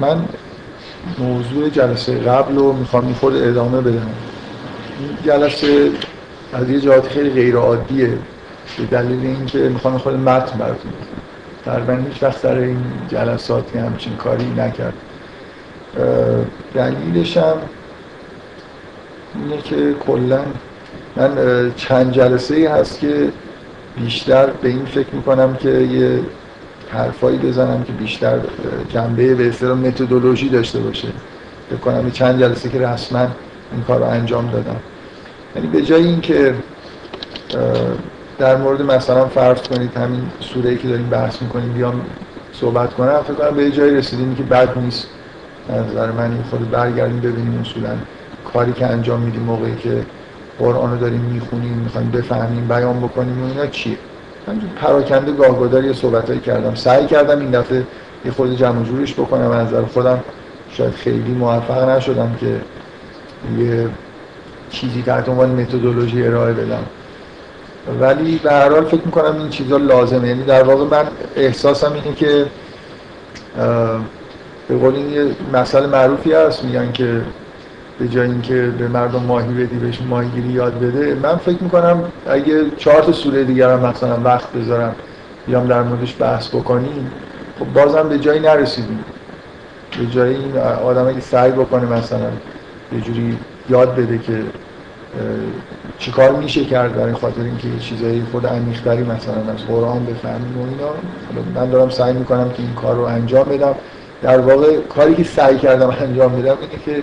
من 0.00 0.24
موضوع 1.18 1.68
جلسه 1.68 2.18
قبل 2.18 2.56
رو 2.56 2.72
می‌خوام 2.72 3.12
خود 3.12 3.36
ادامه 3.36 3.80
بدم. 3.80 4.06
این 5.00 5.08
جلسه 5.24 5.90
از 6.52 6.70
یه 6.70 6.80
جهات 6.80 7.08
خیلی 7.08 7.30
غیر 7.30 7.56
عادیه 7.56 8.18
به 8.78 8.84
دلیل 8.90 9.26
اینکه 9.26 9.58
می‌خوام 9.58 9.98
خود 9.98 10.14
متن 10.14 10.58
براتون 10.58 10.92
تقریبا 11.64 11.92
هیچ 11.92 12.22
وقت 12.22 12.38
سر 12.38 12.58
این 12.58 12.78
جلساتی 13.08 13.78
همچین 13.78 14.16
کاری 14.16 14.46
نکرد. 14.56 14.94
دلیلش 16.74 17.36
هم 17.36 17.56
اینه 19.34 19.62
که 19.62 19.94
کلا 20.06 20.40
من 21.16 21.30
چند 21.76 22.12
جلسه 22.12 22.54
ای 22.54 22.66
هست 22.66 23.00
که 23.00 23.28
بیشتر 23.96 24.46
به 24.46 24.68
این 24.68 24.84
فکر 24.84 25.14
می‌کنم 25.14 25.56
که 25.56 25.70
یه 25.70 26.20
حرفایی 26.90 27.38
بزنم 27.38 27.84
که 27.84 27.92
بیشتر 27.92 28.38
جنبه 28.88 29.34
به 29.34 29.48
اصطلاح 29.48 29.78
متدولوژی 29.78 30.48
داشته 30.48 30.78
باشه. 30.78 31.08
فکر 31.70 31.78
کنم 31.78 32.10
چند 32.10 32.40
جلسه 32.40 32.68
که 32.68 32.78
رسما 32.78 33.20
این 33.72 33.82
کار 33.86 33.98
رو 33.98 34.04
انجام 34.04 34.50
دادم. 34.50 34.76
یعنی 35.56 35.68
به 35.68 35.82
جای 35.82 36.04
اینکه 36.04 36.54
در 38.38 38.56
مورد 38.56 38.82
مثلا 38.82 39.26
فرض 39.26 39.62
کنید 39.62 39.96
همین 39.96 40.22
سوره 40.40 40.70
ای 40.70 40.76
که 40.76 40.88
داریم 40.88 41.08
بحث 41.08 41.42
می‌کنیم 41.42 41.72
بیام 41.72 42.00
صحبت 42.52 42.94
کنم 42.94 43.22
فکر 43.22 43.34
کنم 43.34 43.56
به 43.56 43.64
یه 43.64 43.70
جایی 43.70 43.96
رسیدیم 43.96 44.34
که 44.34 44.42
بد 44.42 44.78
نیست. 44.78 45.08
نظر 45.70 46.10
من 46.10 46.30
این 46.30 46.42
خود 46.50 46.70
برگردیم 46.70 47.20
ببینیم 47.20 47.60
اصولا 47.60 47.88
کاری 48.52 48.72
که 48.72 48.86
انجام 48.86 49.20
میدیم 49.20 49.42
موقعی 49.42 49.76
که 49.76 50.02
قرآن 50.58 50.92
رو 50.92 50.98
داریم 50.98 51.20
می‌خونیم 51.20 51.72
می‌خوایم 51.72 52.10
بفهمیم 52.10 52.68
بیان 52.68 53.00
بکنیم 53.00 53.42
و 53.42 53.46
اینا 53.46 53.66
چیه. 53.66 53.96
همینجور 54.46 54.70
پراکنده 54.70 55.32
گاهگدار 55.32 55.84
یه 55.84 55.92
صحبتایی 55.92 56.40
کردم. 56.40 56.74
سعی 56.74 57.06
کردم 57.06 57.40
این 57.40 57.50
دفعه 57.50 57.82
یه 58.24 58.32
خود 58.32 58.56
جمع 58.56 58.84
جورش 58.84 59.14
بکنم. 59.14 59.50
از 59.50 59.66
نظر 59.66 59.82
خودم 59.82 60.20
شاید 60.70 60.94
خیلی 60.94 61.32
موفق 61.32 61.88
نشدم 61.88 62.36
که 62.40 62.60
یه 63.58 63.88
چیزی 64.70 65.02
تحت 65.02 65.28
عنوان 65.28 65.50
متدولوژی 65.50 66.26
ارائه 66.26 66.52
بدم. 66.52 66.84
ولی 68.00 68.40
به 68.42 68.52
هر 68.52 68.70
حال 68.70 68.84
فکر 68.84 69.02
می‌کنم 69.04 69.38
این 69.38 69.48
چیزا 69.48 69.76
لازمه. 69.76 70.28
یعنی 70.28 70.42
در 70.42 70.62
واقع 70.62 70.84
من 70.84 71.08
احساسم 71.36 71.92
اینه 71.92 72.16
که 72.16 72.46
به 74.68 74.76
قول 74.76 74.94
این 74.94 75.10
یه 75.10 75.26
مسئله 75.52 75.86
معروفی 75.86 76.32
هست. 76.32 76.64
میگن 76.64 76.92
که 76.92 77.20
به 77.98 78.08
جای 78.08 78.30
اینکه 78.30 78.72
به 78.78 78.88
مردم 78.88 79.22
ماهی 79.22 79.54
بدی 79.54 79.76
بهش 79.76 80.00
ماهیگیری 80.08 80.48
یاد 80.48 80.80
بده 80.80 81.14
من 81.22 81.36
فکر 81.36 81.62
می‌کنم 81.62 82.04
اگه 82.26 82.70
چهار 82.76 83.02
تا 83.02 83.12
سوره 83.12 83.44
دیگر 83.44 83.70
هم 83.70 83.80
مثلا 83.80 84.20
وقت 84.24 84.52
بذارم 84.52 84.94
بیام 85.46 85.66
در 85.66 85.82
موردش 85.82 86.16
بحث 86.18 86.48
بکنیم 86.48 87.10
خب 87.58 87.72
بازم 87.72 88.08
به 88.08 88.18
جایی 88.18 88.40
نرسیدیم. 88.40 89.04
به 89.98 90.06
جای 90.06 90.34
این 90.34 90.56
آدم 90.84 91.08
اگه 91.08 91.20
سعی 91.20 91.50
بکنه 91.50 91.84
مثلا 91.84 92.30
یه 92.92 93.00
جوری 93.00 93.38
یاد 93.70 93.94
بده 93.96 94.18
که 94.18 94.42
چیکار 95.98 96.32
میشه 96.32 96.64
کرد 96.64 96.94
برای 96.94 97.12
خاطر 97.12 97.40
اینکه 97.40 97.68
یه 97.68 97.78
چیزایی 97.78 98.22
خود 98.32 98.46
عمیق‌تری 98.46 99.02
مثلا 99.02 99.52
از 99.54 99.66
قرآن 99.68 100.06
بفهمیم 100.06 100.58
و 100.58 100.60
اینا. 100.60 100.92
من 101.54 101.70
دارم 101.70 101.90
سعی 101.90 102.12
می‌کنم 102.12 102.50
که 102.50 102.62
این 102.62 102.74
کار 102.74 102.96
رو 102.96 103.02
انجام 103.02 103.44
بدم. 103.44 103.74
در 104.22 104.38
واقع 104.38 104.76
کاری 104.76 105.14
که 105.14 105.24
سعی 105.24 105.58
کردم 105.58 105.96
انجام 106.00 106.32
بدم 106.42 106.56
اینه 106.60 106.82
که 106.84 107.02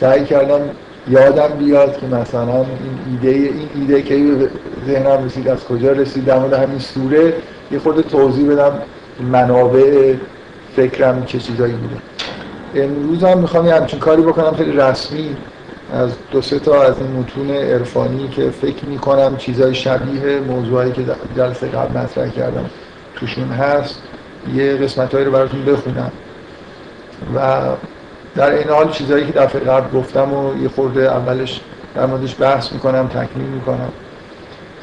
سعی 0.00 0.24
کردم 0.24 0.60
یادم 1.08 1.48
بیاد 1.58 2.00
که 2.00 2.06
مثلا 2.06 2.56
این 2.56 2.66
ایده 3.10 3.28
این 3.28 3.68
ایده 3.74 4.02
که 4.02 4.48
ذهنم 4.86 5.24
رسید 5.24 5.48
از 5.48 5.64
کجا 5.64 5.92
رسید 5.92 6.24
در 6.24 6.38
مورد 6.38 6.52
همین 6.52 6.78
سوره 6.78 7.32
یه 7.70 7.78
خود 7.78 8.00
توضیح 8.00 8.52
بدم 8.52 8.72
منابع 9.32 10.14
فکرم 10.76 11.24
چه 11.24 11.38
چیزایی 11.38 11.72
بوده. 11.72 11.96
امروز 12.74 13.24
هم 13.24 13.38
می‌خوام 13.38 13.66
یه 13.66 13.74
همچین 13.74 13.98
کاری 13.98 14.22
بکنم 14.22 14.54
خیلی 14.54 14.72
رسمی 14.72 15.36
از 15.92 16.10
دو 16.30 16.42
سه 16.42 16.58
تا 16.58 16.82
از 16.82 16.94
این 16.98 17.10
متون 17.12 17.50
عرفانی 17.50 18.28
که 18.28 18.50
فکر 18.50 18.84
می‌کنم 18.84 19.36
چیزای 19.36 19.74
شبیه 19.74 20.40
موضوعی 20.40 20.92
که 20.92 21.02
جلسه 21.36 21.68
قبل 21.68 21.98
مطرح 21.98 22.28
کردم 22.28 22.70
توشون 23.14 23.48
هست 23.48 24.02
یه 24.54 24.76
قسمت 24.76 25.14
رو 25.14 25.30
براتون 25.30 25.64
بخونم. 25.64 26.12
و 27.34 27.62
در 28.38 28.50
این 28.50 28.68
حال 28.68 28.90
چیزهایی 28.90 29.26
که 29.26 29.32
دفعه 29.32 29.60
قبل 29.60 29.98
گفتم 29.98 30.34
و 30.34 30.62
یه 30.62 30.68
خورده 30.68 31.00
اولش 31.00 31.60
در 31.94 32.06
موردش 32.06 32.36
بحث 32.40 32.72
می‌کنم 32.72 33.08
تکمیل 33.08 33.46
می‌کنم. 33.46 33.88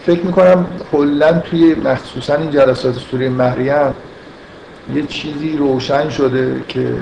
فکر 0.06 0.22
می‌کنم 0.22 0.68
کلا 0.92 1.34
توی 1.40 1.76
مخصوصا 1.76 2.36
این 2.36 2.52
جلسات 2.52 2.94
سوره 2.96 3.30
مریم 3.30 3.94
یه 4.94 5.04
چیزی 5.08 5.58
روشن 5.58 6.10
شده 6.10 6.62
که 6.68 6.94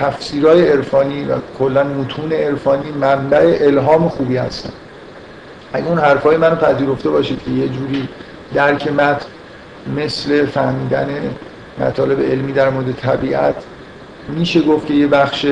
تفسیرهای 0.00 0.68
عرفانی 0.68 1.24
و 1.24 1.34
کلا 1.58 1.84
متون 1.84 2.32
عرفانی 2.32 2.90
منبع 2.90 3.58
الهام 3.60 4.08
خوبی 4.08 4.36
هستن. 4.36 4.72
اگه 5.72 5.88
اون 5.88 5.98
حرفای 5.98 6.36
منو 6.36 6.56
پذیرفته 6.56 7.10
باشید 7.10 7.42
که 7.44 7.50
یه 7.50 7.68
جوری 7.68 8.08
درک 8.54 8.92
متن 8.92 9.26
مثل 9.96 10.46
فهمیدن 10.46 11.08
مطالب 11.78 12.20
علمی 12.20 12.52
در 12.52 12.70
مورد 12.70 12.92
طبیعت 12.92 13.54
میشه 14.28 14.60
گفت 14.60 14.86
که 14.86 14.94
یه 14.94 15.06
بخش 15.06 15.46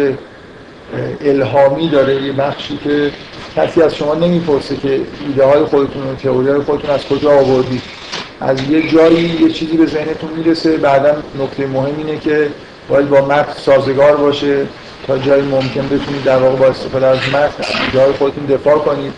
الهامی 1.21 1.89
داره 1.89 2.23
یه 2.23 2.33
بخشی 2.33 2.77
که 2.85 3.11
کسی 3.57 3.83
از 3.83 3.97
شما 3.97 4.15
نمی‌پرسه 4.15 4.77
که 4.77 5.01
ایده 5.27 5.45
های 5.45 5.65
خودتون 5.65 6.03
و 6.03 6.15
تئوری 6.15 6.49
های 6.49 6.61
خودتون 6.61 6.91
از 6.91 7.07
کجا 7.07 7.31
آوردید 7.33 7.83
از 8.41 8.71
یه 8.71 8.91
جایی 8.91 9.29
یه 9.41 9.51
چیزی 9.51 9.77
به 9.77 9.87
ذهنتون 9.87 10.31
می‌رسه 10.37 10.77
بعدا 10.77 11.15
نکته 11.43 11.67
مهم 11.67 11.95
اینه 11.99 12.19
که 12.19 12.49
باید 12.89 13.09
با 13.09 13.21
متن 13.21 13.53
سازگار 13.53 14.17
باشه 14.17 14.67
تا 15.07 15.19
جایی 15.19 15.43
ممکن 15.43 15.87
بتونید 15.87 16.25
در 16.25 16.37
واقع 16.37 16.57
با 16.57 16.67
استفاده 16.67 17.07
از 17.07 17.19
متن 17.19 17.65
جای 17.95 18.13
خودتون 18.13 18.45
دفاع 18.47 18.79
کنید. 18.79 19.13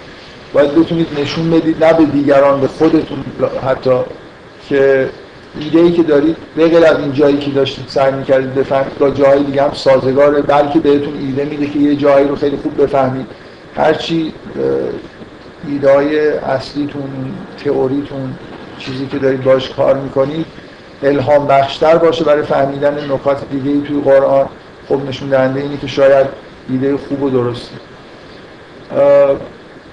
باید 0.52 0.74
بتونید 0.74 1.06
نشون 1.20 1.50
بدید 1.50 1.84
نه 1.84 1.92
به 1.92 2.04
دیگران 2.04 2.60
به 2.60 2.68
خودتون 2.68 3.24
حتی 3.66 3.90
که 4.68 5.08
ایده 5.60 5.78
ای 5.78 5.92
که 5.92 6.02
دارید 6.02 6.36
به 6.56 6.68
غیر 6.68 6.84
از 6.86 6.98
این 6.98 7.12
جایی 7.12 7.38
که 7.38 7.50
داشتید 7.50 7.84
سعی 7.88 8.12
می‌کردید 8.12 8.54
بفهمید 8.54 8.98
با 8.98 9.10
جای 9.10 9.42
دیگه 9.42 9.62
هم 9.62 9.72
سازگاره 9.72 10.42
بلکه 10.42 10.78
بهتون 10.78 11.18
ایده 11.20 11.44
میده 11.44 11.66
که 11.66 11.78
یه 11.78 11.96
جایی 11.96 12.28
رو 12.28 12.36
خیلی 12.36 12.56
خوب 12.56 12.82
بفهمید. 12.82 13.26
هرچی 13.76 14.34
ایده 15.68 15.94
های 15.94 16.28
اصلیتون 16.28 17.34
تئوریتون 17.64 18.34
چیزی 18.78 19.06
که 19.06 19.18
دارید 19.18 19.42
باش 19.44 19.70
کار 19.70 19.96
می‌کنید 19.96 20.46
الهام 21.02 21.46
بخشتر 21.46 21.98
باشه 21.98 22.24
برای 22.24 22.42
فهمیدن 22.42 23.12
نکات 23.12 23.50
دیگه 23.50 23.70
ای 23.70 23.80
توی 23.80 24.00
قرآن. 24.00 24.46
خب 24.88 25.00
نشون 25.08 25.28
دهنده 25.28 25.60
اینه 25.60 25.76
که 25.76 25.86
شاید 25.86 26.26
ایده 26.70 26.96
خوب 26.96 27.22
و 27.22 27.30
درستی 27.30 27.76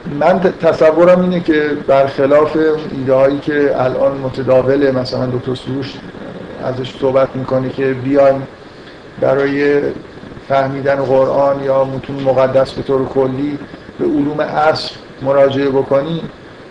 من 0.05 0.39
تصورم 0.39 1.21
اینه 1.21 1.39
که 1.39 1.69
برخلاف 1.87 2.57
ایده 2.91 3.13
هایی 3.13 3.39
که 3.39 3.71
الان 3.75 4.17
متداوله 4.17 4.91
مثلا 4.91 5.25
دکتر 5.25 5.55
سروش 5.55 5.93
ازش 6.63 6.93
صحبت 6.99 7.35
می‌کنه 7.35 7.69
که 7.69 7.93
بیایم 7.93 8.47
برای 9.21 9.81
فهمیدن 10.47 10.95
قرآن 10.95 11.63
یا 11.63 11.83
متون 11.83 12.15
مقدس 12.15 12.71
به 12.71 12.81
طور 12.81 13.05
کلی 13.05 13.59
به 13.99 14.05
علوم 14.05 14.39
اصل 14.39 14.91
مراجعه 15.21 15.69
بکنیم 15.69 16.29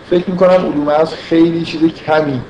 فکر 0.09 0.29
می‌کنم 0.29 0.49
علوم 0.49 0.87
اصل 0.87 1.15
خیلی 1.15 1.65
چیز 1.65 1.81
کمی 1.93 2.41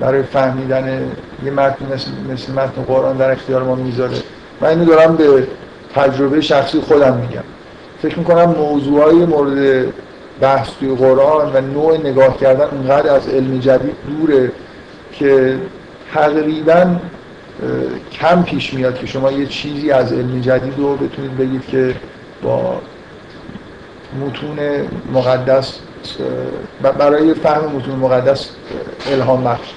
برای 0.00 0.22
فهمیدن 0.22 1.12
یه 1.44 1.50
متن 1.50 1.84
مثل, 1.94 2.10
مثل 2.32 2.52
متن 2.52 2.82
قرآن 2.82 3.16
در 3.16 3.30
اختیار 3.30 3.62
ما 3.62 3.74
می‌ذاره. 3.74 4.16
من 4.60 4.68
اینو 4.68 4.84
دارم 4.84 5.16
به 5.16 5.46
تجربه 5.94 6.40
شخصی 6.40 6.80
خودم 6.80 7.16
میگم. 7.16 7.44
فکر 8.02 8.18
می‌کنم 8.18 8.44
موضوعای 8.44 9.16
مورد 9.16 9.86
بحث 10.40 10.68
توی 10.80 10.94
قرآن 10.94 11.52
و 11.56 11.60
نوع 11.60 11.98
نگاه 11.98 12.38
کردن 12.38 12.64
اونقدر 12.64 13.10
از 13.10 13.28
علم 13.28 13.58
جدید 13.58 13.94
دوره 14.08 14.52
که 15.12 15.58
تقریبا 16.14 16.96
کم 18.12 18.42
پیش 18.42 18.74
میاد 18.74 18.98
که 18.98 19.06
شما 19.06 19.32
یه 19.32 19.46
چیزی 19.46 19.90
از 19.90 20.12
علم 20.12 20.40
جدید 20.40 20.74
رو 20.78 20.96
بتونید 20.96 21.36
بگید 21.36 21.66
که 21.66 21.94
با 22.42 22.80
متون 24.20 24.58
مقدس 25.12 25.78
برای 26.98 27.34
فهم 27.34 27.64
متون 27.64 27.94
مقدس 27.94 28.50
الهام 29.12 29.44
بخش. 29.44 29.68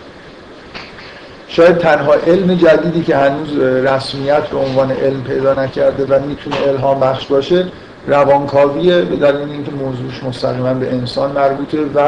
شاید 1.47 1.77
تنها 1.77 2.13
علم 2.13 2.55
جدیدی 2.55 3.03
که 3.03 3.17
هنوز 3.17 3.57
رسمیت 3.59 4.43
به 4.47 4.57
عنوان 4.57 4.91
علم 4.91 5.23
پیدا 5.23 5.53
نکرده 5.53 6.05
و 6.05 6.25
می‌تونه 6.25 6.55
الهام 6.67 6.99
بخش 6.99 7.25
باشه 7.25 7.65
روانکاویه 8.07 9.01
به 9.01 9.15
دلیل 9.15 9.51
اینکه 9.51 9.71
موضوعش 9.71 10.23
مستقیما 10.23 10.73
به 10.73 10.93
انسان 10.93 11.31
مربوطه 11.31 11.77
و 11.95 11.99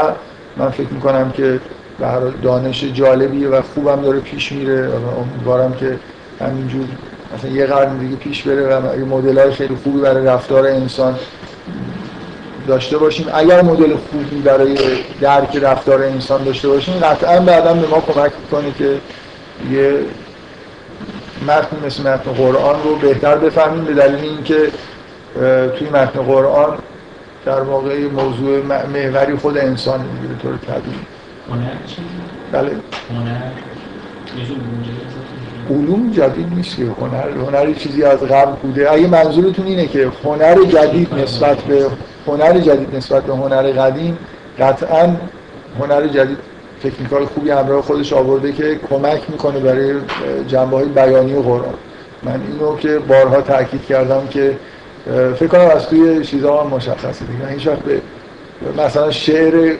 من 0.58 0.70
فکر 0.70 0.90
می‌کنم 0.92 1.32
که 1.32 1.60
به 2.00 2.08
هر 2.08 2.20
دانش 2.20 2.84
جالبیه 2.84 3.48
و 3.48 3.62
خوبم 3.62 4.02
داره 4.02 4.20
پیش 4.20 4.52
میره 4.52 4.88
و 4.88 5.20
امیدوارم 5.20 5.74
که 5.74 6.00
همینجور 6.42 6.86
مثلا 7.38 7.52
یه 7.52 7.66
قرن 7.66 7.98
دیگه 7.98 8.16
پیش 8.16 8.44
بره 8.44 8.78
و 8.78 9.00
یه 9.00 9.06
مدل 9.06 9.52
خیلی 9.52 9.76
خوبی 9.84 10.00
برای 10.00 10.26
رفتار 10.26 10.68
انسان 10.68 11.16
داشته 12.68 12.98
باشیم. 12.98 13.28
اگر 13.34 13.62
مدل 13.62 13.96
خوبی 13.96 14.42
برای 14.42 14.78
درک 15.22 15.58
رفتار 15.62 16.04
انسان 16.04 16.44
داشته 16.44 16.68
باشیم 16.68 16.94
قطعا 16.94 17.40
بعدا 17.40 17.74
به 17.74 17.88
ما 17.88 18.00
کمک 18.02 18.32
می‌کنه 18.42 18.72
که 18.78 18.98
یه 19.72 20.00
متن 21.48 21.86
مثل 21.86 22.18
قرآن 22.18 22.84
رو 22.84 22.96
بهتر 22.96 23.36
بفهمیم. 23.36 23.84
به 23.84 23.94
دلیل 23.94 24.20
اینکه 24.20 24.72
توی 25.78 25.90
متن 25.90 26.22
قرآن 26.22 26.78
در 27.46 27.62
واقع 27.62 28.08
موضوع 28.08 28.62
محوری 28.94 29.36
خود 29.38 29.58
انسان 29.58 30.00
به 30.00 30.44
طور 30.44 30.58
طبیعی. 30.58 31.00
بله. 32.52 32.72
علوم 35.70 36.12
جدید 36.12 36.54
نیست 36.56 36.78
که 36.78 36.84
هنر 36.84 37.30
هنر 37.30 37.74
چیزی 37.74 38.04
از 38.04 38.20
قبل 38.20 38.52
بوده. 38.52 38.92
اگه 38.92 39.08
منظورتون 39.08 39.66
اینه 39.66 39.88
که 39.88 40.12
هنر 40.24 40.64
جدید 40.64 41.14
نسبت 41.14 41.58
به 41.58 41.86
هنر 42.28 42.60
جدید 42.60 42.96
نسبت 42.96 43.24
به 43.24 43.34
هنر 43.34 43.72
قدیم 43.72 44.18
قطعا 44.60 45.16
هنر 45.80 46.08
جدید 46.08 46.38
تکنیکال 46.84 47.26
خوبی 47.26 47.50
همراه 47.50 47.82
خودش 47.82 48.14
آورده 48.14 48.52
که 48.52 48.80
کمک 48.90 49.22
می‌کنه 49.30 49.60
برای 49.60 49.94
جنبه 50.48 50.78
های 50.78 50.86
بیانی 50.86 51.42
قرآن. 51.42 51.74
من 52.24 52.42
اینو 52.52 52.78
که 52.78 53.00
بارها 53.00 53.42
تاکید 53.42 53.86
کردم 53.86 54.28
که 54.28 54.58
فکر 55.10 55.48
کنم 55.48 55.68
از 55.76 55.88
توی 55.88 56.26
چیزا 56.26 56.62
هم 56.62 56.68
مشخصه. 56.68 57.26
دیگه 57.26 57.48
هیچ 57.48 57.68
وقت 57.68 57.80
به 57.80 58.02
مثلا 58.84 59.12
شعر 59.12 59.76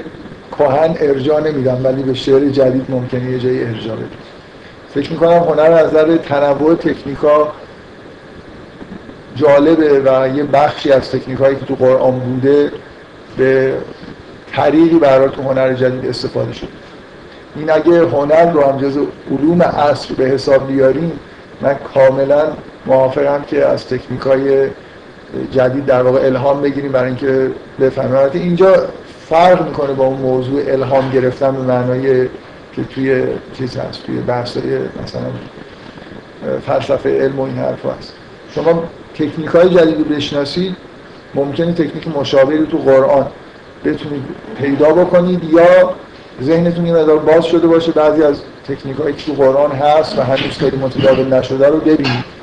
کهن 0.58 0.96
ارجاع 1.00 1.42
نمیدم 1.42 1.78
ولی 1.84 2.04
به 2.04 2.14
شعر 2.14 2.50
جدید 2.50 2.86
ممکنه 2.90 3.32
یه 3.32 3.40
جایی 3.40 3.64
ارجاع 3.64 3.96
بدم 3.96 4.08
فکر 4.94 5.12
می‌کنم 5.12 5.38
هنر 5.38 5.72
از 5.72 5.88
نظر 5.88 6.18
تنوع 6.18 6.76
تکنیکا 6.76 7.52
جالبه 9.36 10.00
و 10.00 10.38
یه 10.38 10.44
بخشی 10.44 10.92
از 10.92 11.12
تکنیک 11.12 11.38
که 11.38 11.66
تو 11.68 11.76
قرآن 11.76 12.20
بوده 12.20 12.72
به 13.38 13.74
طریقی 14.52 15.00
برای 15.00 15.30
تو 15.30 15.42
هنر 15.42 15.74
جدید 15.74 16.10
استفاده 16.10 16.54
شده. 16.54 16.70
این 17.56 17.72
اگه 17.72 18.08
هنر 18.08 18.52
رو 18.52 18.64
هم 18.64 18.78
جز 18.78 18.98
علوم 19.32 19.62
عصر 19.62 20.14
به 20.14 20.26
حساب 20.26 20.68
بیاریم 20.68 21.12
من 21.62 21.76
کاملا 21.94 22.44
موافقم 22.86 23.44
که 23.48 23.66
از 23.66 23.86
تکنیک 23.86 24.22
های 24.22 24.68
جدید 25.52 25.86
در 25.86 26.02
واقع 26.02 26.26
الهام 26.26 26.62
بگیریم 26.62 26.92
برای 26.92 27.08
اینکه 27.08 27.52
بفهمیم. 27.80 28.30
اینجا 28.34 28.86
فرق 29.30 29.68
می‌کنه 29.68 29.94
با 29.94 30.06
اون 30.06 30.20
موضوع 30.20 30.62
الهام 30.68 31.12
گرفتن 31.12 31.52
به 31.52 31.62
معنای 31.62 32.26
که 32.76 32.84
توی 32.90 33.24
چیز 33.58 33.78
هست 33.78 34.04
توی 34.04 34.20
بحث 34.20 34.58
مثلا 35.04 35.22
فلسفه 36.68 37.22
علم 37.22 37.40
و 37.40 37.44
این 37.44 37.58
حرف 37.58 37.86
هست. 37.86 38.14
شما 38.56 38.84
تکنیک 39.14 39.50
های 39.50 39.70
جدید 39.70 40.10
بشناسید 40.10 40.76
ممکنه 41.36 41.74
تکنیک 41.74 42.08
مشابهی 42.08 42.66
تو 42.66 42.78
قرآن 42.78 43.28
بتونید 43.86 44.24
پیدا 44.58 44.94
بکنید 44.94 45.44
یا 45.44 45.94
ذهنتون 46.44 46.86
یه 46.86 46.94
مقدار 46.94 47.18
باز 47.18 47.46
شده 47.46 47.68
باشه 47.68 47.92
بعضی 47.92 48.24
از 48.24 48.42
تکنیک 48.68 48.98
هایی 48.98 49.16
تو 49.16 49.34
قرآن 49.34 49.72
هست 49.72 50.20
و 50.20 50.22
هنوز 50.22 50.58
خیلی 50.58 50.78
متداول 50.78 51.34
نشده 51.34 51.68
رو 51.68 51.78
ببینید. 51.80 52.39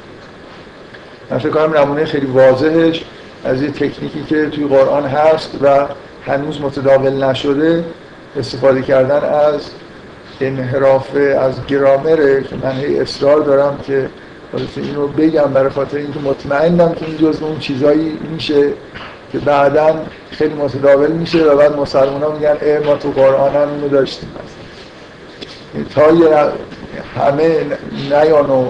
من 1.31 1.39
فکر 1.39 1.51
کنم 1.51 1.79
نمونه 1.79 2.05
خیلی 2.05 2.27
واضحش 2.27 3.05
از 3.45 3.63
یه 3.63 3.71
تکنیکی 3.71 4.25
که 4.29 4.47
توی 4.47 4.65
قرآن 4.65 5.07
هست 5.07 5.51
و 5.63 5.87
هنوز 6.27 6.61
متداول 6.61 7.25
نشده 7.25 7.85
استفاده 8.39 8.83
کردن 8.83 9.29
از 9.29 9.71
انحراف 10.41 11.17
از 11.41 11.67
گرامره 11.67 12.43
که 12.43 12.57
من 12.63 12.73
هی 12.73 13.01
اصرار 13.01 13.41
دارم 13.41 13.79
که 13.87 14.09
این 14.77 14.95
رو 14.95 15.09
بگم 15.09 15.53
برای 15.55 15.71
خاطر 15.71 15.97
اینکه 15.97 16.21
مطمئنم 16.21 16.95
که 16.95 17.07
این 17.07 17.17
جزء 17.17 17.47
اون 17.47 17.59
چیزایی 17.59 18.19
میشه 18.33 18.73
که 19.33 19.39
بعدا 19.39 19.95
خیلی 20.31 20.55
متداول 20.55 21.13
میشه 21.13 21.45
و 21.45 21.57
بعد 21.57 21.77
مسلمان 21.77 22.23
ها 22.23 22.31
میگن 22.31 22.57
ای 22.63 22.79
ما 22.79 22.97
تو 22.97 23.11
قرآن 23.11 23.55
هم 23.55 23.69
اینو 23.75 23.89
داشتیم. 23.89 24.29
تا 25.95 26.13
یه 26.13 26.37
همه 27.17 27.57
نیان 28.11 28.51
و 28.51 28.69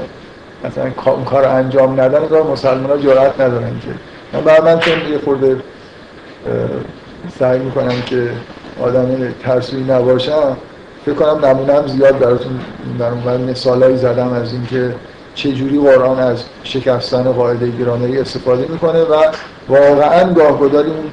مثلا 0.66 1.12
اون 1.12 1.24
کار 1.24 1.44
انجام 1.44 2.00
ندن 2.00 2.26
کار 2.26 2.42
مسلمان 2.42 2.90
ها 2.90 2.96
جرأت 2.96 3.40
ندارن 3.40 3.80
که. 3.80 4.38
من 4.38 4.64
من 4.64 4.78
چون 4.78 5.12
یه 5.12 5.18
خورده 5.24 5.56
سعی 7.38 7.58
می‌کنم 7.58 8.02
که 8.06 8.30
آدم 8.80 9.32
ترسوی 9.42 9.82
نباشم 9.82 10.56
فکر 11.06 11.14
کنم 11.14 11.44
نمونم 11.44 11.86
زیاد 11.86 12.18
براتون 12.18 12.60
در 12.98 13.08
اون 13.08 13.40
مثالایی 13.50 13.96
زدم 13.96 14.32
از 14.32 14.52
اینکه 14.52 14.94
چجوری 15.34 15.78
قرآن 15.78 16.18
از 16.18 16.44
شکستن 16.62 17.22
قاعده 17.22 17.70
گرامری 17.70 18.18
استفاده 18.18 18.66
می‌کنه 18.68 19.00
و 19.00 19.22
واقعا 19.68 20.32
گاهگداری 20.32 20.90
اون 20.90 21.10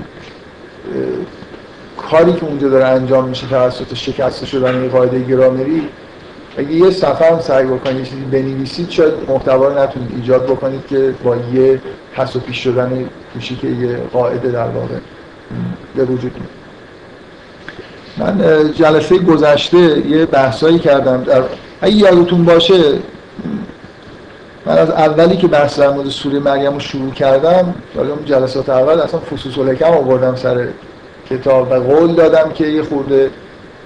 کاری 1.97 2.33
که 2.33 2.45
اونجا 2.45 2.69
داره 2.69 2.85
انجام 2.85 3.29
میشه 3.29 3.47
توسط 3.47 3.93
شکست 3.93 4.45
شدن 4.45 4.87
قاعده 4.89 5.19
گرامری 5.19 5.89
اگه 6.57 6.71
یه 6.71 6.91
صفحه 6.91 7.31
هم 7.31 7.39
سعی 7.39 7.65
بکنید 7.65 7.97
یه 7.97 8.05
چیزی 8.05 8.21
بنویسید 8.21 8.89
شاید 8.89 9.13
محتوا 9.27 9.67
رو 9.67 9.79
نتونید 9.79 10.11
ایجاد 10.15 10.43
بکنید 10.43 10.87
که 10.87 11.13
با 11.23 11.35
یه 11.53 11.81
پس 12.15 12.35
و 12.35 12.39
پیش 12.39 12.63
شدن 12.63 13.09
که 13.61 13.67
یه 13.67 13.97
قاعده 14.13 14.51
در 14.51 14.67
واقع 14.67 14.95
به 15.95 16.03
وجود 16.03 16.31
میاد. 16.35 16.63
من 18.17 18.73
جلسه 18.73 19.17
گذشته 19.17 20.07
یه 20.07 20.25
بحثایی 20.25 20.79
کردم 20.79 21.23
در 21.23 21.43
اگه 21.81 21.95
یادتون 21.95 22.45
باشه 22.45 22.93
من 24.65 24.77
از 24.77 24.89
اولی 24.89 25.37
که 25.37 25.47
بحث 25.47 25.79
در 25.79 25.89
مورد 25.89 26.09
سوره 26.09 26.39
مریم 26.39 26.73
رو 26.73 26.79
شروع 26.79 27.11
کردم 27.11 27.73
حالا 27.95 28.13
اون 28.13 28.25
جلسات 28.25 28.69
اول 28.69 28.99
اصلا 28.99 29.19
فصوص 29.19 29.57
الحکم 29.57 29.85
آوردم 29.85 30.35
سر 30.35 30.67
کتاب 31.29 31.71
و 31.71 31.73
قول 31.73 32.13
دادم 32.15 32.51
که 32.53 32.67
یه 32.67 32.83
خورده 32.83 33.29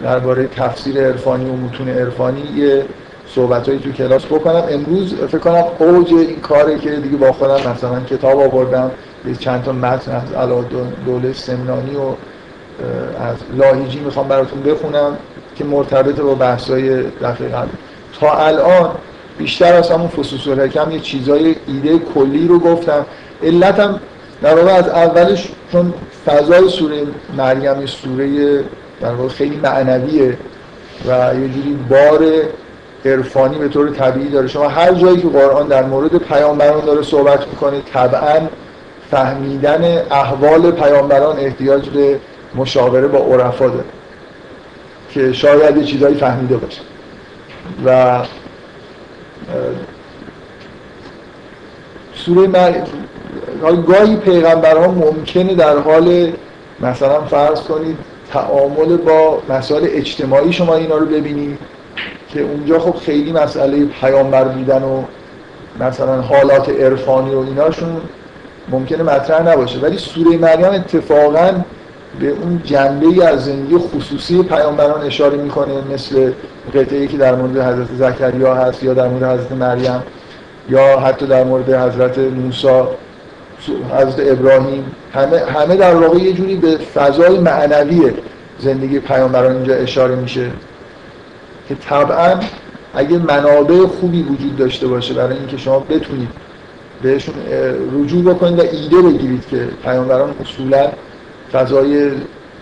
درباره 0.03 0.47
تفسیر 0.47 1.01
عرفانی 1.01 1.49
و 1.49 1.53
متون 1.53 1.89
عرفانی 1.89 2.41
یه 2.55 2.85
صحبتهایی 3.27 3.79
تو 3.79 3.91
کلاس 3.91 4.25
بکنم. 4.25 4.63
امروز 4.69 5.13
فکر 5.13 5.37
کنم 5.37 5.63
اوج 5.79 6.13
این 6.13 6.39
کاره 6.39 6.79
که 6.79 6.91
دیگه 6.91 7.17
با 7.17 7.31
خودم 7.31 7.71
مثلا 7.71 7.99
کتاب 7.99 8.39
آوردم 8.39 8.91
چند 9.39 9.63
تا 9.63 9.71
متن 9.71 10.11
از 10.11 10.49
دوله 11.05 11.33
سمنانی 11.33 11.95
و 11.95 12.01
از 13.21 13.35
لاهیجی 13.57 13.99
می‌خوام 13.99 14.27
براتون 14.27 14.63
بخونم 14.63 15.17
که 15.55 15.63
مرتبط 15.63 16.15
با 16.15 16.35
بحثای 16.35 17.01
دفعه 17.01 17.47
قبل 17.47 17.67
تا 18.19 18.37
الان 18.37 18.91
بیشتر 19.37 19.73
از 19.73 19.91
همون 19.91 20.07
فصوص 20.07 20.47
الحکم 20.47 20.91
یه 20.91 20.99
چیزای 20.99 21.55
ایده 21.67 21.99
کلی 21.99 22.47
رو 22.47 22.59
گفتم. 22.59 23.05
علتم 23.43 23.99
در 24.41 24.55
واقع 24.55 24.71
از 24.71 24.87
اولش 24.87 25.47
چون 25.71 25.93
فضای 26.25 26.69
سوره 26.69 27.01
مریم 27.37 27.85
سوره 27.85 28.59
در 29.01 29.13
واقع 29.13 29.29
خیلی 29.29 29.55
معنویه 29.63 30.37
و 31.07 31.33
یه 31.41 31.49
جوری 31.49 31.79
بار 31.89 32.25
عرفانی 33.05 33.57
به 33.57 33.67
طور 33.67 33.89
طبیعی 33.89 34.29
داره. 34.29 34.47
شما 34.47 34.67
هر 34.67 34.93
جایی 34.93 35.21
که 35.21 35.27
قرآن 35.27 35.67
در 35.67 35.83
مورد 35.83 36.15
پیامبران 36.15 36.85
داره 36.85 37.01
صحبت 37.01 37.47
می‌کنه 37.47 37.81
طبعا 37.93 38.39
فهمیدن 39.11 40.01
احوال 40.11 40.71
پیامبران 40.71 41.39
احتیاج 41.39 41.89
به 41.89 42.19
مشاوره 42.55 43.07
با 43.07 43.19
عرفا 43.19 43.67
داره 43.67 43.85
که 45.09 45.33
شاید 45.33 45.77
یه 45.77 45.83
چیزایی 45.83 46.15
فهمیده 46.15 46.57
باشه. 46.57 46.81
و 47.85 48.19
سوره 52.15 52.47
مر... 52.47 52.73
گاهی 53.87 54.15
پیغمبران 54.15 54.89
ممکنه 54.89 55.55
در 55.55 55.77
حال 55.77 56.31
مثلا 56.79 57.21
فرض 57.21 57.61
کنید 57.61 57.97
تعامل 58.33 58.97
با 58.97 59.41
مسائل 59.49 59.87
اجتماعی 59.91 60.53
شما 60.53 60.75
اینا 60.75 60.97
رو 60.97 61.05
ببینید 61.05 61.57
که 62.29 62.41
اونجا 62.41 62.79
خب 62.79 62.95
خیلی 62.95 63.31
مسئله 63.31 63.85
پیامبر 63.85 64.43
بودن 64.43 64.83
و 64.83 65.03
مثلا 65.79 66.21
حالات 66.21 66.69
عرفانی 66.69 67.35
و 67.35 67.39
ایناشون 67.39 68.01
ممکنه 68.69 69.03
مطرح 69.03 69.41
نباشه. 69.41 69.79
ولی 69.79 69.97
سوره 69.97 70.37
مریم 70.37 70.65
اتفاقا 70.65 71.51
به 72.19 72.29
اون 72.29 72.61
جنبه 72.63 73.27
از 73.27 73.45
زندگی 73.45 73.77
خصوصی 73.77 74.43
پیامبران 74.43 75.01
اشاره 75.01 75.37
می‌کنه 75.37 75.73
مثل 75.93 76.31
قطعی 76.75 77.07
که 77.07 77.17
در 77.17 77.35
مورد 77.35 77.57
حضرت 77.57 77.87
زکریا 77.97 78.55
هست 78.55 78.83
یا 78.83 78.93
در 78.93 79.07
مورد 79.07 79.39
حضرت 79.39 79.51
مریم 79.51 80.03
یا 80.69 80.99
حتی 80.99 81.27
در 81.27 81.43
مورد 81.43 81.73
حضرت 81.73 82.17
موسی. 82.17 82.81
حضرت 83.97 84.31
ابراهیم 84.31 84.85
همه, 85.13 85.37
همه 85.37 85.75
در 85.75 85.95
واقع 85.95 86.17
یه 86.17 86.33
جوری 86.33 86.55
به 86.55 86.77
فضای 86.77 87.39
معنوی 87.39 88.11
زندگی 88.59 88.99
پیامبران 88.99 89.55
اینجا 89.55 89.75
اشاره 89.75 90.15
میشه 90.15 90.51
که 91.69 91.75
طبعا 91.75 92.39
اگه 92.93 93.17
منابع 93.17 93.85
خوبی 93.85 94.23
وجود 94.23 94.57
داشته 94.57 94.87
باشه 94.87 95.13
برای 95.13 95.37
اینکه 95.37 95.57
شما 95.57 95.79
بتونید 95.79 96.29
بهشون 97.01 97.35
رجوع 97.93 98.33
بکنید 98.33 98.59
و 98.59 98.61
ایده 98.61 99.01
بگیرید 99.01 99.47
که 99.47 99.67
پیامبران 99.83 100.33
اصولا 100.41 100.87
فضای 101.53 102.11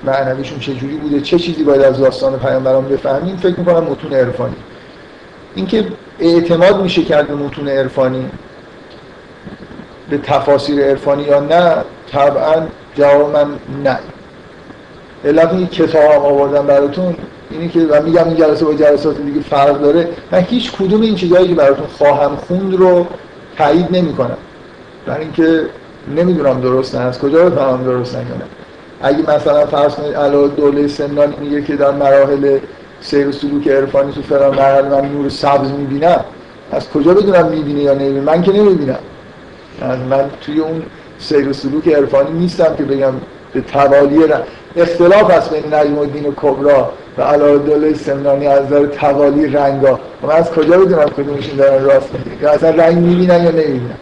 معنویشون 0.03 0.59
چجوری 0.59 0.97
بوده 0.97 1.21
چه 1.21 1.39
چیزی 1.39 1.63
باید 1.63 1.81
از 1.81 1.97
داستان 1.97 2.39
پیامبران 2.39 2.88
بفهمیم 2.88 3.38
فکر 3.38 3.59
می‌کنم 3.59 3.83
متون 3.83 4.13
عرفانی. 4.13 4.55
اینکه 5.55 5.85
اعتماد 6.19 6.81
میشه 6.81 7.03
کرد 7.03 7.27
به 7.27 7.35
متون 7.35 7.67
عرفانی 7.67 8.25
به 10.09 10.17
تفاسیر 10.17 10.85
عرفانی 10.85 11.24
یا 11.24 11.39
نه 11.39 11.75
طبعا 12.12 12.55
جواب 12.95 13.38
من 13.38 13.45
نه. 13.83 14.00
علت 15.25 15.53
این 15.53 15.67
کتاب 15.67 16.12
هم 16.12 16.21
آوردم 16.21 16.67
براتون 16.67 17.15
اینی 17.51 17.69
که 17.69 17.79
و 17.79 18.03
میگم 18.03 18.27
این 18.27 18.35
جلسه 18.38 18.65
با 18.65 18.74
جلسات 18.74 19.17
دیگه 19.21 19.41
فرق 19.41 19.81
داره. 19.81 20.09
من 20.31 20.39
هیچ 20.39 20.71
کدوم 20.71 21.01
این 21.01 21.15
چیزایی 21.15 21.47
که 21.47 21.55
براتون 21.55 21.85
خواهم 21.97 22.35
خوند 22.35 22.74
رو 22.74 23.05
تایید 23.57 23.88
نمی‌کنم. 23.91 24.38
برای 25.05 25.21
اینکه 25.21 25.62
نمی‌دونم 26.15 26.62
درست 26.62 26.95
از 26.95 27.19
کجا 27.19 27.50
بفهمم 27.50 27.83
درست 27.83 28.15
نه 28.15 28.24
اگه 29.01 29.35
مثلا 29.35 29.65
فرض 29.65 29.95
کنید 29.95 30.15
علاوه 30.15 30.47
دوله 30.55 30.88
سمنان 30.88 31.33
میگه 31.39 31.62
که 31.62 31.75
در 31.75 31.91
مراحل 31.91 32.57
سیر 33.01 33.27
و 33.27 33.31
سلوک 33.31 33.67
عرفانی 33.67 34.13
تو 34.13 34.21
فلان 34.21 34.55
مرحله 34.55 34.89
من 34.89 35.12
نور 35.12 35.29
سبز 35.29 35.71
می‌بینم 35.71 36.25
از 36.71 36.89
کجا 36.89 37.13
بدونم 37.13 37.47
می‌بینه 37.47 37.81
یا 37.81 37.93
نمی‌بینه 37.93 38.21
من 38.21 38.41
که 38.41 38.51
نمی‌بینم. 38.51 39.00
من 39.82 40.29
توی 40.41 40.60
اون 40.60 40.82
سیر 41.20 41.50
و 41.50 41.53
سلوک 41.53 41.88
عرفانی 41.88 42.39
نیستم 42.39 42.75
که 42.75 42.84
بگم 42.84 43.13
به 43.53 43.62
توالی 43.62 44.20
اختلاف 44.75 45.32
هست 45.32 45.53
بین 45.53 45.74
نجم 45.74 46.00
الدین 46.00 46.34
کبرا 46.36 46.91
و 47.17 47.22
علاء 47.22 47.58
دوله 47.58 47.94
سمنانی 47.94 48.48
از 48.48 48.65
نظر 48.65 48.86
توالی 48.86 49.48
رنگا. 49.48 50.00
من 50.24 50.29
از 50.32 50.51
کجا 50.51 50.77
بدونم 50.77 51.10
کدومشون 51.10 51.55
دارن 51.58 51.84
راست 51.84 52.10
میگن؟ 52.25 52.48
اصلا 52.48 52.70
رنگ 52.70 52.98
می‌بینن 52.98 53.44
یا 53.44 53.51
نمی‌بینن؟ 53.51 53.98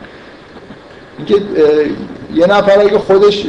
اینکه 1.17 1.35
یه 2.33 2.47
نفر 2.47 2.79
اگه 2.79 2.97
خودش 2.97 3.45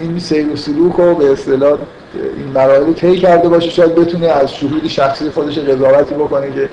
این 0.00 0.18
سیر 0.18 0.52
و 0.52 0.56
سلوک 0.56 0.94
رو 0.96 1.14
به 1.14 1.32
اصطلاح 1.32 1.78
این 2.36 2.46
مراحل 2.54 2.92
طی 2.92 3.18
کرده 3.18 3.48
باشه 3.48 3.70
شاید 3.70 3.94
بتونه 3.94 4.26
از 4.26 4.54
شهود 4.54 4.88
شخصی 4.88 5.30
خودش 5.30 5.58
قضاوتی 5.58 6.14
بکنه 6.14 6.52
که 6.52 6.68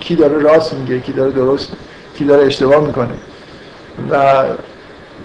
کی 0.00 0.14
داره 0.16 0.38
راست 0.38 0.74
میگه 0.74 1.00
کی 1.00 1.12
داره 1.12 1.30
درست 1.30 1.72
کی 2.18 2.24
داره 2.24 2.46
اشتباه 2.46 2.86
می‌کنه. 2.86 3.08
و 4.10 4.44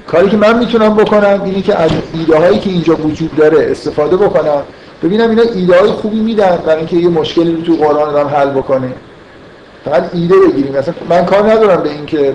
کاری 0.07 0.29
که 0.29 0.37
من 0.37 0.59
می‌تونم 0.59 0.95
بکنم 0.95 1.41
اینه 1.45 1.61
که 1.61 1.75
از 1.75 1.91
ایده 2.13 2.37
هایی 2.37 2.59
که 2.59 2.69
اینجا 2.69 2.95
وجود 2.95 3.35
داره 3.35 3.71
استفاده 3.71 4.17
بکنم. 4.17 4.61
ببینم 5.03 5.29
اینا 5.29 5.41
ایده 5.41 5.79
های 5.79 5.89
خوبی 5.89 6.19
میدن 6.19 6.57
برای 6.65 6.77
اینکه 6.77 6.95
یه 6.95 7.09
مشکلی 7.09 7.55
رو 7.55 7.61
تو 7.61 7.75
قرآن 7.75 8.15
آدم 8.15 8.27
حل 8.27 8.49
بکنه. 8.49 8.93
فقط 9.85 10.09
ایده 10.13 10.35
بگیریم. 10.35 10.77
مثلا 10.77 10.93
من 11.09 11.25
کار 11.25 11.51
ندارم 11.51 11.83
به 11.83 11.89
اینکه 11.89 12.33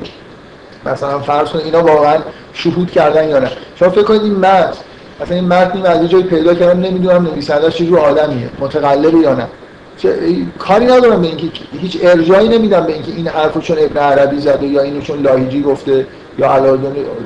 مثلا 0.87 1.19
فرض 1.19 1.49
کنید 1.49 1.65
اینا 1.65 1.85
واقعا 1.85 2.19
شهود 2.53 2.91
کردن 2.91 3.29
یا 3.29 3.39
نه. 3.39 3.51
شما 3.77 3.89
فکر 3.89 4.03
کنید 4.03 4.23
این 4.23 4.35
متن 4.35 4.73
مثلا 5.21 5.37
این 5.37 5.49
متن 5.49 5.87
از 5.87 6.03
یه 6.03 6.09
جایی 6.09 6.25
پیدا 6.25 6.55
کردم 6.55 6.81
نمی‌دونم 6.81 7.23
نویسنده‌اش 7.23 7.77
چه 7.77 7.97
آدمیه 7.99 8.51
متقلبه 8.61 9.19
یا 9.19 9.35
نه. 9.35 9.47
کاری 10.59 10.85
ندارم 10.85 11.21
به 11.21 11.27
اینکه 11.27 11.47
هیچ 11.81 11.99
ارجایی 12.03 12.49
نمیدم 12.49 12.81
به 12.81 12.93
اینکه 12.93 13.13
این 13.13 13.29
حرفو 13.29 13.61
چون 13.61 13.77
ابن 13.81 14.01
عربی 14.01 14.41
زده 14.41 14.67
یا 14.67 14.83
اینو 14.83 15.01
چون 15.01 15.23
لاهیجی 15.23 15.63
گفته. 15.63 16.07
یا 16.39 16.53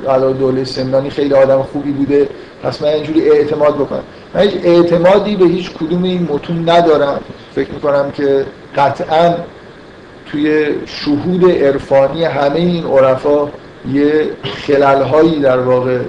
علا 0.07 0.31
دوله 0.31 0.63
سمنانی 0.63 1.09
خیلی 1.09 1.33
آدم 1.33 1.63
خوبی 1.63 1.91
بوده 1.91 2.29
پس 2.63 2.81
من 2.81 2.87
اینجوری 2.87 3.29
اعتماد 3.29 3.75
بکنم. 3.75 4.03
من 4.33 4.41
هیچ 4.41 4.53
اعتمادی 4.63 5.35
به 5.35 5.45
هیچ 5.45 5.71
کدوم 5.71 6.03
این 6.03 6.27
متون 6.31 6.69
ندارم. 6.69 7.19
فکر 7.55 7.71
می‌کنم 7.71 8.11
که 8.11 8.45
قطعا 8.75 9.35
توی 10.31 10.67
شهود 10.85 11.51
عرفانی 11.51 12.23
همه 12.23 12.55
این 12.55 12.85
عرفا 12.85 13.47
یه 13.93 14.29
خلل 14.67 15.41
در 15.41 15.59
واقع 15.59 15.99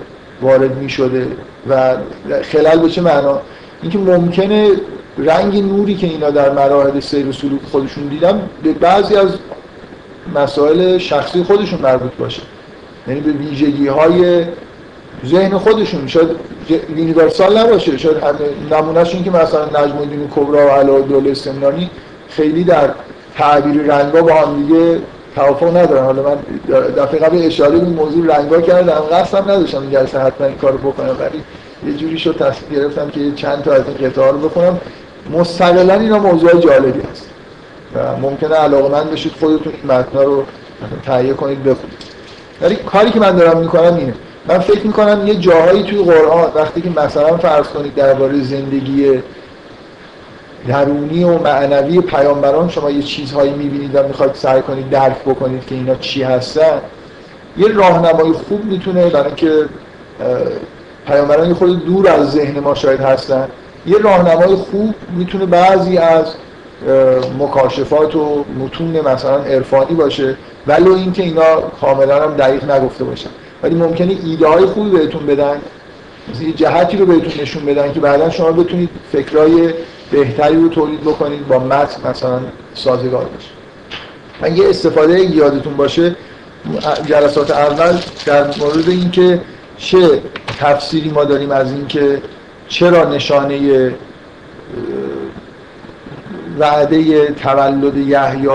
وارد 0.42 0.76
می 0.76 0.88
شده 0.88 1.26
و 1.69 1.97
خلل 2.42 2.78
به 2.78 2.88
چه 2.88 3.00
معنا؟ 3.00 3.40
اینکه 3.83 3.99
ممکنه 3.99 4.71
رنگ 5.19 5.62
نوری 5.62 5.95
که 5.95 6.07
اینا 6.07 6.30
در 6.30 6.50
مراحل 6.52 7.00
سیر 7.00 7.28
و 7.28 7.33
سلوک 7.33 7.61
خودشون 7.73 8.07
دیدن 8.07 8.49
به 8.62 8.73
بعضی 8.73 9.16
از 9.16 9.28
مسائل 10.35 10.99
شخصی 10.99 11.42
خودشون 11.42 11.80
مربوط 11.80 12.12
باشه. 12.19 12.42
یعنی 13.09 13.21
به 13.21 13.33
ویژگی 13.33 13.88
های 13.88 14.45
ذهن 15.26 15.59
خودشون. 15.59 16.07
شاید 16.07 16.28
یونیورسال 16.97 17.59
نباشه. 17.59 17.99
شاید 17.99 18.16
نمونهش 18.71 19.14
این 19.14 19.25
که 19.25 19.30
مثلا 19.30 19.64
نجم 19.64 19.99
الدین 19.99 20.28
کبرا 20.37 20.66
و 20.66 20.71
علاء 20.71 21.00
دوله 21.00 21.35
سمنانی 21.35 21.90
خیلی 22.28 22.64
در 22.64 22.90
تعبیر 23.37 23.83
رنگا 23.83 24.23
با 24.23 24.35
هم 24.35 24.62
دیگه 24.62 24.99
توافق 25.35 25.76
ندارن. 25.76 26.04
حالا 26.04 26.23
من 26.23 26.37
دفعه 26.97 27.21
قبل 27.21 27.42
اشاره 27.42 27.78
به 27.78 27.87
موضوع 27.87 28.37
رنگا 28.37 28.61
کردم. 28.61 29.02
قصدم 29.12 29.50
نداشتم 29.50 29.80
این 29.80 29.90
جلسه 29.90 30.19
حتما 30.19 30.47
این 30.47 30.57
کارو 30.57 30.78
بکنم. 30.78 31.16
ولی 31.21 31.42
یه 31.92 31.99
جوری 31.99 32.19
شد 32.19 32.37
تصمیم 32.37 32.80
گرفتم 32.80 33.11
که 33.11 33.33
چند 33.37 33.62
تا 33.62 33.73
از 33.73 33.83
این 33.87 34.11
قطعه 34.11 34.30
رو 34.30 34.38
بخونم. 34.38 34.80
مستقلا 35.30 35.95
اینا 35.95 36.19
موضوع 36.19 36.61
جالبی 36.61 37.00
هست. 37.11 37.26
و 37.95 38.16
ممکنه 38.16 38.54
علاقه 38.54 38.88
من 38.88 39.11
بشید 39.11 39.33
خودتون 39.40 39.73
متنا 39.88 40.23
رو 40.23 40.45
تهیه 41.07 41.33
کنید 41.33 41.62
بخونید. 41.62 42.10
ولی 42.62 42.76
کاری 42.76 43.11
که 43.11 43.21
من 43.21 43.37
دارم 43.37 43.59
می‌کنم 43.59 43.97
اینه. 43.97 44.14
من 44.49 44.59
فکر 44.59 44.87
می‌کنم 44.87 45.26
یه 45.26 45.35
جاهایی 45.35 45.83
توی 45.83 46.02
قرآن 46.02 46.50
وقتی 46.55 46.81
که 46.81 46.90
مثلا 47.00 47.37
فرض 47.37 47.67
کنید 47.67 47.95
درباره 47.95 48.43
زندگی 48.43 49.23
درونی 50.69 51.25
و 51.25 51.38
معنوی 51.38 52.00
پیامبران 52.00 52.69
شما 52.69 52.90
یه 52.90 53.02
چیزهایی 53.02 53.52
می‌بینید 53.52 53.95
و 53.95 54.02
می‌خواید 54.02 54.35
سعی 54.35 54.62
کنید 54.62 54.90
درک 54.90 55.19
بکنید 55.26 55.67
که 55.67 55.75
اینا 55.75 55.95
چی 55.95 56.23
هستن 56.23 56.81
یه 57.57 57.69
راهنمای 57.69 58.33
خوب 58.33 58.64
می‌تونه 58.64 59.09
برای 59.09 59.26
اینکه 59.26 59.69
پیامبران 61.07 61.55
خود 61.55 61.85
دور 61.85 62.09
از 62.09 62.31
ذهن 62.31 62.61
ما 62.61 62.75
شاید 62.75 63.00
هستن. 63.00 63.49
یه 63.87 63.99
راهنمای 63.99 64.55
خوب 64.55 64.95
می‌تونه 65.17 65.47
بعضی 65.47 65.99
از 65.99 66.25
مکاشفات 67.38 68.17
و 68.17 68.45
متون 68.59 69.00
مثلا 69.00 69.37
عرفانی 69.37 69.95
باشه. 69.95 70.37
ولو 70.67 70.95
اینکه 70.95 71.23
اینا 71.23 71.61
کاملا 71.81 72.23
هم 72.23 72.35
دقیق 72.35 72.71
نگفته 72.71 73.05
باشن. 73.05 73.31
ولی 73.62 73.75
ممکنه 73.75 74.17
ایده 74.25 74.49
های 74.49 74.67
خوبی 74.67 74.90
بهتون 74.90 75.26
بدن 75.26 75.61
یه 76.40 76.52
جهتی 76.52 76.97
رو 76.97 77.07
بهتون 77.07 77.43
نشون 77.43 77.64
بدن 77.64 77.93
که 77.93 78.00
بعدا 78.00 78.31
شما 78.31 78.52
بتونید 78.52 78.90
فکرای 79.12 79.75
بهتری 80.11 80.57
رو 80.57 80.69
تولید 80.69 81.00
بکنید 81.00 81.49
با 81.49 81.59
متن 81.59 82.11
مثلا 82.11 82.40
سازگار 82.75 83.25
باشه. 83.25 83.50
من 84.43 84.57
یه 84.57 84.69
استفاده 84.69 85.21
یادتون 85.21 85.76
باشه 85.76 86.17
جلسات 87.07 87.50
اول 87.50 87.99
در 88.26 88.45
مورد 88.59 88.88
اینکه 88.88 89.40
چه 89.76 90.23
تفسیری 90.61 91.11
ما 91.11 91.25
داریم 91.25 91.50
از 91.50 91.73
اینکه 91.73 92.23
چرا 92.69 93.05
نشانه 93.05 93.90
وعده 96.59 97.26
تولد 97.26 97.97
یحیی 97.97 98.49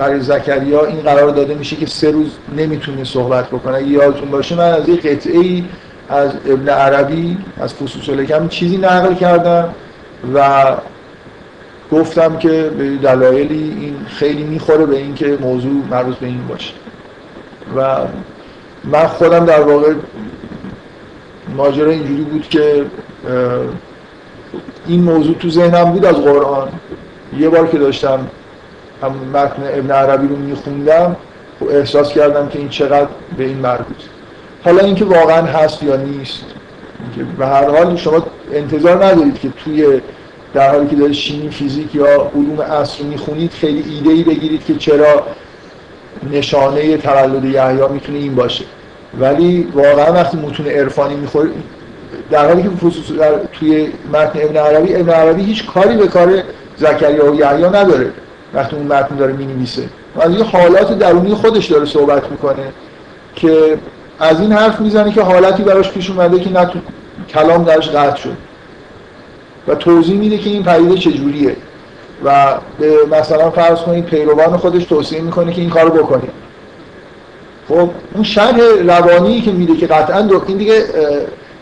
برای 0.00 0.20
زکریا 0.20 0.84
این 0.84 1.00
قرار 1.00 1.30
داده 1.30 1.54
میشه 1.54 1.76
که 1.76 1.86
سه 1.86 2.10
روز 2.10 2.30
نمی‌تونه 2.56 3.04
صحبت 3.04 3.48
بکنه. 3.48 3.76
اگه 3.76 3.86
یادتون 3.86 4.30
باشه 4.30 4.56
من 4.56 4.70
از 4.70 4.88
یه 4.88 4.96
قطعه 4.96 5.38
ای 5.38 5.64
از 6.08 6.30
ابن 6.46 6.68
عربی 6.68 7.38
از 7.60 7.74
فصوص 7.74 8.08
الکم 8.08 8.48
چیزی 8.48 8.76
نقل 8.76 9.14
کردم 9.14 9.74
و 10.34 10.64
گفتم 11.92 12.38
که 12.38 12.70
به 12.78 12.96
دلایلی 12.96 13.76
این 13.80 13.96
خیلی 14.06 14.42
می‌خوره 14.42 14.86
به 14.86 14.96
اینکه 14.96 15.38
موضوع 15.40 15.72
مربوط 15.90 16.16
به 16.16 16.26
این 16.26 16.46
باشه. 16.48 16.72
و 17.76 17.96
من 18.84 19.06
خودم 19.06 19.44
در 19.44 19.60
واقع 19.60 19.92
ماجرا 21.56 21.90
اینجوری 21.90 22.22
بود 22.22 22.48
که 22.48 22.84
این 24.86 25.02
موضوع 25.02 25.34
تو 25.34 25.50
ذهنم 25.50 25.92
بود 25.92 26.04
از 26.04 26.14
قرآن. 26.14 26.68
یه 27.38 27.48
بار 27.48 27.66
که 27.66 27.78
داشتم 27.78 28.26
هم 29.02 29.12
متن 29.34 29.62
ابن 29.78 29.90
عربی 29.90 30.28
رو 30.28 30.36
میخوندم 30.36 31.16
و 31.60 31.64
احساس 31.64 32.12
کردم 32.12 32.48
که 32.48 32.58
این 32.58 32.68
چقدر 32.68 33.08
به 33.38 33.44
این 33.44 33.58
مربوط 33.58 33.96
حالا 34.64 34.84
اینکه 34.84 35.04
واقعا 35.04 35.42
هست 35.42 35.82
یا 35.82 35.96
نیست 35.96 36.44
به 37.38 37.46
هر 37.46 37.70
حال 37.70 37.96
شما 37.96 38.26
انتظار 38.52 39.04
ندارید 39.04 39.40
که 39.40 39.48
توی 39.64 40.00
در 40.54 40.70
حالی 40.70 40.86
که 40.86 40.96
دارید 40.96 41.14
شیمی 41.14 41.50
فیزیک 41.50 41.94
یا 41.94 42.30
علوم 42.34 42.62
عصر 42.62 43.02
می‌خونید 43.02 43.52
خیلی 43.52 43.94
ایده 43.94 44.10
ای 44.10 44.22
بگیرید 44.22 44.64
که 44.64 44.74
چرا 44.74 45.26
نشانه 46.32 46.96
تولد 46.96 47.44
یحیی 47.44 47.88
می‌تونه 47.92 48.18
این 48.18 48.34
باشه. 48.34 48.64
ولی 49.20 49.68
واقعا 49.74 50.12
وقتی 50.12 50.36
متون 50.36 50.66
عرفانی 50.66 51.14
می‌خورید 51.14 51.52
در 52.30 52.46
حالی 52.48 52.62
که 52.62 52.68
خصوص 52.68 53.18
در 53.18 53.32
توی 53.52 53.92
متن 54.12 54.42
ابن 54.42 54.56
عربی 54.56 54.94
ابن 54.96 55.10
عربی 55.10 55.42
هیچ 55.42 55.66
کاری 55.66 55.96
به 55.96 56.06
کار 56.08 56.42
زکریا 56.76 57.32
و 57.32 57.34
یحیی 57.34 57.64
نداره. 57.64 58.10
وقتی 58.54 58.76
اون 58.76 58.86
متن 58.86 59.16
داره 59.16 59.32
می‌نویسه. 59.32 59.82
از 60.20 60.34
یه 60.34 60.44
حالات 60.44 60.98
درونی 60.98 61.34
خودش 61.34 61.66
داره 61.66 61.84
صحبت 61.86 62.30
می‌کنه 62.30 62.64
که 63.34 63.78
از 64.20 64.40
این 64.40 64.52
حرف 64.52 64.80
می‌زنه 64.80 65.12
که 65.12 65.22
حالتی 65.22 65.62
براش 65.62 65.90
پیش 65.90 66.10
اومده 66.10 66.40
که 66.40 66.52
نه 66.52 66.70
کلام 67.28 67.64
درش 67.64 67.88
قطع 67.88 68.16
شد. 68.16 68.36
و 69.68 69.74
توضیح 69.74 70.18
میده 70.18 70.38
که 70.38 70.50
این 70.50 70.62
پدیده 70.62 70.94
چجوریه. 70.94 71.56
و 72.24 72.54
به 72.78 72.96
مثلا 73.10 73.50
فرض 73.50 73.78
کنید 73.78 74.04
پیروان 74.04 74.56
خودش 74.56 74.84
توصیه 74.84 75.20
می‌کنه 75.20 75.52
که 75.52 75.60
این 75.60 75.70
کارو 75.70 75.90
بکنید 75.90 76.30
خب 77.68 77.90
اون 78.14 78.24
شرح 78.24 78.60
روانی 78.86 79.40
که 79.40 79.52
میده 79.52 79.76
که 79.76 79.86
قطعا 79.86 80.28
این 80.46 80.56
دیگه 80.56 80.84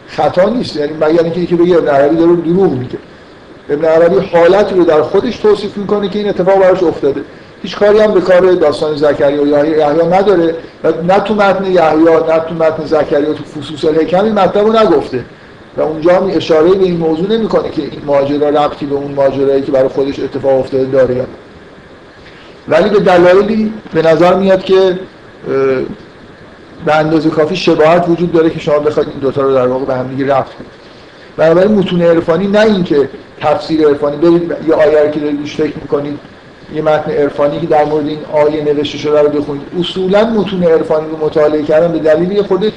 خطا 0.07 0.49
نیست. 0.49 0.77
یعنی 0.77 0.93
مگر 0.93 1.23
اینکه 1.23 1.47
که 1.47 1.57
بگه 1.57 1.77
داره 1.77 2.09
دروغ 2.37 2.73
میگه. 2.73 2.99
ابن 3.71 3.85
عربی 3.85 4.17
حالتی 4.33 4.75
رو 4.75 4.85
در 4.85 5.03
خودش 5.03 5.37
توصیف 5.37 5.77
می‌کنه 5.77 6.09
که 6.09 6.19
این 6.19 6.29
اتفاق 6.29 6.59
براش 6.59 6.83
افتاده. 6.83 7.21
هیچ 7.63 7.77
کاری 7.77 7.99
هم 7.99 8.15
به 8.15 8.21
کار 8.21 8.53
داستان 8.53 8.97
زکریا 8.97 9.47
یا 9.47 9.65
یحیی 9.65 10.07
نداره 10.07 10.55
و 10.85 10.93
نه 11.09 11.21
تو 11.21 11.35
متن 11.35 11.65
یحیی 11.65 12.05
نه 12.05 12.39
تو 12.49 12.55
متن 12.55 12.85
زکریا 12.85 13.33
تو 13.33 13.45
فصوص 13.45 13.85
الحکم 13.85 14.25
این 14.25 14.35
مطلب 14.35 14.67
رو 14.67 14.73
نگفته. 14.73 15.25
و 15.77 15.81
اونجا 15.81 16.17
هم 16.17 16.31
اشاره 16.35 16.71
به 16.71 16.85
این 16.85 16.97
موضوع 16.97 17.33
نمی‌کنه 17.33 17.71
که 17.71 17.83
این 17.83 18.03
ماجرا 18.07 18.49
ربطی 18.49 18.87
به 18.87 18.95
اون 18.95 19.13
ماجرایی 19.13 19.63
که 19.63 19.73
برای 19.73 19.89
خودش 19.89 20.21
اتفاق 20.21 20.59
افتاده 20.59 20.85
داره 20.85 21.27
ولی 22.69 22.89
به 22.91 23.01
دلایلی 23.01 23.73
به 23.95 24.03
نظر 24.03 24.35
میاد 24.35 24.65
که 24.65 24.99
به 26.87 26.95
اندازه 26.95 27.31
کافی 27.31 27.57
شباهت 27.57 28.09
وجود 28.09 28.33
داره 28.33 28.51
که 28.51 28.61
شما 28.61 28.79
بخواید 28.79 29.09
این 29.09 29.19
دوتا 29.19 29.43
رو 29.43 29.55
در 29.55 29.67
واقع 29.67 29.85
به 29.85 29.95
هم 29.95 30.09
دیگه 30.09 30.25
ربط 30.25 30.47
کنید. 30.47 30.78
بنابراین 31.39 31.73
متون 31.73 32.03
عرفانی 32.03 32.47
نه 32.47 32.61
اینکه 32.61 33.09
تفسیر 33.41 33.89
عرفانی 33.89 34.17
برید 34.17 34.55
یه 34.69 34.75
آیه 34.75 35.11
که 35.11 35.21
دارید 35.21 35.47
فکر 35.47 35.77
می‌کنید 35.83 36.19
یه 36.75 36.83
متن 36.83 37.11
عرفانی 37.11 37.61
که 37.61 37.67
در 37.67 37.85
مورد 37.85 38.07
این 38.07 38.19
آیه 38.33 38.65
نوشته 38.65 38.99
شده 38.99 39.23
رو 39.23 39.29
بخونید. 39.29 39.63
اصولا 39.81 40.25
متون 40.25 40.65
عرفانی 40.65 41.07
رو 41.11 41.27
مطالعه 41.27 41.63
کردن 41.63 41.93
به 41.93 41.99
دلیل 41.99 42.43
خود 42.43 42.73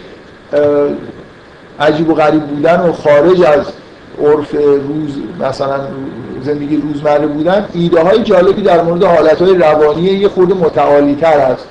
عجیب 1.80 2.10
و 2.10 2.14
غریب 2.14 2.44
بودن 2.44 2.80
و 2.80 2.94
خارج 2.94 3.44
از 3.44 3.66
عرف 4.22 4.52
روز 4.88 5.12
مثلا 5.40 5.80
زندگی 6.44 6.78
روزمره 6.78 7.28
بودن. 7.28 7.66
ایده 7.74 8.04
های 8.04 8.24
جالبی 8.24 8.62
در 8.62 8.82
مورد 8.82 9.04
حالت 9.04 9.42
های 9.42 9.56
روانی 9.56 10.02
یه 10.02 10.28
خورده 10.28 10.54
متعالی 10.54 11.16
تر 11.16 11.40
هست. 11.40 11.68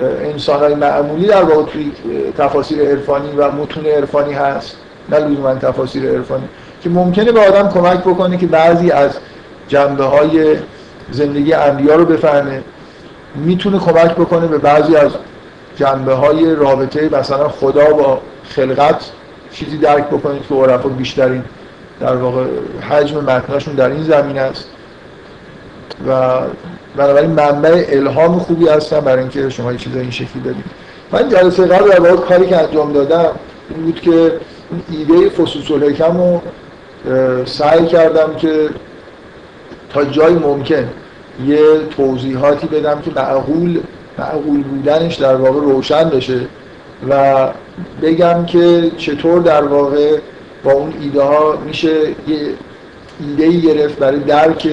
انسان 0.00 0.60
های 0.60 0.74
معمولی 0.74 1.26
در 1.26 1.42
واقع 1.42 1.62
توی 1.62 1.92
تفاسیر 2.38 2.82
عرفانی 2.82 3.28
و 3.36 3.50
متون 3.50 3.86
عرفانی 3.86 4.32
هست. 4.32 4.76
نه 5.10 5.18
لزوما 5.18 5.54
تفاسیر 5.54 6.10
عرفانی 6.10 6.48
که 6.82 6.90
ممکنه 6.90 7.32
به 7.32 7.40
آدم 7.40 7.68
کمک 7.68 8.00
بکنه 8.00 8.36
که 8.36 8.46
بعضی 8.46 8.90
از 8.90 9.10
جنبه 9.68 10.04
های 10.04 10.56
زندگی 11.10 11.52
انبیا 11.52 11.94
رو 11.94 12.04
بفهمه. 12.04 12.62
می‌تونه 13.34 13.78
کمک 13.78 14.12
بکنه 14.12 14.46
به 14.46 14.58
بعضی 14.58 14.96
از 14.96 15.10
جنبه 15.76 16.14
های 16.14 16.54
رابطه 16.54 17.08
مثلا 17.18 17.48
خدا 17.48 17.84
با 17.84 18.20
خلقت 18.48 19.04
چیزی 19.52 19.78
درک 19.78 20.06
بکنید 20.06 20.42
که 20.48 20.54
عرفا 20.54 20.88
بیشترین 20.88 21.44
در 22.00 22.16
واقع 22.16 22.44
حجم 22.90 23.24
متناشون 23.24 23.74
در 23.74 23.90
این 23.90 24.02
زمین 24.02 24.38
است. 24.38 24.68
و 26.08 26.40
بنابراین 26.96 27.30
منبع 27.30 27.84
الهام 27.88 28.38
خوبی 28.38 28.68
هستن 28.68 29.00
برای 29.00 29.20
اینکه 29.20 29.50
شما 29.50 29.72
یه 29.72 29.78
چیزای 29.78 30.00
این 30.00 30.10
شکلی 30.10 30.42
بدید 30.44 30.64
من 31.12 31.28
جلسه 31.28 31.66
قبل 31.66 31.90
در 31.90 32.00
واقع 32.00 32.16
کاری 32.16 32.46
که 32.46 32.56
انجام 32.56 32.92
دادم 32.92 33.30
این 33.70 33.84
بود 33.84 34.00
که 34.00 34.32
ایده 34.90 35.28
فصوص 35.28 35.70
الحکم 35.70 36.18
رو 36.18 36.40
سعی 37.46 37.86
کردم 37.86 38.34
که 38.34 38.68
تا 39.90 40.04
جای 40.04 40.32
ممکن 40.32 40.88
یه 41.46 41.60
توضیحاتی 41.96 42.66
بدم 42.66 43.00
که 43.00 43.10
معقول 43.16 43.80
معقول 44.18 44.62
بودنش 44.62 45.14
در 45.14 45.36
واقع 45.36 45.60
روشن 45.60 46.08
بشه 46.08 46.40
و 47.08 47.48
بگم 48.02 48.46
که 48.46 48.90
چطور 48.96 49.42
در 49.42 49.64
واقع 49.64 50.18
با 50.64 50.72
اون 50.72 50.92
ایده 51.00 51.22
ها 51.22 51.58
میشه 51.66 52.08
یه 52.26 52.54
ایده 53.20 53.60
گرفت 53.60 53.98
برای 53.98 54.18
درک 54.18 54.68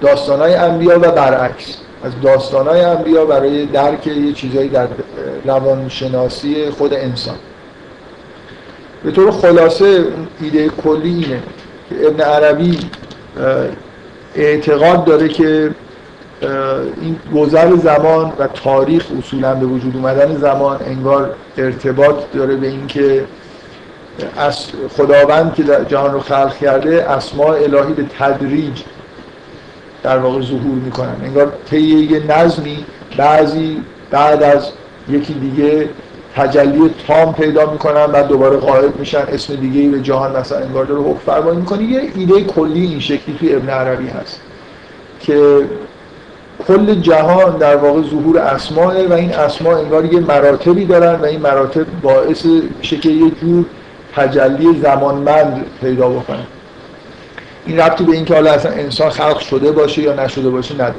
داستان 0.00 0.40
های 0.40 0.54
انبیا 0.54 0.98
و 0.98 1.10
برعکس. 1.10 1.76
از 2.04 2.12
داستان 2.22 2.68
های 2.68 2.80
انبیا 2.80 3.24
برای 3.24 3.66
درک 3.66 4.06
یه 4.06 4.32
چیزایی 4.32 4.68
در 4.68 4.86
روانشناسی 5.44 6.70
خود 6.70 6.94
انسان. 6.94 7.36
به 9.04 9.10
طور 9.10 9.30
خلاصه 9.30 10.04
ایده 10.40 10.68
کلی 10.68 11.08
اینه. 11.08 11.42
که 11.88 12.06
ابن 12.06 12.20
عربی 12.20 12.78
اعتقاد 14.34 15.04
داره 15.04 15.28
که 15.28 15.70
این 17.00 17.16
گذر 17.34 17.76
زمان 17.76 18.32
و 18.38 18.46
تاریخ 18.46 19.06
اصولا 19.18 19.54
به 19.54 19.66
وجود 19.66 19.96
اومدن 19.96 20.36
زمان 20.36 20.80
انگار 20.86 21.34
ارتباط 21.58 22.16
داره 22.34 22.56
به 22.56 22.66
اینکه 22.66 23.24
از 24.36 24.66
خداوند 24.96 25.54
که 25.54 25.64
جهان 25.88 26.12
رو 26.12 26.20
خلق 26.20 26.56
کرده 26.56 27.10
اسماء 27.10 27.54
الهی 27.54 27.92
به 27.92 28.04
تدریج 28.18 28.82
در 30.02 30.18
واقع 30.18 30.40
ظهور 30.40 30.74
می‌کنن. 30.84 31.16
انگار 31.24 31.52
طی 31.70 31.80
یه 31.80 32.22
نظمی 32.38 32.84
بعضی 33.16 33.82
بعد 34.10 34.42
از 34.42 34.68
یکی 35.08 35.34
دیگه 35.34 35.88
تجلی 36.36 36.90
تام 37.06 37.34
پیدا 37.34 37.72
می‌کنن 37.72 38.06
بعد 38.06 38.28
دوباره 38.28 38.56
قائب 38.56 38.98
میشن 38.98 39.24
اسم 39.28 39.54
دیگه 39.54 39.90
به 39.90 40.00
جهان 40.00 40.36
مثلا 40.36 40.58
انگار 40.58 40.84
داره 40.84 41.00
حکم 41.00 41.18
فرمایی 41.26 41.56
می‌کنه. 41.56 41.82
یه 41.82 42.12
ایده 42.14 42.44
کلی 42.44 42.86
این 42.86 43.00
شکلی 43.00 43.36
توی 43.38 43.54
ابن 43.54 43.68
عربی 43.68 44.08
هست 44.08 44.40
که 45.20 45.64
کل 46.68 46.94
جهان 46.94 47.56
در 47.56 47.76
واقع 47.76 48.02
ظهور 48.02 48.38
اسماء 48.38 49.06
و 49.08 49.12
این 49.12 49.34
اسماء 49.34 49.78
انگار 49.78 50.04
یه 50.04 50.20
مراتبی 50.20 50.84
دارن 50.84 51.20
و 51.20 51.24
این 51.24 51.40
مراتب 51.40 51.86
باعث 52.02 52.46
میشه 52.78 52.96
که 52.96 53.08
یه 53.08 53.30
جور 53.30 53.64
تجلی 54.16 54.80
زمانمند 54.82 55.64
پیدا 55.80 56.08
بکنن 56.08 56.46
این 57.66 57.80
ربطی 57.80 58.04
به 58.04 58.12
اینکه 58.12 58.34
حالا 58.34 58.52
اصلا 58.52 58.72
انسان 58.72 59.10
خلق 59.10 59.38
شده 59.38 59.72
باشه 59.72 60.02
یا 60.02 60.24
نشده 60.24 60.50
باشه 60.50 60.74
نداره. 60.74 60.94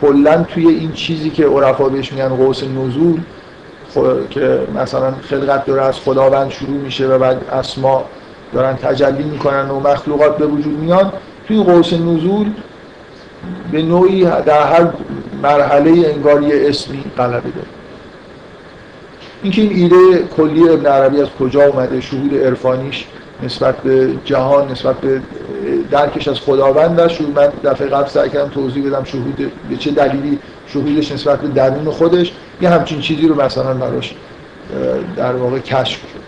کلا 0.00 0.42
توی 0.42 0.68
این 0.68 0.92
چیزی 0.92 1.30
که 1.30 1.46
عرفا 1.46 1.88
بهش 1.88 2.12
میگن 2.12 2.28
قوس 2.28 2.62
نزول 2.64 3.20
که 4.30 4.60
مثلا 4.74 5.12
خلقت 5.12 5.66
داره 5.66 5.82
از 5.82 6.00
خداوند 6.00 6.50
شروع 6.50 6.76
میشه 6.76 7.06
و 7.06 7.18
بعد 7.18 7.44
اسما 7.52 8.04
دارن 8.52 8.76
تجلی 8.76 9.24
می‌کنن 9.24 9.70
و 9.70 9.80
مخلوقات 9.80 10.36
به 10.36 10.46
وجود 10.46 10.78
میان 10.78 11.12
توی 11.48 11.62
قوس 11.62 11.92
نزول 11.92 12.50
به 13.72 13.82
نوعی 13.82 14.24
در 14.24 14.66
هر 14.66 14.86
مرحله 15.42 15.90
انگار 15.90 16.42
یه 16.42 16.68
اسمی 16.68 17.04
غلبه 17.18 17.50
داره. 17.50 17.68
اینکه 19.42 19.62
این 19.62 19.72
ایده 19.72 20.24
کلی 20.36 20.68
ابن 20.68 20.86
عربی 20.86 21.20
از 21.20 21.28
کجا 21.40 21.62
اومده 21.62 22.00
شهود 22.00 22.34
عرفانیش 22.34 23.06
نسبت 23.42 23.76
به 23.76 24.10
جهان 24.24 24.70
نسبت 24.70 24.96
به 24.96 25.20
درکش 25.90 26.28
از 26.28 26.40
خداوند 26.40 27.00
است. 27.00 27.20
من 27.20 27.48
دفعه 27.64 27.86
قبل 27.86 28.08
سعی 28.08 28.30
کردم 28.30 28.48
توضیح 28.48 28.86
بدم 28.86 29.04
شهود 29.04 29.52
به 29.70 29.76
چه 29.76 29.90
دلیلی 29.90 30.38
شهودش 30.66 31.12
نسبت 31.12 31.40
به 31.40 31.48
درون 31.48 31.90
خودش. 31.90 32.32
یه 32.60 32.68
همچین 32.68 33.00
چیزی 33.00 33.28
رو 33.28 33.42
مثلا 33.42 33.74
براش 33.74 34.14
در 35.16 35.36
واقع 35.36 35.58
کشف 35.58 36.00
شد 36.00 36.18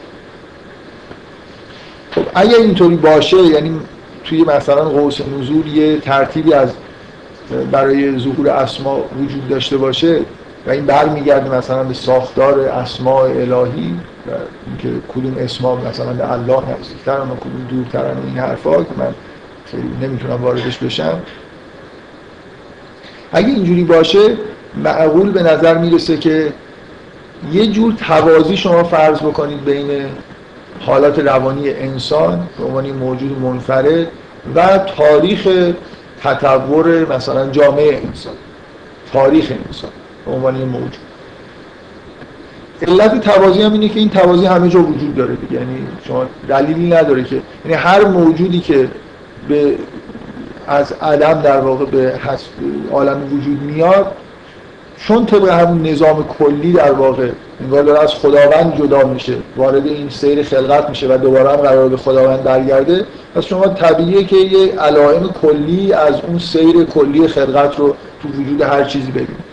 خب 2.11 2.23
اگه 2.35 2.57
اینطوری 2.57 2.97
باشه 2.97 3.37
یعنی 3.37 3.81
توی 4.25 4.45
مثلا 4.45 4.85
قوس 4.85 5.21
نزول 5.21 5.67
یه 5.67 5.99
ترتیبی 5.99 6.55
از 6.55 6.73
برای 7.71 8.19
ظهور 8.19 8.49
اسما 8.49 8.99
وجود 9.23 9.49
داشته 9.49 9.77
باشه 9.77 10.21
و 10.67 10.71
این 10.71 10.87
برمیگرده 10.87 11.55
مثلا 11.55 11.85
به 11.85 11.95
ساختار 11.95 12.61
اسماء 12.61 13.25
الهی 13.25 13.95
و 14.27 14.31
اینکه 14.67 15.07
کدوم 15.15 15.37
اسما 15.39 15.77
مثلا 15.77 16.13
به 16.13 16.33
الله 16.33 16.63
نزدیکترن 16.79 17.31
و 17.31 17.37
کدوم 17.37 17.67
دورترن 17.71 18.17
و 18.17 18.27
این 18.27 18.39
حرفا 18.39 18.77
که 18.77 18.91
من 18.99 19.15
خیلی 19.67 19.89
نمی‌تونم 20.03 20.43
واردش 20.43 20.79
بشم. 20.79 21.21
اگه 23.33 23.49
اینجوری 23.49 23.85
باشه 23.85 24.37
معقول 24.77 25.31
به 25.31 25.43
نظر 25.43 25.79
می‌رسه 25.79 26.17
که 26.17 26.53
یه 27.53 27.67
جور 27.67 27.93
توازی 27.93 28.57
شما 28.57 28.85
فرض 28.85 29.19
بکنید 29.19 29.65
بین 29.65 29.91
حالات 30.81 31.19
روانی 31.19 31.71
انسان 31.71 32.47
به 32.59 32.65
عنوان 32.65 32.91
موجود 32.91 33.39
منفرد 33.39 34.07
و 34.55 34.79
تاریخ 34.79 35.49
تطور 36.23 37.17
مثلا 37.17 37.51
جامعه 37.51 38.01
انسان 38.07 38.35
تاریخ 39.13 39.53
انسان 39.67 39.91
به 40.27 40.33
عنوان 40.33 40.55
موجود. 40.55 40.97
علت 42.89 43.21
توازی 43.21 43.63
هم 43.63 43.73
اینه 43.73 43.89
که 43.89 44.01
این 44.01 44.09
توازی 44.09 44.47
همه 44.47 44.69
جا 44.69 44.83
وجود 44.83 45.15
داره 45.15 45.37
یعنی 45.51 45.87
شما 46.05 46.27
دلیلی 46.49 46.91
نداره 46.91 47.25
که 47.25 47.43
یعنی 47.65 47.77
هر 47.77 48.05
موجودی 48.05 48.61
که 48.61 48.89
به 49.49 49.75
از 50.67 50.93
عدم 50.93 51.43
در 51.43 51.61
واقع 51.61 51.85
به 51.85 52.15
عالم 52.93 53.23
وجود 53.35 53.63
میاد 53.63 54.13
چون 55.07 55.27
طبق 55.27 55.49
همون 55.49 55.87
نظام 55.87 56.25
کلی 56.39 56.73
در 56.73 56.93
واقع 56.93 57.29
انگار 57.61 57.83
داره 57.83 58.01
از 58.01 58.15
خداوند 58.15 58.79
جدا 58.79 59.05
میشه 59.05 59.35
وارد 59.57 59.87
این 59.87 60.09
سیر 60.09 60.43
خلقت 60.43 60.89
میشه 60.89 61.15
و 61.15 61.19
دوباره 61.19 61.51
هم 61.51 61.57
قرار 61.57 61.89
به 61.89 61.97
خداوند 61.97 62.45
برگرده 62.45 63.05
پس 63.35 63.45
شما 63.45 63.69
طبیعیه 63.69 64.25
که 64.25 64.37
یه 64.37 64.73
علائم 64.81 65.31
کلی 65.43 65.93
از 65.93 66.15
اون 66.29 66.39
سیر 66.39 66.85
کلی 66.85 67.29
خلقت 67.29 67.79
رو 67.79 67.95
تو 68.23 68.29
وجود 68.29 68.63
هر 68.63 68.85
چیزی 68.85 69.11
ببینید 69.11 69.51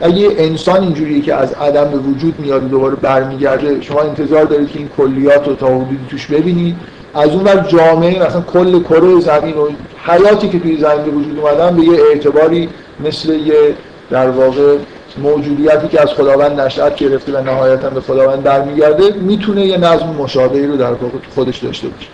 اگه 0.00 0.28
انسان 0.38 0.80
اینجوریه 0.80 1.20
که 1.20 1.34
از 1.34 1.52
عدم 1.52 1.84
به 1.84 1.98
وجود 1.98 2.40
میاد 2.40 2.64
و 2.64 2.68
دوباره 2.68 2.96
برمیگرده 2.96 3.80
شما 3.80 4.00
انتظار 4.00 4.44
دارید 4.44 4.70
که 4.70 4.78
این 4.78 4.88
کلیات 4.96 5.48
رو 5.48 5.54
تا 5.54 5.66
حدودی 5.66 5.98
توش 6.10 6.26
ببینید 6.26 6.76
از 7.14 7.30
اون 7.30 7.44
ور 7.44 7.66
جامعه 7.68 8.26
مثلا 8.26 8.40
کل 8.40 8.82
کره 8.82 9.20
زمین 9.20 9.56
و 9.56 9.68
حیاتی 10.06 10.48
که 10.48 10.58
توی 10.58 10.76
زمین 10.76 11.04
به 11.04 11.10
وجود 11.10 11.38
اومدن 11.38 11.76
به 11.76 11.82
یه 11.82 12.00
اعتباری 12.12 12.68
مثل 13.04 13.32
یه 13.32 13.74
در 14.10 14.30
واقع 14.30 14.76
موجودیتی 15.18 15.88
که 15.88 16.02
از 16.02 16.08
خداوند 16.08 16.60
نشأت 16.60 16.96
گرفته 16.96 17.32
و 17.32 17.44
نهایتا 17.44 17.90
به 17.90 18.00
خداوند 18.00 18.42
برمیگرده 18.42 19.12
می‌تونه 19.12 19.66
یه 19.66 19.76
نظم 19.76 20.06
مشابهی 20.06 20.66
رو 20.66 20.76
در 20.76 20.92
خودش 21.34 21.58
داشته 21.58 21.88
باشه. 21.88 22.08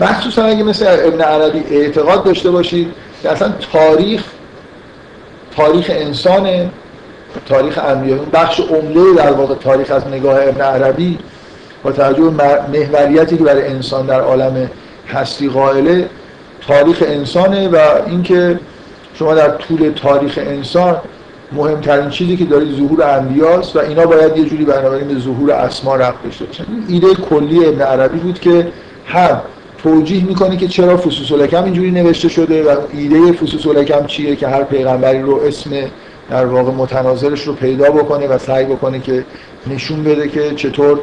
مخصوصا 0.00 0.42
اگه 0.42 0.62
مثل 0.62 0.86
ابن 0.88 1.20
عربی 1.20 1.76
اعتقاد 1.76 2.24
داشته 2.24 2.50
باشید 2.50 2.92
که 3.22 3.30
اصلا 3.30 3.52
تاریخ 3.72 4.24
تاریخ 5.56 5.86
انسان 5.94 6.70
تاریخ 7.46 7.78
انبیا 7.78 8.16
بخش 8.32 8.60
عمده 8.60 9.22
در 9.22 9.32
واقع 9.32 9.54
تاریخ 9.54 9.90
از 9.90 10.06
نگاه 10.06 10.42
ابن 10.42 10.60
عربی 10.60 11.18
با 11.82 11.92
توجه 11.92 12.22
به 12.22 12.30
محوریتی 12.72 13.36
که 13.36 13.44
برای 13.44 13.66
انسان 13.66 14.06
در 14.06 14.20
عالم 14.20 14.70
هستی 15.08 15.48
قائله 15.48 16.08
تاریخ 16.68 17.02
انسانه 17.06 17.68
و 17.68 17.76
اینکه 18.06 18.58
شما 19.20 19.34
در 19.34 19.48
طول 19.48 19.92
تاریخ 19.96 20.38
انسان 20.42 20.96
مهمترین 21.52 22.10
چیزی 22.10 22.36
که 22.36 22.44
دارید 22.44 22.76
ظهور 22.76 23.02
انبیاست 23.02 23.76
و 23.76 23.78
اینا 23.78 24.06
باید 24.06 24.36
یه 24.36 24.44
جوری 24.44 24.64
بنابراین 24.64 25.08
به 25.08 25.20
ظهور 25.20 25.50
اسما 25.52 25.96
رفت 25.96 26.24
داشته 26.24 26.44
باشن. 26.44 26.64
ایده 26.88 27.14
کلی 27.14 27.66
ابن 27.66 27.80
عربی 27.80 28.18
بود 28.18 28.40
که 28.40 28.68
هم 29.06 29.40
توجیه 29.82 30.24
می‌کنه 30.24 30.56
که 30.56 30.68
چرا 30.68 30.96
فصوص 30.96 31.32
الکم 31.32 31.64
اینجوری 31.64 31.90
نوشته 31.90 32.28
شده 32.28 32.62
و 32.62 32.76
ایده 32.92 33.32
فصوص 33.32 33.66
الکم 33.66 34.06
چیه 34.06 34.36
که 34.36 34.48
هر 34.48 34.62
پیغمبری 34.62 35.22
رو 35.22 35.40
اسم 35.46 35.70
در 36.30 36.46
واقع 36.46 36.72
متناظرش 36.72 37.42
رو 37.42 37.52
پیدا 37.52 37.90
بکنه 37.90 38.28
و 38.28 38.38
سعی 38.38 38.64
بکنه 38.64 39.00
که 39.00 39.24
نشون 39.66 40.04
بده 40.04 40.28
که 40.28 40.54
چطور 40.54 41.00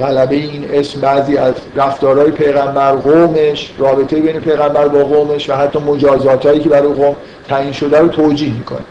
غلبه 0.00 0.36
این 0.36 0.70
اسم 0.70 1.00
بعضی 1.00 1.36
از 1.36 1.54
رفتارهای 1.76 2.30
پیغمبر 2.30 2.92
قومش 2.92 3.74
رابطه 3.78 4.20
بین 4.20 4.40
پیغمبر 4.40 4.88
با 4.88 5.04
قومش 5.04 5.50
و 5.50 5.54
حتی 5.54 5.78
مجازات 5.78 6.46
هایی 6.46 6.60
که 6.60 6.68
برای 6.68 6.92
قوم 6.92 7.16
تعیین 7.48 7.72
شده 7.72 7.98
رو 7.98 8.08
توجیه 8.08 8.52
می‌کنه. 8.52 8.84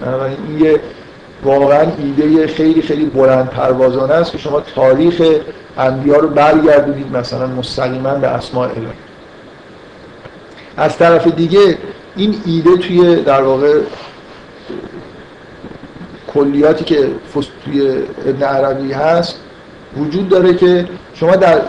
بنابراین 0.00 0.36
این 0.48 0.60
یه 0.64 0.80
واقعا 1.44 1.86
ایده 1.98 2.46
خیلی 2.46 2.82
خیلی 2.82 3.04
بلند 3.04 3.50
پروازانه 3.50 4.14
است 4.14 4.32
که 4.32 4.38
شما 4.38 4.60
تاریخ 4.60 5.22
انبیا 5.78 6.16
رو 6.16 6.28
برگردونید 6.28 7.16
مثلا 7.16 7.46
مستقیما 7.46 8.14
به 8.14 8.28
اسماء 8.28 8.68
الهی. 8.68 8.86
از 10.76 10.96
طرف 10.96 11.26
دیگه 11.26 11.78
این 12.16 12.34
ایده 12.46 12.76
توی 12.76 13.16
در 13.16 13.42
واقع 13.42 13.80
کلیاتی 16.34 16.84
که 16.84 17.08
توی 17.64 17.96
ابن 18.26 18.42
عربی 18.42 18.92
هست 18.92 19.40
وجود 19.96 20.28
داره 20.28 20.54
که 20.54 20.88
شما 21.14 21.36
در 21.36 21.60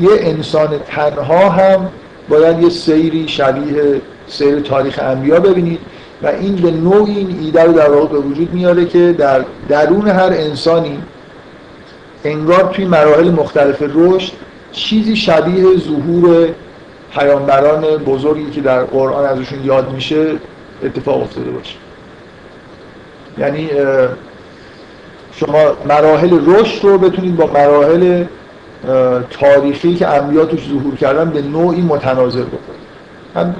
یه 0.00 0.10
انسان 0.12 0.78
تنها 0.78 1.48
هم 1.48 1.88
باید 2.28 2.62
یه 2.62 2.68
سیری 2.68 3.28
شبیه 3.28 4.00
سیر 4.26 4.60
تاریخ 4.60 4.98
انبیا 5.02 5.40
ببینید 5.40 5.80
و 6.22 6.26
این 6.26 6.56
به 6.56 6.70
نوعی 6.70 7.18
این 7.18 7.38
ایده 7.40 7.64
رو 7.64 7.72
در 7.72 7.90
واقع 7.90 8.08
به 8.08 8.18
وجود 8.18 8.54
میاره 8.54 8.84
که 8.84 9.12
در 9.18 9.44
درون 9.68 10.08
هر 10.08 10.32
انسانی 10.32 10.98
انگار 12.24 12.72
توی 12.72 12.84
مراحل 12.84 13.30
مختلف 13.30 13.82
رشد 13.94 14.32
چیزی 14.72 15.16
شبیه 15.16 15.64
ظهور 15.78 16.48
پیامبران 17.14 17.80
بزرگی 17.96 18.50
که 18.50 18.60
در 18.60 18.84
قرآن 18.84 19.24
ازشون 19.24 19.64
یاد 19.64 19.92
میشه 19.92 20.26
اتفاق 20.84 21.22
افتاده 21.22 21.50
باشه. 21.50 21.74
یعنی 23.38 23.70
شما 25.36 25.58
مراحل 25.88 26.38
رشد 26.46 26.84
رو 26.84 26.98
بتونید 26.98 27.36
با 27.36 27.46
مراحل 27.46 28.24
تاریخی 29.30 29.94
که 29.94 30.08
انبیا 30.08 30.44
توش 30.44 30.68
ظهور 30.68 30.94
کردن 30.94 31.30
به 31.30 31.42
نوعی 31.42 31.82
متناظر 31.82 32.42
بکنید. 32.42 32.84
من 33.34 33.54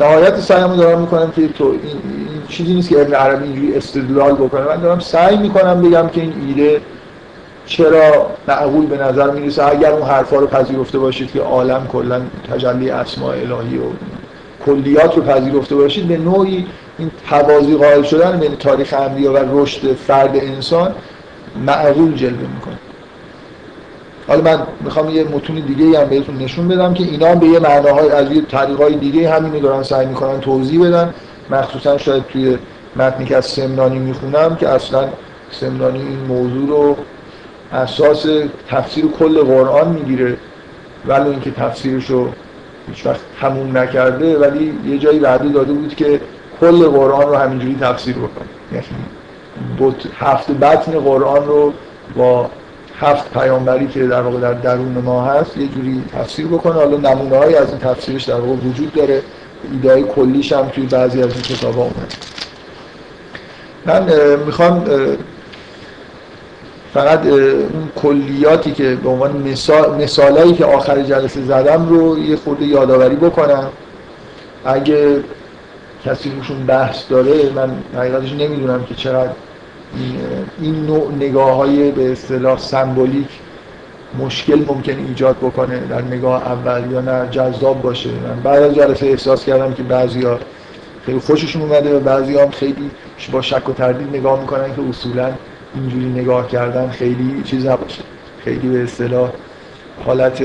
نهایت 0.00 0.40
سعیمو 0.40 0.76
دارم 0.76 1.00
می‌کنم 1.00 1.32
که 1.36 1.48
تو 1.48 1.64
این, 1.64 2.00
چیزی 2.48 2.74
نیست 2.74 2.88
که 2.88 3.00
ابن 3.00 3.14
عربی 3.14 3.44
اینجوری 3.44 3.74
استدلال 3.76 4.32
بکنه. 4.32 4.60
من 4.60 4.80
دارم 4.80 4.98
سعی 4.98 5.36
می‌کنم 5.36 5.82
بگم 5.82 6.08
که 6.08 6.20
این 6.20 6.32
ایده 6.48 6.80
چرا 7.66 8.26
معقول 8.48 8.86
به 8.86 8.96
نظر 8.96 9.30
می‌رسه. 9.30 9.66
اگر 9.66 9.92
اون 9.92 10.08
حرفا 10.08 10.36
رو 10.36 10.46
پذیرفته 10.46 10.98
باشید 10.98 11.32
که 11.32 11.40
عالم 11.40 11.86
کلا 11.92 12.20
تجلی 12.52 12.90
اسماء 12.90 13.32
الهی 13.32 13.78
و 13.78 13.82
کلیات 14.66 15.16
رو 15.16 15.22
پذیرفته 15.22 15.74
باشید 15.74 16.08
به 16.08 16.16
نوعی 16.18 16.66
این 16.98 17.10
توازی 17.30 17.76
قائل 17.76 18.02
شدن 18.02 18.40
بین 18.40 18.56
تاریخ 18.56 18.94
انبیا 18.98 19.32
و 19.32 19.36
رشد 19.52 19.92
فرد 19.94 20.36
انسان 20.36 20.94
معقول 21.66 22.14
جلوه 22.14 22.46
می‌کنه. 22.54 22.78
حالا 24.28 24.40
من 24.40 24.66
می‌خوام 24.80 25.10
یه 25.10 25.24
متون 25.24 25.56
دیگه 25.56 26.00
هم 26.00 26.08
بهتون 26.08 26.36
نشون 26.38 26.68
بدم 26.68 26.94
که 26.94 27.04
اینا 27.04 27.34
به 27.34 27.46
یه 27.46 27.58
معناهای 27.58 28.10
از 28.10 28.32
یه 28.32 28.42
طریقای 28.42 28.96
دیگه 28.96 29.30
همینو 29.30 29.60
دارن 29.60 29.82
سعی 29.82 30.06
می‌کنن 30.06 30.40
توضیح 30.40 30.88
بدن. 30.88 31.14
مخصوصا 31.50 31.98
شاید 31.98 32.26
توی 32.26 32.58
متنی 32.96 33.24
که 33.24 33.36
از 33.36 33.46
سمنانی 33.46 33.98
می‌خونم 33.98 34.56
که 34.56 34.68
اصلا 34.68 35.08
سمنانی 35.50 35.98
این 35.98 36.18
موضوع 36.28 36.68
رو 36.68 36.96
اساس 37.72 38.26
تفسیر 38.68 39.04
کل 39.18 39.42
قرآن 39.42 39.88
می‌گیره 39.88 40.36
ولی 41.06 41.30
اینکه 41.30 41.50
تفسیرش 41.50 42.10
رو 42.10 42.28
هیچ 42.88 43.06
وقت 43.06 43.20
تموم 43.40 43.78
نکرده 43.78 44.38
ولی 44.38 44.74
یه 44.86 44.98
جایی 44.98 45.18
وعده 45.18 45.48
داده 45.48 45.72
بود 45.72 45.94
که 45.94 46.20
کل 46.60 46.88
قرآن 46.88 47.28
رو 47.28 47.34
همینجوری 47.34 47.76
تفسیر 47.80 48.14
بکنه. 48.14 48.48
یعنی 48.72 49.94
هفت 50.18 50.50
بطن 50.50 50.92
قرآن 50.92 51.46
رو 51.46 51.72
با 52.16 52.50
هفت 53.00 53.32
پیامبری 53.32 53.86
که 53.86 54.06
در 54.06 54.22
واقع 54.22 54.40
در 54.40 54.52
درون 54.52 54.98
ما 55.04 55.24
هست 55.24 55.56
یه 55.56 55.68
جوری 55.68 56.04
تفسیر 56.12 56.46
بکنه. 56.46 56.72
حالا 56.72 56.96
نمونه 56.96 57.36
های 57.36 57.54
از 57.54 57.68
این 57.70 57.78
تفسیرش 57.78 58.24
در 58.24 58.34
واقع 58.34 58.52
وجود 58.52 58.92
داره. 58.92 59.22
ایده 59.72 60.02
کلیش 60.02 60.52
هم 60.52 60.68
توی 60.68 60.86
بعضی 60.86 61.22
از 61.22 61.32
این 61.32 61.42
کتاب 61.42 61.74
ها 61.74 61.90
من 63.86 64.06
می‌خوام 64.46 64.84
فقط 66.96 67.20
کلیاتی 67.96 68.72
که 68.72 68.94
به 69.02 69.08
عنوان 69.08 69.36
مثال 69.36 70.02
مثالایی 70.02 70.52
که 70.52 70.64
آخر 70.64 71.02
جلسه 71.02 71.42
زدم 71.42 71.88
رو 71.88 72.18
یه 72.18 72.36
خورده 72.36 72.64
یادآوری 72.64 73.16
بکنم. 73.16 73.68
اگه 74.64 75.20
کسی 76.04 76.32
روشون 76.36 76.66
بحث 76.66 77.10
داره 77.10 77.50
من 77.54 77.70
حقیقتش 77.96 78.32
نمی‌دونم 78.32 78.84
که 78.84 78.94
چقدر 78.94 79.30
این 80.60 80.86
نوع 80.86 81.12
نگاه 81.12 81.56
های 81.56 81.90
به 81.90 82.12
اصطلاح 82.12 82.58
سمبولیک 82.58 83.28
مشکل 84.18 84.64
ممکن 84.68 84.98
ایجاد 85.08 85.36
بکنه 85.36 85.80
در 85.90 86.02
نگاه 86.02 86.46
اول 86.46 86.92
یا 86.92 87.00
نه 87.00 87.28
جذاب 87.30 87.82
باشه. 87.82 88.10
من 88.10 88.40
بعد 88.44 88.62
از 88.62 88.74
جلسه 88.74 89.06
احساس 89.06 89.44
کردم 89.44 89.74
که 89.74 89.82
بعضیا 89.82 90.38
خیلی 91.06 91.18
خوششون 91.18 91.62
اومده 91.62 91.96
و 91.96 92.00
بعضی 92.00 92.38
هم 92.38 92.50
خیلی 92.50 92.90
با 93.32 93.42
شک 93.42 93.68
و 93.68 93.72
تردید 93.72 94.16
نگاه 94.16 94.40
می‌کنن 94.40 94.74
که 94.76 94.82
اصولا 94.90 95.32
اینجوری 95.76 96.20
نگاه 96.22 96.48
کردن 96.48 96.88
خیلی 96.88 97.42
چیز 97.44 97.66
نباشه. 97.66 98.02
خیلی 98.44 98.68
به 98.68 98.82
اصطلاح 98.82 99.30
حالت 100.04 100.42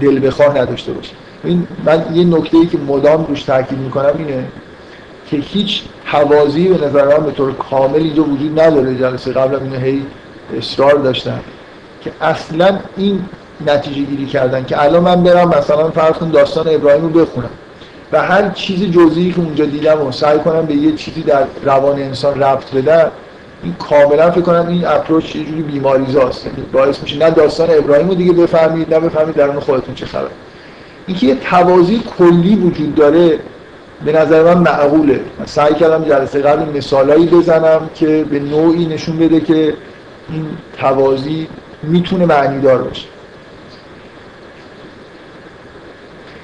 دل 0.00 0.26
بخواه 0.26 0.58
نداشته 0.58 0.92
باشه. 0.92 1.12
این 1.44 1.66
من 1.84 2.04
یه 2.14 2.24
نکته 2.24 2.56
ای 2.56 2.66
که 2.66 2.78
مدام 2.78 3.26
روش 3.26 3.42
تاکید 3.42 3.78
می‌کنم 3.78 4.14
اینه 4.18 4.44
که 5.26 5.36
هیچ 5.36 5.82
حوازی 6.04 6.68
به 6.68 6.86
نظر 6.86 7.18
من 7.18 7.24
به 7.24 7.32
طور 7.32 7.52
کامل 7.52 7.96
اینجا 7.96 8.24
وجود 8.24 8.60
نداره 8.60 8.94
جلسه 8.94 9.32
قبل 9.32 9.54
اینو 9.54 9.76
هی 9.76 10.02
اصرار 10.58 10.94
داشتن 10.94 11.40
که 12.00 12.12
اصلا 12.20 12.78
این 12.96 13.24
نتیجه 13.66 14.02
گیری 14.02 14.26
کردن 14.26 14.64
که 14.64 14.82
الان 14.82 15.02
من 15.02 15.22
برم 15.22 15.48
مثلا 15.48 15.90
فرض 15.90 16.14
کن 16.14 16.30
داستان 16.30 16.68
ابراهیم 16.68 17.02
رو 17.02 17.08
بخونم 17.08 17.50
و 18.12 18.22
هر 18.22 18.50
چیز 18.50 18.90
جزئی 18.90 19.32
که 19.32 19.40
اونجا 19.40 19.64
دیدم 19.64 20.06
و 20.06 20.12
سعی 20.12 20.38
کنم 20.38 20.66
به 20.66 20.74
یه 20.74 20.92
چیزی 20.92 21.22
در 21.22 21.44
روان 21.64 21.98
انسان 21.98 22.42
ربط 22.42 22.74
بدم 22.74 23.10
این 23.62 23.74
کاملا 23.74 24.30
فکر 24.30 24.40
کنم 24.40 24.68
این 24.68 24.86
اپروچ 24.86 25.36
یه 25.36 25.44
جوری 25.44 25.62
بیماریزاست 25.62 26.46
یعنی 26.46 26.62
باعث 26.72 27.02
میشه 27.02 27.18
نه 27.18 27.30
داستان 27.30 27.70
ابراهیم 27.70 28.08
رو 28.08 28.14
دیگه 28.14 28.32
بفهمید 28.32 28.94
نه 28.94 29.00
بفهمید 29.00 29.34
درون 29.34 29.60
خودتون 29.60 29.94
چه 29.94 30.06
خبر 30.06 30.28
اینکه 31.06 31.26
یه 31.26 31.34
توازی 31.34 32.02
کلی 32.18 32.56
وجود 32.56 32.94
داره 32.94 33.38
به 34.04 34.12
نظر 34.12 34.42
من 34.42 34.58
معقوله. 34.58 35.20
من 35.38 35.46
سعی 35.46 35.74
کردم 35.74 36.04
جلسه 36.04 36.40
قبل 36.40 36.78
مثالایی 36.78 37.26
بزنم 37.26 37.90
که 37.94 38.24
به 38.30 38.40
نوعی 38.40 38.86
نشون 38.86 39.18
بده 39.18 39.40
که 39.40 39.74
این 40.28 40.46
توازی 40.78 41.48
می‌تونه 41.82 42.26
معنی 42.26 42.60
دار 42.60 42.82
باشه. 42.82 43.06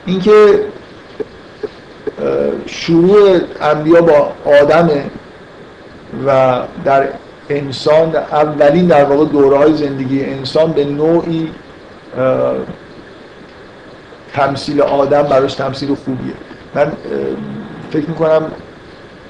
اینکه 0.06 0.60
شروع 2.66 3.38
انبیا 3.60 4.02
با 4.02 4.32
آدمه 4.62 5.04
و 6.26 6.58
در 6.84 7.08
انسان 7.50 8.16
اولین 8.16 8.86
در 8.86 9.04
واقع 9.04 9.24
دوره 9.24 9.58
های 9.58 9.74
زندگی 9.74 10.24
انسان 10.24 10.72
به 10.72 10.84
نوعی 10.84 11.50
تمثیل 14.32 14.80
آدم 14.82 15.22
براش 15.22 15.54
تمثیل 15.54 15.94
خوبیه. 15.94 16.32
من 16.74 16.92
فکر 17.90 18.08
می‌کنم 18.08 18.42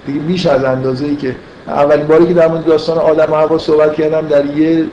دیگه 0.06 0.20
بیش 0.20 0.46
از 0.46 0.64
اندازه 0.64 1.04
ای 1.04 1.16
که 1.16 1.36
اولین 1.66 2.06
باری 2.06 2.26
که 2.26 2.34
در 2.34 2.48
مورد 2.48 2.64
داستان 2.64 2.98
آدم 2.98 3.32
و 3.32 3.36
هوا 3.36 3.58
صحبت 3.58 3.94
کردم 3.94 4.28
در 4.28 4.46
یه 4.46 4.84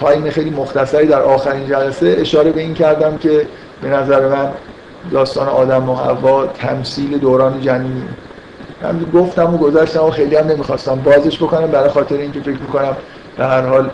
تایم 0.00 0.30
خیلی 0.30 0.50
مختصری 0.50 1.06
در 1.06 1.22
آخرین 1.22 1.66
جلسه 1.66 2.16
اشاره 2.18 2.52
به 2.52 2.60
این 2.60 2.74
کردم 2.74 3.16
که 3.18 3.46
به 3.82 3.88
نظر 3.88 4.28
من 4.28 4.48
داستان 5.12 5.48
آدم 5.48 5.88
و 5.88 5.94
هوا 5.94 6.46
تمثیل 6.46 7.18
دوران 7.18 7.60
جنینی 7.60 8.08
من 8.84 9.20
گفتم 9.20 9.54
و 9.54 9.58
گذاشتم 9.58 10.04
و 10.04 10.10
خیلی 10.10 10.36
هم 10.36 10.46
نمی‌خواستم 10.46 10.94
بازش 10.94 11.36
بکنم. 11.36 11.66
برای 11.66 11.88
خاطر 11.88 12.16
اینکه 12.16 12.40
فکر 12.40 12.50
می‌کنم 12.50 12.96
به 13.36 13.44
هر 13.44 13.60
حال 13.60 13.90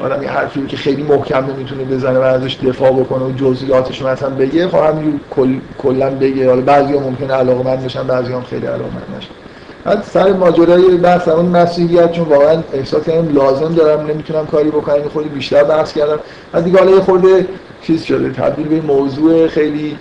آدم 0.00 0.22
یه 0.22 0.30
حرفی 0.30 0.66
که 0.66 0.76
خیلی 0.76 1.02
محکم 1.02 1.46
نمی‌تونه 1.46 1.84
بزنه 1.84 2.18
و 2.18 2.22
ازش 2.22 2.56
دفاع 2.56 2.92
بکنه 2.92 3.24
و 3.24 3.32
جزئیاتش 3.32 4.02
مثلا 4.02 4.30
بگه 4.30 4.68
خب 4.68 4.78
همینجور 4.78 5.20
کل، 5.30 5.58
کلا 5.78 6.10
بگه. 6.10 6.48
حالا 6.48 6.60
بعضی 6.60 6.94
ها 6.94 7.00
ممکنه 7.00 7.34
علاقه 7.34 7.64
من 7.64 7.76
بشن 7.76 8.06
بعضی 8.06 8.32
هم 8.32 8.42
خیلی 8.42 8.66
علاقه 8.66 8.84
من 8.84 9.16
نشن 9.18 10.02
سر 10.02 10.32
ماجرای 10.32 10.96
بحث 10.96 11.28
اون 11.28 11.46
مسیحیت 11.46 12.12
چون 12.12 12.24
واقعا 12.24 12.62
احساس 12.72 13.04
کردم 13.04 13.34
لازم 13.34 13.74
دارم 13.74 14.06
نمی‌تونم 14.06 14.46
کاری 14.46 14.70
بکنم 14.70 15.08
خود 15.12 15.34
بیشتر 15.34 15.64
بحث 15.64 15.92
کردم. 15.92 16.18
از 16.52 16.64
دیگه 16.64 16.78
حالا 16.78 16.90
یه 16.90 17.00
خورده 17.00 17.46
چیز 17.82 18.02
شده 18.02 18.30
تبدیل 18.30 18.68
به 18.68 18.80
موضوع 18.80 19.48
خیلی 19.48 19.98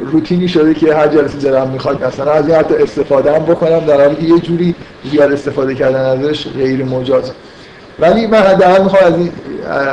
روتینی 0.00 0.48
شده 0.48 0.74
که 0.74 0.94
هر 0.94 1.08
جلسه 1.08 1.38
دارم 1.38 1.70
می‌خواد 1.70 2.04
مثلا 2.04 2.32
از 2.32 2.48
این 2.48 2.56
حتی 2.56 2.74
استفاده 2.74 3.34
هم 3.34 3.44
بکنم 3.44 3.78
در 3.78 4.00
حالی 4.00 4.16
که 4.16 4.22
یه 4.22 4.40
جوری 4.40 4.74
زیاد 5.10 5.32
استفاده 5.32 5.74
کردن 5.74 6.04
ازش 6.04 6.46
غیر 6.46 6.84
مجاز. 6.84 7.32
ولی 8.00 8.26
من 8.26 8.38
حداقل 8.38 8.82
می‌خوام 8.82 9.02
از, 9.04 9.14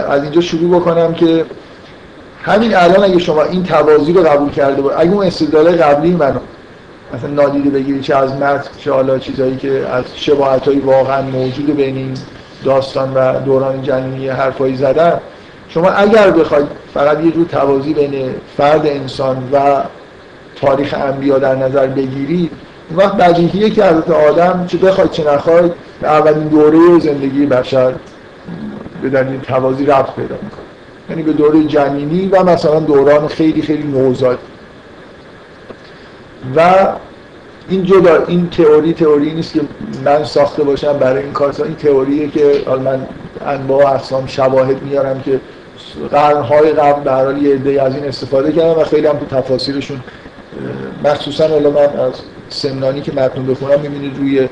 از 0.09 0.23
اینجا 0.23 0.41
شروع 0.41 0.79
بکنم 0.79 1.13
که 1.13 1.45
همین 2.43 2.75
الان 2.75 3.03
اگه 3.03 3.19
شما 3.19 3.43
این 3.43 3.63
توازی 3.63 4.13
رو 4.13 4.23
قبول 4.23 4.49
کرده 4.49 4.81
بود 4.81 4.91
اگه 4.97 5.11
اون 5.11 5.25
استدلال 5.25 5.75
قبلی 5.75 6.11
منو 6.11 6.39
مثلا 7.13 7.29
نادیده 7.29 7.69
بگیری 7.69 8.01
چه 8.01 8.15
از 8.15 8.33
متن 8.33 8.69
چه 8.77 8.91
حالا 8.91 9.19
چیزایی 9.19 9.55
که 9.55 9.85
از 9.91 10.03
شباهت 10.15 10.67
واقعا 10.85 11.21
موجود 11.21 11.75
بین 11.75 11.97
این 11.97 12.13
داستان 12.65 13.13
و 13.13 13.39
دوران 13.39 13.81
جنینی 13.81 14.27
حرفایی 14.27 14.75
زدن 14.75 15.19
شما 15.69 15.89
اگر 15.89 16.31
بخواید 16.31 16.67
فقط 16.93 17.23
یه 17.23 17.31
جور 17.31 17.45
توازی 17.45 17.93
بین 17.93 18.35
فرد 18.57 18.87
انسان 18.87 19.49
و 19.53 19.83
تاریخ 20.55 20.93
انبیا 20.97 21.39
در 21.39 21.55
نظر 21.55 21.87
بگیرید 21.87 22.51
اون 22.89 22.99
وقت 22.99 23.17
بدیهیه 23.17 23.69
که 23.69 23.85
حضرت 23.85 24.09
آدم 24.09 24.65
چه 24.67 24.77
بخواید 24.77 25.11
چه 25.11 25.33
نخواید 25.33 25.71
اولین 26.03 26.47
دوره 26.47 26.99
زندگی 26.99 27.45
بشر 27.45 27.93
به 29.01 29.09
دلیل 29.09 29.39
توازی 29.39 29.85
ربط 29.85 30.15
پیدا 30.15 30.35
می‌کنه. 30.43 30.59
یعنی 31.09 31.23
به 31.23 31.33
دوره 31.33 31.63
جنینی 31.63 32.27
و 32.27 32.43
مثلا 32.43 32.79
دوران 32.79 33.27
خیلی 33.27 33.61
خیلی 33.61 33.83
نوزاد. 33.83 34.39
و 36.55 36.87
این 37.69 37.83
جدا 37.83 38.25
این 38.27 38.49
تئوری 38.49 38.93
تئوری 38.93 39.33
نیست 39.33 39.53
که 39.53 39.61
من 40.05 40.23
ساخته 40.23 40.63
باشم 40.63 40.93
برای 40.97 41.23
این 41.23 41.33
کار 41.33 41.55
این 41.63 41.75
تئوریه 41.75 42.29
که 42.29 42.63
من 42.85 43.07
انواع 43.45 43.93
اقسام 43.93 44.27
شواهد 44.27 44.83
میارم 44.83 45.21
که 45.21 45.39
قرنهای 46.11 46.71
قبل 46.71 47.03
به 47.03 47.11
حال 47.11 47.41
یه 47.41 47.55
عده 47.55 47.83
از 47.83 47.95
این 47.95 48.05
استفاده 48.05 48.51
کردم 48.51 48.81
و 48.81 48.83
خیلی 48.83 49.07
هم 49.07 49.17
تو 49.17 49.25
تفاصیلشون 49.25 49.99
مخصوصا 51.03 51.43
الان 51.43 51.73
من 51.73 51.99
از 51.99 52.13
سمنانی 52.49 53.01
که 53.01 53.11
متن 53.11 53.45
بخونم 53.45 53.79
می‌بینید 53.79 54.17
روی 54.17 54.49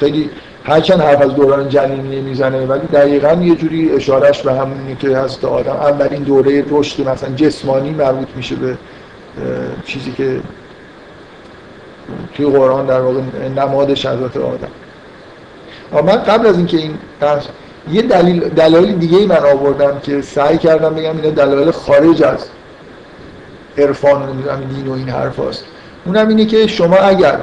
خیلی 0.00 0.30
هرچند 0.64 1.00
حرف 1.00 1.20
از 1.20 1.34
دوران 1.34 1.68
جنینی 1.68 2.20
می‌زنه 2.20 2.66
ولی 2.66 2.86
دقیقا 2.86 3.32
یه 3.32 3.54
جوری 3.54 3.92
اشارش 3.92 4.42
به 4.42 4.52
همونی 4.52 4.96
که 4.96 5.16
هست 5.16 5.44
آدم 5.44 5.72
اولین 5.72 6.22
دوره 6.22 6.64
رشد 6.70 7.08
مثلا 7.08 7.34
جسمانی 7.34 7.90
مربوط 7.90 8.28
میشه 8.36 8.56
به 8.56 8.76
چیزی 9.86 10.12
که 10.12 10.40
توی 12.34 12.46
قرآن 12.46 12.86
در 12.86 13.00
واقع 13.00 13.20
نماد 13.56 13.94
شهادت 13.94 14.36
آدم. 14.36 14.68
من 15.92 16.16
قبل 16.16 16.46
از 16.46 16.56
اینکه 16.56 16.76
این 16.76 16.98
یه 17.92 18.02
دلیل 18.02 18.48
دلایل 18.48 18.92
دیگه 18.92 19.18
ای 19.18 19.26
من 19.26 19.36
آوردم 19.36 20.00
که 20.02 20.22
سعی 20.22 20.58
کردم 20.58 20.94
بگم 20.94 21.16
اینا 21.16 21.30
دلایل 21.30 21.70
خارج 21.70 22.22
از 22.22 22.46
عرفان 23.78 24.22
و 24.22 24.56
دین 24.74 24.88
و 24.88 24.92
این 24.92 25.08
حرف 25.08 25.38
هست. 25.38 25.64
اونم 26.06 26.28
اینه 26.28 26.44
که 26.46 26.66
شما 26.66 26.96
اگر 26.96 27.40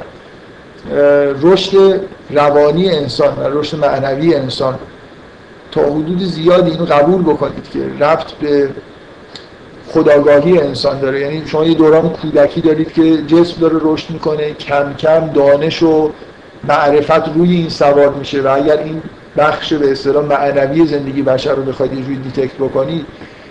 رشد 1.42 2.00
روانی 2.30 2.90
انسان 2.90 3.36
و 3.36 3.58
رشد 3.58 3.78
معنوی 3.78 4.34
انسان 4.34 4.78
تا 5.72 5.82
حدود 5.82 6.22
زیادی 6.22 6.70
اینو 6.70 6.84
قبول 6.84 7.22
بکنید 7.22 7.70
که 7.72 7.78
رفت 8.00 8.38
به 8.38 8.68
خداگاهی 9.88 10.58
انسان 10.58 11.00
داره 11.00 11.20
یعنی 11.20 11.42
شما 11.46 11.64
یه 11.64 11.74
دوران 11.74 12.08
کودکی 12.08 12.60
دارید 12.60 12.92
که 12.92 13.22
جسم 13.22 13.60
داره 13.60 13.76
رشد 13.82 14.10
می‌کنه 14.10 14.52
کم 14.52 14.94
کم 14.94 15.26
دانش 15.26 15.82
و 15.82 16.10
معرفت 16.68 17.28
روی 17.34 17.56
این 17.56 17.68
سوار 17.68 18.08
میشه 18.08 18.42
و 18.42 18.48
اگر 18.48 18.78
این 18.78 19.02
بخش 19.36 19.72
به 19.72 19.92
اصطلاح 19.92 20.24
معنوی 20.24 20.86
زندگی 20.86 21.22
بشر 21.22 21.54
رو 21.54 21.62
بخواید 21.62 21.92
یه 21.92 22.02
جوری 22.02 22.16
دیتکت 22.16 22.54
بکنید 22.54 23.06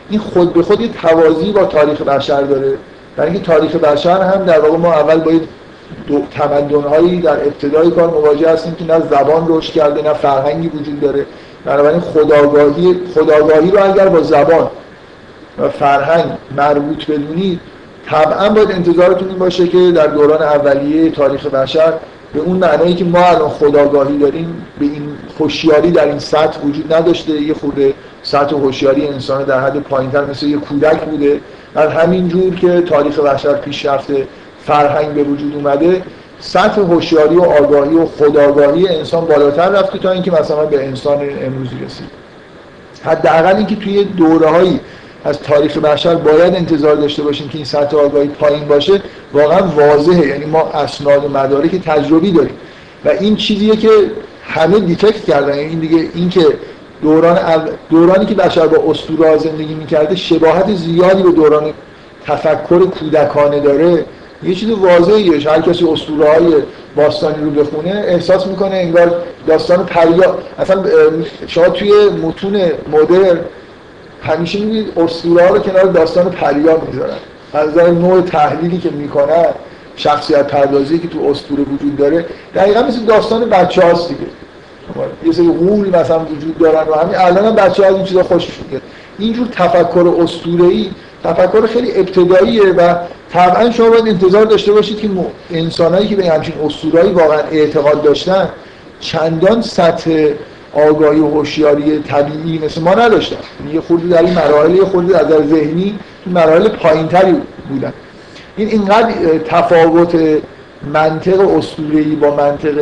این 0.09 0.19
خود 0.19 0.53
به 0.53 0.63
خود 0.63 0.81
یه 0.81 0.89
توازی 1.01 1.51
با 1.51 1.65
تاریخ 1.65 2.01
بشر 2.01 2.41
داره. 2.41 2.73
برای 3.15 3.31
اینکه 3.31 3.45
تاریخ 3.45 3.75
بشر 3.75 4.21
هم 4.21 4.45
در 4.45 4.59
واقع 4.59 4.77
ما 4.77 4.93
اول 4.93 5.19
باید 5.19 5.47
تمدن‌هایی 6.31 7.21
در 7.21 7.43
ابتدای 7.43 7.91
کار 7.91 8.09
مواجه 8.09 8.49
هستیم 8.49 8.75
که 8.75 8.85
نه 8.85 8.99
زبان 8.99 9.45
رشد 9.49 9.73
کرده 9.73 10.01
نه 10.01 10.13
فرهنگی 10.13 10.67
وجود 10.67 11.01
داره. 11.01 11.25
بنابراین 11.65 11.99
خداگاهی 11.99 12.99
خداگاهی 13.15 13.71
رو 13.71 13.91
اگر 13.91 14.09
با 14.09 14.21
زبان 14.21 14.69
و 15.59 15.69
فرهنگ 15.69 16.25
مربوط 16.57 17.05
بدونید 17.05 17.59
طبعا 18.09 18.49
باید 18.49 18.71
انتظارتون 18.71 19.29
این 19.29 19.37
باشه 19.37 19.67
که 19.67 19.91
در 19.91 20.07
دوران 20.07 20.41
اولیه 20.41 21.11
تاریخ 21.11 21.45
بشر 21.45 21.93
به 22.33 22.39
اون 22.39 22.57
معنایی 22.57 22.95
که 22.95 23.05
ما 23.05 23.25
الان 23.25 23.49
خداگاهی 23.49 24.17
داریم 24.17 24.65
به 24.79 24.85
این 24.85 25.09
هوشیاری 25.39 25.91
در 25.91 26.05
این 26.05 26.19
سطح 26.19 26.59
وجود 26.61 26.93
نداشته. 26.93 27.31
یه 27.31 27.53
خورده 27.53 27.93
سطح 28.23 28.55
هوشیاری 28.55 29.07
انسان 29.07 29.43
در 29.43 29.59
حد 29.59 29.79
پایینتر 29.79 30.25
مثل 30.25 30.45
یه 30.45 30.57
کودک 30.57 31.01
بوده. 31.01 31.39
در 31.75 31.87
همین 31.87 32.29
جور 32.29 32.55
که 32.55 32.81
تاریخ 32.81 33.19
بشر 33.19 33.53
پیش 33.53 33.85
رفته 33.85 34.27
فرهنگ 34.65 35.13
به 35.13 35.23
وجود 35.23 35.55
اومده 35.55 36.01
سطح 36.39 36.81
هوشیاری 36.81 37.35
و 37.35 37.41
آگاهی 37.41 37.95
و 37.95 38.05
خداگاهی 38.05 38.87
انسان 38.87 39.25
بالاتر 39.25 39.69
رفته 39.69 39.99
تا 39.99 40.11
اینکه 40.11 40.31
مثلا 40.31 40.65
به 40.65 40.85
انسان 40.85 41.19
امروزی 41.41 41.75
رسید. 41.85 42.07
حداقل 43.03 43.55
اینکه 43.55 43.75
توی 43.75 44.03
دوره‌هایی 44.03 44.79
از 45.25 45.39
تاریخ 45.39 45.77
بشر 45.77 46.15
باید 46.15 46.55
انتظار 46.55 46.95
داشته 46.95 47.23
باشیم 47.23 47.49
که 47.49 47.55
این 47.55 47.65
سطح 47.65 47.97
آگاهی 47.97 48.27
پایین 48.27 48.67
باشه 48.67 49.01
واقعا 49.33 49.67
واضحه. 49.67 50.27
یعنی 50.27 50.45
ما 50.45 50.61
اسناد 50.61 51.25
و 51.25 51.29
مدارک 51.29 51.75
تجربی 51.75 52.31
داریم. 52.31 52.55
و 53.05 53.09
این 53.09 53.35
چیزیه 53.35 53.75
که 53.75 53.89
همه 54.43 54.79
دیتکت 54.79 55.25
کردن. 55.25 55.57
یعنی 55.57 55.69
این 55.69 55.79
دیگه 55.79 56.09
این 56.13 56.29
که 56.29 56.45
دوران 57.01 57.37
دورانی 57.89 58.25
که 58.25 58.35
بشر 58.35 58.67
با 58.67 58.91
اسطوره 58.91 59.37
زندگی 59.37 59.73
می‌کرده 59.73 60.15
شباهت 60.15 60.75
زیادی 60.75 61.23
به 61.23 61.31
دوران 61.31 61.73
تفکر 62.25 62.85
کودکانه 62.85 63.59
داره. 63.59 64.05
یه 64.43 64.55
چیز 64.55 64.69
واضحیه. 64.69 65.49
هر 65.51 65.61
کسی 65.61 65.87
اسطوره 65.87 66.29
های 66.29 66.53
باستانی 66.95 67.43
رو 67.43 67.49
بخونه 67.49 68.03
احساس 68.07 68.47
می‌کنه 68.47 68.75
انگار 68.75 69.15
داستان 69.47 69.85
پریا 69.85 70.37
اصلا 70.59 70.83
شما 71.47 71.69
توی 71.69 71.91
متون 72.23 72.61
مدرن 72.91 73.39
همیشه 74.21 74.59
می‌بینید 74.59 74.87
اسطوره 74.97 75.47
رو 75.47 75.59
کنار 75.59 75.83
داستان 75.83 76.29
پریا 76.29 76.81
می‌ذارن. 76.87 77.17
از 77.53 77.77
نوع 77.77 78.21
تحلیلی 78.21 78.77
که 78.77 78.89
می‌کنن 78.89 79.45
شخصیت 79.95 80.47
پردازی 80.47 80.99
که 80.99 81.07
تو 81.07 81.25
اسطوره 81.29 81.63
وجود 81.63 81.97
داره 81.97 82.25
دقیقا 82.55 82.81
مثل 82.83 82.99
داستان 83.05 83.49
بچه 83.49 83.85
هاست 83.85 84.07
دیگه. 84.09 84.21
یه 85.25 85.31
سری 85.31 85.47
غول 85.47 85.89
مثلا 85.89 86.19
وجود 86.19 86.57
دارن 86.57 86.87
و 86.89 86.93
همین. 86.93 87.15
الان 87.15 87.45
هم 87.45 87.55
بچه 87.55 87.83
ها 87.83 87.95
این 87.95 88.05
چیزا 88.05 88.23
خوشش 88.23 88.51
میاد 88.69 88.81
اینجور 89.19 89.47
تفکر 89.47 90.15
اسطوره‌ای 90.21 90.89
تفکر 91.23 91.67
خیلی 91.67 91.91
ابتداییه 91.91 92.63
و 92.63 92.95
طبعا 93.33 93.71
شما 93.71 93.89
باید 93.89 94.07
انتظار 94.07 94.45
داشته 94.45 94.71
باشید 94.71 94.99
که 94.99 95.09
انسانایی 95.51 96.07
که 96.07 96.15
به 96.15 96.29
همچین 96.29 96.55
اسطوره‌ای 96.65 97.11
واقعا 97.11 97.39
اعتقاد 97.39 98.03
داشتن 98.03 98.49
چندان 98.99 99.61
سطح 99.61 100.29
آگاهی 100.73 101.19
و 101.19 101.27
هوشیاری 101.27 101.99
طبیعی 101.99 102.59
مثل 102.65 102.81
ما 102.81 102.93
نداشتن. 102.93 103.37
یه 103.73 103.81
خورده 103.81 104.07
در 104.07 104.21
این 104.21 104.33
مراحل 104.33 104.75
یه 104.75 104.85
خورده 104.85 105.17
از 105.17 105.27
ذهنی 105.27 105.99
مراحل 106.27 106.69
پایینتری 106.69 107.35
بودن. 107.69 107.93
این 108.57 108.67
اینقدر 108.67 109.37
تفاوت 109.37 110.15
منطق 110.93 111.57
اسطوره‌ای 111.57 112.15
با 112.15 112.35
منطق 112.35 112.75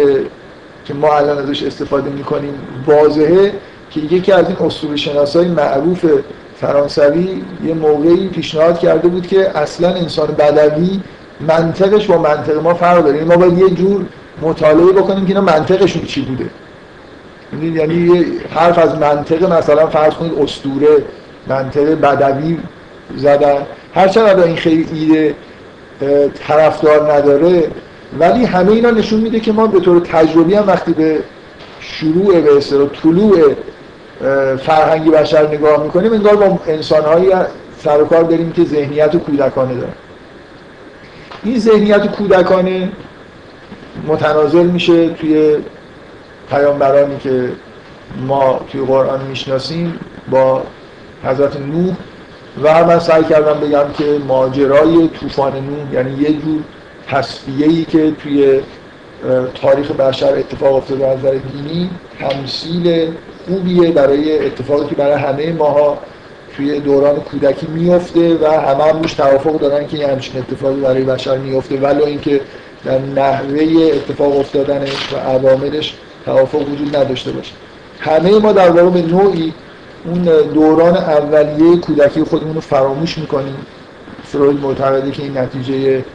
که 0.86 0.94
ما 0.94 1.14
الان 1.14 1.38
ازش 1.38 1.64
استفاده 1.64 2.10
می‌کنیم 2.10 2.54
واضحه 2.88 3.54
که 3.92 4.00
یکی 4.00 4.32
از 4.32 4.46
این 4.48 4.58
اسطوره 4.68 4.96
شناسای 4.96 5.48
معروف 5.48 6.06
فرانسوی 6.62 7.42
یه 7.66 7.74
موقعی 7.74 8.28
پیشنهاد 8.28 8.80
کرده 8.80 9.08
بود 9.08 9.28
که 9.28 9.58
اصلا 9.58 9.90
انسان 9.90 10.28
بدوی 10.28 11.00
منطقش 11.48 12.06
با 12.06 12.18
منطق 12.18 12.58
ما 12.64 12.74
فرق 12.74 13.04
داره. 13.04 13.18
یعنی 13.18 13.30
ما 13.30 13.38
باید 13.38 13.58
یه 13.58 13.70
جور 13.70 14.06
مطالعه 14.42 14.92
بکنیم 14.92 15.26
که 15.26 15.28
اینا 15.28 15.42
منطقشون 15.42 16.04
چی 16.06 16.22
بوده. 16.22 16.46
یعنی, 17.54 17.78
یعنی 17.78 18.26
حرف 18.56 18.78
از 18.78 18.96
منطق 18.98 19.52
مثلا 19.52 19.88
فرض 19.88 20.14
کنید 20.14 20.40
اسطوره 20.40 21.04
منطق 21.48 22.02
بدوی 22.02 22.58
زدن. 23.18 23.58
هرچند 23.96 24.40
این 24.40 24.56
خیلی 24.56 24.88
ایده 24.94 25.36
طرفدار 26.48 27.14
نداره 27.14 27.68
ولی 28.20 28.46
همه 28.46 28.72
اینا 28.72 28.90
نشون 28.90 29.20
میده 29.20 29.40
که 29.40 29.52
ما 29.52 29.68
به 29.68 29.80
طور 29.80 30.00
تجربی 30.00 30.54
هم 30.54 30.68
وقتی 30.68 30.94
به 30.94 31.20
شروع 31.80 32.42
به 32.42 32.58
اصطلاح 32.58 32.88
طلوع 33.04 33.56
فرهنگی 34.58 35.10
بشر 35.10 35.48
نگاه 35.48 35.84
می‌کنیم 35.84 36.14
انگار 36.14 36.36
با 36.36 36.60
انسانهایی 36.68 37.30
سر 37.84 38.02
و 38.02 38.06
کار 38.06 38.24
داریم 38.24 38.52
که 38.52 38.64
ذهنیت 38.64 39.16
کودکانه 39.18 39.74
دارن. 39.74 39.94
این 41.44 41.60
ذهنیت 41.60 42.08
کودکانه 42.08 42.92
متنازل 44.08 44.66
میشه 44.66 45.10
توی 45.10 45.58
پیامبرانی 46.50 47.18
که 47.18 47.50
ما 48.28 48.60
توی 48.72 48.82
قرآن 48.82 49.22
می‌شناسیم 49.30 50.00
با 50.32 50.64
حضرت 51.24 51.58
نوح 51.60 51.96
و 52.64 52.86
من 52.86 53.00
سعی 53.00 53.24
کردم 53.24 53.60
بگم 53.60 53.86
که 53.98 54.20
ماجرای 54.28 55.08
طوفان 55.08 55.54
نوح 55.54 55.94
یعنی 55.94 56.22
یه 56.22 56.34
جور 56.34 56.62
تصفیه 57.08 57.86
که 57.86 58.12
توی 58.12 58.60
تاریخ 59.62 59.92
بشر 59.92 60.34
اتفاق 60.34 60.76
افتاده 60.76 61.08
از 61.08 61.20
نظر 61.20 61.32
دینی 61.32 61.90
تمثیل 62.20 63.12
خوبیه 63.48 63.92
برای 63.92 64.46
اتفاقی 64.46 64.90
که 64.90 64.96
برای 64.96 65.14
همه 65.14 65.54
ماها 65.54 65.98
توی 66.56 66.80
دوران 66.80 67.16
کودکی 67.16 67.68
میفته 67.68 68.38
و 68.38 68.48
همه 68.48 68.84
هم 68.84 69.02
روش 69.02 69.14
توافق 69.14 69.60
دارن 69.60 69.88
که 69.88 69.98
یه 69.98 70.08
همچین 70.08 70.42
اتفاقی 70.42 70.82
برای 70.82 71.04
بشر 71.04 71.38
میفته 71.38 71.78
ولو 71.78 72.06
اینکه 72.06 72.42
در 72.86 73.00
نحوه 73.00 73.92
اتفاق 73.94 74.40
افتادنش 74.40 75.14
و 75.14 75.18
عواملش 75.18 75.94
توافق 76.26 76.62
وجود 76.70 76.96
نداشته 76.96 77.32
باشه. 77.32 77.52
همه 78.00 78.40
ما 78.40 78.52
در 78.52 78.70
واقع 78.70 78.90
به 78.90 79.02
نوعی 79.02 79.54
اون 80.06 80.22
دوران 80.54 80.98
اولیه 80.98 81.78
کودکی 81.78 82.24
خودمون 82.24 82.56
رو 82.56 82.62
فراموش 82.62 83.18
می‌کنیم. 83.18 83.56
فروید 84.24 84.60
معتقده 84.60 85.12
که 85.12 85.24
این 85.24 85.38
نتیجه 85.38 86.06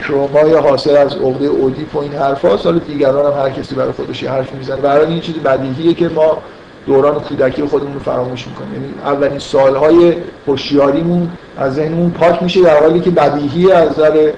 ترومای 0.00 0.54
حاصل 0.54 0.96
از 0.96 1.14
عقده 1.14 1.46
اودیپ 1.46 1.96
و 1.96 1.98
این 1.98 2.12
حرف 2.12 2.44
هاست 2.44 2.66
حالا 2.66 2.78
دیگران 2.78 3.32
هم 3.32 3.42
هر 3.42 3.50
کسی 3.50 3.74
برای 3.74 3.92
خودش 3.92 4.22
یه 4.22 4.30
حرف 4.30 4.54
می‌زنه. 4.54 4.76
برای 4.76 5.06
این 5.06 5.20
چیزی 5.20 5.38
بدیهیه 5.38 5.94
که 5.94 6.08
ما 6.08 6.38
دوران 6.86 7.20
کودکی 7.20 7.64
خودمون 7.64 7.94
رو 7.94 8.00
فراموش 8.00 8.46
می‌کنیم. 8.46 8.74
یعنی 8.74 8.94
اولین 9.04 9.38
سالهای 9.38 10.14
هوشیاریمون 10.46 11.30
از 11.58 11.74
ذهنمون 11.74 12.10
پاک 12.10 12.42
میشه 12.42 12.62
در 12.62 12.80
حالی 12.80 13.00
که 13.00 13.10
بدیهی 13.10 13.72
از 13.72 13.90
نظر 13.90 14.32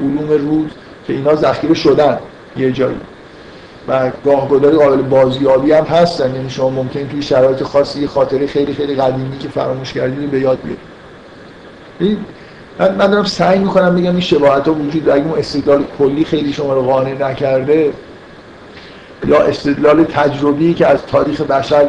علوم 0.00 0.28
روز 0.28 0.70
که 1.06 1.12
اینا 1.12 1.34
ذخیره 1.34 1.74
شدن 1.74 2.18
یه 2.56 2.72
جایی. 2.72 2.96
و 3.88 4.10
گاهگداری 4.24 4.76
قابل 4.76 5.02
بازیابی 5.02 5.72
هم 5.72 5.84
هستن. 5.84 6.34
یعنی 6.34 6.50
شما 6.50 6.70
ممکن 6.70 7.08
توی 7.08 7.22
شرایط 7.22 7.62
خاصی 7.62 8.06
خاطره 8.06 8.46
خیلی 8.46 8.74
خیلی 8.74 8.94
قدیمی 8.94 9.38
که 9.38 9.48
فراموش 9.48 9.92
کردید 9.92 10.30
به 10.30 10.40
یاد 10.40 10.58
بیارید 11.98 12.18
من, 12.78 12.94
من 12.94 13.06
دارم 13.06 13.24
سعی 13.24 13.58
می‌کنم 13.58 13.96
بگم 13.96 14.10
این 14.10 14.20
شباهت 14.20 14.68
ها 14.68 14.74
وجود 14.74 15.08
اگه 15.08 15.24
اون 15.24 15.38
استدلال 15.38 15.84
کلی 15.98 16.24
خیلی 16.24 16.52
شما 16.52 16.74
رو 16.74 16.82
قانع 16.82 17.30
نکرده 17.30 17.92
یا 19.28 19.42
استدلال 19.42 20.04
تجربی 20.04 20.74
که 20.74 20.86
از 20.86 20.98
تاریخ 21.06 21.40
بشر 21.40 21.88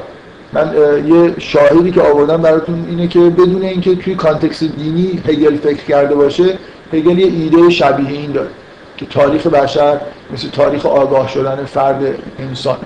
من 0.53 0.73
یه 1.07 1.33
شاهدی 1.39 1.91
که 1.91 2.01
آوردم 2.01 2.41
براتون 2.41 2.85
اینه 2.89 3.07
که 3.07 3.19
بدون 3.19 3.61
اینکه 3.61 3.95
توی 3.95 4.15
کانتکست 4.15 4.63
دینی 4.63 5.21
هگل 5.27 5.57
فکر 5.57 5.83
کرده 5.83 6.15
باشه 6.15 6.57
هگل 6.93 7.19
یه 7.19 7.25
ایده 7.25 7.69
شبیه 7.69 8.09
این 8.09 8.31
داره 8.31 8.49
که 8.97 9.05
تاریخ 9.05 9.47
بشر 9.47 9.99
مثل 10.33 10.49
تاریخ 10.49 10.85
آگاه 10.85 11.27
شدن 11.27 11.65
فرد 11.65 12.03
انسان 12.39 12.77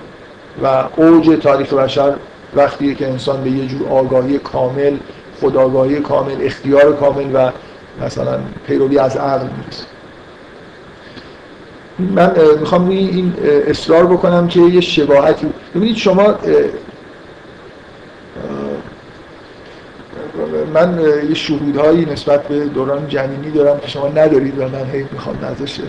و 0.62 0.84
اوج 0.96 1.38
تاریخ 1.42 1.72
بشر 1.72 2.12
وقتیه 2.56 2.94
که 2.94 3.08
انسان 3.08 3.44
به 3.44 3.50
یه 3.50 3.66
جور 3.66 3.88
آگاهی 3.88 4.38
کامل 4.38 4.96
خداگاهی 5.40 6.00
کامل 6.00 6.36
اختیار 6.40 6.96
کامل 6.96 7.30
و 7.34 7.50
مثلا 8.04 8.38
پیروی 8.66 8.98
از 8.98 9.16
عقل 9.16 9.46
می‌رسه 9.46 9.84
من 11.98 12.32
می‌خوام 12.60 12.88
این 12.88 13.34
اصرار 13.66 14.06
بکنم 14.06 14.48
که 14.48 14.60
یه 14.60 14.80
شباهتی. 14.80 15.46
ببینید 15.74 15.96
شما 15.96 16.34
من 20.76 21.00
یه 21.28 21.34
شهودهایی 21.34 22.04
نسبت 22.04 22.48
به 22.48 22.64
دوران 22.64 23.08
جنینی 23.08 23.50
دارم 23.50 23.80
که 23.80 23.88
شما 23.88 24.08
ندارید 24.08 24.58
و 24.58 24.62
من 24.62 24.90
هی 24.92 25.06
می‌خوام 25.12 25.36
ازش 25.44 25.80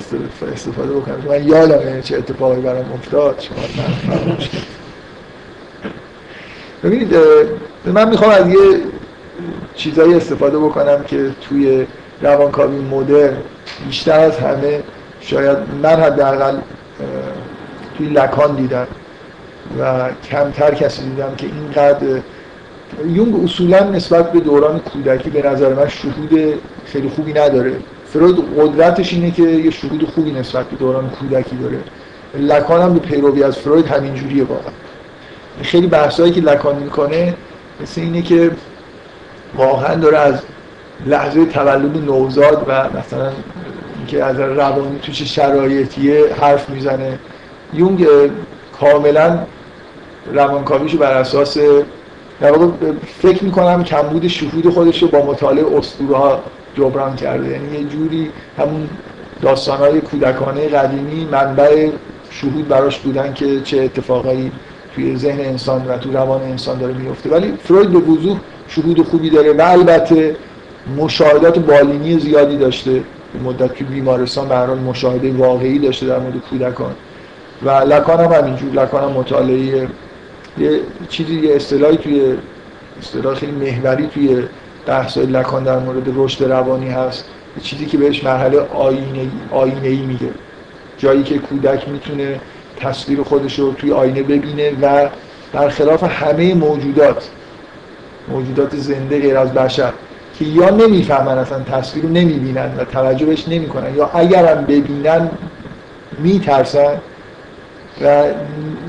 استفاده 0.54 0.93
بکنم. 0.93 1.23
من 1.30 1.47
یادم 1.47 2.02
چه 2.02 2.17
اتفاقی 2.17 2.62
برام 2.62 2.93
افتاد. 2.93 3.39
شما 3.39 3.56
ببینید 6.84 7.15
من 7.86 8.10
می‌خوام 8.10 8.32
از 8.32 8.47
یه 8.50 8.82
چیزایی 9.76 10.13
استفاده 10.13 10.58
بکنم 10.58 11.04
که 11.04 11.30
توی 11.41 11.88
روانکاوی 12.21 12.80
مدرن 12.80 13.38
بیشتر 13.86 14.19
از 14.19 14.38
همه 14.38 14.84
شاید 15.21 15.58
من 15.84 15.95
حداقل 15.95 16.58
توی 17.97 18.08
لکان 18.08 18.56
دیدم 18.56 18.88
و 19.80 20.10
کمتر 20.32 20.73
کسی 20.73 21.04
دیدم 21.10 21.36
که 21.38 21.47
اینقدر 21.47 22.21
یونگ 23.06 23.43
اصولا 23.43 23.89
نسبت 23.89 24.32
به 24.32 24.39
دوران 24.39 24.80
کودکی 24.80 25.30
به 25.30 25.50
نظر 25.50 25.73
من 25.73 25.88
شهود 25.88 26.60
خیلی 26.86 27.10
خوبی 27.10 27.34
نداره. 27.34 27.73
فروید 28.06 28.38
قدرتش 28.60 29.13
اینه 29.13 29.32
که 29.32 29.43
یه 29.43 29.71
شهود 29.71 30.10
خوبی 30.15 30.32
نسبت 30.32 30.65
به 30.65 30.76
دوران 30.76 31.10
کودکی 31.10 31.56
داره. 31.56 31.78
لکان 32.39 32.82
هم 32.82 32.93
به 32.93 33.00
پیروی 33.00 33.43
از 33.43 33.58
فروید 33.58 33.88
همین 33.88 34.15
جوریه 34.15 34.43
واقعا. 34.43 34.71
خیلی 35.62 35.88
بحثایی 35.88 36.32
که 36.32 36.41
لکان 36.41 36.76
می‌کنه 36.76 37.34
مثل 37.82 38.02
اینه 38.02 38.21
که 38.21 38.52
واقعا 39.56 39.95
داره 39.95 40.17
از 40.17 40.41
لحظه 41.06 41.45
تولد 41.45 41.97
نوزاد 42.06 42.65
و 42.67 43.00
مثلا 43.00 43.32
اینکه 43.97 44.23
از 44.23 44.39
روانی 44.39 45.00
توش 45.00 45.21
شرایطیه 45.21 46.26
حرف 46.41 46.69
می‌زنه. 46.69 47.19
یونگ 47.73 48.08
کاملا 48.80 49.39
روانکاویشو 50.34 50.97
بر 50.97 51.13
اساس 51.13 51.58
در 52.41 52.52
واقع 52.52 52.71
فکر 53.21 53.43
می‌کنم 53.43 53.84
کمبود 53.84 54.28
شهود 54.28 54.69
خودش 54.69 55.04
رو 55.04 55.08
با 55.08 55.26
مطالعه 55.26 55.78
اسطوره 55.78 56.17
ها 56.17 56.39
جبران 56.78 57.15
کرده. 57.15 57.50
یعنی 57.50 57.78
یه 57.78 57.84
جوری 57.84 58.32
همون 58.58 58.89
داستانهای 59.41 60.02
کودکانه 60.02 60.67
قدیمی 60.67 61.26
منبع 61.32 61.89
شهود 62.30 62.67
براش 62.67 63.00
بودن 63.00 63.34
که 63.34 63.62
چه 63.62 63.82
اتفاقایی 63.82 64.52
توی 64.95 65.17
ذهن 65.17 65.39
انسان 65.39 65.86
و 65.88 65.97
تو 65.97 66.12
روان 66.12 66.41
انسان 66.41 66.78
داره 66.78 66.93
میفته 66.93 67.30
ولی 67.30 67.54
فروید 67.63 67.89
به 67.89 68.00
وضوح 68.00 68.38
شهود 68.67 69.02
خوبی 69.02 69.30
داره 69.30 69.54
و 69.54 69.62
البته 69.62 70.36
مشاهدات 70.97 71.60
بالینی 71.60 72.19
زیادی 72.19 72.58
داشته. 72.58 73.04
مدت 73.43 73.76
که 73.76 73.84
بیمارستان 73.84 74.47
به 74.47 74.76
مشاهده 74.76 75.32
واقعی 75.32 75.80
داشته 75.80 76.06
در 76.06 76.19
مورد 76.19 76.36
کودکان. 76.50 76.91
و 77.63 77.69
لکان 77.69 78.19
هم 78.19 78.32
همینجور 78.32 78.73
لکان 78.73 79.04
هم 79.04 79.10
مطالعه 79.10 79.88
یه 80.60 80.80
چیزی 81.10 81.39
یه 81.39 81.56
اصطلاحی 81.56 81.98
توی 81.98 82.38
اصطلاح 83.02 83.36
خیلی 83.36 83.52
محوری 83.52 84.08
توی 84.08 84.43
بحث 84.86 85.17
لکان 85.17 85.63
در 85.63 85.80
مورد 85.80 86.13
رشد 86.15 86.43
روانی 86.43 86.89
هست. 86.89 87.26
یه 87.58 87.63
چیزی 87.63 87.86
که 87.86 87.98
بهش 87.98 88.24
مرحله 88.24 88.60
آینه 88.60 89.30
آینه 89.52 89.88
ای 89.88 90.02
میگه. 90.02 90.30
جایی 90.98 91.24
که 91.24 91.38
کودک 91.38 91.89
می‌تونه 91.89 92.39
تصویر 92.78 93.24
خودش 93.24 93.60
رو 93.60 93.74
توی 93.74 93.91
آینه 93.91 94.24
ببینه 94.24 94.72
و 94.82 95.10
برخلاف 95.54 96.04
همه 96.04 96.54
موجودات 96.54 97.30
موجودات 98.28 98.76
زنده 98.76 99.20
غیر 99.20 99.38
از 99.38 99.54
بشر 99.54 99.91
که 100.39 100.46
یا 100.46 100.70
نمی‌فهمن 100.70 101.38
اصلا 101.38 101.60
تصویر 101.60 102.06
رو 102.06 102.12
نمی‌بینن 102.12 102.72
و 102.78 102.86
توجه 102.86 103.26
بهش 103.26 103.48
نمی‌کنن 103.48 103.96
یا 103.96 104.10
اگرم 104.13 104.65
ببینن 104.65 105.30
میترسن 106.20 106.98
و 108.01 108.23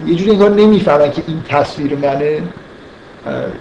یه 0.07 0.14
جوری 0.14 0.31
انگار 0.31 0.51
نمی‌فهمن 0.51 1.11
که 1.11 1.23
این 1.27 1.42
تصویر 1.49 1.97
منه. 1.97 2.42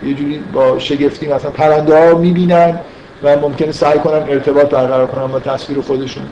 یه 0.04 0.14
جوری 0.14 0.44
با 0.54 0.80
شگفتی 0.80 1.28
مثلا 1.28 1.52
پرنده 1.52 2.10
ها 2.10 2.18
می‌بینن 2.18 2.80
و 3.24 3.38
ممکنه 3.38 3.72
سعی 3.72 4.00
کنن 4.00 4.30
ارتباط 4.30 4.70
برقرار 4.70 5.08
کنن 5.08 5.28
با 5.28 5.40
تصویر 5.40 5.82
خودشون. 5.82 6.24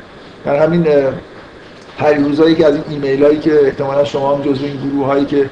در 0.45 0.55
همین 0.55 0.87
پریوزایی 1.97 2.55
که 2.55 2.65
از 2.65 2.73
این 2.73 2.83
ایمیل 2.89 3.23
هایی 3.23 3.39
که 3.39 3.65
احتمالا 3.65 4.03
شما 4.03 4.35
هم 4.35 4.41
جزو 4.41 4.65
این 4.65 4.89
گروه 4.89 5.05
هایی 5.05 5.25
که 5.25 5.49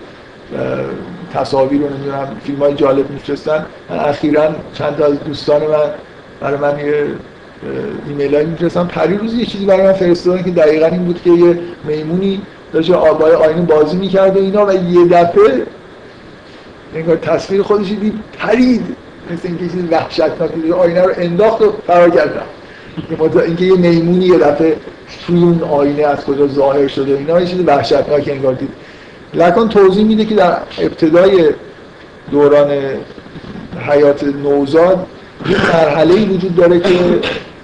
تصاویر 1.33 1.81
رو 1.81 1.89
نمی‌دونم 1.89 2.27
فیلم 2.43 2.59
های 2.59 2.73
جالب 2.73 3.09
میفرستن 3.09 3.65
من 3.89 3.99
اخیرا 3.99 4.55
چند 4.73 5.01
از 5.01 5.23
دوستان 5.23 5.61
من 5.61 5.89
برای 6.39 6.57
من 6.57 6.79
یه 6.79 7.05
ایمیل 8.07 8.35
هایی 8.35 8.47
میفرستن. 8.47 8.83
پریروز 8.83 9.33
یه 9.33 9.45
چیزی 9.45 9.65
برای 9.65 9.81
من 9.81 9.93
فرستادن 9.93 10.43
که 10.43 10.51
دقیقا 10.51 10.85
این 10.85 11.05
بود 11.05 11.21
که 11.23 11.29
یه 11.29 11.59
میمونی 11.83 12.41
داشت 12.73 12.91
آبای 12.91 13.31
آینه 13.31 13.61
بازی 13.61 13.97
می‌کرد 13.97 14.37
و 14.37 14.39
اینا 14.39 14.65
و 14.65 14.73
یه 14.73 15.05
دفعه 15.05 15.65
انگار 16.95 17.15
تصویر 17.15 17.61
خودش 17.61 17.89
دید 17.89 18.13
پرید. 18.39 18.95
مثل 19.31 19.47
اینکه 19.47 19.63
چیز 19.63 19.91
وحشتناکی 19.91 20.71
آینه 20.71 21.01
رو 21.01 21.13
انداخت 21.17 21.61
و 21.61 21.73
فرار 21.87 22.09
کرد. 22.09 22.41
اینکه 23.45 23.65
یه 23.65 23.75
میمونی 23.75 24.25
یه 24.25 24.37
دفعه 24.37 24.75
توی 25.27 25.41
اون 25.41 25.63
آینه 25.63 26.03
از 26.03 26.25
کجا 26.25 26.47
ظاهر 26.47 26.87
شده 26.87 27.11
اینا 27.13 27.39
یه 27.41 27.47
چیز 27.47 27.59
وحشتناکی 27.59 28.31
انگار 28.31 28.53
دید. 28.53 28.69
لکن 29.33 29.69
توضیح 29.69 30.05
میده 30.05 30.25
که 30.25 30.35
در 30.35 30.57
ابتدای 30.79 31.49
دوران 32.31 32.71
حیات 33.89 34.23
نوزاد 34.23 35.05
یه 35.49 35.57
مرحله 35.75 36.25
وجود 36.25 36.55
داره 36.55 36.79
که 36.79 36.89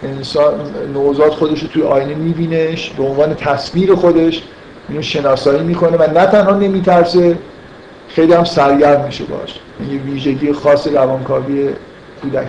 انسان 0.04 0.54
نوزاد 0.94 1.32
خودش 1.32 1.62
رو 1.62 1.68
توی 1.68 1.84
آینه 1.84 2.16
میبینش 2.16 2.90
به 2.90 3.04
عنوان 3.04 3.36
تصویر 3.36 3.96
خودش. 3.96 4.44
اینو 4.90 5.02
شناسایی 5.02 5.64
می‌کنه 5.64 5.98
و 5.98 6.20
نه 6.20 6.26
تنها 6.26 6.56
نمیترسه 6.56 7.38
خیلی 8.10 8.34
هم 8.34 8.44
سرگرم 8.44 9.06
میشه 9.06 9.24
باش. 9.24 9.60
یه 9.92 10.00
ویژگی 10.00 10.54
خاص 10.54 10.88
روانکاوی 10.88 11.70
کودک. 12.22 12.48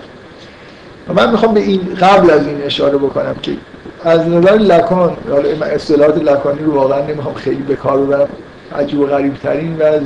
من 1.15 1.31
می‌خوام 1.31 1.53
به 1.53 1.59
این 1.59 1.81
قبل 2.01 2.31
از 2.31 2.47
این 2.47 2.63
اشاره 2.63 2.97
بکنم 2.97 3.35
که 3.41 3.51
از 4.03 4.27
نظر 4.27 4.51
لکان 4.51 5.17
اصطلاحات 5.61 6.17
لکانی 6.17 6.59
رو 6.59 6.71
واقعا 6.71 7.01
نمی‌خوام 7.05 7.35
خیلی 7.35 7.61
به 7.61 7.75
کار 7.75 8.01
ببرم. 8.01 8.29
عجیب 8.75 8.99
و 8.99 9.05
غریب 9.05 9.33
ترین 9.33 9.77
و 9.77 9.83
از 9.83 10.01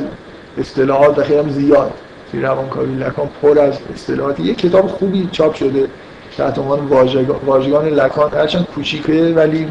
اصطلاحات 0.57 1.23
خیلی 1.23 1.39
هم 1.39 1.49
زیاد. 1.49 1.91
توی 2.31 2.41
روانکاوی 2.41 2.95
لکان 2.95 3.29
پر 3.41 3.59
از 3.59 3.73
اصطلاحات 3.93 4.39
یه 4.39 4.55
کتاب 4.55 4.87
خوبی 4.87 5.29
چاپ 5.31 5.55
شده 5.55 5.87
تحت 6.37 6.59
عنوان 6.59 6.79
واژگان 7.45 7.85
لکان 7.85 8.31
هرچند 8.31 8.67
کوچیکه 8.75 9.33
ولی 9.35 9.67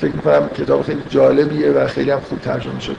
فکر 0.00 0.12
می‌کنم 0.12 0.48
کتاب 0.48 0.82
خیلی 0.82 1.02
جالبیه 1.10 1.70
و 1.70 1.86
خیلی 1.86 2.10
هم 2.10 2.20
خوب 2.20 2.40
ترجمه 2.40 2.80
شد. 2.80 2.96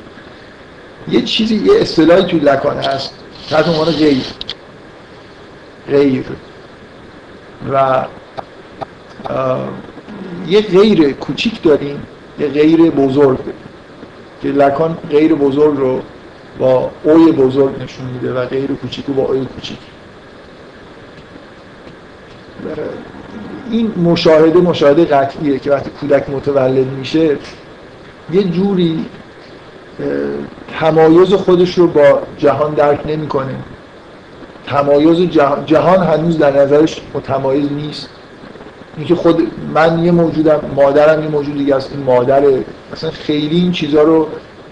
یه 1.07 1.21
چیزی 1.21 1.55
یه 1.55 1.81
اصطلاحی 1.81 2.23
تو 2.23 2.37
لکان 2.37 2.77
هست. 2.77 3.13
تحت 3.49 3.67
عنوان 3.67 3.91
غیر. 3.91 4.23
غیر. 5.87 6.25
و 7.71 8.05
یه 10.47 10.61
غیر 10.61 11.13
کوچیک 11.13 11.63
داریم. 11.63 12.01
یه 12.39 12.47
غیر 12.47 12.91
بزرگ. 12.91 13.39
که 14.41 14.47
لکان 14.47 14.97
غیر 15.09 15.35
بزرگ 15.35 15.77
رو 15.77 16.01
با 16.59 16.91
اوی 17.03 17.31
بزرگ 17.31 17.83
نشون 17.83 18.05
میده 18.05 18.33
و 18.33 18.45
غیر 18.45 18.67
کوچیک 18.67 19.05
رو 19.05 19.13
با 19.13 19.23
اوی 19.23 19.45
کوچیک. 19.45 19.77
این 23.71 23.93
مشاهده 24.03 24.59
مشاهده 24.59 25.05
قطعیه 25.05 25.59
که 25.59 25.71
وقتی 25.71 25.89
کودک 25.89 26.29
متولد 26.29 26.87
میشه 26.87 27.37
یه 28.31 28.43
جوری 28.43 29.05
تمایز 30.79 31.33
خودش 31.33 31.77
رو 31.77 31.87
با 31.87 32.21
جهان 32.37 32.73
درک 32.73 32.99
نمی‌کنه. 33.07 33.55
تمایز 34.67 35.29
جهان, 35.29 35.65
جهان 35.65 36.03
هنوز 36.03 36.37
در 36.37 36.61
نظرش 36.61 37.01
متمایز 37.13 37.71
نیست. 37.71 38.09
اینکه 38.97 39.15
خود 39.15 39.47
من 39.73 39.99
یه 39.99 40.11
موجودم 40.11 40.61
مادرم 40.75 41.23
یه 41.23 41.29
موجود 41.29 41.57
دیگه 41.57 41.75
است 41.75 41.91
این 41.91 42.03
مادره. 42.03 42.63
مثلا 42.93 43.09
خیلی 43.09 43.55
این 43.55 43.71
چیزها 43.71 44.01
رو 44.01 44.27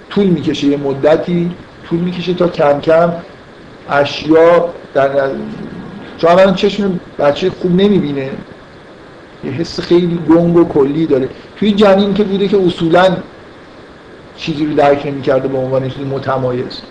طول 0.10 0.26
می‌کشه 0.26 0.68
یه 0.68 0.78
مدتی 0.78 1.52
طول 1.90 2.00
می‌کشه 2.00 2.34
تا 2.34 2.48
کم 2.48 2.80
کم 2.80 3.14
اشیا 3.90 4.70
در 4.94 5.10
چون 6.18 6.30
اولا 6.30 6.52
چشم 6.52 7.00
بچه 7.20 7.50
خوب 7.50 7.72
نمی‌بینه. 7.72 8.30
یه 9.44 9.52
حس 9.52 9.80
خیلی 9.80 10.20
گنگ 10.30 10.56
و 10.56 10.66
کلی 10.66 11.06
داره. 11.06 11.30
توی 11.60 11.72
جنین 11.72 12.14
که 12.14 12.24
بوده 12.24 12.48
که 12.48 12.58
اصولا 12.58 13.18
چیزی 14.38 14.66
رو 14.66 14.74
درک 14.74 15.06
نمی‌کرده 15.06 15.48
به 15.48 15.58
عنوان 15.58 15.90
چیزی 15.90 16.06
متمایز. 16.06 16.82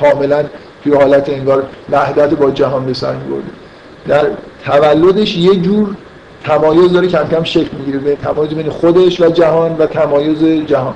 کاملا 0.00 0.44
توی 0.84 0.94
حالت 0.94 1.28
انگار 1.28 1.66
وحدت 1.90 2.34
با 2.34 2.50
جهان 2.50 2.86
به 2.86 2.94
سر 2.94 3.14
میبرده. 3.14 3.50
در 4.08 4.26
تولدش 4.64 5.36
یه 5.36 5.56
جور 5.56 5.96
تمایز 6.44 6.92
داره 6.92 7.08
کم 7.08 7.28
کم 7.28 7.44
شکل 7.44 7.76
می‌گیره. 7.78 7.98
به 7.98 8.16
تمایز 8.16 8.50
بین 8.50 8.70
خودش 8.70 9.20
و 9.20 9.30
جهان 9.30 9.76
و 9.76 9.86
تمایز 9.86 10.44
جهان. 10.66 10.94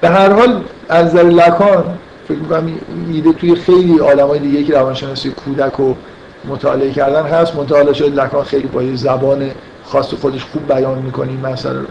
به 0.00 0.08
هر 0.08 0.32
حال 0.32 0.62
از 0.88 1.06
نظر 1.06 1.22
لکان 1.22 1.84
فکر 2.28 2.38
می‌کنم 2.38 2.72
ایده 3.12 3.32
توی 3.32 3.54
خیلی 3.54 3.98
های 3.98 4.38
دیگه 4.38 4.64
که 4.64 4.74
روانشناسی 4.74 5.30
کودک 5.30 5.72
رو 5.78 5.96
مطالعه 6.44 6.92
کردن 6.92 7.22
هست. 7.22 7.56
مطالعه 7.56 7.92
شده 7.92 8.08
لکان 8.08 8.44
خیلی 8.44 8.66
با 8.66 8.82
یه 8.82 8.96
زبان 8.96 9.50
خاص 9.84 10.14
خودش 10.14 10.44
خوب 10.44 10.72
بیان 10.74 10.98
می‌کنه 10.98 11.28
این 11.28 11.40
مسئله 11.40 11.78
رو. 11.78 11.86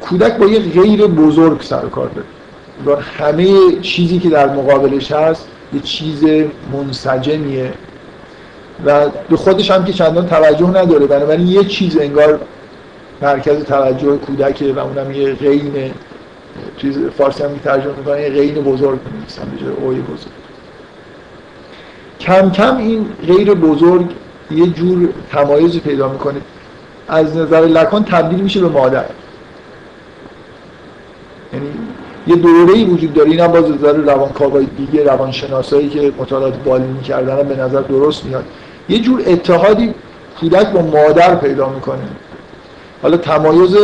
کودک 0.00 0.36
با 0.36 0.46
یه 0.46 0.60
غیر 0.60 1.06
بزرگ 1.06 1.62
سر 1.62 1.80
کار 1.80 2.10
داره. 2.84 3.02
همه 3.02 3.76
چیزی 3.82 4.18
که 4.18 4.28
در 4.28 4.48
مقابلش 4.48 5.12
هست 5.12 5.48
یه 5.72 5.80
چیز 5.80 6.24
منسجمیه. 6.72 7.72
و 8.86 9.08
به 9.30 9.36
خودش 9.36 9.70
هم 9.70 9.84
که 9.84 9.92
چندان 9.92 10.26
توجه 10.26 10.68
نداره. 10.68 11.06
بنابراین 11.06 11.46
یه 11.46 11.64
چیز 11.64 11.98
انگار 11.98 12.40
مرکز 13.22 13.64
توجه 13.64 14.16
کودکه 14.16 14.72
و 14.72 14.78
اونم 14.78 15.12
یه 15.12 15.34
غین 15.34 15.92
چیز 16.76 16.98
فارسی 17.18 17.42
هم 17.42 17.58
ترجمه 17.64 17.92
می‌کنن 17.98 18.20
یه 18.20 18.28
غین 18.28 18.54
بزرگ 18.54 18.98
می‌نویسن. 19.12 19.42
به 19.78 19.84
اوی 19.84 20.00
بزرگ. 20.00 20.47
کم 22.28 22.50
کم 22.50 22.76
این 22.76 23.06
غیر 23.26 23.54
بزرگ 23.54 24.06
یه 24.50 24.66
جور 24.66 25.08
تمایز 25.32 25.78
پیدا 25.78 26.08
می‌کنه. 26.08 26.40
از 27.08 27.36
نظر 27.36 27.60
لکان 27.60 28.04
تبدیل 28.04 28.40
میشه 28.40 28.60
به 28.60 28.68
مادر. 28.68 29.04
یعنی 31.52 31.66
یه 32.26 32.36
دوره 32.36 32.72
ای 32.72 32.84
وجود 32.84 33.14
داره. 33.14 33.30
این 33.30 33.40
هم 33.40 33.46
باز 33.46 33.70
نظر 33.70 33.92
روانکاوای 33.92 34.66
دیگه 34.76 35.04
روانشناسایی 35.04 35.88
که 35.88 36.12
مطالعات 36.18 36.54
بالی 36.64 36.86
می‌کردن 36.86 37.48
به 37.48 37.56
نظر 37.56 37.80
درست 37.80 38.24
میاد. 38.24 38.44
یه 38.88 38.98
جور 38.98 39.22
اتحادی 39.26 39.94
کودک 40.40 40.72
با 40.72 40.82
مادر 40.82 41.34
پیدا 41.34 41.68
می‌کنه. 41.68 42.08
حالا 43.02 43.16
تمایز 43.16 43.76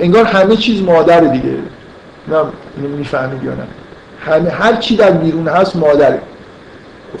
انگار 0.00 0.24
همه 0.24 0.56
چیز 0.56 0.82
مادر 0.82 1.20
دیگه. 1.20 1.56
نه 2.28 2.38
می‌فهمید 2.96 3.44
یا 3.44 3.54
نه؟ 3.54 3.66
همه 4.20 4.50
هر 4.50 4.76
چی 4.76 4.96
در 4.96 5.10
بیرون 5.10 5.48
هست 5.48 5.76
مادره. 5.76 6.20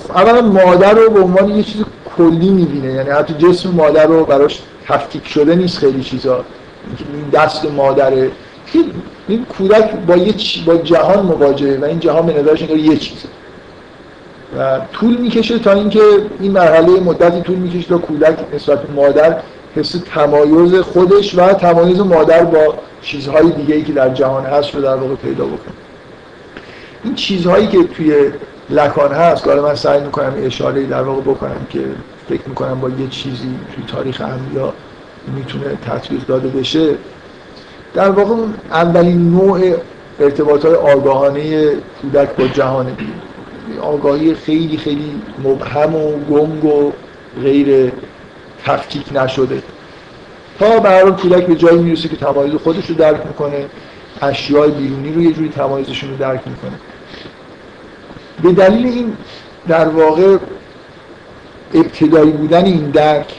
اولا 0.08 0.40
مادر 0.40 0.92
رو 0.92 1.10
به 1.10 1.20
عنوان 1.20 1.50
یه 1.50 1.62
چیز 1.62 1.82
کلی 2.16 2.50
می‌بینه. 2.50 2.92
یعنی 2.92 3.10
حتی 3.10 3.34
جسم 3.34 3.70
مادر 3.70 4.06
رو 4.06 4.24
براش 4.24 4.62
تفکیک 4.88 5.28
شده 5.28 5.54
نیست 5.54 5.78
خیلی 5.78 6.02
چیزا. 6.02 6.44
این 6.98 7.28
دست 7.32 7.64
مادره. 7.64 8.30
این 9.28 9.44
کودک 9.44 9.90
با 10.06 10.16
یه 10.16 10.34
با 10.66 10.76
جهان 10.76 11.26
مواجهه 11.26 11.78
و 11.80 11.84
این 11.84 12.00
جهان 12.00 12.26
به 12.26 12.42
نظرش 12.42 12.62
یه 12.62 12.96
چیزه. 12.96 13.28
و 14.58 14.80
طول 14.92 15.16
می‌کشه 15.16 15.58
تا 15.58 15.72
اینکه 15.72 16.00
این 16.40 16.52
مرحله 16.52 17.00
مدتی 17.00 17.40
طول 17.40 17.56
می‌کشه 17.56 17.88
تا 17.88 17.98
کودک 17.98 18.36
نسبت 18.54 18.90
مادر 18.96 19.36
حس 19.76 19.96
تمایز 20.14 20.74
خودش 20.74 21.38
و 21.38 21.52
تمایز 21.52 22.00
مادر 22.00 22.44
با 22.44 22.74
چیزهای 23.02 23.50
دیگه 23.50 23.74
ای 23.74 23.82
که 23.82 23.92
در 23.92 24.08
جهان 24.08 24.44
هست 24.44 24.74
رو 24.74 24.82
در 24.82 24.94
واقع 24.94 25.14
پیدا 25.14 25.44
بکنه. 25.44 25.74
این 27.04 27.14
چیزهایی 27.14 27.66
که 27.66 27.84
توی 27.84 28.14
لکان 28.72 29.12
هست. 29.12 29.44
که 29.44 29.50
من 29.50 29.74
سعی 29.74 30.00
می‌کنم 30.00 30.32
اشاره 30.36 30.86
در 30.86 31.02
واقع 31.02 31.20
بکنم 31.20 31.66
که 31.70 31.80
فکر 32.28 32.48
می‌کنم 32.48 32.80
با 32.80 32.88
یه 32.88 33.08
چیزی 33.10 33.54
توی 33.74 33.84
تاریخ 33.86 34.20
انبیا 34.20 34.72
می‌تونه 35.36 35.64
تطبیق 35.86 36.26
داده 36.26 36.48
بشه. 36.48 36.94
در 37.94 38.10
واقع 38.10 38.34
اولین 38.70 39.30
نوع 39.30 39.60
ارتباط 40.20 40.64
های 40.64 40.74
آگاهانه 40.74 41.70
کودک 42.02 42.36
با 42.36 42.46
جهان 42.46 42.96
آگاهی 43.82 44.34
خیلی 44.34 44.76
خیلی 44.76 45.22
مبهم 45.44 45.94
و 45.94 46.12
گنگ 46.12 46.64
و 46.64 46.92
غیر 47.42 47.92
تفکیک 48.64 49.16
نشده. 49.16 49.62
تا 50.58 50.80
برای 50.80 51.12
کودک 51.12 51.46
به 51.46 51.54
جایی 51.54 51.78
می‌رسه 51.78 52.08
که 52.08 52.16
تمایز 52.16 52.54
خودش 52.54 52.86
رو 52.86 52.94
درک 52.94 53.26
می‌کنه. 53.26 53.66
اشیاء 54.22 54.68
بیرونی 54.68 55.12
رو 55.12 55.22
یه 55.22 55.32
جوری 55.32 55.48
تمایزشون 55.48 56.10
رو 56.10 56.16
درک 56.16 56.40
می‌کنه. 56.46 56.78
به 58.42 58.52
دلیل 58.52 58.86
این 58.86 59.16
در 59.68 59.88
واقع 59.88 60.36
ابتدایی 61.74 62.30
بودن 62.30 62.64
این 62.64 62.90
درک 62.90 63.34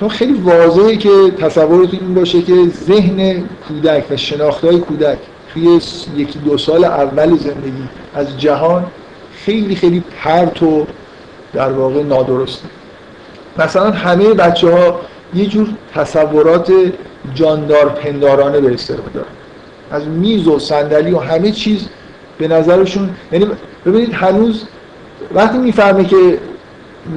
چون 0.00 0.08
خیلی 0.08 0.32
واضحه 0.32 0.96
که 0.96 1.10
تصورتون 1.38 1.98
این 2.00 2.14
باشه 2.14 2.42
که 2.42 2.54
ذهن 2.86 3.48
کودک 3.68 4.04
و 4.10 4.16
شناختهای 4.16 4.78
کودک 4.78 5.18
توی 5.52 5.80
یکی 6.16 6.38
دو 6.38 6.58
سال 6.58 6.84
اول 6.84 7.36
زندگی 7.36 7.88
از 8.14 8.40
جهان 8.40 8.86
خیلی 9.32 9.74
خیلی 9.74 10.04
پرت 10.22 10.62
و 10.62 10.86
در 11.52 11.72
واقع 11.72 12.02
نادرسته. 12.02 12.68
مثلا 13.58 13.90
همه 13.90 14.34
بچه 14.34 14.70
ها 14.70 15.00
یه 15.34 15.46
جور 15.46 15.68
تصورات 15.94 16.72
جاندار 17.34 17.88
پندارانه 17.88 18.60
به 18.60 18.76
دارن. 19.14 19.26
از 19.90 20.06
میز 20.06 20.48
و 20.48 20.58
صندلی 20.58 21.12
و 21.12 21.18
همه 21.18 21.52
چیز 21.52 21.88
به 22.40 22.48
نظرشون 22.48 23.10
یعنی 23.32 23.46
ببینید 23.86 24.12
هنوز 24.12 24.64
وقتی 25.34 25.58
می‌فهمه 25.58 26.04
که 26.04 26.38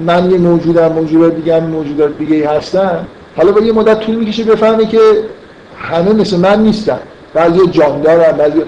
من 0.05 0.32
یه 0.32 0.38
موجودم 0.38 0.91
موجودات 0.91 1.36
دیگه 1.36 1.61
هم 1.61 1.63
موجودات 1.63 2.17
دیگه 2.17 2.49
هستن 2.49 3.07
حالا 3.38 3.51
با 3.51 3.61
یه 3.61 3.74
مدت 3.74 3.99
طول 3.99 4.15
می‌کشه 4.15 4.43
بفهمه 4.43 4.86
که 4.86 4.99
همه 5.78 6.13
مثل 6.13 6.38
من 6.38 6.63
نیستن. 6.63 6.99
بعضی 7.34 7.67
جاندارن 7.71 8.38
بعضی 8.38 8.61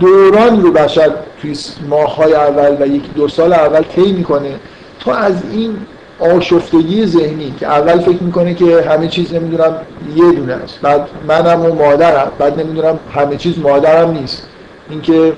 دوران 0.00 0.62
رو 0.62 0.72
بشر 0.72 1.10
توی 1.42 1.56
ماهای 1.88 2.34
اول 2.34 2.76
و 2.80 2.86
یک 2.86 3.14
دو 3.14 3.28
سال 3.28 3.52
اول 3.52 3.82
طی 3.82 4.12
می‌کنه 4.12 4.54
تا 5.00 5.14
از 5.14 5.34
این 5.52 5.76
آشفتگی 6.18 7.06
ذهنی 7.06 7.54
که 7.60 7.66
اول 7.66 7.98
فکر 7.98 8.22
می‌کنه 8.22 8.54
که 8.54 8.82
همه 8.82 9.08
چیز 9.08 9.34
نمی‌دونم 9.34 9.76
یه 10.16 10.32
دونه 10.32 10.52
است. 10.52 10.78
بعد 10.82 11.08
منم 11.28 11.60
و 11.60 11.74
مادرم 11.74 12.32
بعد 12.38 12.60
نمی‌دونم 12.60 12.98
همه 13.14 13.36
چیز 13.36 13.58
مادرم 13.58 14.10
نیست. 14.10 14.48
اینکه 14.90 15.32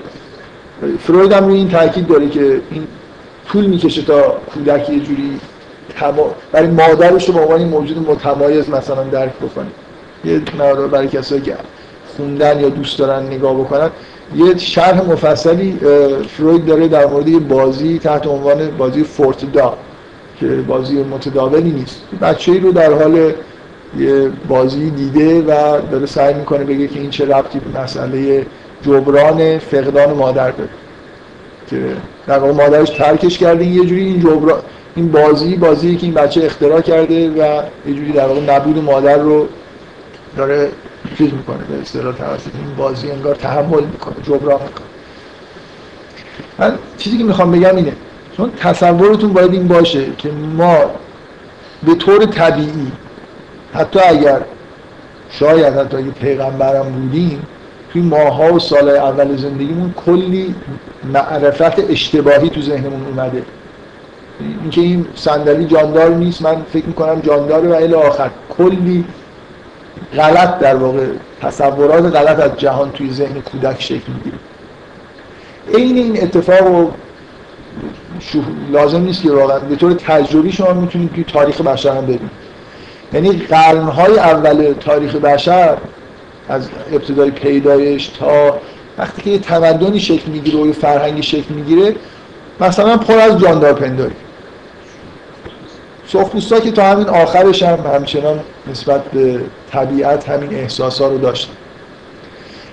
فروید 1.01 1.33
هم 1.33 1.49
این 1.49 1.69
تاکید 1.69 2.07
داره 2.07 2.29
که 2.29 2.61
این 2.71 2.87
طول 3.49 3.67
می‌کشه 3.67 4.03
تا 4.03 4.37
کودک 4.55 4.91
یه 4.91 5.01
جوری 5.01 5.41
تما... 5.97 6.35
برای 6.53 6.67
مادرش 6.67 7.29
رو 7.29 7.35
به 7.35 7.41
عنوان 7.41 7.65
موجود 7.65 8.11
متمایز 8.11 8.71
مثلا 8.71 9.03
درک 9.03 9.33
بکنه. 9.33 9.67
یه 10.25 10.43
مقدار 10.59 10.89
برای 10.89 11.09
کسایی 11.09 11.41
که 11.41 11.57
خوندن 12.17 12.61
یا 12.61 12.69
دوست 12.69 12.99
دارن 12.99 13.27
نگاه 13.27 13.55
بکنن. 13.55 13.91
یه 14.37 14.59
شرح 14.59 15.03
مفصلی 15.03 15.79
فروید 16.29 16.67
داره 16.67 16.89
در 16.89 17.07
مورد 17.07 17.29
یه 17.29 17.39
بازی 17.39 17.99
تحت 17.99 18.27
عنوان 18.27 18.71
بازی 18.71 19.05
فورت 19.05 19.53
دا 19.53 19.75
که 20.41 20.47
بازی 20.47 21.03
متداولی 21.03 21.71
نیست. 21.71 22.03
بچه 22.23 22.53
ای 22.53 22.59
رو 22.59 22.73
در 22.73 22.93
حال 22.93 23.33
یه 23.99 24.31
بازی 24.49 24.91
دیده 24.91 25.43
و 25.43 25.81
داره 25.91 26.07
سعی 26.07 26.35
می‌کنه 26.35 26.65
بگه 26.65 26.89
که 26.89 27.01
این 27.01 27.11
چه 27.11 27.25
ربطی 27.25 27.59
به 27.59 27.81
مسئله 27.81 28.47
جبران 28.87 29.59
فقدان 29.59 30.13
مادر 30.13 30.51
داره. 30.51 30.71
که 31.71 31.97
در 32.27 32.39
واقع 32.39 32.53
مادرش 32.53 32.91
ترکش 32.91 33.39
کرده 33.39 33.65
یه 33.65 33.85
جوری 33.85 34.05
این 34.05 34.21
جبران 34.21 34.61
این 34.97 35.13
بازی 35.13 35.57
بازی 35.57 35.97
که 35.97 36.07
این 36.07 36.15
بچه 36.15 36.45
اختراع 36.45 36.81
کرده 36.81 37.31
و 37.31 37.63
یه 37.87 37.95
جوری 37.95 38.13
در 38.13 38.27
واقع 38.27 38.41
نبود 38.41 38.85
مادر 38.85 39.17
رو 39.17 39.49
داره 40.37 40.71
چیز 41.19 41.33
می‌کنه 41.33 41.57
به 41.57 41.81
اصطلاح 41.83 42.15
توسط 42.15 42.51
این 42.55 42.75
بازی 42.77 43.11
انگار 43.11 43.35
تحمل 43.35 43.85
می‌کنه 43.85 44.15
جبران 44.23 44.61
می‌کنه. 44.63 44.87
من 46.59 46.79
چیزی 46.99 47.19
که 47.19 47.25
می‌خوام 47.25 47.53
بگم 47.53 47.77
اینه 47.77 47.93
چون 48.37 48.51
تصورتون 48.51 49.33
باید 49.33 49.53
این 49.53 49.69
باشه 49.69 50.05
که 50.19 50.31
ما 50.57 50.77
به 51.87 51.95
طور 51.95 52.25
طبیعی 52.25 52.93
حتی 53.75 54.01
اگر 54.01 54.41
شاید 55.31 55.75
حتی 55.75 55.97
اگه 55.97 56.11
پیغمبرم 56.11 56.93
بودیم 56.93 57.47
توی 57.93 58.03
ماها 58.03 58.55
و 58.55 58.59
سال 58.59 58.89
اول 58.89 59.37
زندگیمون 59.37 59.95
کلی 60.07 60.55
معرفت 61.13 61.91
اشتباهی 61.91 62.51
تو 62.51 62.61
ذهنمون 62.61 63.07
اومده. 63.07 63.43
اینکه 64.63 64.81
این 64.81 65.07
صندلی 65.15 65.65
جاندار 65.65 66.11
نیست 66.11 66.43
من 66.43 66.57
فکر 66.73 66.87
می‌کنم 66.87 67.21
جانداره 67.21 67.69
و 67.69 67.73
الی 67.73 67.95
آخر. 67.95 68.31
کلی 68.59 69.05
غلط 70.17 70.59
در 70.59 70.75
واقع 70.75 71.07
تصورات 71.43 72.17
غلط 72.17 72.41
از 72.41 72.51
جهان 72.57 72.91
توی 72.91 73.13
ذهن 73.13 73.41
کودک 73.41 73.83
شکل 73.83 74.13
می‌گیره. 74.13 74.37
این 75.69 75.97
این 75.97 76.23
اتفاق 76.23 76.91
لازم 78.73 79.01
نیست 79.01 79.23
که 79.23 79.31
واقعا 79.31 79.59
به 79.59 79.77
طور 79.77 79.93
تجربی 79.93 80.53
شما 80.53 80.73
می‌تونید 80.73 81.13
توی 81.13 81.25
تاریخ 81.25 81.61
بشر 81.61 81.97
هم 81.97 82.03
ببینید. 82.03 82.31
یعنی 83.13 83.33
قرنهای 83.33 84.19
اول 84.19 84.75
تاریخ 84.81 85.17
بشر 85.17 85.77
از 86.49 86.69
ابتدای 86.93 87.31
پیدایش 87.31 88.07
تا 88.09 88.59
وقتی 88.99 89.23
که 89.23 89.31
یه 89.31 89.39
تمدنی 89.39 90.01
شکل 90.01 90.31
می‌گیره 90.31 90.59
و 90.59 90.67
یه 90.67 90.73
فرهنگی 90.73 91.23
شکل 91.23 91.55
می‌گیره 91.55 91.95
مثلا 92.61 92.97
پر 92.97 93.19
از 93.19 93.39
جاندار 93.39 93.73
پنداری 93.73 94.15
سخبوستا 96.07 96.61
که 96.61 96.71
تا 96.71 96.83
همین 96.83 97.09
آخرش 97.09 97.63
هم 97.63 97.79
همچنان 97.95 98.41
نسبت 98.71 99.05
به 99.05 99.41
طبیعت 99.73 100.29
همین 100.29 100.55
احساس 100.55 101.01
ها 101.01 101.09
رو 101.09 101.19
داشتن. 101.19 101.53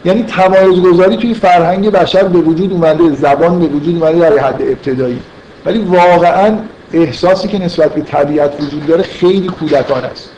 یعنی 0.05 0.23
تمایز 0.23 0.81
گذاری 0.81 1.17
توی 1.17 1.33
فرهنگ 1.33 1.89
بشر 1.89 2.23
به 2.23 2.39
وجود 2.39 2.71
اومده 2.71 3.15
زبان 3.15 3.59
به 3.59 3.65
وجود 3.65 4.03
اومده 4.03 4.19
در 4.19 4.37
حد 4.37 4.61
ابتدایی. 4.61 5.19
ولی 5.65 5.79
واقعا 5.79 6.57
احساسی 6.93 7.47
که 7.47 7.59
نسبت 7.59 7.93
به 7.93 8.01
طبیعت 8.01 8.61
وجود 8.61 8.87
داره 8.87 9.03
خیلی 9.03 9.47
کودکان 9.47 10.03
است. 10.03 10.29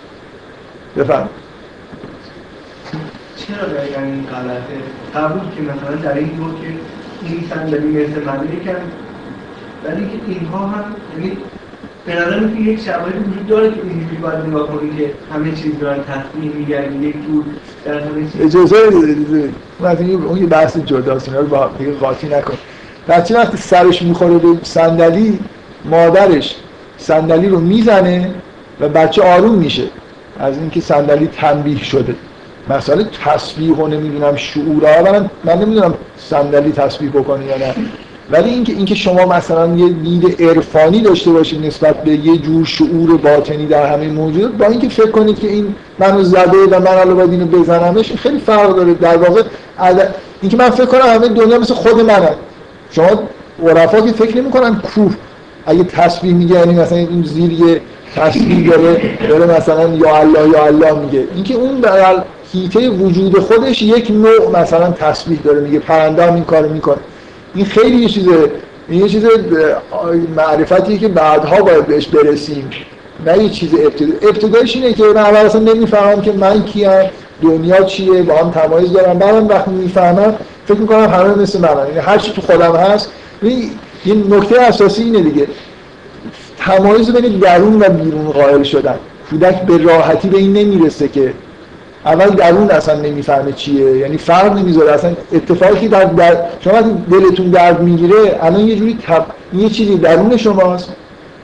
بفرم 0.98 1.30
چرا 3.48 3.68
دقیقا 3.68 4.02
این 4.02 4.24
غلطه؟ 4.24 4.78
قبول 5.16 5.42
که 5.56 5.62
مثلا 5.62 5.96
در 5.96 6.18
این 6.18 6.28
بود 6.28 6.62
که 6.62 6.68
این 7.30 7.44
صندلی 7.50 7.88
مثل 7.88 8.24
من 8.24 8.40
یکم 8.54 8.76
ولی 9.86 10.06
که 10.06 10.20
اینها 10.28 10.68
هم 10.68 10.84
یعنی 11.18 11.38
به 12.06 12.16
نظر 12.16 12.40
که 12.40 12.62
یک 12.62 12.82
شرایطی 12.82 13.20
وجود 13.20 13.48
داره 13.48 13.70
که 13.70 13.82
اینجوری 13.90 14.16
باید 14.16 14.40
نگاه 14.40 14.68
کنید 14.68 14.98
که 14.98 15.12
همه 15.34 15.52
چیز 15.52 15.80
دارن 15.80 15.98
تصمیم 16.04 16.52
میگردید 16.52 17.04
یک 17.04 17.26
جور 17.26 17.44
در 17.86 18.00
همه 18.00 18.32
چیز. 18.32 18.42
اجازه 18.42 18.76
اجازه 19.82 20.04
اون 20.06 20.38
یه 20.38 20.46
بحث 20.46 20.78
جداست 20.78 21.28
اینا 21.30 21.40
رو 21.40 21.48
با 21.48 21.70
دیگه 21.80 21.92
قاطی 21.92 22.28
نکن. 22.28 22.54
بچه 23.08 23.36
وقتی 23.36 23.58
سرش 23.58 24.02
می‌خوره 24.02 24.38
به 24.38 24.48
صندلی 24.64 25.40
مادرش 25.86 26.56
صندلی 26.98 27.50
رو 27.50 27.60
می‌زنه 27.60 28.32
و 28.80 28.90
بچه 28.90 29.24
آروم 29.24 29.56
میشه. 29.56 29.84
از 30.40 30.58
اینکه 30.58 30.82
صندلی 30.82 31.28
تنبیه 31.28 31.84
شده. 31.84 32.16
مسئله 32.70 33.06
تسبیح 33.26 33.76
و 33.76 33.88
نمی‌دونم 33.88 34.36
شعور 34.36 35.12
من 35.12 35.30
من 35.44 35.60
نمی‌دونم 35.60 35.94
صندلی 36.18 36.72
تسبیح 36.72 37.10
بکنه 37.10 37.46
یا 37.46 37.58
نه. 37.58 37.76
ولی 38.32 38.50
اینکه 38.50 38.74
اینکه 38.74 38.96
شما 38.96 39.26
مثلا 39.26 39.76
یه 39.76 39.90
دید 39.90 40.42
عرفانی 40.44 41.02
داشته 41.02 41.32
باشید 41.32 41.66
نسبت 41.66 42.04
به 42.04 42.12
یه 42.12 42.38
جور 42.38 42.66
شعور 42.66 43.18
باطنی 43.18 43.66
در 43.66 43.94
همه 43.94 44.08
موجود 44.08 44.58
با 44.58 44.66
اینکه 44.66 44.90
فکر 44.90 45.12
کنید 45.12 45.40
که 45.40 45.48
این 45.48 45.76
منو 46.00 46.24
زده 46.24 46.66
و 46.72 46.80
من 46.80 46.88
الان 46.88 47.16
باید 47.16 47.32
اینو 47.32 47.46
بزنمش 47.46 48.14
خیلی 48.14 48.40
فرق 48.40 48.76
داره. 48.76 48.94
در 48.94 49.18
واقع 49.18 49.44
اینکه 50.42 50.58
من 50.58 50.70
فکر 50.70 50.86
کنم 50.86 51.02
همه 51.02 51.28
دنیا 51.28 51.60
مثل 51.60 51.74
خود 51.74 52.02
منه 52.02 52.30
شما 52.92 53.24
عرفا 53.68 54.02
که 54.02 54.12
فکر 54.12 54.38
نمی‌کنن 54.38 54.76
کوه. 54.76 55.14
اگه 55.66 55.84
تسبیح 55.84 56.34
میگه 56.34 56.56
یعنی 56.56 56.74
مثلا 56.74 56.98
این 56.98 57.24
زیر 57.24 57.52
یه 57.52 57.82
تسبیح 58.16 58.70
داره 58.70 59.02
داره 59.30 59.58
مثلا 59.58 59.94
یا 59.94 60.16
الله 60.16 60.50
یا 60.50 60.66
الله 60.66 60.94
میگه. 60.94 61.28
اینکه 61.36 61.54
اون 61.54 61.82
هیته 62.56 62.90
وجود 62.90 63.40
خودش 63.40 63.82
یک 63.82 64.12
نوع 64.12 64.62
مثلا 64.62 64.92
تسبیح 64.92 65.40
داره. 65.44 65.60
میگه 65.60 65.80
پرنده 65.80 66.28
هم 66.28 66.34
این 66.34 66.44
کارو 66.44 66.70
می‌کنه. 66.70 66.98
این 67.56 67.66
خیلی 67.66 67.96
یه 67.96 68.10
چیز 68.10 68.28
این 68.90 69.02
یه 69.02 69.10
چیز 69.10 69.26
معرفتیه 70.36 70.98
که 70.98 71.08
بعدها 71.08 71.62
باید 71.62 71.88
بهش 71.88 72.08
برسیم. 72.08 72.70
نه 73.26 73.44
یه 73.44 73.50
چیز 73.50 73.74
ابتدا. 73.74 74.14
ابتدایش 74.22 74.76
اینه 74.76 74.94
که 74.94 75.04
من 75.04 75.18
اول 75.18 75.38
اصلا 75.38 75.62
نمی‌فهمم 75.62 76.22
که 76.22 76.32
من 76.32 76.64
کیم 76.64 76.90
دنیا 77.42 77.84
چیه 77.84 78.24
با 78.24 78.36
هم 78.36 78.52
تمایز 78.52 78.94
دارم. 78.94 79.20
بعدم 79.20 79.48
وقتی 79.48 79.72
می‌فهمم 79.72 80.36
فکر 80.66 80.78
می‌کنم 80.78 81.10
همه 81.10 81.36
مثل 81.36 81.60
من 81.60 81.70
یعنی 81.88 82.00
هر 82.00 82.18
چی 82.18 82.32
تو 82.32 82.42
خودم 82.42 82.76
هست. 82.76 83.12
یه 84.06 84.14
نکته 84.30 84.62
اساسی 84.62 85.04
اینه 85.04 85.22
دیگه. 85.22 85.48
تمایز 86.58 87.12
بین 87.12 87.40
درون 87.40 87.82
و 87.82 87.90
بیرون 87.90 88.32
قائل 88.32 88.64
شدن. 88.64 88.96
کودک 89.30 89.62
به 89.62 89.78
راحتی 89.78 90.30
به 90.30 90.38
این 90.38 90.54
نمی‌رسه 90.54 91.08
که 91.08 91.34
اول 92.06 92.30
درون 92.30 92.72
اصلا 92.72 93.02
نمی‌فهمه 93.02 93.52
چیه. 93.52 93.98
یعنی 93.98 94.18
فرق 94.18 94.58
نمی‌ذاره. 94.58 94.92
اصلا 94.92 95.12
اتفاقی 95.34 95.88
در, 95.88 96.04
در 96.04 96.38
شما 96.60 96.82
دلتون 97.12 97.50
درد 97.50 97.82
می‌گیره 97.82 98.40
الان 98.42 98.60
یه 98.60 98.76
جوری 98.76 98.98
تب... 99.08 99.26
یه 99.54 99.70
چیزی 99.70 99.98
درون 99.98 100.38
شماست 100.38 100.90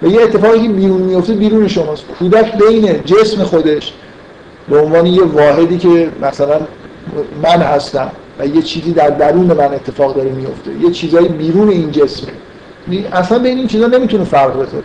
و 0.01 0.07
یه 0.07 0.21
اتفاقی 0.21 0.61
که 0.61 0.69
بیرون 0.69 1.01
میفته 1.01 1.33
بیرون 1.33 1.67
شماست. 1.67 2.03
کودک 2.19 2.57
بین 2.57 3.03
جسم 3.05 3.43
خودش 3.43 3.93
به 4.69 4.79
عنوان 4.79 5.05
یه 5.05 5.23
واحدی 5.23 5.77
که 5.77 6.09
مثلا 6.21 6.59
من 7.43 7.61
هستم 7.61 8.11
و 8.39 8.45
یه 8.45 8.61
چیزی 8.61 8.91
در 8.91 9.09
درون 9.09 9.45
من 9.45 9.73
اتفاق 9.73 10.15
داره 10.15 10.29
میفته 10.29 10.71
یه 10.83 10.91
چیزایی 10.91 11.27
بیرون 11.27 11.69
این 11.69 11.93
یعنی 12.87 13.05
اصلا 13.13 13.39
بین 13.39 13.57
این 13.57 13.67
چیزا 13.67 13.87
نمی‌تونه 13.87 14.23
فرق 14.23 14.53
بذاره 14.53 14.83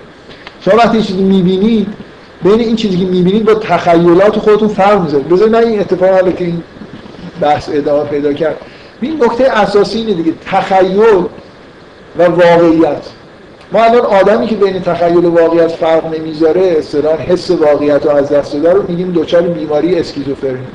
شما 0.60 0.74
وقتی 0.76 1.02
چیزی 1.02 1.22
می‌بینید 1.22 1.86
بین 2.44 2.60
این 2.60 2.76
چیزی 2.76 2.96
که 2.96 3.04
می‌بینید 3.04 3.44
با 3.44 3.54
تخیلات 3.54 4.38
خودتون 4.38 4.68
فرق 4.68 5.02
می‌ذارید 5.02 5.28
بذارید 5.28 5.52
من 5.56 5.64
این 5.64 5.80
اتفاق 5.80 6.10
حالا 6.10 6.32
که 6.32 6.44
این 6.44 6.62
بحث 7.40 7.68
ادامه 7.72 8.04
پیدا 8.04 8.32
کرد. 8.32 8.56
این 9.00 9.24
نکته 9.24 9.44
اساسی 9.44 9.98
اینه 9.98 10.12
دیگه 10.14 10.32
تخیل 10.46 10.98
و 12.18 12.24
واقعیت. 12.24 13.02
ما 13.72 13.84
الان 13.84 14.00
آدمی 14.00 14.46
که 14.46 14.54
بین 14.54 14.82
تخیل 14.82 15.24
و 15.24 15.30
واقعیت 15.30 15.68
فرق 15.68 16.14
نمی‌ذاره 16.18 16.76
اصطلاحا 16.78 17.16
حس 17.16 17.50
واقعیت 17.50 18.06
رو 18.06 18.10
از 18.10 18.28
دست 18.28 18.52
داده 18.52 18.72
رو 18.72 18.84
میگیم 18.88 19.12
دچار 19.12 19.42
بیماری 19.42 19.98
اسکیزوفرنی. 19.98 20.66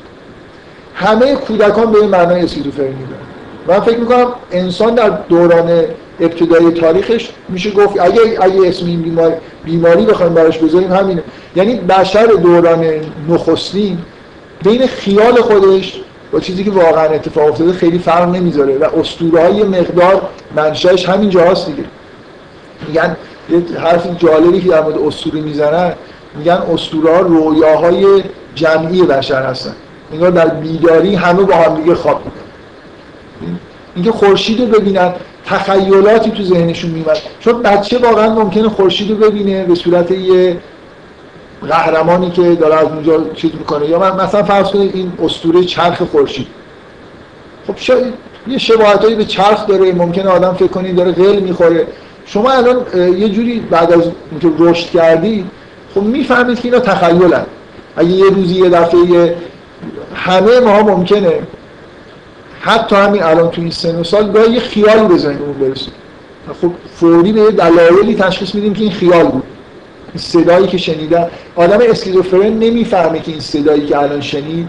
همه 0.94 1.34
کودکان 1.34 1.92
به 1.92 2.06
معنای 2.06 2.42
اسکیزوفرنی 2.42 2.88
دارن 2.88 3.78
من 3.78 3.84
فکر 3.84 3.98
می‌کنم 3.98 4.26
انسان 4.52 4.94
در 4.94 5.08
دوران 5.08 5.84
ابتدای 6.20 6.70
تاریخش 6.70 7.28
میشه 7.48 7.70
گفت 7.70 8.00
اگه 8.00 8.20
اگه 8.40 8.68
اسم 8.68 8.86
این 8.86 9.02
بیماری 9.02 9.34
بیماری 9.64 10.06
بخوایم 10.06 10.34
براش 10.34 10.58
بذاریم 10.58 10.92
همینه. 10.92 11.22
یعنی 11.56 11.74
بشر 11.74 12.26
دوران 12.26 12.84
نخستین 13.28 13.98
بین 14.64 14.86
خیال 14.86 15.40
خودش 15.40 16.00
با 16.32 16.40
چیزی 16.40 16.64
که 16.64 16.70
واقعا 16.70 17.04
اتفاق 17.04 17.48
افتاده 17.48 17.72
خیلی 17.72 17.98
فرق 17.98 18.28
نمی‌ذاره 18.28 18.78
و 18.78 18.84
اسطوره 18.84 19.42
های 19.42 19.62
مقدار 19.62 20.22
منشأش 20.56 21.08
همین 21.08 21.30
جاست 21.30 21.66
دیگه. 21.66 21.84
میگن 22.88 23.16
یه 23.50 23.78
حرف 23.78 24.18
جالبی 24.18 24.60
که 24.60 24.68
در 24.68 24.82
مورد 24.82 24.98
اسطوره 24.98 25.40
می‌زنن 25.40 25.92
میگن 26.38 26.62
اسطوره 26.74 27.14
ها 27.14 27.20
رویاهای 27.20 28.22
جمعی 28.54 29.02
بشر 29.02 29.42
هستن. 29.42 29.74
انگار 30.12 30.30
در 30.30 30.48
بیداری 30.48 31.14
همه 31.14 31.42
با 31.42 31.54
هم 31.54 31.74
دیگه 31.74 31.94
خواب 31.94 32.22
اینکه 33.94 34.12
خورشید 34.12 34.60
رو 34.60 34.66
ببینن 34.66 35.12
تخیلاتی 35.46 36.30
تو 36.30 36.42
ذهنشون 36.42 36.90
میمد 36.90 37.18
چون 37.40 37.62
بچه 37.62 37.98
واقعا 37.98 38.34
ممکنه 38.34 38.68
خورشید 38.68 39.10
رو 39.10 39.16
ببینه 39.16 39.64
به 39.64 39.74
صورت 39.74 40.10
یه 40.10 40.56
قهرمانی 41.68 42.30
که 42.30 42.54
داره 42.54 42.74
از 42.74 42.86
اونجا 42.86 43.24
چیز 43.34 43.50
می‌کنه. 43.58 43.88
یا 43.88 43.98
من 43.98 44.24
مثلا 44.24 44.42
فرض 44.42 44.70
کنید 44.70 44.90
این 44.94 45.12
اسطوره 45.24 45.64
چرخ 45.64 46.02
خورشید. 46.02 46.46
خب 47.66 47.76
شاید 47.76 48.14
یه 48.46 48.58
شباهتایی 48.58 49.14
به 49.14 49.24
چرخ 49.24 49.66
داره 49.66 49.92
ممکنه 49.92 50.28
آدم 50.28 50.52
فکر 50.52 50.66
کنید 50.66 50.96
داره 50.96 51.12
غل 51.12 51.40
می‌خوره. 51.40 51.86
شما 52.26 52.50
الان 52.50 52.86
یه 53.18 53.28
جوری 53.28 53.60
بعد 53.60 53.92
از 53.92 54.02
اینکه 54.30 54.48
رشد 54.58 54.90
کردی 54.90 55.44
خب 55.94 56.02
می‌فهمید 56.02 56.60
که 56.60 56.64
اینا 56.64 56.80
تخیلن. 56.80 57.46
اگه 57.96 58.10
یه 58.10 58.30
روزی 58.30 58.54
یه 58.54 58.68
دفعه 58.68 59.36
همه 60.14 60.60
ما 60.60 60.82
ممکنه 60.82 61.32
حتی 62.64 62.96
همین 62.96 63.22
الان 63.22 63.50
تو 63.50 63.60
این 63.60 63.70
سن 63.70 64.00
و 64.00 64.04
سال 64.04 64.32
گاهی 64.32 64.52
یه 64.52 64.60
خیال 64.60 65.06
به 65.06 65.16
ذهنمون 65.16 65.52
برسه. 65.52 65.90
خب 66.62 66.70
فوری 66.94 67.32
به 67.32 67.50
دلایلی 67.50 68.14
تشخیص 68.14 68.54
میدیم 68.54 68.74
که 68.74 68.82
این 68.82 68.92
خیال 68.92 69.24
بود. 69.24 69.42
این 70.14 70.18
صدایی 70.22 70.66
که 70.66 70.78
شنیدن 70.78 71.28
آدم 71.56 71.78
اسکیزوفرن 71.90 72.52
نمی‌فهمه 72.58 73.20
که 73.20 73.30
این 73.30 73.40
صدایی 73.40 73.86
که 73.86 73.98
الان 73.98 74.20
شنید 74.20 74.68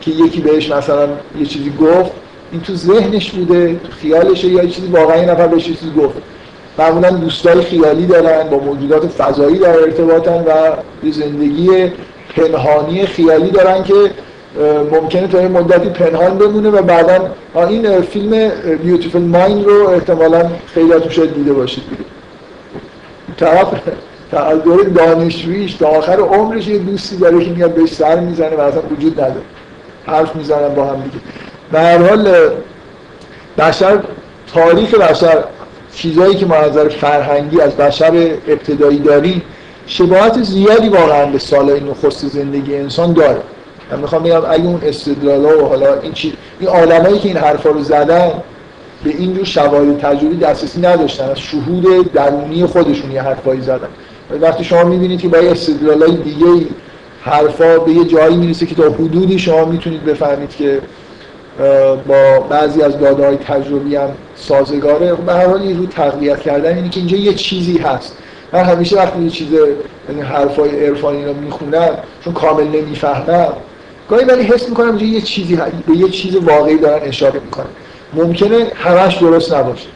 که 0.00 0.10
یکی 0.10 0.40
بهش 0.40 0.70
مثلا 0.70 1.08
یه 1.40 1.46
چیزی 1.46 1.72
گفت 1.80 2.10
این 2.52 2.60
تو 2.60 2.74
ذهنش 2.74 3.30
بوده 3.30 3.80
خیالشه 4.00 4.48
یا 4.48 4.62
یه 4.62 4.70
چیزی 4.70 4.86
واقعا 4.86 5.16
یه 5.16 5.30
نفر 5.30 5.46
بهش 5.46 5.64
چیزی 5.64 5.92
گفت. 5.98 6.16
معمولا 6.78 7.10
دوستای 7.10 7.62
خیالی 7.62 8.06
دارن 8.06 8.48
با 8.48 8.58
موجودات 8.58 9.06
فضایی 9.06 9.58
در 9.58 9.80
ارتباطن 9.80 10.44
و 10.44 10.52
زندگی 11.10 11.92
پنهانی 12.36 13.06
خیالی 13.06 13.50
دارن 13.50 13.82
که 13.84 13.94
ممکنه 14.92 15.28
تا 15.28 15.42
یه 15.42 15.48
مدتی 15.48 15.88
پنهان 15.88 16.38
بمونه 16.38 16.70
و 16.70 16.82
بعدا 16.82 17.30
این 17.54 18.00
فیلم 18.00 18.50
بیوتیفول 18.82 19.22
مایند 19.22 19.64
رو 19.64 19.88
احتمالا 19.88 20.50
خیلیاتون 20.74 21.10
شاید 21.10 21.34
دیده 21.34 21.52
باشید. 21.52 21.84
طرف 23.36 23.66
از 24.32 24.62
دور 24.62 24.82
دانشجوییش 24.82 25.74
تا 25.74 25.88
آخر 25.88 26.20
عمرش 26.20 26.68
یه 26.68 26.78
دوستی 26.78 27.16
داره 27.16 27.44
که 27.44 27.50
میاد 27.50 27.74
بهش 27.74 27.92
سر 27.92 28.20
می‌زنه 28.20 28.56
و 28.56 28.60
اصلا 28.60 28.82
وجود 28.90 29.20
نداره. 29.20 29.40
حرف 30.06 30.36
می‌زنن 30.36 30.74
با 30.74 30.84
هم 30.84 31.02
دیگه. 31.02 31.24
به 31.72 31.80
هر 31.80 31.98
حال 32.08 32.50
بشر 33.58 33.98
تاریخ 34.54 34.94
بشر 34.94 35.44
چیزهایی 35.94 36.34
که 36.34 36.46
ما 36.46 36.54
از 36.54 36.78
فرهنگی 36.78 37.60
از 37.60 37.76
بشر 37.76 38.30
ابتدایی 38.48 38.98
داریم 38.98 39.42
شباهت 39.86 40.42
زیادی 40.42 40.88
واقعا 40.88 41.26
به 41.26 41.38
سالهای 41.38 41.80
نخست 41.80 42.26
زندگی 42.26 42.76
انسان 42.76 43.12
داره. 43.12 43.40
من 43.92 43.98
می‌خوام 43.98 44.22
بگم 44.22 44.42
اگه 44.48 44.64
اون 44.64 44.80
استدلالا 44.82 45.64
و 45.64 45.68
حالا 45.68 46.00
این 46.00 46.12
چی 46.12 46.32
این 46.60 47.18
که 47.18 47.28
این 47.28 47.36
حرفا 47.36 47.70
رو 47.70 47.82
زدن 47.82 48.32
به 49.04 49.10
این 49.10 49.34
جور 49.34 49.44
شواهد 49.44 49.98
تجربی 49.98 50.36
دسترسی 50.36 50.80
نداشتن 50.80 51.30
از 51.30 51.38
شهود 51.38 52.12
درونی 52.12 52.66
خودشون 52.66 53.10
یه 53.10 53.22
حرفایی 53.22 53.60
زدن. 53.60 53.88
وقتی 54.40 54.64
شما 54.64 54.84
می‌بینید 54.84 55.20
که 55.20 55.28
با 55.28 55.38
یه 55.38 55.50
استدلالای 55.50 56.16
دیگه 56.16 56.66
حرفا 57.22 57.78
به 57.78 57.92
یه 57.92 58.04
جایی 58.04 58.36
می‌رسه 58.36 58.66
که 58.66 58.74
تا 58.74 58.82
حدودی 58.82 59.38
شما 59.38 59.64
می‌تونید 59.64 60.04
بفهمید 60.04 60.56
که 60.56 60.80
با 62.08 62.40
بعضی 62.40 62.82
از 62.82 62.98
داده 62.98 63.26
های 63.26 63.36
تجربی 63.36 63.96
هم 63.96 64.08
سازگاره. 64.36 65.14
به 65.14 65.32
هر 65.32 65.46
حال 65.46 65.76
رو 65.76 65.86
تقویت 65.86 66.40
کردن 66.40 66.76
اینه 66.76 66.88
که 66.88 67.00
اینجا 67.00 67.16
یه 67.16 67.34
چیزی 67.34 67.78
هست. 67.78 68.16
من 68.52 68.60
همیشه 68.60 68.96
وقتی 68.96 69.22
یه 69.22 69.30
چیز 69.30 69.48
یعنی 70.08 70.22
حرفای 70.22 70.86
عرفانی 70.86 71.24
رو 71.24 71.34
می‌خونم 71.34 71.88
چون 72.24 72.32
کامل 72.32 72.64
نمی‌فهمم 72.64 73.52
گاهی 74.10 74.24
ولی 74.24 74.42
حس 74.42 74.68
می‌کنم 74.68 74.88
اینجا 74.88 75.06
یه 75.06 75.20
چیزی 75.20 75.56
به 75.86 75.96
یه 75.96 76.08
چیز 76.08 76.36
واقعی 76.36 76.78
دارن 76.78 77.02
اشاره 77.02 77.40
می‌کنن 77.40 77.66
ممکنه 78.14 78.66
همش 78.74 79.16
درست 79.16 79.54
نباشه. 79.54 79.88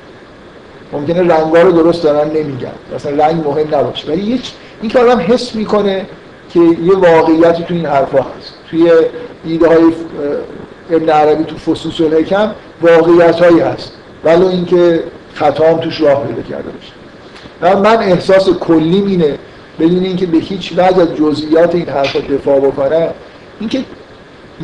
ممکنه 0.93 1.35
رنگا 1.35 1.63
رو 1.63 1.73
درست 1.73 2.03
دارن 2.03 2.31
نمیگن. 2.31 2.73
مثلا 2.95 3.27
رنگ 3.27 3.47
مهم 3.47 3.75
نباشه. 3.75 4.09
ولی 4.09 4.23
یه 4.23 4.39
این 4.83 4.91
که 4.91 4.99
آدم 4.99 5.21
حس 5.21 5.55
می‌کنه 5.55 6.07
که 6.53 6.61
یه 6.61 6.95
واقعیتی 6.95 7.63
تو 7.63 7.75
این 7.75 7.87
حرفا 7.87 8.19
هست. 8.19 8.55
توی 8.71 8.93
ایده 9.45 9.69
های 9.69 9.93
ابن 10.91 11.09
عربی 11.09 11.45
تو 11.45 11.57
فصوص 11.57 12.01
الحکم 12.01 12.55
واقعیت 12.83 13.43
هایی 13.43 13.61
هست. 13.61 13.93
ولو 14.25 14.47
اینکه 14.47 15.03
خطا 15.35 15.65
هم 15.65 15.77
توش 15.77 16.01
راه 16.01 16.27
پیدا 16.27 16.43
کرده 16.43 16.71
باشه. 16.71 17.77
من 17.77 17.97
احساس 17.97 18.49
کلیم 18.49 19.07
اینه 19.07 19.39
بدون 19.79 20.05
اینکه 20.05 20.27
به 20.27 20.39
هیچ 20.39 20.73
وجه 20.73 21.01
از 21.01 21.15
جزئیات 21.15 21.75
این 21.75 21.89
حرفا 21.89 22.19
دفاع 22.19 22.61
بکنم 22.61 23.09
اینکه 23.61 23.85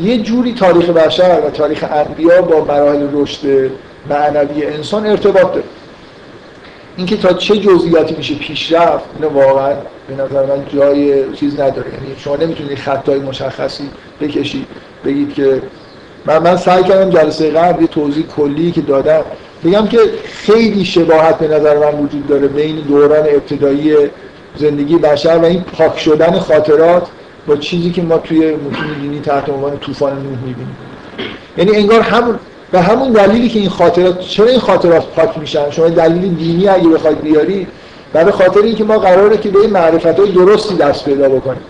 یه 0.03 0.19
جوری 0.19 0.53
تاریخ 0.53 0.89
بشر 0.89 1.41
و 1.47 1.51
تاریخ 1.51 1.85
انبیا 1.91 2.43
با 2.43 2.65
مراحل 2.65 3.09
رشد 3.13 3.71
معنوی 4.11 4.67
انسان 4.67 5.07
ارتباط 5.07 5.53
داره. 5.53 5.65
اینکه 6.97 7.17
تا 7.17 7.33
چه 7.33 7.57
جزئیاتی 7.57 8.15
میشه 8.15 8.35
پیشرفت 8.35 9.05
اینو 9.19 9.41
واقعا 9.41 9.75
به 10.09 10.15
نظر 10.15 10.47
من 10.47 10.65
جای 10.75 11.33
چیز 11.35 11.61
نداره. 11.61 11.89
یعنی 11.89 12.17
شما 12.19 12.37
نمی‌تونید 12.37 12.79
خطای 12.79 13.19
مشخصی 13.19 13.91
بکشید 14.21 14.67
بگید 15.05 15.35
که 15.35 15.63
من 16.27 16.39
من 16.39 16.57
سعی 16.57 16.83
کردم 16.83 17.11
جلسه 17.11 17.51
قبل 17.51 17.83
یه 17.83 17.89
توضیح 17.89 18.27
کلی 18.37 18.71
که 18.71 18.81
دادم. 18.81 19.23
بگم 19.65 19.87
که 19.87 19.99
خیلی 20.25 20.85
شباهت 20.85 21.39
به 21.39 21.49
نظر 21.49 21.79
من 21.79 21.99
وجود 21.99 22.27
داره 22.27 22.49
بین 22.49 22.77
دوران 22.77 23.27
ابتدایی 23.27 23.95
زندگی 24.57 24.99
بشر 24.99 25.39
و 25.39 25.45
این 25.45 25.63
پاک 25.63 25.99
شدن 25.99 26.39
خاطرات 26.39 27.07
با 27.47 27.57
چیزی 27.57 27.91
که 27.91 28.03
ما 28.03 28.19
توی 28.19 28.55
متون 28.55 29.01
دینی 29.01 29.21
تحت 29.21 29.49
عنوان 29.49 29.79
طوفان 29.79 30.13
نوح 30.13 30.39
می‌بینیم 30.45 30.77
یعنی 31.57 31.77
انگار 31.77 32.01
همون 32.01 32.39
به 32.73 32.81
همون 32.81 33.13
دلیلی 33.13 33.49
که 33.49 33.59
این 33.59 33.69
خاطرات 33.69 34.21
چرا 34.21 34.47
این 34.47 34.61
خاطرات 34.61 35.07
پاک 35.07 35.39
میشن؟ 35.39 35.71
شما 35.71 35.89
دلیل 35.89 36.35
دینی 36.35 36.69
اگه 36.69 36.89
بخواید 36.89 37.21
بیاری 37.21 37.67
برای 38.13 38.33
خاطر 38.33 38.61
اینکه 38.61 38.85
ما 38.85 38.99
قراره 38.99 39.37
که 39.37 39.49
به 39.49 39.67
معرفت 39.67 40.21
های 40.21 40.33
درستی 40.33 40.75
دست 40.75 41.05
پیدا 41.05 41.29
بکنیم. 41.29 41.63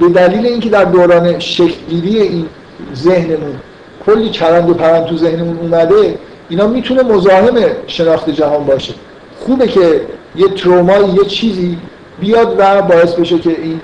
به 0.00 0.08
دلیل 0.08 0.46
اینکه 0.46 0.68
در 0.68 0.84
دوران 0.84 1.38
شکلگیری 1.38 2.20
این 2.20 2.46
ذهنمون 2.94 3.54
کلی 4.06 4.30
چرند 4.30 4.70
و 4.70 4.74
پرند 4.74 5.06
تو 5.06 5.16
ذهنمون 5.16 5.58
اومده 5.58 6.18
اینا 6.48 6.66
می‌تونه 6.66 7.02
مزاحم 7.02 7.54
شناخت 7.86 8.30
جهان 8.30 8.64
باشه. 8.64 8.94
خوبه 9.40 9.68
که 9.68 10.00
یه 10.36 10.48
تروما 10.48 10.96
یه 10.96 11.24
چیزی 11.24 11.78
بیاد 12.20 12.54
و 12.58 12.82
باعث 12.82 13.12
بشه 13.12 13.38
که 13.38 13.50
این 13.50 13.80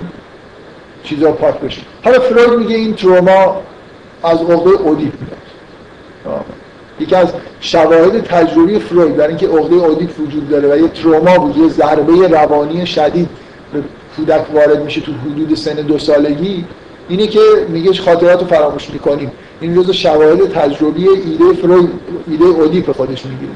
چیزا 1.03 1.31
پاک 1.31 1.59
بشه. 1.59 1.81
حالا 2.03 2.19
فروید 2.19 2.59
میگه 2.59 2.75
این 2.75 2.93
تروما 2.93 3.61
از 4.23 4.41
عقده 4.41 4.69
اودیپ 4.69 5.13
میاد. 5.21 6.45
یکی 6.99 7.15
از 7.15 7.33
شواهد 7.59 8.23
تجربی 8.23 8.79
فروید 8.79 9.15
در 9.15 9.27
اینکه 9.27 9.47
عقده 9.47 9.75
اودیپ 9.75 10.19
وجود 10.19 10.49
داره 10.49 10.73
و 10.73 10.77
یه 10.77 10.87
تروما 10.87 11.37
بود 11.37 11.57
یه 11.57 11.69
ضربه 11.69 12.27
روانی 12.27 12.85
شدید 12.85 13.29
به 13.73 13.83
کودک 14.15 14.53
وارد 14.53 14.83
میشه 14.83 15.01
تو 15.01 15.11
حدود 15.11 15.55
سن 15.55 15.73
دو 15.73 15.97
سالگی. 15.97 16.65
اینه 17.09 17.27
که 17.27 17.39
میگه 17.69 17.93
خاطرات 17.93 18.39
رو 18.41 18.47
فراموش 18.47 18.89
می‌کنیم. 18.89 19.31
این 19.61 19.75
روز 19.75 19.91
شواهد 19.91 20.51
تجربی 20.51 21.09
ایده 21.09 21.61
فروید 21.61 21.89
ایده 22.27 22.45
اودیپ 22.45 22.91
خودش 22.91 23.25
می‌گیره 23.25 23.51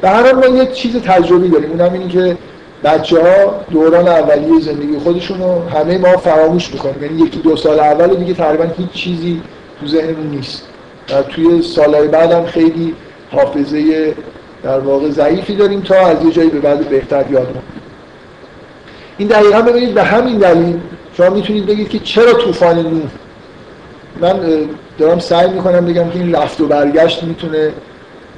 به 0.00 0.08
هر 0.08 0.22
حال 0.22 0.48
ما 0.50 0.56
یه 0.56 0.66
چیز 0.66 0.96
تجربی 0.96 1.48
داریم. 1.48 1.70
اونم 1.70 1.92
اینه 1.92 2.08
که 2.08 2.36
بچه 2.84 3.22
ها 3.22 3.60
دوران 3.70 4.08
اولیه 4.08 4.60
زندگی 4.60 4.98
خودشون 4.98 5.38
رو 5.38 5.68
همه 5.68 5.98
ما 5.98 6.16
فراموش 6.16 6.72
می‌کنیم. 6.72 7.02
یعنی 7.02 7.22
یکی 7.22 7.38
دو 7.38 7.56
سال 7.56 7.80
اول 7.80 8.16
دیگه 8.16 8.34
تقریبا 8.34 8.64
هیچ 8.76 8.90
چیزی 8.90 9.42
تو 9.80 9.86
ذهنمون 9.86 10.26
نیست. 10.26 10.62
و 11.10 11.22
توی 11.22 11.62
سالهای 11.62 12.08
بعدم 12.08 12.44
خیلی 12.44 12.94
حافظه 13.30 14.14
در 14.62 14.78
واقع 14.78 15.10
ضعیفی 15.10 15.56
داریم 15.56 15.80
تا 15.80 15.94
از 16.06 16.24
یه 16.24 16.32
جایی 16.32 16.50
به 16.50 16.60
بعد 16.60 16.88
بهتر 16.88 17.24
یاد 17.30 17.56
این 19.18 19.28
دقیقا 19.28 19.62
ببینید 19.62 19.94
به 19.94 20.02
همین 20.02 20.38
دلیل 20.38 20.80
شما 21.16 21.30
می‌تونید 21.30 21.66
بگید 21.66 21.88
که 21.88 21.98
چرا 21.98 22.32
طوفان 22.32 22.78
نوح 22.78 23.02
من 24.20 24.40
دارم 24.98 25.18
سعی 25.18 25.50
می‌کنم 25.50 25.86
بگم 25.86 26.10
که 26.10 26.18
این 26.18 26.34
رفت 26.34 26.60
و 26.60 26.66
برگشت 26.66 27.22
می‌تونه 27.22 27.72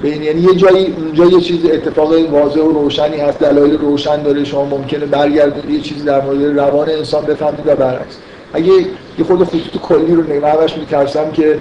بین 0.01 0.23
یعنی 0.23 0.41
یه 0.41 0.55
جایی 0.55 0.95
اونجا 0.97 1.25
یه 1.25 1.41
چیز 1.41 1.65
اتفاق 1.65 2.13
واضح 2.31 2.61
و 2.61 2.71
روشنی 2.71 3.17
هست 3.17 3.39
دلایل 3.39 3.77
روشن 3.77 4.23
داره 4.23 4.43
شما 4.43 4.65
ممکنه 4.65 5.05
برگردید 5.05 5.69
یه 5.69 5.81
چیزی 5.81 6.05
در 6.05 6.21
مورد 6.21 6.59
روان 6.59 6.89
انسان 6.89 7.25
بفهمید 7.25 7.67
و 7.67 7.75
برعکس. 7.75 8.17
اگه 8.53 8.73
یه 9.17 9.25
خود 9.27 9.43
خطوط 9.43 9.81
کلی 9.81 10.15
رو 10.15 10.23
نگاه 10.23 10.65
میترسم 10.79 11.31
که 11.31 11.59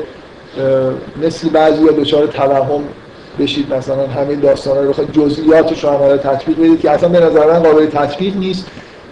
مثل 1.22 1.48
بعضی 1.48 1.86
ها 1.86 1.92
دچار 1.92 2.26
توهم 2.26 2.82
بشید. 3.38 3.74
مثلا 3.74 4.06
همین 4.06 4.40
داستانا 4.40 4.80
رو 4.80 4.88
بخواید 4.88 5.12
جزئیاتش 5.12 5.84
رو 5.84 5.90
عملا 5.90 6.16
تطبیق 6.16 6.58
بدید 6.58 6.80
که 6.80 6.90
اصلا 6.90 7.08
به 7.08 7.20
نظر 7.20 7.52
من 7.52 7.58
قابل 7.58 7.86
تطبیق 7.86 8.36
نیست. 8.36 8.66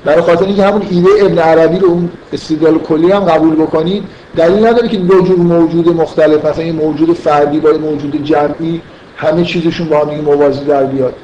برای 0.05 0.23
خاطر 0.23 0.45
اینکه 0.45 0.63
همون 0.63 0.83
ایده 0.91 1.11
ابن 1.21 1.39
عربی 1.39 1.79
رو 1.79 1.89
اون 1.89 2.11
استدلال 2.33 2.79
کلی 2.79 3.11
هم 3.11 3.25
قبول 3.25 3.55
بکنید. 3.55 4.05
دلیل 4.37 4.67
نداره 4.67 4.89
که 4.89 4.97
دو 4.97 5.21
جور 5.21 5.39
موجود 5.39 5.89
مختلف 5.89 6.45
مثلا 6.45 6.65
یه 6.65 6.73
موجود 6.73 7.13
فردی 7.13 7.61
با 7.61 7.73
موجود 7.73 8.25
جمعی 8.25 8.81
همه 9.17 9.45
چیزشون 9.45 9.89
با 9.89 9.99
هم 9.99 10.21
موازی 10.21 10.65
در 10.65 10.85
بیاد. 10.85 11.15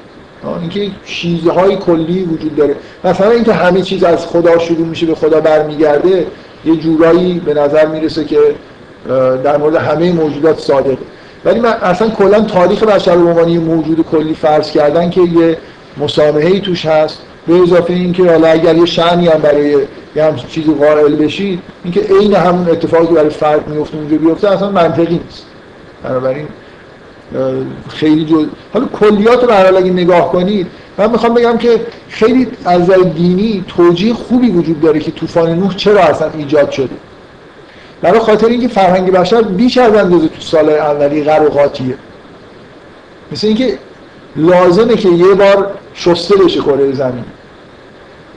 اینکه 0.60 0.90
چیزهای 1.04 1.76
کلی 1.76 2.22
وجود 2.22 2.56
داره. 2.56 2.74
مثلا 3.04 3.30
اینکه 3.30 3.52
همه 3.52 3.82
چیز 3.82 4.04
از 4.04 4.26
خدا 4.26 4.58
شروع 4.58 4.86
میشه 4.86 5.06
به 5.06 5.14
خدا 5.14 5.40
برمیگرده 5.40 6.26
یه 6.64 6.76
جورایی 6.76 7.40
به 7.40 7.54
نظر 7.54 7.86
می‌رسه 7.86 8.24
که 8.24 8.38
در 9.44 9.56
مورد 9.56 9.74
همه 9.74 10.12
موجودات 10.12 10.58
صادقه. 10.58 10.98
ولی 11.44 11.60
من 11.60 11.72
اصلا 11.82 12.08
کلا 12.08 12.40
تاریخ 12.40 12.82
بشر 12.82 13.16
به 13.16 13.24
عنوان 13.24 13.58
موجود 13.58 14.06
کلی 14.10 14.34
فرض 14.34 14.70
کردن 14.70 15.10
که 15.10 15.20
یه 15.20 15.56
مسامحه 15.96 16.60
توش 16.60 16.86
هست. 16.86 17.18
به 17.46 17.54
اضافه 17.62 17.92
اینکه 17.92 18.30
حالا 18.30 18.48
اگر 18.48 18.76
یه 18.76 18.86
شأنی 18.86 19.28
هم 19.28 19.40
برای 19.40 19.76
یه 20.16 20.24
هم 20.24 20.36
چیزی 20.36 20.74
قائل 20.74 21.16
بشید 21.16 21.62
اینکه 21.84 22.00
عین 22.00 22.34
همون 22.34 22.70
اتفاقی 22.70 23.14
برای 23.14 23.30
فرد 23.30 23.68
میفته 23.68 23.96
اونجا 23.96 24.16
بیفته 24.16 24.50
اصلا 24.50 24.70
منطقی 24.70 25.20
نیست. 25.24 25.46
بنابراین 26.02 26.46
خیلی 27.88 28.24
جو 28.24 28.46
حالا 28.72 28.86
کلیات 28.86 29.44
رو 29.44 29.52
حال 29.52 29.76
اگه 29.76 29.90
نگاه 29.90 30.32
کنید 30.32 30.66
من 30.98 31.10
می‌خوام 31.10 31.34
بگم 31.34 31.58
که 31.58 31.80
خیلی 32.08 32.48
از 32.64 32.90
دینی 32.90 33.64
توجیه 33.68 34.14
خوبی 34.14 34.50
وجود 34.50 34.80
داره 34.80 35.00
که 35.00 35.10
طوفان 35.10 35.50
نوح 35.50 35.76
چرا 35.76 36.00
اصلا 36.00 36.30
ایجاد 36.38 36.70
شده. 36.70 36.88
برای 38.02 38.20
خاطر 38.20 38.46
اینکه 38.46 38.68
فرهنگ 38.68 39.12
بشر 39.12 39.42
بیش 39.42 39.78
از 39.78 39.94
اندازه 39.94 40.28
تو 40.28 40.40
سال 40.40 40.68
اولی 40.68 41.24
غر 41.24 41.42
و 41.42 41.48
قاطیه. 41.48 41.94
مثل 43.32 43.46
اینکه 43.46 43.78
لازمه 44.36 44.96
که 44.96 45.08
یه 45.08 45.34
بار 45.34 45.70
شسته 45.94 46.36
بشه 46.36 46.60
کره 46.60 46.92
زمین. 46.92 47.24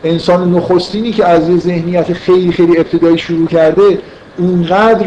انسان 0.03 0.55
نخستینی 0.55 1.11
که 1.11 1.25
از 1.25 1.59
ذهنیت 1.59 2.13
خیلی 2.13 2.51
خیلی 2.51 2.77
ابتدایی 2.77 3.17
شروع 3.17 3.47
کرده 3.47 3.99
اونقدر 4.37 5.05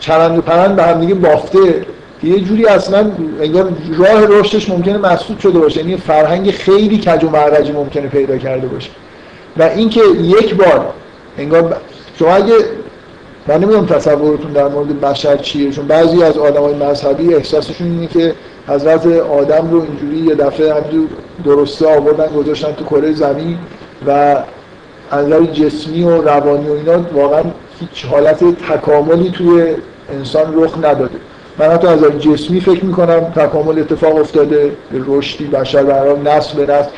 چرند 0.00 0.38
و 0.38 0.40
پرند 0.40 0.76
به 0.76 0.82
هم 0.82 1.00
دیگه 1.00 1.14
بافته. 1.14 1.86
یه 2.22 2.40
جوری 2.40 2.66
اصلا 2.66 3.10
انگار 3.40 3.72
راه 3.98 4.26
رشدش 4.26 4.68
ممکنه 4.68 4.98
مسدود 4.98 5.38
شده 5.38 5.58
باشه. 5.58 5.80
یعنی 5.80 5.96
فرهنگ 5.96 6.50
خیلی 6.50 6.98
کج 6.98 7.24
و 7.24 7.30
معرجی 7.30 7.72
ممکنه 7.72 8.06
پیدا 8.06 8.38
کرده 8.38 8.66
باشه. 8.66 8.90
و 9.56 9.62
اینکه 9.62 10.00
یک 10.20 10.54
بار 10.54 10.86
انگار 11.38 11.76
شما 12.18 12.34
اگه 12.34 12.54
من 13.46 13.56
نمی‌دونم 13.56 13.86
تصورتون 13.86 14.52
در 14.52 14.68
مورد 14.68 15.00
بشر 15.00 15.36
چیه 15.36 15.70
چون 15.70 15.86
بعضی 15.86 16.22
از 16.22 16.38
آدمای 16.38 16.74
مذهبی 16.74 17.34
احساسشون 17.34 17.86
اینه 17.86 18.06
که 18.06 18.34
حضرت 18.68 19.06
آدم 19.06 19.70
رو 19.70 19.82
اینجوری 19.82 20.16
یه 20.16 20.34
دفعه 20.34 20.74
همینجور 20.74 21.08
درسته 21.44 21.96
آوردن 21.96 22.26
گذاشتن 22.26 22.72
تو 22.72 22.84
کره 22.84 23.12
زمین 23.12 23.58
و 24.06 24.36
از 25.10 25.26
جسمی 25.52 26.02
و 26.02 26.22
روانی 26.22 26.68
و 26.68 26.72
اینا 26.72 27.00
واقعا 27.14 27.42
هیچ 27.80 28.04
حالت 28.04 28.44
تکاملی 28.68 29.30
توی 29.30 29.74
انسان 30.18 30.54
رخ 30.54 30.78
نداده. 30.78 31.16
من 31.62 31.70
حتی 31.70 31.86
از 31.86 32.00
جسمی 32.00 32.60
فکر 32.60 32.84
می‌کنم 32.84 33.20
تکامل 33.20 33.78
اتفاق 33.78 34.16
افتاده 34.16 34.72
رشدی 35.06 35.44
بشر 35.44 35.82
برای 35.82 36.20
نسل 36.20 36.64
به 36.64 36.72
نسل 36.72 36.88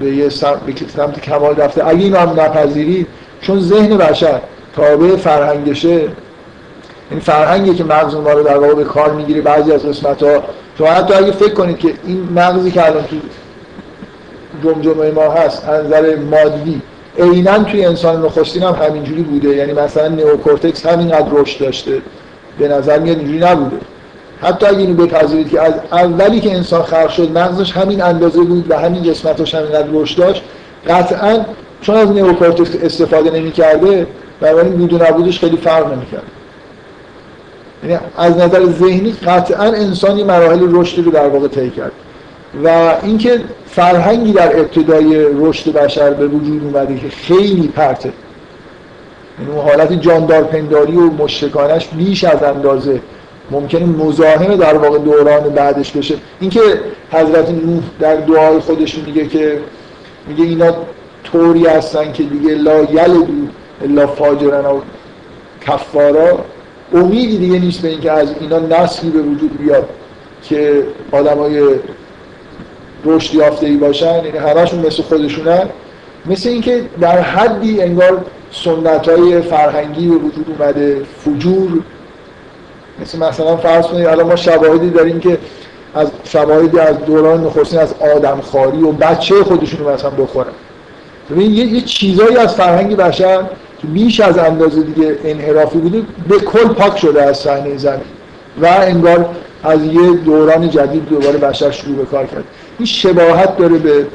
به 0.00 0.06
یه 0.06 0.28
سمت, 0.28 0.60
به 0.60 0.72
سمت 0.96 1.20
کمال 1.20 1.56
رفته. 1.56 1.86
اگه 1.86 2.04
این 2.04 2.16
هم 2.16 2.40
نپذیرید 2.40 3.06
چون 3.40 3.60
ذهن 3.60 3.96
بشر 3.96 4.40
تابع 4.76 5.16
فرهنگشه 5.16 6.00
این 7.10 7.20
فرهنگی 7.20 7.74
که 7.74 7.84
مغز 7.84 8.14
ما 8.14 8.32
رو 8.32 8.42
در 8.42 8.58
واقع 8.58 8.74
به 8.74 8.84
کار 8.84 9.12
می‌گیره. 9.12 9.40
بعضی 9.40 9.72
از 9.72 9.86
قسمت 9.86 10.22
ها 10.22 10.42
تو 10.78 10.86
حتی 10.86 11.14
اگه 11.14 11.32
فکر 11.32 11.54
کنید 11.54 11.78
که 11.78 11.92
این 12.06 12.28
مغزی 12.34 12.70
که 12.70 12.86
الان 12.86 13.04
تو 13.04 13.16
جمجمه 14.64 15.10
ما 15.10 15.30
هست 15.30 15.68
از 15.68 15.84
مادی 16.30 16.82
عینا 17.18 17.58
توی 17.58 17.84
انسان 17.84 18.24
نخستین 18.24 18.62
هم 18.62 18.74
همینجوری 18.74 19.22
بوده. 19.22 19.48
یعنی 19.48 19.72
مثلا 19.72 20.08
نئوکورتکس 20.08 20.86
همینقدر 20.86 21.28
رشد 21.32 21.60
داشته. 21.60 22.02
به 22.58 22.68
نظر 22.68 22.98
میاد 22.98 23.18
اینجوری 23.18 23.38
نبوده. 23.38 23.76
حتی 24.40 24.66
اگه 24.66 24.78
اینو 24.78 25.06
بپذیرید 25.06 25.50
که 25.50 25.62
از 25.62 25.74
اولی 25.92 26.40
که 26.40 26.54
انسان 26.54 26.82
خلق 26.82 27.08
شد 27.08 27.38
مغزش 27.38 27.72
همین 27.72 28.02
اندازه 28.02 28.40
بود 28.40 28.70
و 28.70 28.78
همین 28.78 29.02
قسمتش 29.02 29.54
همینقدر 29.54 29.88
رشد 29.92 30.18
داشت. 30.18 30.42
قطعا 30.88 31.38
چون 31.82 31.96
از 31.96 32.10
نئوکورتکس 32.10 32.76
استفاده 32.82 33.30
نمی‌کرده 33.30 34.06
بنابراین 34.40 34.72
بود 34.72 34.92
و 34.92 35.04
نبودش 35.04 35.38
خیلی 35.38 35.56
فرق 35.56 35.92
نمی‌کرد. 35.92 36.22
یعنی 37.84 37.98
از 38.16 38.36
نظر 38.36 38.66
ذهنی 38.66 39.12
قطعا 39.26 39.64
انسانی 39.64 40.24
مراحل 40.24 40.66
رشدی 40.70 41.02
رو 41.02 41.10
در 41.10 41.28
واقع 41.28 41.48
طی 41.48 41.70
کرد. 41.70 41.92
و 42.64 42.94
اینکه 43.02 43.40
فرهنگی 43.66 44.32
در 44.32 44.60
ابتدای 44.60 45.26
رشد 45.34 45.72
بشر 45.72 46.10
به 46.10 46.26
وجود 46.26 46.64
اومده 46.64 46.96
که 46.96 47.08
خیلی 47.08 47.68
پرته. 47.68 48.12
یعنی 49.40 49.52
اون 49.52 49.68
حالت 49.68 49.92
جاندارپنداری 49.92 50.96
و 50.96 51.10
مشتکانش 51.10 51.88
بیش 51.88 52.24
از 52.24 52.42
اندازه. 52.42 53.00
ممکنه 53.50 53.84
مزاحم 53.84 54.56
در 54.56 54.76
واقع 54.76 54.98
دوران 54.98 55.42
بعدش 55.42 55.92
بشه. 55.92 56.14
اینکه 56.40 56.60
حضرت 57.10 57.50
نوح 57.50 57.82
در 58.00 58.16
دعای 58.16 58.58
خودش 58.58 58.98
میگه 58.98 59.26
که 59.26 59.60
میگه 60.28 60.44
اینا 60.44 60.74
طوری 61.24 61.66
هستن 61.66 62.12
که 62.12 62.22
دیگه 62.22 62.54
لا 62.54 62.82
یلدو 62.82 63.26
الا 63.84 64.06
فاجرن 64.06 64.64
و 64.64 64.80
کفارا. 65.66 66.38
امیدی 66.94 67.38
دیگه 67.38 67.58
نیست 67.58 67.82
به 67.82 67.88
اینکه 67.88 68.12
از 68.12 68.34
اینا 68.40 68.58
نسلی 68.58 69.10
به 69.10 69.18
وجود 69.18 69.58
بیاد 69.58 69.88
که 70.42 70.82
آدمای 71.12 71.62
رشد 73.04 73.34
یافته 73.34 73.66
ای 73.66 73.76
باشن. 73.76 74.14
یعنی 74.14 74.38
همشون 74.38 74.86
مثل 74.86 75.02
خودشونن. 75.02 75.68
مثل 76.26 76.48
اینکه 76.48 76.84
در 77.00 77.20
حدی 77.20 77.82
انگار 77.82 78.24
سنت 78.52 79.08
های 79.08 79.40
فرهنگی 79.40 80.08
به 80.08 80.14
وجود 80.14 80.56
اومده 80.58 81.02
فجور. 81.24 81.82
مثل 83.02 83.18
مثلا 83.18 83.56
فرض 83.56 83.86
کنید 83.86 84.06
الان 84.06 84.26
ما 84.26 84.36
شواهدی 84.36 84.90
داریم 84.90 85.20
که 85.20 85.38
از 85.94 86.10
شواهدی 86.24 86.78
از 86.78 86.98
دوران 86.98 87.44
نخستین 87.44 87.78
از 87.78 87.94
آدمخواری 88.16 88.82
و 88.82 88.92
بچه 88.92 89.34
خودشون 89.34 89.92
مثلا 89.92 90.10
بخورن. 90.10 90.52
ببین 91.30 91.54
یه, 91.54 91.64
یه 91.64 91.80
چیزایی 91.80 92.36
از 92.36 92.54
فرهنگ 92.54 92.96
بشر 92.96 93.42
که 93.80 93.86
بیش 93.86 94.20
از 94.20 94.38
اندازه 94.38 94.82
دیگه 94.82 95.18
انحرافی 95.24 95.78
بوده 95.78 96.02
به 96.28 96.38
کل 96.38 96.68
پاک 96.68 96.98
شده 96.98 97.22
از 97.22 97.38
صحنه 97.38 97.76
زمین. 97.76 98.00
و 98.62 98.66
انگار 98.66 99.28
از 99.64 99.84
یه 99.84 100.10
دوران 100.10 100.70
جدید 100.70 101.08
دوباره 101.08 101.38
بشر 101.38 101.70
شروع 101.70 101.96
به 101.96 102.04
کار 102.04 102.26
کرد. 102.26 102.44
این 102.78 102.86
شباهت 102.86 103.56
داره 103.56 103.78
به 103.78 104.06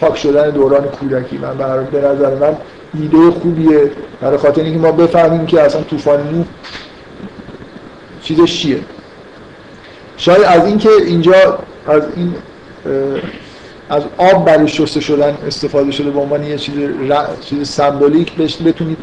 پاک 0.00 0.16
شدن 0.16 0.50
دوران 0.50 0.84
کودکی. 0.84 1.38
من 1.38 1.56
به 1.92 1.98
نظر 1.98 2.34
من 2.34 2.56
ایده 3.00 3.30
خوبیه. 3.30 3.90
برای 4.20 4.38
خاطر 4.38 4.62
اینکه 4.62 4.78
ما 4.78 4.92
بفهمیم 4.92 5.46
که 5.46 5.60
اصلا 5.60 5.82
طوفان 5.82 6.30
نوح 6.30 6.44
چیزش 8.22 8.60
چیه. 8.60 8.80
شاید 10.16 10.42
از 10.42 10.66
اینکه 10.66 10.88
اینجا 11.06 11.58
از 11.86 12.02
این 12.16 12.34
از 13.90 14.02
آب 14.18 14.44
برای 14.44 14.68
شسته 14.68 15.00
شدن 15.00 15.38
استفاده 15.46 15.90
شده 15.90 16.10
به 16.10 16.20
عنوان 16.20 16.44
یه 16.44 16.56
چیز 16.56 16.74
چیز 17.40 17.68
سمبولیک 17.68 18.34
بتونید 18.36 18.98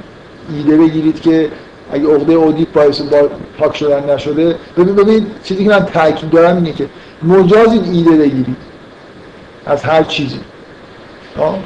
ایده 0.56 0.78
بگیرید 0.78 1.22
که 1.22 1.50
اگه 1.94 2.08
عقده 2.08 2.34
اودیپ 2.34 2.74
باعث 2.74 3.02
با 3.02 3.30
پاک 3.58 3.78
شدن 3.78 4.14
نشده. 4.14 4.56
ببین 4.78 4.96
ببین 4.96 5.28
چیزی 5.44 5.64
که 5.64 5.70
من 5.70 5.86
تاکید 5.86 6.30
دارم 6.30 6.56
اینه 6.56 6.74
که 6.74 6.86
مجاز 7.24 7.74
این 7.74 7.84
ایده 7.92 8.12
بگیرید 8.12 8.58
از 9.66 9.84
هر 9.84 10.04
چیزی. 10.04 10.40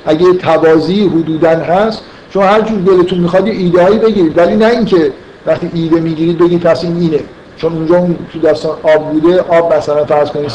اگه 0.05 0.33
توازی 0.33 1.07
حدودا 1.07 1.49
هست 1.49 2.01
شما 2.35 2.43
هر 2.43 2.61
جور 2.61 2.79
دلتون 2.79 3.19
می‌خواد 3.19 3.47
ایده 3.47 3.83
هایی 3.83 3.99
بگیرید. 3.99 4.37
ولی 4.37 4.55
نه 4.55 4.65
اینکه 4.65 5.11
وقتی 5.45 5.71
ایده 5.73 5.99
می‌گیرید 5.99 6.37
بگید 6.37 6.61
پس 6.61 6.83
این 6.83 6.97
اینه. 6.97 7.19
چون 7.57 7.73
اونجا 7.73 8.07
تو 8.33 8.39
داستان 8.39 8.77
آب 8.83 9.11
بوده 9.11 9.41
آب 9.41 9.73
مثلا 9.73 10.05
فرض 10.05 10.29
کنید 10.29 10.51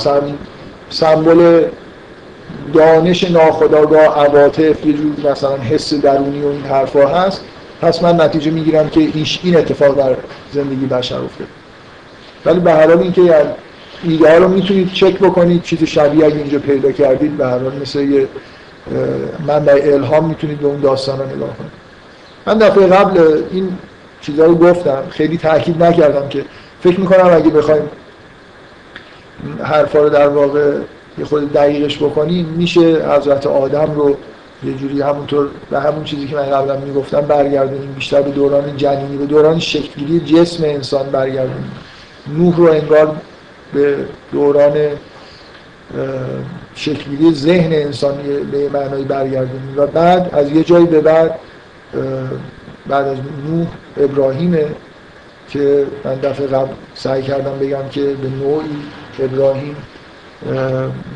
سمبل 0.90 1.64
دانش 2.74 3.24
ناخداگاه 3.24 4.26
عواطف 4.26 4.86
یه 4.86 4.92
جور 4.92 5.30
مثلا 5.32 5.56
حس 5.56 5.94
درونی 5.94 6.42
و 6.42 6.46
این 6.48 6.62
حرفا 6.62 7.06
هست. 7.06 7.44
پس 7.80 8.02
من 8.02 8.20
نتیجه 8.20 8.50
می‌گیرم 8.50 8.88
که 8.88 9.00
ایش 9.14 9.40
این 9.42 9.56
اتفاق 9.56 9.98
در 9.98 10.16
زندگی 10.52 10.86
بشر 10.86 11.18
افتاد 11.18 11.46
ولی 12.46 12.60
به 12.60 12.72
هر 12.72 12.86
حال 12.86 12.98
اینکه 12.98 13.22
یعنی 13.22 13.48
ایده 14.04 14.32
ها 14.32 14.38
رو 14.38 14.48
می‌تونید 14.48 14.92
چک 14.92 15.18
بکنید 15.18 15.62
چیز 15.62 15.84
شبیه 15.84 16.26
اگه 16.26 16.36
اینجا 16.36 16.58
پیدا 16.58 16.92
کردید 16.92 17.36
به 17.36 17.44
هر 17.44 17.58
حال 17.58 17.72
مثل 17.82 18.00
یه 18.00 18.28
منبع 19.46 19.80
الهام 19.84 20.28
می‌تونید 20.28 20.60
به 20.60 20.66
اون 20.66 20.80
داستان 20.80 21.18
رو 21.18 21.36
نگاه 21.36 21.56
کنید. 21.56 21.70
من 22.46 22.58
دفعه 22.58 22.86
قبل 22.86 23.42
این 23.50 23.78
چیزها 24.20 24.46
رو 24.46 24.54
گفتم 24.54 25.02
خیلی 25.10 25.38
تاکید 25.38 25.82
نکردم 25.82 26.28
که 26.28 26.44
فکر 26.80 27.00
می‌کنم 27.00 27.34
اگه 27.34 27.50
بخوایم 27.50 27.82
حرفا 29.62 29.98
رو 29.98 30.08
در 30.08 30.28
واقع 30.28 30.74
یه 31.18 31.24
خود 31.24 31.52
دقیقش 31.52 31.98
بکنیم 31.98 32.46
میشه 32.46 32.80
حضرت 32.80 33.46
آدم 33.46 33.94
رو 33.94 34.16
یه 34.64 34.74
جوری 34.74 35.02
همونطور 35.02 35.48
به 35.70 35.80
همون 35.80 36.04
چیزی 36.04 36.26
که 36.26 36.36
من 36.36 36.50
قبلا 36.50 36.76
می‌گفتم 36.76 37.20
برگردونیم 37.20 37.92
بیشتر 37.92 38.22
به 38.22 38.30
دوران 38.30 38.76
جنینی 38.76 39.16
به 39.16 39.26
دوران 39.26 39.58
شکلگیری 39.58 40.20
جسم 40.20 40.64
انسان 40.64 41.06
برگردونیم. 41.06 41.70
نوح 42.36 42.56
رو 42.56 42.72
انگار 42.72 43.16
به 43.74 43.96
دوران 44.32 44.72
شکلگیری 46.74 47.34
ذهن 47.34 47.72
انسانی 47.72 48.22
به 48.52 48.68
معنای 48.68 49.04
برگردونیم 49.04 49.74
و 49.76 49.86
بعد 49.86 50.34
از 50.34 50.52
یه 50.52 50.64
جایی 50.64 50.86
به 50.86 51.00
بعد 51.00 51.38
بعد 52.88 53.06
از 53.06 53.16
نوح 53.50 53.66
ابراهیمه 53.96 54.66
که 55.48 55.86
من 56.04 56.14
دفعه 56.14 56.46
قبل 56.46 56.72
سعی 56.94 57.22
کردم 57.22 57.58
بگم 57.60 57.88
که 57.90 58.00
به 58.00 58.28
نوعی 58.28 58.76
ابراهیم 59.18 59.76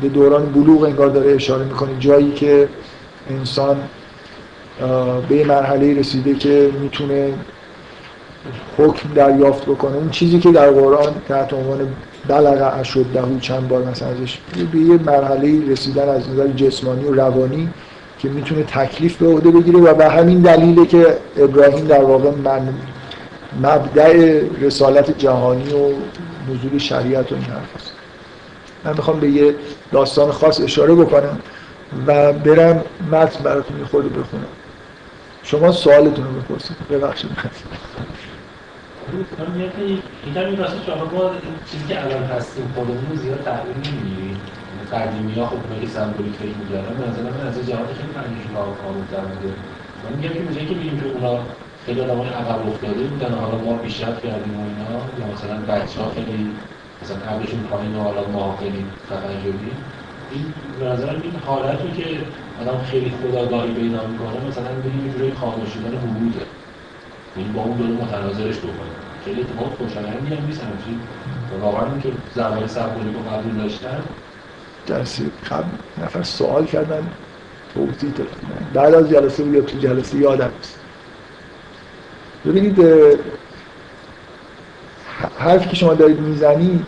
به 0.01 0.09
دوران 0.09 0.45
بلوغ 0.45 0.83
انگار 0.83 1.09
داره 1.09 1.31
اشاره 1.31 1.63
می‌کنه. 1.63 1.89
جایی 1.99 2.31
که 2.31 2.67
انسان 3.29 3.77
به 5.29 5.45
مرحله 5.45 5.99
رسیده 5.99 6.33
که 6.33 6.69
می‌تونه 6.81 7.33
حکم 8.77 9.09
دریافت 9.15 9.65
بکنه. 9.65 9.95
اون 9.95 10.09
چیزی 10.09 10.39
که 10.39 10.51
در 10.51 10.71
قرآن 10.71 11.13
تحت 11.27 11.53
عنوان 11.53 11.87
بلغ 12.27 12.79
اشد 12.79 13.05
دهو 13.13 13.39
چند 13.39 13.67
بار 13.67 13.83
مثلا 13.83 14.07
ازش. 14.07 14.39
به 14.71 14.79
یه 14.79 14.97
مرحله 14.97 15.71
رسیدن 15.71 16.09
از 16.09 16.29
نظر 16.29 16.47
جسمانی 16.47 17.05
و 17.05 17.13
روانی 17.13 17.69
که 18.19 18.29
می‌تونه 18.29 18.63
تکلیف 18.63 19.17
به 19.17 19.27
عهده 19.27 19.51
بگیره 19.51 19.79
و 19.79 19.93
به 19.93 20.09
همین 20.09 20.41
دلیله 20.41 20.85
که 20.85 21.17
ابراهیم 21.37 21.85
در 21.85 22.03
واقع 22.03 22.31
من 22.43 22.73
مبدع 23.63 24.41
رسالت 24.61 25.17
جهانی 25.17 25.73
و 25.73 25.89
نزول 26.53 26.77
شریعت 26.77 27.31
و 27.31 27.35
این 27.35 27.43
حرف 27.43 27.75
هست 27.75 27.91
من 28.83 28.91
می‌خوام 28.91 29.19
به 29.19 29.29
یه 29.29 29.55
داستان 29.91 30.31
خاص 30.31 30.61
اشاره 30.61 30.95
بکنم 30.95 31.39
و 32.07 32.33
برم 32.33 32.83
متن 33.11 33.43
براتون 33.43 33.85
خورده 33.91 34.09
بخونم. 34.09 34.45
شما 35.43 35.71
سوالتون 35.71 36.25
رو 36.25 36.31
بپرسید. 36.41 36.75
ببخشید. 36.91 37.29
اینجا 40.25 40.41
این 40.41 40.57
راستش 40.57 40.85
شما 40.85 41.05
با 41.05 41.31
چیزی 41.65 41.87
که 41.87 42.03
الان 42.03 42.23
هستیم 42.23 42.71
خودمون 42.75 43.15
زیاد 43.15 43.41
تحلیل 43.43 43.77
نمی‌گیریم. 43.77 44.41
قدیمی 44.91 45.33
ها 45.33 45.45
خب 45.45 45.55
اونایی 45.63 45.81
که 45.81 45.87
سمبولیک 45.87 46.33
فکر 46.35 46.57
می‌کردن 46.57 46.93
به 47.23 47.31
من 47.31 47.47
از 47.47 47.69
جهات 47.69 47.93
خیلی 47.93 48.13
فرنگیشون 48.13 48.53
کامل‌تر 48.53 49.25
بوده 49.25 49.53
من 50.03 50.11
میگم 50.17 50.33
که 50.33 50.39
به 50.39 50.65
که 50.65 50.75
بگیم 50.75 50.99
که 50.99 51.05
اونا 51.05 51.39
خیلی 51.85 52.01
آدمای 52.01 52.29
عقب 52.29 52.67
افتاده 52.69 53.03
بودن 53.03 53.33
حالا 53.33 53.57
ما 53.57 53.77
پیشرفت 53.77 54.21
کردیم 54.23 54.59
و 54.59 54.63
اینا. 54.67 54.89
یا 55.19 55.33
مثلا 55.33 55.57
بچه‌ها 55.69 56.09
خیلی 56.09 56.51
مثلا 57.01 57.17
قبلشون 57.17 57.59
پایین 57.59 57.95
و 57.95 57.99
حالا 57.99 58.27
ما 58.27 58.57
خیلی 58.57 58.85
شدیم. 59.43 59.77
این 60.31 60.53
به 60.79 60.85
این 61.23 61.35
حالتی 61.45 61.91
که 61.91 62.05
آدم 62.61 62.77
خیلی 62.91 63.09
خداگاهی 63.09 63.73
پیدا 63.73 64.07
می‌کنه 64.07 64.47
مثلا 64.47 64.71
به 64.83 64.89
یه 64.89 65.11
جوری 65.13 65.31
خاموش 65.31 65.69
شدن 65.69 65.97
این 67.35 67.53
با 67.53 67.61
اون 67.61 67.77
دو 67.77 67.83
متناظرش 67.83 68.57
بکنه. 68.57 68.95
خیلی 69.25 69.41
اتفاق 69.41 69.77
خوشایندی 69.77 70.35
هم 70.35 70.45
نیست 70.45 70.61
همچین 70.61 70.99
واقعا 71.61 71.99
که 72.03 72.09
زبان 72.35 72.67
سبولی 72.67 73.13
رو 73.13 73.19
قبول 73.19 73.63
داشتن. 73.63 74.03
جلسه 74.85 75.23
قبل 75.49 75.67
نفر 76.03 76.23
سوال 76.23 76.65
کردن. 76.65 77.07
توضیح 77.73 78.11
دادن 78.11 78.29
بعد 78.73 78.93
از 78.93 79.09
جلسه 79.09 79.43
بود 79.43 79.65
تو 79.65 79.77
جلسه 79.77 80.17
یادم 80.17 80.51
نیست 80.57 80.79
ببینید 82.45 82.85
حرفی 85.39 85.69
که 85.69 85.75
شما 85.75 85.93
دارید 85.93 86.19
می‌زنید 86.19 86.85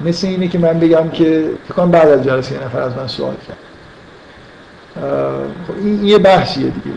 مثل 0.00 0.26
اینه 0.26 0.48
که 0.48 0.58
من 0.58 0.80
بگم 0.80 1.08
که 1.08 1.50
فکر 1.68 1.86
بعد 1.86 2.08
از 2.08 2.24
جلسه 2.24 2.54
یه 2.54 2.64
نفر 2.64 2.80
از 2.80 2.96
من 2.96 3.06
سوال 3.06 3.34
کرد. 3.48 3.58
خب 5.68 5.74
این 5.78 6.04
یه 6.04 6.18
بحثیه 6.18 6.70
دیگه. 6.70 6.96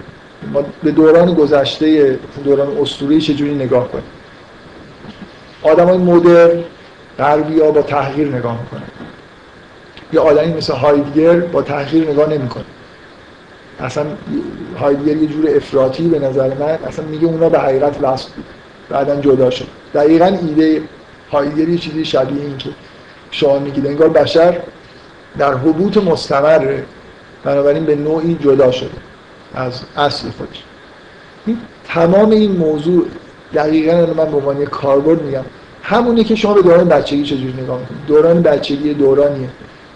ما 0.54 0.64
به 0.84 0.92
دوران 0.92 1.34
گذشته 1.34 2.20
دوران 2.44 2.78
اسطوره‌ای 2.78 3.22
چجوری 3.22 3.56
نگاه 3.56 3.92
کنیم؟ 3.92 4.04
آدمای 5.64 5.98
مدرن 5.98 6.64
غربی 7.20 7.60
ها 7.60 7.72
با 7.72 7.82
تحقیر 7.82 8.28
نگاه 8.28 8.60
می‌کنن. 8.62 8.82
یه 10.14 10.20
آدمی 10.20 10.54
مثل 10.54 10.74
هایدگر 10.74 11.40
با 11.40 11.62
تحقیر 11.62 12.12
نگاه 12.12 12.30
نمی‌کنه. 12.30 12.64
اصلا 13.80 14.06
هایدگر 14.80 15.18
یه 15.18 15.28
جور 15.28 15.56
افراطی 15.56 16.08
به 16.08 16.20
نظر 16.20 16.54
من 16.54 16.78
اصلا 16.88 17.06
میگه 17.06 17.26
اونا 17.26 17.50
به 17.50 17.60
حقیقت 17.60 18.04
وصل 18.04 18.30
بود 18.36 18.46
بعدا 18.90 19.22
جدا 19.22 19.50
شد 19.50 19.68
دقیقا 19.94 20.26
ایده 20.26 20.82
هایدگر 21.32 21.70
یه 21.70 21.78
چیزی 21.78 22.06
شبیه 22.06 22.42
این 22.42 22.58
که 22.58 22.70
شما 23.32 23.60
میگید. 23.60 23.88
انگار 23.88 24.10
بشر 24.10 24.60
در 25.38 25.54
حبوط 25.54 25.98
مستمره 25.98 26.84
بنابراین 27.44 27.86
به 27.86 27.96
نوعی 27.96 28.38
جدا 28.44 28.72
شده. 28.72 28.90
از 29.56 29.82
اصل 29.98 30.30
خودش. 30.30 30.64
این 31.45 31.58
تمام 31.88 32.30
این 32.30 32.52
موضوع 32.52 33.06
دقیقا 33.54 33.93
من 33.98 34.32
به 34.32 34.38
عنوان 34.38 34.66
کاربرد 34.66 35.22
میگم. 35.22 35.43
همونه 35.84 36.24
که 36.24 36.36
شما 36.36 36.54
به 36.54 36.62
دوران 36.62 36.88
بچگی 36.88 37.24
چجوری 37.24 37.54
نگاه 37.54 37.80
می‌کنید؟ 37.80 38.06
دوران 38.08 38.41
بچگی 38.41 38.93
دورانیه. 38.93 39.50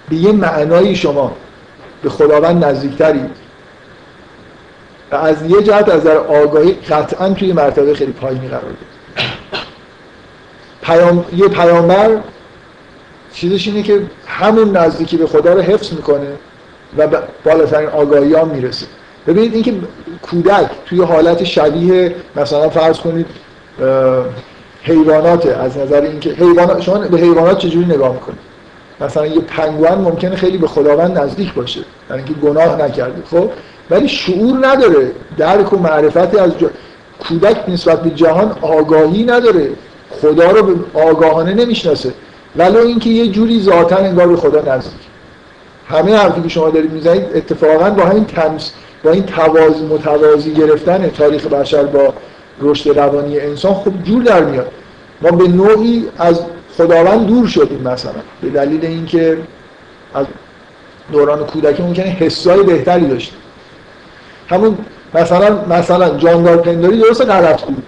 به 0.09 0.15
یه 0.15 0.31
معنایی 0.31 0.95
شما 0.95 1.35
به 2.03 2.09
خداوند 2.09 2.65
نزدیکترید 2.65 3.29
و 5.11 5.15
از 5.15 5.45
یه 5.45 5.63
جهت 5.63 5.89
از 5.89 6.03
در 6.03 6.17
آگاهی 6.17 6.71
قطعا 6.71 7.29
توی 7.29 7.53
مرتبه 7.53 7.93
خیلی 7.93 8.11
پایینی 8.11 8.47
قرار 8.47 8.61
دارید 8.61 8.77
پیام... 10.81 11.25
یه 11.35 11.47
پیامبر 11.47 12.17
چیزش 13.33 13.67
اینه 13.67 13.83
که 13.83 14.01
همون 14.27 14.77
نزدیکی 14.77 15.17
به 15.17 15.27
خدا 15.27 15.53
رو 15.53 15.61
حفظ 15.61 15.93
می‌کنه 15.93 16.33
و 16.97 17.07
بالاترین 17.43 17.89
آگاهی 17.89 18.33
ها 18.33 18.45
می‌رسه. 18.45 18.85
ببینید 19.27 19.53
اینکه 19.53 19.73
کودک 20.21 20.69
توی 20.85 21.03
حالت 21.03 21.43
شبیه 21.43 22.15
مثلا 22.35 22.69
فرض 22.69 22.99
کنید 22.99 23.25
حیوانات 24.83 25.45
از 25.45 25.77
نظر 25.77 26.01
اینکه 26.01 26.29
حیوانات 26.29 26.81
شما 26.81 26.97
به 26.97 27.17
حیوانات 27.17 27.57
چجوری 27.57 27.85
نگاه 27.85 28.13
می‌کنید؟ 28.13 28.39
مثلا 29.01 29.25
یه 29.25 29.41
پنگوان 29.41 30.01
ممکنه 30.01 30.35
خیلی 30.35 30.57
به 30.57 30.67
خداوند 30.67 31.17
نزدیک 31.17 31.53
باشه 31.53 31.79
یعنی 32.09 32.23
اینکه 32.23 32.33
گناه 32.33 32.81
نکرده 32.81 33.23
خب؟ 33.31 33.49
ولی 33.89 34.07
شعور 34.07 34.67
نداره 34.67 35.11
درک 35.37 35.73
و 35.73 35.77
معرفتی 35.77 36.37
از 36.37 36.59
جا... 36.59 36.69
کودک 37.27 37.69
نسبت 37.69 38.01
به 38.01 38.09
جهان 38.09 38.55
آگاهی 38.61 39.23
نداره 39.23 39.69
خدا 40.21 40.51
رو 40.51 40.75
آگاهانه 40.93 41.53
نمی‌شناسه. 41.53 42.13
ولو 42.55 42.77
اینکه 42.77 43.09
یه 43.09 43.27
جوری 43.27 43.61
ذاتا 43.61 43.95
انگار 43.95 44.27
به 44.27 44.35
خدا 44.35 44.75
نزدیک. 44.75 45.01
همه 45.87 46.15
حرفی 46.15 46.41
که 46.41 46.49
شما 46.49 46.69
دارید 46.69 46.91
می‌زنید 46.91 47.25
اتفاقا 47.35 47.89
با 47.89 48.05
همین 48.05 48.25
تمس 48.25 48.71
با 49.03 49.11
این 49.11 49.23
تواز 49.23 49.81
متوازی 49.81 50.53
گرفتن 50.53 51.09
تاریخ 51.09 51.47
بشر 51.47 51.83
با 51.83 52.13
رشد 52.61 52.99
روانی 52.99 53.39
انسان 53.39 53.73
خب 53.73 54.03
جور 54.03 54.23
در 54.23 54.43
میاد. 54.43 54.71
ما 55.21 55.31
به 55.31 55.47
نوعی 55.47 56.05
از 56.17 56.41
خداوند 56.77 57.27
دور 57.27 57.47
شدیم 57.47 57.81
مثلا. 57.81 58.21
به 58.41 58.49
دلیل 58.49 58.85
اینکه 58.85 59.37
از 60.13 60.25
دوران 61.11 61.45
کودکی 61.45 61.83
ممکنه 61.83 62.05
حسای 62.05 62.63
بهتری 62.63 63.07
داشتیم. 63.07 63.37
همون 64.49 64.77
مثلا 65.13 65.65
مثلا 65.69 66.17
جاندار 66.17 66.57
پنداری 66.57 66.99
درست 66.99 67.21
غلط 67.21 67.61
بود. 67.61 67.83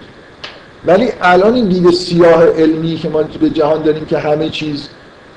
ولی 0.86 1.08
الان 1.22 1.54
این 1.54 1.68
دید 1.68 1.90
سیاه 1.90 2.46
علمی 2.46 2.96
که 2.96 3.08
ما 3.08 3.22
به 3.22 3.50
جهان 3.50 3.82
داریم 3.82 4.04
که 4.04 4.18
همه 4.18 4.48
چیز 4.48 4.88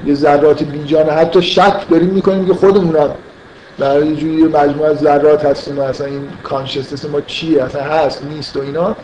یه 0.06 0.14
ذرات 0.14 0.64
بیجانه 0.64 1.12
حتی 1.12 1.42
شک 1.42 1.90
داریم 1.90 2.10
می‌کنیم 2.10 2.48
که 2.48 2.54
خودمونم 2.54 3.10
در 3.80 4.04
یه 4.04 4.16
جوری 4.16 4.44
مجموعه 4.44 4.94
ذرات 4.94 5.46
هستیم 5.46 5.80
اصلا 5.80 6.08
این 6.08 6.30
کانشستنس 6.44 7.06
ما 7.06 7.22
چیه؟ 7.22 7.64
اصلا 7.64 7.84
هست 7.84 8.24
نیست 8.24 8.58
و 8.58 8.62
اینا. 8.62 8.96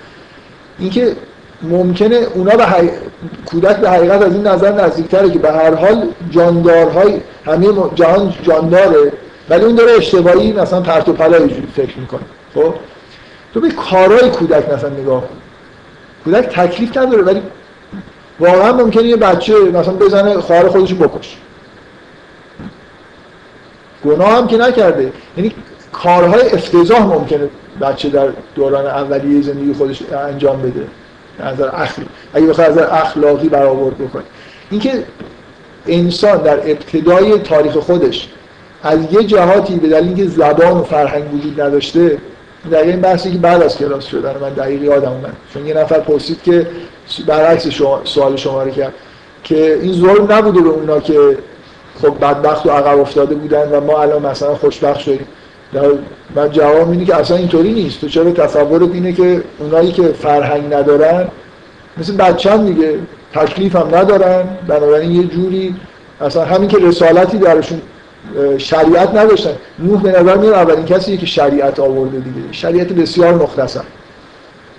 اینکه 0.79 1.15
ممکنه 1.61 2.15
اونا 2.15 2.55
به 2.55 2.65
حی... 2.65 2.89
کودک 3.45 3.77
به 3.77 3.89
حقیقت 3.89 4.21
از 4.21 4.33
این 4.33 4.47
نظر 4.47 4.71
نزدیکتره 4.71 5.29
که 5.29 5.39
به 5.39 5.51
هر 5.51 5.73
حال 5.73 6.07
جاندارهای 6.31 7.19
همه 7.45 7.67
جهان 7.95 8.33
جانداره 8.43 9.11
ولی 9.49 9.65
اون 9.65 9.75
داره 9.75 9.91
اشتباهی 9.91 10.53
مثلا 10.53 10.81
پرت 10.81 11.09
و 11.09 11.13
پلا 11.13 11.47
فکر 11.75 11.99
می‌کنه. 11.99 12.21
خب؟ 12.55 12.73
تو 13.53 13.61
به 13.61 13.69
کارهای 13.69 14.29
کودک 14.29 14.69
مثلا 14.69 14.89
نگاه 14.89 15.21
کن. 15.21 15.27
کودک 16.23 16.45
تکلیف 16.45 16.97
نداره 16.97 17.23
ولی 17.23 17.41
واقعا 18.39 18.73
ممکنه 18.73 19.03
یه 19.03 19.15
بچه 19.15 19.53
مثلا 19.53 19.93
بزنه 19.93 20.41
خواهر 20.41 20.67
خودش 20.67 20.93
بکش 20.93 21.37
گناه 24.05 24.37
هم 24.37 24.47
که 24.47 24.57
نکرده. 24.57 25.11
یعنی 25.37 25.51
کارهای 25.91 26.51
افتضاح 26.51 27.01
ممکنه 27.01 27.49
بچه 27.81 28.09
در 28.09 28.27
دوران 28.55 28.85
اولیه 28.85 29.41
زندگی 29.41 29.73
خودش 29.73 30.03
انجام 30.11 30.61
بده. 30.61 30.87
نظر 31.39 31.69
اخلاقی. 31.73 32.09
اگه 32.33 32.47
بخواد 32.47 32.69
از 32.69 32.77
اخلاقی 32.77 33.49
برآورد 33.49 33.97
بکنه 33.97 34.23
اینکه 34.71 35.03
انسان 35.87 36.37
در 36.37 36.57
ابتدای 36.57 37.39
تاریخ 37.39 37.77
خودش 37.77 38.29
از 38.83 38.99
یه 39.11 39.23
جهاتی 39.23 39.75
به 39.75 39.87
دلیل 39.87 40.07
اینکه 40.07 40.27
زبان 40.27 40.77
و 40.77 40.83
فرهنگ 40.83 41.33
وجود 41.33 41.61
نداشته 41.61 42.17
در 42.71 42.81
این 42.81 43.01
بحثی 43.01 43.31
که 43.31 43.37
بعد 43.37 43.63
از 43.63 43.77
کلاس 43.77 44.05
شدن 44.05 44.37
من 44.41 44.49
دقیقی 44.49 44.85
یادم 44.85 45.11
اومد. 45.11 45.33
چون 45.53 45.65
یه 45.65 45.73
نفر 45.73 45.99
پرسید 45.99 46.43
که 46.43 46.67
برعکس 47.27 47.67
شما 47.67 48.01
سوال 48.03 48.35
شما 48.35 48.63
رو 48.63 48.71
کرد 48.71 48.93
که 49.43 49.79
این 49.81 49.93
ظلم 49.93 50.31
نبوده 50.31 50.61
به 50.61 50.69
اونا 50.69 50.99
که 50.99 51.37
خب 52.01 52.19
بدبخت 52.19 52.65
و 52.65 52.69
عقب 52.69 52.99
افتاده 52.99 53.35
بودن 53.35 53.69
و 53.71 53.81
ما 53.81 54.01
الان 54.01 54.25
مثلا 54.25 54.55
خوشبخت 54.55 54.99
شدیم. 54.99 55.27
من 56.35 56.51
جواب 56.51 56.89
اینه 56.91 57.05
که 57.05 57.15
اصلا 57.15 57.37
اینطوری 57.37 57.73
نیست. 57.73 58.01
تو 58.01 58.07
چرا 58.07 58.31
تصورت 58.31 58.93
اینه 58.93 59.13
که 59.13 59.43
اونایی 59.59 59.91
که 59.91 60.03
فرهنگ 60.03 60.73
ندارن 60.73 61.27
مثل 61.97 62.15
بچه 62.15 62.51
هم 62.51 62.65
دیگه 62.65 62.99
تکلیف 63.33 63.75
هم 63.75 63.95
ندارن. 63.95 64.43
بنابراین 64.67 65.11
یه 65.11 65.23
جوری 65.23 65.75
اصلا 66.21 66.45
همین 66.45 66.69
که 66.69 66.77
رسالتی 66.77 67.37
درشون 67.37 67.81
شریعت 68.57 69.15
نداشتن. 69.15 69.53
نوح 69.79 70.01
به 70.01 70.11
نظر 70.11 70.37
میاد 70.37 70.53
اولین 70.53 70.85
کسی 70.85 71.17
که 71.17 71.25
شریعت 71.25 71.79
آورده 71.79 72.17
دیگه. 72.17 72.51
شریعت 72.51 72.87
بسیار 72.87 73.33
مختصر. 73.33 73.83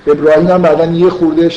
ابراهیم 0.07 0.47
هم 0.47 0.63
بعدا 0.63 0.85
یه 0.85 1.11
خورده 1.11 1.51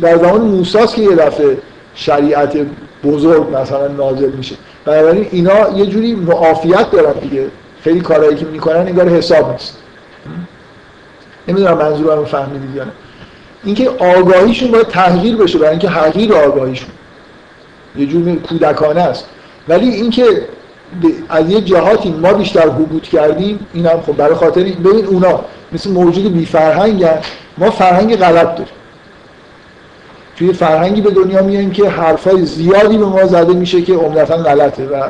در 0.00 0.18
زمان 0.18 0.40
موساست 0.40 0.94
که 0.94 1.02
یه 1.02 1.14
دفعه 1.16 1.58
شریعت 1.94 2.56
بزرگ 3.04 3.56
مثلا 3.56 3.88
نازل 3.88 4.30
میشه. 4.30 4.56
بنابراین 4.88 5.26
اینا 5.30 5.70
یه 5.76 5.86
جوری 5.86 6.14
معافیت 6.14 6.90
دارن 6.90 7.12
دیگه. 7.12 7.46
خیلی 7.82 8.00
کارهایی 8.00 8.36
که 8.36 8.44
می‌کنن 8.44 8.76
انگار 8.76 9.08
حساب 9.08 9.52
نیست. 9.52 9.76
نمی‌دونم 11.48 11.78
منظورم 11.78 12.24
فهمیدید 12.24 12.74
یا 12.76 12.84
نه. 12.84 12.92
اینکه 13.64 13.90
آگاهیشون 13.90 14.70
باید 14.70 14.86
تغییر 14.86 15.36
بشه 15.36 15.58
برای 15.58 15.70
اینکه 15.70 15.88
حقیر 15.88 16.34
آگاهیشون. 16.34 16.88
یه 17.96 18.06
جور 18.06 18.34
کودکانه 18.36 19.00
است. 19.00 19.26
ولی 19.68 19.88
اینکه 19.88 20.24
از 21.28 21.50
یه 21.50 21.60
جهاتی 21.60 22.10
ما 22.10 22.32
بیشتر 22.32 22.68
حبوط 22.68 23.02
کردیم 23.02 23.66
این 23.72 23.88
خب 23.88 24.16
برای 24.16 24.34
خاطر 24.34 24.60
ببین 24.60 25.06
اونا 25.06 25.40
مثل 25.72 25.90
موجود 25.90 26.32
بی 26.32 26.46
فرهنگ 26.46 27.06
ما 27.58 27.70
فرهنگ 27.70 28.16
غلط 28.16 28.48
داریم. 28.48 28.77
توی 30.38 30.52
فرهنگی 30.52 31.00
به 31.00 31.10
دنیا 31.10 31.42
میایم 31.42 31.70
که 31.70 31.88
حرفای 31.88 32.44
زیادی 32.44 32.98
به 32.98 33.06
ما 33.06 33.26
زده 33.26 33.52
میشه 33.52 33.82
که 33.82 33.94
عمدتا 33.94 34.36
غلطه 34.36 34.86
و 34.86 35.02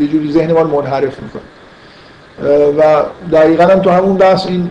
یه 0.00 0.08
جوری 0.08 0.32
ذهن 0.32 0.52
ما 0.52 0.64
منحرف 0.64 1.16
می‌کنه. 1.22 1.42
و 2.78 3.02
دقیقا 3.32 3.64
هم 3.64 3.80
تو 3.80 3.90
همون 3.90 4.16
بحث 4.16 4.46
این 4.46 4.70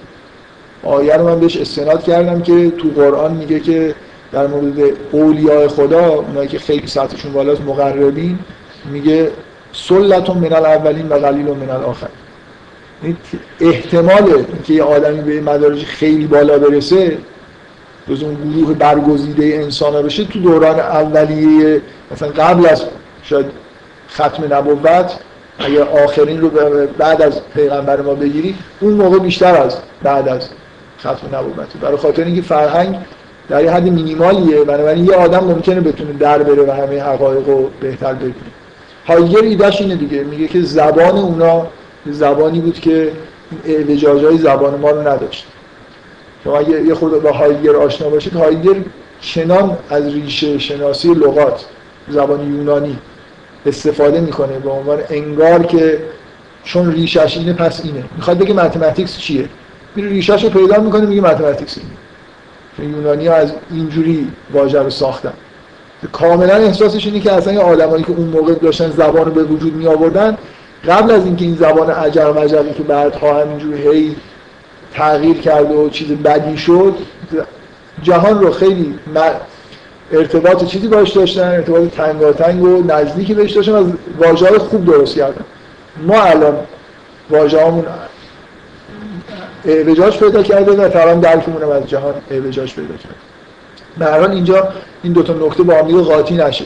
آیه 0.83 1.17
رو 1.17 1.25
من 1.25 1.39
بهش 1.39 1.57
استناد 1.57 2.03
کردم 2.03 2.41
که 2.41 2.71
تو 2.71 2.89
قرآن 2.95 3.31
میگه 3.31 3.59
که 3.59 3.95
در 4.31 4.47
مورد 4.47 4.79
اولیاء 5.11 5.67
خدا 5.67 6.07
اونایی 6.07 6.47
که 6.47 6.59
خیلی 6.59 6.87
سطحشون 6.87 7.33
بالاست 7.33 7.61
مقربین 7.61 8.39
میگه 8.91 9.31
سلتون 9.73 10.37
من 10.37 10.53
الاولین 10.53 11.09
و 11.09 11.13
قلیل 11.13 11.45
من 11.45 11.69
الاخر. 11.69 12.07
احتمال 13.59 14.43
که 14.63 14.73
یه 14.73 14.83
آدمی 14.83 15.21
به 15.21 15.41
مدارج 15.41 15.83
خیلی 15.83 16.27
بالا 16.27 16.59
برسه 16.59 17.17
جز 18.09 18.23
اون 18.23 18.35
گروه 18.53 18.73
برگزیده 18.73 19.45
انسان 19.45 20.01
بشه 20.01 20.25
تو 20.25 20.39
دوران 20.39 20.79
اولیه 20.79 21.81
مثلا 22.11 22.29
قبل 22.29 22.65
از 22.65 22.83
شاید 23.23 23.45
ختم 24.13 24.53
نبوت 24.53 25.11
اگر 25.59 25.83
آخرین 25.83 26.41
رو 26.41 26.49
بعد 26.97 27.21
از 27.21 27.41
پیغمبر 27.53 28.01
ما 28.01 28.13
بگیری 28.13 28.55
اون 28.79 28.93
موقع 28.93 29.19
بیشتر 29.19 29.55
از 29.55 29.77
بعد 30.03 30.27
از 30.27 30.49
ختم 30.99 31.35
نبوت. 31.35 31.67
برای 31.81 31.97
خاطر 31.97 32.23
اینکه 32.23 32.41
فرهنگ 32.41 32.97
در 33.49 33.63
یه 33.63 33.71
حد 33.71 33.83
مینیمالیه 33.83 34.63
بنابراین 34.63 35.05
یه 35.05 35.13
آدم 35.13 35.43
ممکنه 35.43 35.81
بتونه 35.81 36.13
در 36.13 36.43
بره 36.43 36.63
و 36.63 36.71
همه 36.71 37.03
حقایق 37.03 37.49
رو 37.49 37.69
بهتر 37.81 38.13
ببینه. 38.13 38.35
هایگر 39.07 39.41
ایدهش 39.41 39.81
اینه 39.81 39.95
دیگه 39.95 40.23
میگه 40.23 40.47
که 40.47 40.61
زبان 40.61 41.17
اونا 41.17 41.67
زبانی 42.05 42.59
بود 42.59 42.79
که 42.79 43.11
اعوجاج 43.65 44.25
های 44.25 44.37
زبان 44.37 44.79
ما 44.79 44.91
رو 44.91 45.07
نداشت. 45.07 45.47
شما 46.45 46.61
یه 46.61 46.93
خود 46.93 47.23
با 47.23 47.31
هایگر 47.31 47.75
آشنا 47.75 48.09
باشید 48.09 48.35
هایگر 48.35 48.75
چنان 49.21 49.77
از 49.89 50.13
ریشه 50.13 50.59
شناسی 50.59 51.13
لغات 51.13 51.65
زبان 52.09 52.53
یونانی 52.53 52.97
استفاده 53.65 54.19
می‌کنه 54.19 54.59
به 54.59 54.69
عنوان 54.69 54.99
انگار 55.09 55.63
که 55.63 55.99
چون 56.63 56.91
ریشش 56.91 57.37
اینه 57.37 57.53
پس 57.53 57.81
اینه. 57.83 58.03
می‌خواد 58.15 58.37
بگه 58.37 58.53
متمتیکس 58.53 59.17
چیه؟ 59.17 59.49
میره 59.95 60.09
ریشش 60.09 60.43
رو 60.43 60.49
پیدا 60.49 60.81
می‌کنه 60.81 61.05
میگه 61.05 61.21
متمتیکس 61.21 61.77
اینه. 61.77 62.95
یونانی 62.95 63.27
ها 63.27 63.35
از 63.35 63.53
اینجوری 63.71 64.31
واژه 64.53 64.79
رو 64.79 64.89
ساختن. 64.89 65.33
کاملا 66.11 66.55
احساسش 66.55 67.05
اینه 67.05 67.19
که 67.19 67.31
اصلا 67.31 67.53
این 67.53 67.61
آدمایی 67.61 68.03
که 68.03 68.11
اون 68.11 68.27
موقع 68.27 68.53
داشتن 68.53 68.89
زبان 68.89 69.25
رو 69.25 69.31
به 69.31 69.43
وجود 69.43 69.73
می 69.73 69.87
آوردن 69.87 70.37
قبل 70.87 71.11
از 71.11 71.25
اینکه 71.25 71.45
این 71.45 71.55
زبان 71.55 71.89
عجر 71.89 72.31
مجری 72.31 72.73
که 72.73 72.83
بعدها 72.83 73.41
همینجوری 73.41 73.81
هی 73.81 74.15
تغییر 74.95 75.37
کرد 75.37 75.71
و 75.71 75.89
چیز 75.89 76.07
بدی 76.07 76.57
شد 76.57 76.95
جهان 78.03 78.39
رو 78.39 78.51
خیلی 78.51 78.99
ارتباط 80.11 80.65
چیزی 80.65 80.87
باش 80.87 81.11
داشتن 81.11 81.47
ارتباط 81.47 81.89
تنگاتنگ 81.89 82.63
و 82.63 82.83
نزدیکی 82.87 83.33
بهش 83.33 83.51
داشتن 83.51 83.75
از 83.75 83.85
واژه 84.17 84.59
خوب 84.59 84.85
درست 84.85 85.15
کردن. 85.15 85.45
ما 86.07 86.21
الان 86.21 86.57
واژه 87.29 87.65
همون 87.65 87.85
اعوجاج 89.65 90.19
پیدا 90.19 90.43
کرده 90.43 90.71
و 90.71 90.89
تمام 90.89 91.19
درکمون 91.19 91.63
از 91.63 91.87
جهان 91.89 92.13
اعوجاج 92.31 92.73
پیدا 92.73 92.93
کرده. 92.95 93.15
به 93.97 94.31
اینجا 94.31 94.67
این 95.03 95.13
دو 95.13 95.23
تا 95.23 95.33
نکته 95.33 95.63
با 95.63 95.73
هم 95.73 96.01
قاطی 96.01 96.35
نشه. 96.35 96.65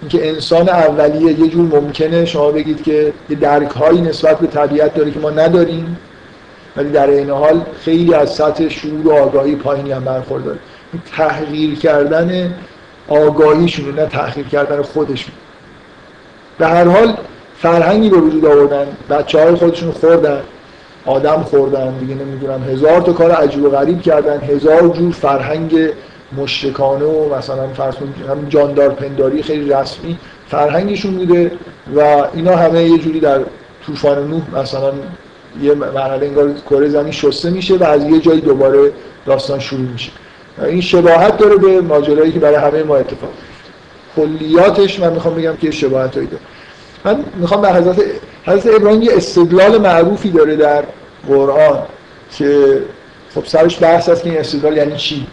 اینکه 0.00 0.28
انسان 0.28 0.68
اولیه 0.68 1.40
یه 1.40 1.48
جور 1.48 1.80
ممکنه 1.80 2.24
شما 2.24 2.50
بگید 2.50 2.82
که 2.82 3.12
یه 3.30 3.36
درک 3.36 3.70
هایی 3.70 4.00
نسبت 4.00 4.38
به 4.38 4.46
طبیعت 4.46 4.94
داره 4.94 5.10
که 5.10 5.18
ما 5.18 5.30
نداریم. 5.30 5.96
ولی 6.76 6.90
در 6.90 7.10
این 7.10 7.30
حال 7.30 7.60
خیلی 7.80 8.14
از 8.14 8.34
سطح 8.34 8.68
شعور 8.68 9.08
و 9.08 9.12
آگاهی 9.12 9.56
پایینی 9.56 9.92
هم 9.92 10.04
برخورداره 10.04 10.58
تحقیر 11.16 11.78
کردن 11.78 12.54
آگاهیشون 13.08 13.94
نه 13.94 14.06
تحقیر 14.06 14.46
کردن 14.46 14.82
خودشون 14.82 15.32
به 16.58 16.66
هر 16.66 16.84
حال 16.84 17.16
فرهنگی 17.58 18.10
به 18.10 18.16
وجود 18.16 18.46
آوردن 18.46 18.86
بچه 19.10 19.44
های 19.44 19.54
خودشون 19.54 19.90
خوردن 19.90 20.40
آدم 21.06 21.42
خوردن 21.42 21.98
دیگه 21.98 22.14
نمی‌دونم 22.14 22.62
هزار 22.62 23.00
تا 23.00 23.12
کار 23.12 23.30
عجیب 23.30 23.64
و 23.64 23.70
غریب 23.70 24.02
کردن 24.02 24.40
هزار 24.40 24.88
جور 24.88 25.12
فرهنگ 25.12 25.78
مشرکانه 26.36 27.04
و 27.04 27.34
مثلا 27.34 27.68
فرض 27.68 27.94
هم 28.28 28.48
جاندار 28.48 28.88
پنداری 28.88 29.42
خیلی 29.42 29.72
رسمی 29.72 30.18
فرهنگشون 30.48 31.14
بوده 31.14 31.52
و 31.96 32.00
اینا 32.34 32.56
همه 32.56 32.84
یه 32.84 32.98
جوری 32.98 33.20
در 33.20 33.40
طوفان 33.86 34.28
نوح 34.28 34.60
مثلا 34.60 34.92
یه 35.62 35.74
مرحله 35.74 36.26
انگار 36.26 36.52
کره 36.70 36.88
زمین 36.88 37.12
شسته 37.12 37.50
میشه 37.50 37.76
و 37.76 37.84
از 37.84 38.04
یه 38.04 38.18
جایی 38.18 38.40
دوباره 38.40 38.92
داستان 39.26 39.58
شروع 39.58 39.80
میشه. 39.80 40.10
این 40.62 40.80
شباهت 40.80 41.38
داره 41.38 41.56
به 41.56 41.80
ماجرایی 41.80 42.32
که 42.32 42.38
برای 42.38 42.56
همه 42.56 42.82
ما 42.82 42.96
اتفاق 42.96 43.30
کلیاتش 44.16 45.00
من 45.00 45.12
می‌خوام 45.12 45.34
بگم 45.34 45.56
که 45.56 45.70
شباهت 45.70 46.14
داره. 46.14 46.28
من 47.04 47.24
می‌خوام 47.36 47.60
به 47.60 47.72
حضرت 47.72 48.02
حضرت 48.44 48.74
ابراهیم 48.74 49.02
یه 49.02 49.12
استدلال 49.16 49.78
معروفی 49.78 50.30
داره 50.30 50.56
در 50.56 50.84
قرآن 51.28 51.78
که 52.38 52.82
خب 53.34 53.44
سرش 53.46 53.82
بحث 53.82 54.08
هست 54.08 54.22
که 54.22 54.30
این 54.30 54.38
استدلال 54.38 54.76
یعنی 54.76 54.96
چی؟ 54.96 55.26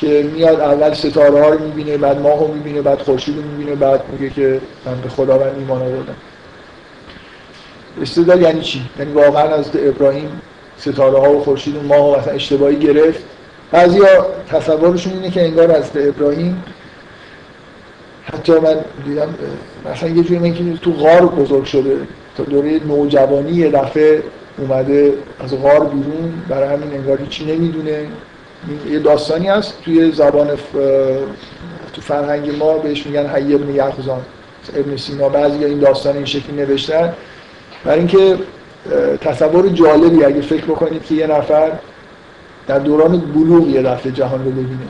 که 0.00 0.30
میاد 0.34 0.60
اول 0.60 0.94
ستاره 0.94 1.42
ها 1.42 1.48
رو 1.48 1.58
می‌بینه 1.58 1.96
بعد 1.96 2.20
ماه 2.20 2.38
رو 2.40 2.54
می‌بینه 2.54 2.82
بعد 2.82 2.98
خورشید 2.98 3.36
رو 3.36 3.42
می‌بینه 3.42 3.76
بعد 3.76 4.00
میگه 4.12 4.34
که 4.34 4.60
من 4.86 5.00
به 5.00 5.08
خداوند 5.08 5.58
ایمان 5.58 5.82
آوردم. 5.82 6.16
استدلال 8.02 8.42
یعنی 8.42 8.60
چی؟ 8.60 8.82
یعنی 8.98 9.12
واقعا 9.12 9.54
از 9.54 9.70
ابراهیم 9.74 10.40
ستاره 10.78 11.18
ها 11.18 11.36
و 11.36 11.44
خورشید 11.44 11.76
و 11.76 11.82
ماه 11.82 12.26
و 12.26 12.34
اشتباهی 12.34 12.76
گرفت. 12.76 13.24
بعضیا 13.72 14.26
تصورشون 14.48 15.12
اینه 15.12 15.30
که 15.30 15.44
انگار 15.44 15.70
از 15.70 15.90
ابراهیم 15.94 16.64
حتی 18.24 18.52
من 18.52 18.76
دیدم 19.04 19.34
مثلا 19.92 20.08
یه 20.08 20.22
جوری 20.22 20.38
من 20.38 20.54
که 20.54 20.64
تو 20.82 20.92
غار 20.92 21.26
بزرگ 21.26 21.64
شده 21.64 21.96
تا 22.36 22.42
دوره 22.42 22.80
نوجوانی 22.88 23.52
یه 23.52 23.70
دفعه 23.70 24.22
اومده 24.58 25.12
از 25.40 25.62
غار 25.62 25.84
بیرون 25.84 26.42
برای 26.48 26.68
همین 26.68 26.92
انگار 26.92 27.18
چی 27.30 27.44
نمی‌دونه. 27.44 28.06
یه 28.90 28.98
داستانی 28.98 29.48
هست 29.48 29.82
توی 29.84 30.12
زبان 30.12 30.56
ف... 30.56 30.72
تو 31.92 32.00
فرهنگ 32.00 32.56
ما 32.56 32.78
بهش 32.78 33.06
میگن 33.06 33.26
حی 33.26 33.54
ابن 33.54 33.80
ابن 34.76 34.96
سینا. 34.96 35.28
بعضی 35.28 35.64
این 35.64 35.78
داستان 35.78 36.16
این 36.16 36.24
شکلی 36.24 36.56
نوشتن. 36.56 37.12
برای 37.84 37.98
اینکه 37.98 38.36
تصور 39.20 39.68
جالبی 39.68 40.24
اگه 40.24 40.40
فکر 40.40 40.64
بکنید 40.64 41.04
که 41.04 41.14
یه 41.14 41.26
نفر 41.26 41.70
در 42.66 42.78
دوران 42.78 43.18
بلوغ 43.18 43.68
یه 43.68 43.82
دفعه 43.82 44.12
جهان 44.12 44.44
رو 44.44 44.50
ببینه 44.50 44.88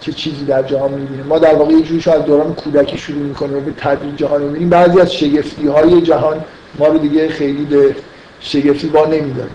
چه 0.00 0.12
چیزی 0.12 0.44
در 0.44 0.62
جهان 0.62 0.90
می‌بینه. 0.90 1.22
ما 1.22 1.38
در 1.38 1.54
واقع 1.54 1.72
یه 1.72 2.12
از 2.12 2.24
دوران 2.24 2.54
کودکی 2.54 2.98
شروع 2.98 3.22
می‌کنیم 3.22 3.56
و 3.56 3.60
به 3.60 3.72
تدریج 3.76 4.16
جهان 4.16 4.42
می‌بینیم. 4.42 4.68
بعضی 4.68 5.00
از 5.00 5.14
شگفتی 5.14 5.66
های 5.66 6.00
جهان 6.00 6.44
ما 6.78 6.86
رو 6.86 6.98
دیگه 6.98 7.28
خیلی 7.28 7.64
به 7.64 7.94
شگفتی 8.40 8.86
با 8.86 9.06
نمیداره. 9.06 9.50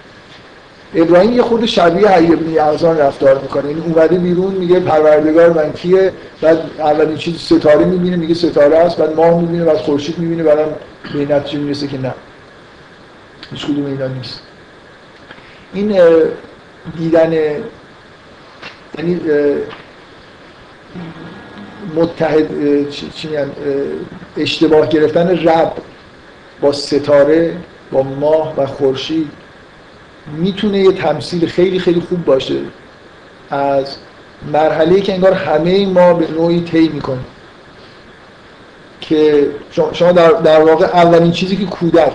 ابراهیم 0.95 1.33
یه 1.33 1.41
خود 1.41 1.65
شبیه 1.65 2.07
حی 2.07 2.33
ابن 2.33 2.49
یعزان 2.49 2.97
رفتار 2.97 3.39
می‌کنه. 3.39 3.67
این 3.67 3.83
اومده 3.85 4.17
بیرون 4.17 4.53
میگه 4.53 4.79
پروردگار 4.79 5.53
من 5.53 5.71
کیه؟ 5.73 6.11
بعد 6.41 6.57
اولین 6.79 7.17
چیز 7.17 7.37
ستاره 7.37 7.85
می‌بینه 7.85 8.15
میگه 8.15 8.33
ستاره 8.33 8.77
است. 8.77 8.97
بعد 8.97 9.15
ماه 9.15 9.41
می‌بینه 9.41 9.65
بعد 9.65 9.77
خورشید 9.77 10.19
می‌بینه 10.19 10.43
بعدم 10.43 10.67
به 11.13 11.35
نتیجه 11.35 11.59
می‌رسه 11.59 11.87
که 11.87 11.97
نه. 11.97 12.13
هیچ 13.51 13.65
اینا 13.69 14.07
نیست. 14.07 14.41
این 15.73 15.99
دیدن 16.97 17.33
یعنی 18.97 19.19
متحد 21.95 22.89
چی 22.89 23.29
اشتباه 24.37 24.89
گرفتن 24.89 25.29
رب 25.47 25.73
با 26.61 26.71
ستاره 26.71 27.57
با 27.91 28.03
ماه 28.03 28.53
و 28.57 28.65
خورشید 28.65 29.31
می‌تونه 30.37 30.79
یه 30.79 30.91
تمثیل 30.91 31.47
خیلی 31.47 31.79
خیلی 31.79 31.99
خوب 31.99 32.25
باشه 32.25 32.59
از 33.49 33.97
مرحله 34.53 35.01
که 35.01 35.13
انگار 35.13 35.33
همه 35.33 35.85
ما 35.85 36.13
به 36.13 36.31
نوعی 36.31 36.61
طی 36.61 36.89
می‌کنیم. 36.89 37.25
که 39.01 39.47
شما 39.93 40.11
در, 40.11 40.31
در 40.31 40.61
واقع 40.61 40.85
اولین 40.85 41.31
چیزی 41.31 41.57
که 41.57 41.65
کودک 41.65 42.13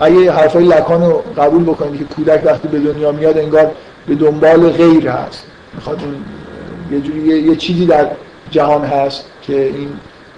اگه 0.00 0.32
حرفای 0.32 0.64
لکان 0.64 1.02
رو 1.02 1.22
قبول 1.36 1.62
بکنید 1.62 1.98
که 1.98 2.14
کودک 2.14 2.44
وقتی 2.44 2.68
به 2.68 2.78
دنیا 2.78 3.12
میاد 3.12 3.38
انگار 3.38 3.70
به 4.06 4.14
دنبال 4.14 4.70
غیر 4.70 5.08
هست. 5.08 5.44
می‌خواد 5.74 6.00
یه 6.92 7.00
جوری 7.00 7.20
یه, 7.20 7.56
چیزی 7.56 7.86
در 7.86 8.06
جهان 8.50 8.84
هست 8.84 9.24
که 9.42 9.62
این 9.62 9.88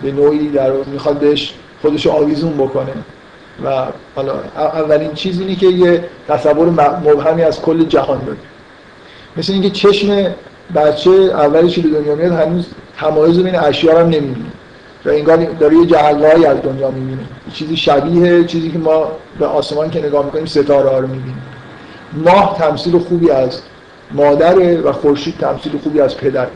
به 0.02 0.12
نوعی 0.12 0.48
در 0.48 0.72
می‌خواد 0.72 1.18
بهش 1.18 1.54
خودش 1.82 2.06
آویزون 2.06 2.52
بکنه. 2.52 2.92
و 3.64 3.86
حالا 4.14 4.32
اولین 4.56 5.12
چیز 5.12 5.40
اینه 5.40 5.54
که 5.54 5.66
یه 5.66 6.04
تصور 6.28 6.70
مبهمی 6.70 7.42
از 7.42 7.62
کل 7.62 7.84
جهان 7.84 8.24
داره 8.24 8.38
مثل 9.36 9.52
اینکه 9.52 9.70
چشم 9.70 10.34
بچه 10.74 11.10
اولی 11.10 11.68
که 11.68 11.80
به 11.80 11.88
دنیا 11.88 12.14
میاد 12.14 12.32
هنوز 12.32 12.66
تمایز 12.98 13.38
بین 13.38 13.56
اشیا 13.56 14.00
هم 14.00 14.06
نمی‌بینه. 14.06 14.46
و 15.04 15.08
انگار 15.08 15.36
داره 15.36 15.76
یه 15.76 15.86
جهلهایی 15.86 16.46
از 16.46 16.62
دنیا 16.62 16.90
می‌بینه. 16.90 17.22
چیزی 17.52 17.76
شبیه 17.76 18.44
چیزی 18.44 18.70
که 18.70 18.78
ما 18.78 19.12
به 19.38 19.46
آسمان 19.46 19.90
که 19.90 19.98
نگاه 19.98 20.24
می‌کنیم 20.24 20.46
ستاره 20.46 20.90
ها 20.90 20.98
رو 20.98 21.06
می‌بینیم. 21.06 21.42
ماه 22.12 22.56
تمثیل 22.58 22.98
خوبی 22.98 23.30
از 23.30 23.60
مادره 24.10 24.80
و 24.80 24.92
خورشید 24.92 25.34
تمثیل 25.38 25.72
خوبی 25.82 26.00
از 26.00 26.16
پدر. 26.16 26.46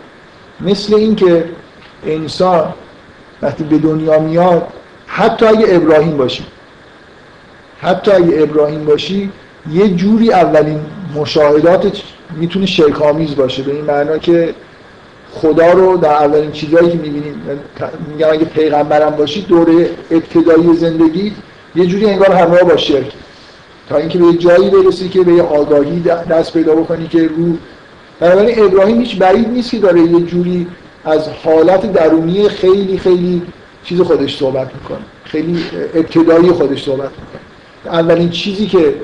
مثل 0.61 0.95
اینکه 0.95 1.45
انسان 2.07 2.75
وقتی 3.43 3.65
به 3.65 3.79
دنیا 3.79 4.19
میاد 4.19 4.67
حتی 5.07 5.47
اگه 5.47 5.67
ابراهیم 5.69 6.17
باشی 6.17 6.45
حتی 7.81 8.11
اگه 8.11 8.43
ابراهیم 8.43 8.85
باشی 8.85 9.33
یه 9.73 9.89
جوری 9.89 10.33
اولین 10.33 10.81
مشاهدات 11.15 12.03
می‌تونه 12.37 12.67
شرکامیز 12.67 13.37
باشه. 13.37 13.63
به 13.63 13.73
این 13.73 13.85
معنا 13.85 14.19
که 14.19 14.55
خدا 15.35 15.73
رو 15.73 15.97
در 15.97 16.11
اولین 16.11 16.53
چیزهایی 16.53 16.91
که 16.91 16.97
می‌بینیم 16.97 17.43
میگم 18.09 18.29
اگه 18.31 18.45
پیغمبرم 18.45 19.11
باشی 19.11 19.43
دوره 19.43 19.91
ابتدایی 20.11 20.77
زندگی 20.77 21.33
یه 21.77 21.87
جوری 21.87 22.07
انگار 22.07 22.33
همراه 22.33 22.63
با 22.63 22.77
شرک 22.77 23.13
تا 23.89 23.97
اینکه 23.97 24.19
به 24.19 24.33
جایی 24.33 24.71
برسی 24.71 25.09
که 25.09 25.23
به 25.23 25.33
یه 25.33 25.43
آگاهی 25.43 26.01
دست 26.31 26.53
پیدا 26.53 26.75
بکنی 26.75 27.09
که 27.09 27.23
رو. 27.23 27.57
بنابراین 28.21 28.65
ابراهیم 28.65 29.01
هیچ 29.01 29.19
بعید 29.19 29.49
نیست 29.49 29.71
که 29.71 29.79
داره 29.79 30.01
یه 30.01 30.21
جوری 30.21 30.67
از 31.05 31.29
حالت 31.29 31.93
درونی 31.93 32.49
خیلی 32.49 32.99
خیلی 32.99 33.43
چیز 33.85 34.01
خودش 34.01 34.39
صحبت 34.39 34.71
می‌کنه. 34.75 35.05
خیلی 35.25 35.65
ابتدایی 35.95 36.51
خودش 36.51 36.85
صحبت 36.85 37.11
می‌کنه. 37.11 37.95
اولین 37.99 38.31
چیزی 38.31 38.67
که 38.67 38.95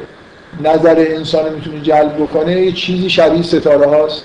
نظر 0.64 1.06
انسان 1.08 1.54
می‌تونه 1.54 1.80
جلب 1.80 2.16
بکنه 2.16 2.62
یه 2.62 2.72
چیزی 2.72 3.10
شبیه 3.10 3.42
ستاره 3.42 3.86
هاست. 3.86 4.22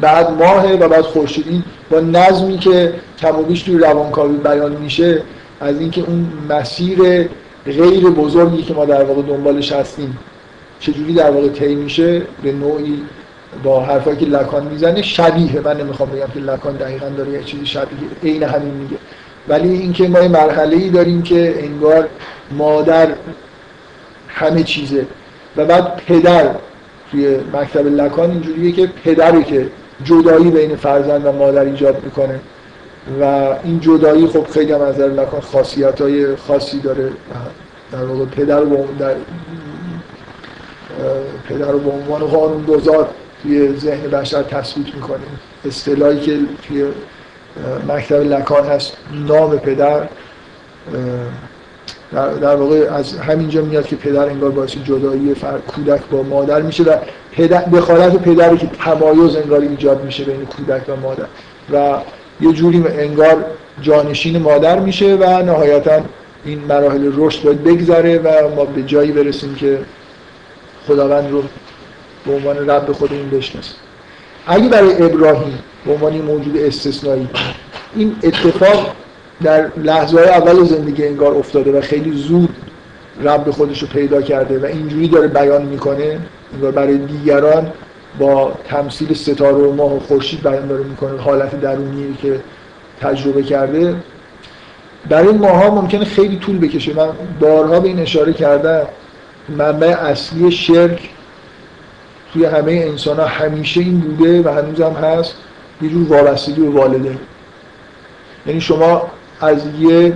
بعد 0.00 0.30
ماه 0.30 0.72
و 0.72 0.88
بعد 0.88 1.00
خورشید 1.00 1.46
این 1.48 1.64
با 1.90 2.00
نظمی 2.00 2.58
که 2.58 2.94
کم 3.18 3.38
و 3.38 3.42
بیش 3.42 3.62
توی 3.62 3.78
روانکاوی 3.78 4.36
بیان 4.36 4.72
میشه 4.72 5.22
از 5.60 5.80
اینکه 5.80 6.00
اون 6.00 6.26
مسیر 6.48 7.28
غیر 7.66 8.10
بزرگی 8.10 8.62
که 8.62 8.74
ما 8.74 8.84
در 8.84 9.04
واقع 9.04 9.22
دنبالش 9.22 9.72
هستیم 9.72 10.18
چجوری 10.80 11.14
در 11.14 11.30
واقع 11.30 11.48
طی 11.48 11.74
میشه 11.74 12.22
به 12.42 12.52
نوعی 12.52 13.02
با 13.62 13.80
حرفایی 13.80 14.16
که 14.16 14.26
لکان 14.26 14.66
می‌زنه 14.66 15.02
شبیه. 15.02 15.60
من 15.60 15.80
نمی‌خوام 15.80 16.10
بگم 16.10 16.26
که 16.34 16.40
لکان 16.40 16.76
دقیقا 16.76 17.08
داره 17.08 17.30
یه 17.30 17.42
چیزی 17.42 17.66
شبیه 17.66 17.98
عین 18.22 18.42
همین 18.42 18.74
میگه. 18.74 18.96
ولی 19.48 19.68
اینکه 19.68 20.08
ما 20.08 20.20
یه 20.20 20.28
مرحله 20.28 20.76
ای 20.76 20.90
داریم 20.90 21.22
که 21.22 21.54
انگار 21.58 22.08
مادر 22.58 23.08
همه 24.28 24.62
چیزه. 24.62 25.06
و 25.56 25.64
بعد 25.64 25.96
پدر 25.96 26.48
توی 27.10 27.36
مکتب 27.52 27.86
لکان 27.86 28.30
اینجوریه 28.30 28.72
که 28.72 28.86
پدری 28.86 29.44
که 29.44 29.68
جدایی 30.04 30.50
بین 30.50 30.76
فرزند 30.76 31.26
و 31.26 31.32
مادر 31.32 31.60
ایجاد 31.60 32.04
می‌کنه. 32.04 32.40
و 33.20 33.24
این 33.64 33.80
جدایی 33.80 34.26
خب 34.26 34.46
خیلی 34.50 34.72
هم 34.72 34.80
از 34.80 34.94
نظر 34.94 35.08
لکان 35.08 35.40
خاصیت 35.40 36.00
های 36.00 36.36
خاصی 36.36 36.80
داره. 36.80 37.12
در 37.92 38.04
واقع 38.04 38.24
پدر 38.24 38.60
رو 38.60 38.86
در 38.98 39.14
پدر 41.48 41.70
رو 41.70 41.78
به 41.78 41.90
عنوان 41.90 42.20
قانون 42.20 42.64
گذار 42.64 43.08
توی 43.42 43.78
ذهن 43.78 44.10
بشر 44.10 44.42
تثبیت 44.42 44.94
می‌کنه. 44.94 45.20
اصطلاحی 45.64 46.20
که 46.20 46.38
توی 46.68 46.84
مکتب 47.88 48.20
لکان 48.20 48.66
هست 48.66 48.96
نام 49.28 49.58
پدر 49.58 50.08
در 52.12 52.56
واقع 52.56 52.94
از 52.94 53.18
همینجا 53.18 53.62
میاد 53.62 53.86
که 53.86 53.96
پدر 53.96 54.28
انگار 54.28 54.50
باعث 54.50 54.70
جدایی 54.70 55.34
کودک 55.66 56.00
با 56.10 56.22
مادر 56.22 56.62
میشه 56.62 56.82
و 56.82 56.96
پدر 57.32 57.62
دخالت 57.62 58.16
پدری 58.16 58.56
که 58.56 58.66
تمایز 58.66 59.36
انگار 59.36 59.60
ایجاد 59.60 60.04
میشه 60.04 60.24
بین 60.24 60.46
کودک 60.46 60.88
و 60.88 60.96
مادر. 60.96 61.26
و 61.72 61.98
یه 62.40 62.52
جوری 62.52 62.84
انگار 62.88 63.44
جانشین 63.82 64.42
مادر 64.42 64.78
میشه 64.78 65.16
و 65.16 65.42
نهایتا 65.42 66.00
این 66.44 66.58
مراحل 66.68 67.12
رشد 67.16 67.42
باید 67.42 67.64
بگذره 67.64 68.18
و 68.18 68.54
ما 68.56 68.64
به 68.64 68.82
جایی 68.82 69.12
برسیم 69.12 69.54
که 69.54 69.78
خداوند 70.88 71.30
رو 71.30 71.42
به 72.26 72.32
عنوان 72.32 72.70
رب 72.70 72.92
خودمون 72.92 73.30
بشناسیم. 73.30 73.76
اگه 74.46 74.68
برای 74.68 75.02
ابراهیم 75.02 75.58
به 75.86 75.92
عنوان 75.92 76.12
موجود 76.12 76.56
استثنایی 76.56 77.28
این 77.96 78.16
اتفاق 78.22 78.94
در 79.42 79.70
لحظه 79.76 80.18
های 80.18 80.28
اول 80.28 80.64
زندگی 80.64 81.06
انگار 81.06 81.34
افتاده 81.34 81.78
و 81.78 81.80
خیلی 81.80 82.16
زود 82.16 82.56
رب 83.22 83.50
خودش 83.50 83.82
رو 83.82 83.88
پیدا 83.88 84.22
کرده 84.22 84.58
و 84.58 84.64
اینجوری 84.64 85.08
داره 85.08 85.28
بیان 85.28 85.62
می‌کنه 85.62 86.18
انگار 86.54 86.72
برای 86.72 86.98
دیگران 86.98 87.72
با 88.18 88.52
تمثیل 88.68 89.14
ستاره 89.14 89.56
و 89.56 89.72
ماه 89.74 89.96
و 89.96 90.00
خورشید 90.00 90.42
بیان 90.42 90.66
داره 90.66 90.84
می‌کنه 90.84 91.20
حالت 91.20 91.60
درونی 91.60 92.16
که 92.22 92.40
تجربه 93.00 93.42
کرده. 93.42 93.94
برای 95.08 95.32
ماها 95.32 95.74
ممکنه 95.74 96.04
خیلی 96.04 96.36
طول 96.36 96.58
بکشه. 96.58 96.94
من 96.94 97.08
بارها 97.40 97.80
به 97.80 97.88
این 97.88 98.00
اشاره 98.00 98.32
کردم. 98.32 98.86
منبع 99.48 99.86
اصلی 99.86 100.50
شرک 100.50 101.10
توی 102.32 102.44
همه 102.44 102.72
انسان 102.72 103.16
ها 103.16 103.26
همیشه 103.26 103.80
این 103.80 104.00
بوده 104.00 104.42
و 104.42 104.48
هنوز 104.48 104.80
هم 104.80 104.92
هست. 104.92 105.34
یه 105.82 105.88
جور 105.88 106.12
وابستگی 106.12 106.60
به 106.60 106.68
والده. 106.68 107.18
یعنی 108.46 108.60
شما 108.60 109.10
از 109.40 109.58
یه 109.80 110.12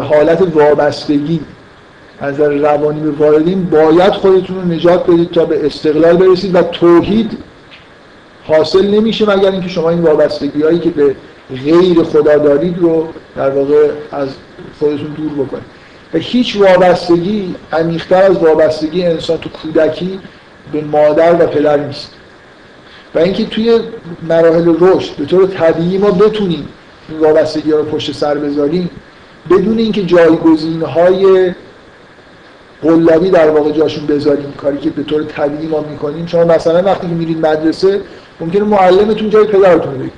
حالت 0.00 0.42
وابستگی 0.54 1.40
از 2.20 2.40
روانی 2.40 3.00
به 3.00 3.10
والدین 3.10 3.64
باید 3.64 4.12
خودتون 4.12 4.56
رو 4.56 4.64
نجات 4.64 5.06
بدید 5.06 5.30
تا 5.30 5.44
به 5.44 5.66
استقلال 5.66 6.16
برسید 6.16 6.54
و 6.54 6.62
توحید 6.62 7.38
حاصل 8.44 8.86
نمیشه 8.86 9.36
مگر 9.36 9.50
اینکه 9.50 9.68
شما 9.68 9.90
این 9.90 10.02
وابستگی 10.02 10.62
هایی 10.62 10.78
که 10.78 10.90
به 10.90 11.16
غیر 11.64 12.02
خدا 12.02 12.38
دارید 12.38 12.78
رو 12.78 13.08
در 13.36 13.50
واقع 13.50 13.88
از 14.12 14.28
خودتون 14.78 15.06
دور 15.16 15.46
بکنید. 15.46 15.64
و 16.14 16.18
هیچ 16.18 16.56
وابستگی 16.56 17.54
عمیق‌تر 17.72 18.22
از 18.22 18.36
وابستگی 18.36 19.06
انسان 19.06 19.38
تو 19.38 19.48
کودکی 19.48 20.20
به 20.72 20.80
مادر 20.80 21.34
و 21.34 21.46
پدر 21.46 21.76
نیست. 21.76 22.12
و 23.14 23.18
اینکه 23.18 23.44
توی 23.44 23.80
مراحل 24.28 24.74
رشد 24.80 25.16
به 25.16 25.24
طور 25.24 25.46
طبیعی 25.46 25.98
ما 25.98 26.10
بتونیم 26.10 26.68
وابستگی 27.20 27.72
ها 27.72 27.78
رو 27.78 27.84
پشت 27.84 28.12
سر 28.12 28.34
بذاریم. 28.34 28.90
بدون 29.50 29.78
اینکه 29.78 30.02
جایگزین 30.02 30.82
های 30.82 31.54
قلابی 32.82 33.30
در 33.30 33.50
واقع 33.50 33.70
جاشون 33.70 34.06
بذاریم 34.06 34.52
کاری 34.56 34.78
که 34.78 34.90
به 34.90 35.02
طور 35.02 35.22
طبیعی 35.22 35.66
ما 35.66 35.80
می‌کنیم. 35.80 36.26
شما 36.26 36.44
مثلا 36.44 36.82
وقتی 36.82 37.06
که 37.06 37.14
میرید 37.14 37.46
مدرسه 37.46 38.00
ممکنه 38.40 38.62
معلمتون 38.62 39.30
جای 39.30 39.44
پدرتون 39.44 39.98
بگید 39.98 40.12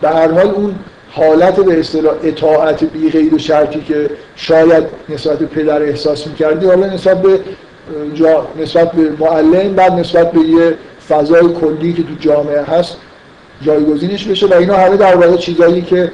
به 0.00 0.08
هر 0.08 0.32
حال 0.32 0.50
اون 0.50 0.74
حالت 1.10 1.60
به 1.60 1.80
اصطلاح 1.80 2.14
اطاعت 2.22 2.84
بی 2.84 3.10
غیر 3.10 3.34
و 3.34 3.38
شرطی 3.38 3.80
که 3.80 4.10
شاید 4.36 4.84
نسبت 5.08 5.38
به 5.38 5.46
پدر 5.46 5.82
احساس 5.82 6.26
می‌کردی 6.26 6.66
حالا 6.66 6.86
نسبت 6.86 7.22
به 7.22 7.40
جا 8.14 8.46
نسبت 8.60 8.92
به 8.92 9.10
معلم 9.18 9.74
بعد 9.74 9.92
نسبت 9.92 10.32
به 10.32 10.40
یه 10.40 10.74
فضای 11.08 11.48
کلی 11.60 11.92
که 11.92 12.02
تو 12.02 12.08
جامعه 12.20 12.62
هست 12.62 12.96
جایگزینش 13.62 14.24
بشه 14.24 14.46
و 14.46 14.54
اینا 14.54 14.76
همه 14.76 14.96
در 14.96 15.16
واقع 15.16 15.36
چیزایی 15.36 15.82
که 15.82 16.12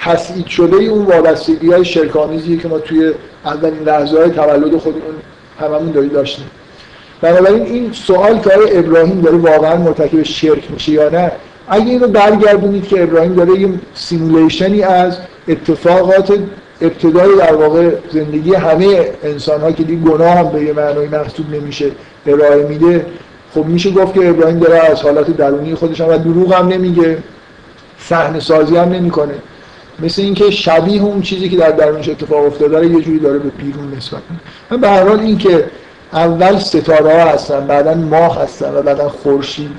تسعید 0.00 0.46
شده 0.46 0.76
اون 0.76 1.04
وابستگی 1.04 1.72
های 1.72 1.84
شرکامیزی 1.84 2.56
که 2.56 2.68
ما 2.68 2.78
توی 2.78 3.12
اولین 3.44 3.82
لحظه 3.82 4.18
های 4.18 4.30
تولد 4.30 4.76
خودمون 4.76 5.14
هممون 5.60 5.90
داریم 5.90 6.10
داشتیم. 6.10 6.46
بنابراین 7.20 7.62
این 7.62 7.92
سوال 7.92 8.38
که 8.38 8.50
آیا 8.50 8.78
ابراهیم 8.78 9.20
داره 9.20 9.36
واقعا 9.36 9.76
مرتکب 9.76 10.22
شرک 10.22 10.70
میشه 10.70 10.92
یا 10.92 11.08
نه؟ 11.08 11.32
اگه 11.68 11.86
اینو 11.86 12.08
برگردونید 12.08 12.88
که 12.88 13.02
ابراهیم 13.02 13.34
داره 13.34 13.60
یه 13.60 13.68
سیمولیشنی 13.94 14.82
از 14.82 15.18
اتفاقات 15.48 16.38
ابتدای 16.80 17.36
در 17.36 17.54
واقع 17.54 17.90
زندگی 18.12 18.54
همه 18.54 19.10
انسان 19.22 19.60
ها 19.60 19.72
که 19.72 19.82
دیگه 19.82 20.02
گناه 20.02 20.30
هم 20.30 20.48
به 20.48 20.62
یه 20.62 20.72
معنی 20.72 21.06
محسوب 21.06 21.54
نمیشه 21.54 21.90
ارائه 22.26 22.66
میده 22.66 23.06
خب 23.54 23.64
میشه 23.64 23.90
گفت 23.90 24.14
که 24.14 24.28
ابراهیم 24.28 24.58
داره 24.58 24.78
از 24.78 25.02
حالات 25.02 25.30
درونی 25.36 25.74
خودش 25.74 26.00
هم 26.00 26.08
و 26.08 26.18
دروغ 26.18 26.54
هم 26.54 26.68
نمیگه. 26.68 27.18
صحنه 27.98 28.40
سازی 28.40 28.76
هم 28.76 28.88
نمی‌کنه. 28.88 29.34
مثل 30.02 30.22
اینکه 30.22 30.50
شبیه 30.50 31.02
اون 31.02 31.22
چیزی 31.22 31.48
که 31.48 31.56
در 31.56 31.70
درونش 31.70 32.08
اتفاق 32.08 32.44
افتاده 32.44 32.68
داره 32.68 32.86
یه 32.86 33.00
جوری 33.00 33.18
داره 33.18 33.38
به 33.38 33.48
بیرون 33.48 33.94
نسبت 33.96 34.20
من 34.70 34.80
به 34.80 34.88
هر 34.88 35.08
حال 35.08 35.20
اینکه 35.20 35.64
اول 36.12 36.58
ستاره 36.58 37.22
ها 37.22 37.30
هستن 37.30 37.66
بعدا 37.66 37.94
ماه 37.94 38.42
هستن 38.42 38.74
و 38.74 38.82
بعدا 38.82 39.08
خورشید 39.08 39.70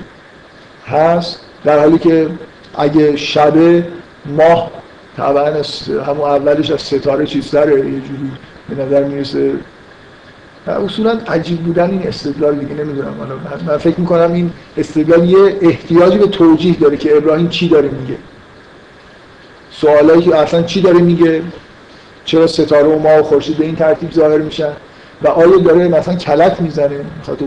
هست 0.86 1.40
در 1.64 1.78
حالی 1.78 1.98
که 1.98 2.28
اگه 2.74 3.16
شبه 3.16 3.86
ماه 4.26 4.70
طبعا 5.16 5.52
همون 6.06 6.30
اولش 6.30 6.70
از 6.70 6.80
ستاره 6.80 7.26
چیزتره 7.26 7.72
یه 7.72 7.82
جوری 7.84 8.30
به 8.68 8.84
نظر 8.84 9.04
می‌رسه 9.04 9.52
اصولا 10.66 11.18
عجیب 11.28 11.58
بودن 11.58 11.90
این 11.90 12.08
استدلال 12.08 12.54
دیگه 12.54 12.74
نمی‌دونم. 12.74 13.14
من, 13.66 13.78
فکر 13.78 14.00
می‌کنم 14.00 14.32
این 14.32 14.50
استدلال 14.76 15.30
یه 15.30 15.56
احتیاجی 15.60 16.18
به 16.18 16.26
توجیه 16.26 16.76
داره 16.76 16.96
که 16.96 17.16
ابراهیم 17.16 17.48
چی 17.48 17.68
داره 17.68 17.88
میگه. 17.88 18.16
سوالایی 19.70 20.22
که 20.22 20.36
اصلا 20.36 20.62
چی 20.62 20.80
داره 20.80 20.98
میگه؟ 20.98 21.42
چرا 22.24 22.46
ستاره 22.46 22.88
و 22.88 22.98
ما 22.98 23.20
و 23.20 23.22
خورشید 23.22 23.56
به 23.56 23.64
این 23.64 23.76
ترتیب 23.76 24.12
ظاهر 24.12 24.38
میشن؟ 24.38 24.72
و 25.22 25.28
آیا 25.28 25.56
داره 25.56 25.88
مثلا 25.88 26.14
کلک 26.14 26.56
می‌زنه؟ 26.60 27.00
می‌خواد 27.18 27.38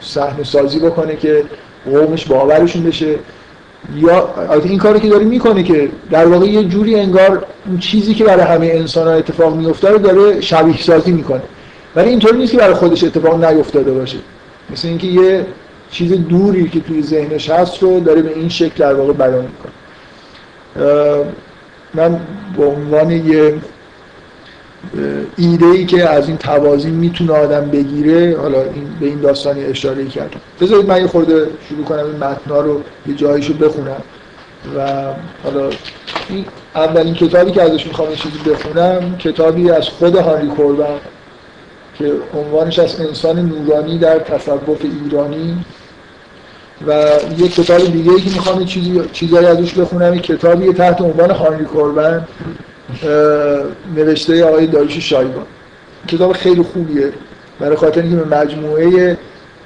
صحنه 0.00 0.44
سازی 0.44 0.78
بکنه 0.78 1.16
که 1.16 1.44
قومش 1.86 2.24
باورشون 2.24 2.82
بشه؟ 2.84 3.14
یا 3.96 4.28
این 4.64 4.78
کاری 4.78 5.00
که 5.00 5.08
داره 5.08 5.24
می‌کنه 5.24 5.62
که 5.62 5.88
در 6.10 6.26
واقع 6.26 6.46
یه 6.46 6.64
جوری 6.64 6.94
انگار 6.94 7.44
اون 7.66 7.78
چیزی 7.78 8.14
که 8.14 8.24
برای 8.24 8.44
همه 8.44 8.66
انسان 8.66 9.06
ها 9.06 9.12
اتفاق 9.12 9.56
میفته 9.56 9.88
رو 9.88 9.98
داره 9.98 10.40
شبیه 10.40 10.82
سازی 10.82 11.12
می‌کنه. 11.12 11.42
ولی 11.96 12.08
اینطوری 12.08 12.38
نیست 12.38 12.52
که 12.52 12.58
برای 12.58 12.74
خودش 12.74 13.04
اتفاق 13.04 13.44
نیفتاده 13.44 13.92
باشه. 13.92 14.18
مثل 14.70 14.88
اینکه 14.88 15.06
یه 15.06 15.46
چیز 15.90 16.12
دوری 16.12 16.68
که 16.68 16.80
توی 16.80 17.02
ذهنش 17.02 17.50
هست 17.50 17.82
رو 17.82 18.00
داره 18.00 18.22
به 18.22 18.34
این 18.34 18.48
شکل 18.48 18.74
در 18.76 18.94
واقع 18.94 19.12
بیان 19.12 19.44
می‌کنه. 19.44 19.72
من 21.94 22.20
به 22.56 22.64
عنوان 22.64 23.10
یه 23.10 23.54
ایده 25.36 25.66
ای 25.66 25.86
که 25.86 26.08
از 26.08 26.28
این 26.28 26.36
توازی 26.36 26.90
می‌تونه 26.90 27.32
آدم 27.32 27.70
بگیره 27.70 28.36
حالا 28.40 28.62
این 28.62 28.88
به 29.00 29.06
این 29.06 29.20
داستانی 29.20 29.64
اشاره 29.64 30.06
کردم. 30.06 30.40
بذارید 30.60 30.86
من 30.86 31.00
یه 31.00 31.06
خورده 31.06 31.46
شروع 31.68 31.84
کنم 31.84 32.04
این 32.04 32.16
متنا 32.16 32.60
رو 32.60 32.80
یه 33.06 33.14
جاییشو 33.14 33.54
بخونم. 33.54 34.02
و 34.76 34.80
حالا 35.44 35.70
این 36.28 36.44
اولین 36.74 37.14
کتابی 37.14 37.50
که 37.50 37.62
ازش 37.62 37.86
می‌خوام 37.86 38.14
چیزی 38.14 38.38
بخونم 38.50 39.16
کتابی 39.18 39.70
از 39.70 39.88
خود 39.88 40.16
هانری 40.16 40.46
کوربن. 40.46 40.98
که 41.98 42.12
عنوانش 42.34 42.78
از 42.78 43.00
انسان 43.00 43.38
نورانی 43.38 43.98
در 43.98 44.18
تصوف 44.18 44.84
ایرانی 45.02 45.64
و 46.86 47.10
یه 47.38 47.48
کتاب 47.48 47.78
دیگه 47.78 48.12
ای 48.12 48.20
که 48.20 48.30
می‌خوام 48.30 48.64
چیزی 48.64 49.02
چیزایی 49.12 49.46
ازش 49.46 49.74
بخونم 49.74 50.12
این 50.12 50.22
کتابی 50.22 50.72
تحت 50.72 51.00
عنوان 51.00 51.30
هانری 51.30 51.64
کوربن 51.64 52.28
نوشته 53.96 54.44
آقای 54.44 54.66
داریوش 54.66 54.98
شایگان. 54.98 55.46
کتاب 56.08 56.32
خیلی 56.32 56.62
خوبیه. 56.62 57.12
برای 57.60 57.76
خاطر 57.76 58.02
اینکه 58.02 58.16
به 58.16 58.36
مجموعه 58.36 59.18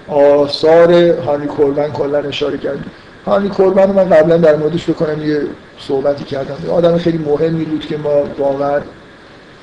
آثار 0.08 0.92
هانی 1.10 1.46
کوربن 1.46 1.90
کلا 1.90 2.18
اشاره 2.18 2.58
کرد. 2.58 2.78
هانی 3.26 3.48
کوربن 3.48 3.82
رو 3.82 3.92
من 3.92 4.08
قبلا 4.08 4.36
در 4.36 4.56
موردش 4.56 4.90
بکنم 4.90 5.28
یه 5.28 5.40
صحبتی 5.78 6.24
کردم. 6.24 6.70
آدم 6.70 6.98
خیلی 6.98 7.18
مهمی 7.18 7.64
بود 7.64 7.86
که 7.86 7.96
ما 7.96 8.22
واقعا 8.38 8.80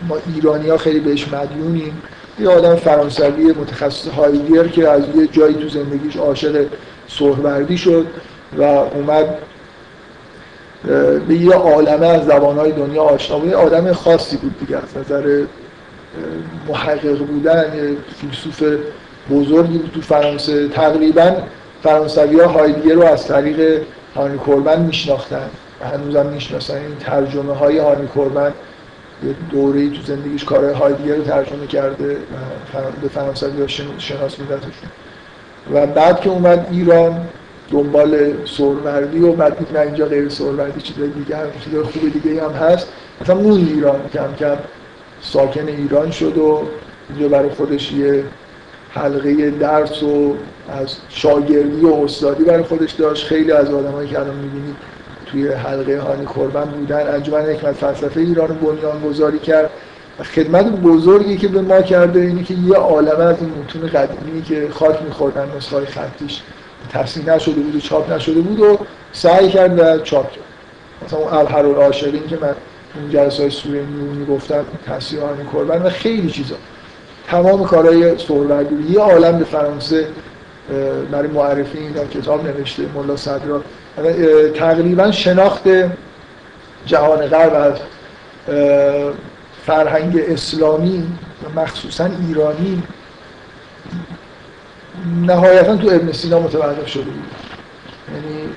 ما 0.07 0.17
ایرانی 0.35 0.69
ها 0.69 0.77
خیلی 0.77 0.99
بهش 0.99 1.27
مدیونیم. 1.33 2.01
یه 2.39 2.49
آدم 2.49 2.75
فرانسوی 2.75 3.51
متخصص 3.51 4.07
هایدگر 4.07 4.67
که 4.67 4.89
از 4.89 5.03
یه 5.15 5.27
جایی 5.27 5.55
تو 5.55 5.69
زندگیش 5.69 6.17
عاشق 6.17 6.65
سهروردی 7.07 7.77
شد 7.77 8.05
و 8.57 8.63
اومد 8.63 9.37
به 11.27 11.35
یه 11.35 11.53
عالمه 11.53 12.07
از 12.07 12.25
زبانهای 12.25 12.71
دنیا 12.71 13.03
آشنا 13.03 13.39
بود. 13.39 13.53
آدم 13.53 13.93
خاصی 13.93 14.37
بود 14.37 14.59
دیگه 14.59 14.77
از 14.77 14.97
نظر 14.97 15.43
محقق 16.67 17.17
بودن 17.17 17.73
یه 17.75 17.97
فیلسوف 18.21 18.63
بزرگی 19.31 19.77
بود 19.77 19.91
تو 19.93 20.01
فرانسه. 20.01 20.67
تقریبا 20.67 21.31
فرانسوی 21.83 22.39
ها 22.39 22.47
هایدگر 22.47 22.93
رو 22.93 23.03
از 23.03 23.27
طریق 23.27 23.81
هانی 24.15 24.37
کوربن 24.37 24.81
میشناختن 24.81 25.49
و 25.81 25.87
هنوزم 25.87 26.25
می‌شناسن. 26.25 26.75
این 26.75 26.95
ترجمه 26.99 27.53
های 27.53 27.77
هانی 27.77 28.07
کوربن 28.07 28.53
یه 29.23 29.35
دوره 29.51 29.89
تو 29.89 30.01
زندگیش 30.01 30.43
کارهای 30.43 30.73
هایدگر 30.73 31.15
رو 31.15 31.23
ترجمه 31.23 31.67
کرده 31.67 32.17
به 33.01 33.07
فرانسوی 33.07 33.61
ها 33.61 33.67
شناس 33.97 34.39
میدتشون 34.39 34.89
و 35.73 35.87
بعد 35.87 36.21
که 36.21 36.29
اومد 36.29 36.67
ایران 36.71 37.27
دنبال 37.71 38.33
سوروردی 38.45 39.19
و 39.19 39.31
بعد 39.31 39.57
دید 39.57 39.77
اینجا 39.77 40.05
غیر 40.05 40.29
سوروردی 40.29 40.81
چیزای 40.81 41.09
دیگه 41.09 41.37
هم 41.37 41.45
چیزای 41.63 41.83
خوب 41.83 42.13
دیگه 42.13 42.43
هم 42.43 42.51
هست. 42.51 42.87
مثلا 43.21 43.35
موند 43.35 43.69
ایران 43.69 43.99
کم 44.13 44.33
کم 44.39 44.57
ساکن 45.21 45.67
ایران 45.67 46.11
شد 46.11 46.37
و 46.37 46.63
اینجا 47.09 47.27
برای 47.27 47.49
خودش 47.49 47.91
یه 47.91 48.23
حلقه 48.89 49.49
درس 49.51 50.03
و 50.03 50.35
از 50.69 50.95
شاگردی 51.09 51.85
و 51.85 51.93
استادی 51.93 52.43
برای 52.43 52.63
خودش 52.63 52.91
داشت. 52.91 53.25
خیلی 53.25 53.51
از 53.51 53.69
آدمایی 53.69 54.09
که 54.09 54.19
الان 54.19 54.35
می‌بینید 54.35 54.75
توی 55.31 55.47
حلقه 55.47 55.99
هانی 55.99 56.25
کربن 56.25 56.65
بودن. 56.65 57.07
انجمن 57.13 57.41
حکمت 57.41 57.75
فلسفه 57.75 58.19
ایران 58.19 58.47
بنیان 58.47 59.01
گذاری 59.01 59.39
کرد. 59.39 59.69
خدمت 60.35 60.65
بزرگی 60.65 61.37
که 61.37 61.47
به 61.47 61.61
ما 61.61 61.81
کرده 61.81 62.19
اینه 62.19 62.43
که 62.43 62.53
یه 62.53 62.75
عالمه 62.75 63.23
از 63.23 63.35
این 63.41 63.49
متون 63.49 63.87
قدیمی 63.87 64.41
که 64.41 64.67
خاک 64.71 65.01
میخوردن 65.01 65.47
نسخه 65.57 65.85
خطیش 65.85 66.41
تفسیر 66.89 67.33
نشده 67.33 67.55
بود 67.55 67.75
و 67.75 67.79
چاپ 67.79 68.13
نشده 68.13 68.41
بود 68.41 68.59
و 68.59 68.79
سعی 69.11 69.49
کرد 69.49 69.79
و 69.79 69.99
چاپ 69.99 70.31
کرد. 70.31 70.43
مثلا 71.05 71.19
اون 71.19 71.33
الحر 71.33 71.65
العاشرین 71.65 72.27
که 72.27 72.37
من 72.41 72.55
اون 72.95 73.09
جلسه 73.09 73.41
های 73.43 73.51
سوره 73.51 73.83
گفتم 74.29 74.65
تفسیر 74.87 75.19
هانی 75.19 75.43
کربن 75.53 75.81
و 75.81 75.89
خیلی 75.89 76.29
چیزا. 76.29 76.55
تمام 77.27 77.65
کارهای 77.65 78.17
سهروردی 78.17 78.93
یه 78.93 78.99
عالم 78.99 79.39
به 79.39 79.45
فرانسه 79.45 80.07
برای 81.11 81.27
معرفی 81.27 81.77
این 81.77 81.93
کتاب 81.93 82.47
نوشته 82.47 82.83
ملا 82.95 83.15
صدرا. 83.15 83.61
تقریبا 84.55 85.11
شناخت 85.11 85.63
جهان 86.85 87.27
غرب 87.27 87.53
از 87.53 87.73
فرهنگ 89.65 90.17
اسلامی 90.17 91.03
و 91.43 91.59
مخصوصا 91.59 92.09
ایرانی 92.27 92.83
نهایتا 95.25 95.75
تو 95.75 95.87
ابن 95.87 96.11
سینا 96.11 96.39
متوقف 96.39 96.87
شده 96.87 97.03
بود. 97.03 97.25
یعنی 98.13 98.49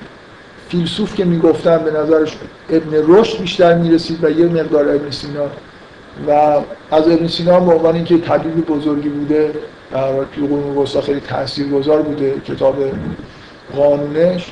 فیلسوف 0.69 1.15
که 1.15 1.25
می‌گفتن 1.25 1.77
به 1.77 1.91
نظرش 1.91 2.37
ابن 2.69 3.03
رشد 3.07 3.39
بیشتر 3.39 3.73
می‌رسید 3.73 4.23
و 4.23 4.29
یه 4.29 4.45
مقدار 4.45 4.89
ابن 4.89 5.11
سینا. 5.11 5.45
و 6.27 6.31
از 6.91 7.07
ابن 7.07 7.27
سینا 7.27 7.59
به 7.59 7.73
عنوان 7.73 7.95
اینکه 7.95 8.17
طبیب 8.17 8.65
بزرگی 8.65 9.09
بوده 9.09 9.53
در 9.91 10.23
توی 10.35 10.47
قرون 10.47 10.77
وسطا 10.77 11.01
خیلی 11.01 11.19
تاثیرگذار 11.19 12.01
بوده 12.01 12.35
کتاب 12.45 12.75
قانونش. 13.75 14.51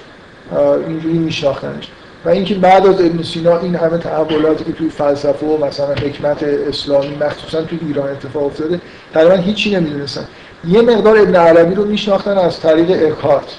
اینجوری 0.57 1.17
میشناختنش. 1.17 1.88
و 2.26 2.30
اینکه 2.30 2.55
بعد 2.55 2.88
از 2.88 3.01
ابن 3.01 3.23
سینا 3.23 3.59
این 3.59 3.76
همه 3.76 3.97
تحولاتی 3.97 4.63
که 4.63 4.71
توی 4.71 4.89
فلسفه 4.89 5.45
و 5.45 5.65
مثلا 5.65 5.93
حکمت 5.93 6.43
اسلامی 6.43 7.15
مخصوصا 7.15 7.61
توی 7.61 7.80
ایران 7.88 8.09
اتفاق 8.09 8.43
افتاده 8.43 8.81
تقریبا 9.13 9.35
هیچی 9.35 9.76
نمی‌دونستن. 9.76 10.27
یه 10.67 10.81
مقدار 10.81 11.19
ابن 11.19 11.35
عربی 11.35 11.76
رو 11.76 11.85
میشناختن 11.85 12.38
از 12.38 12.59
طریق 12.59 13.11
اکارت 13.11 13.55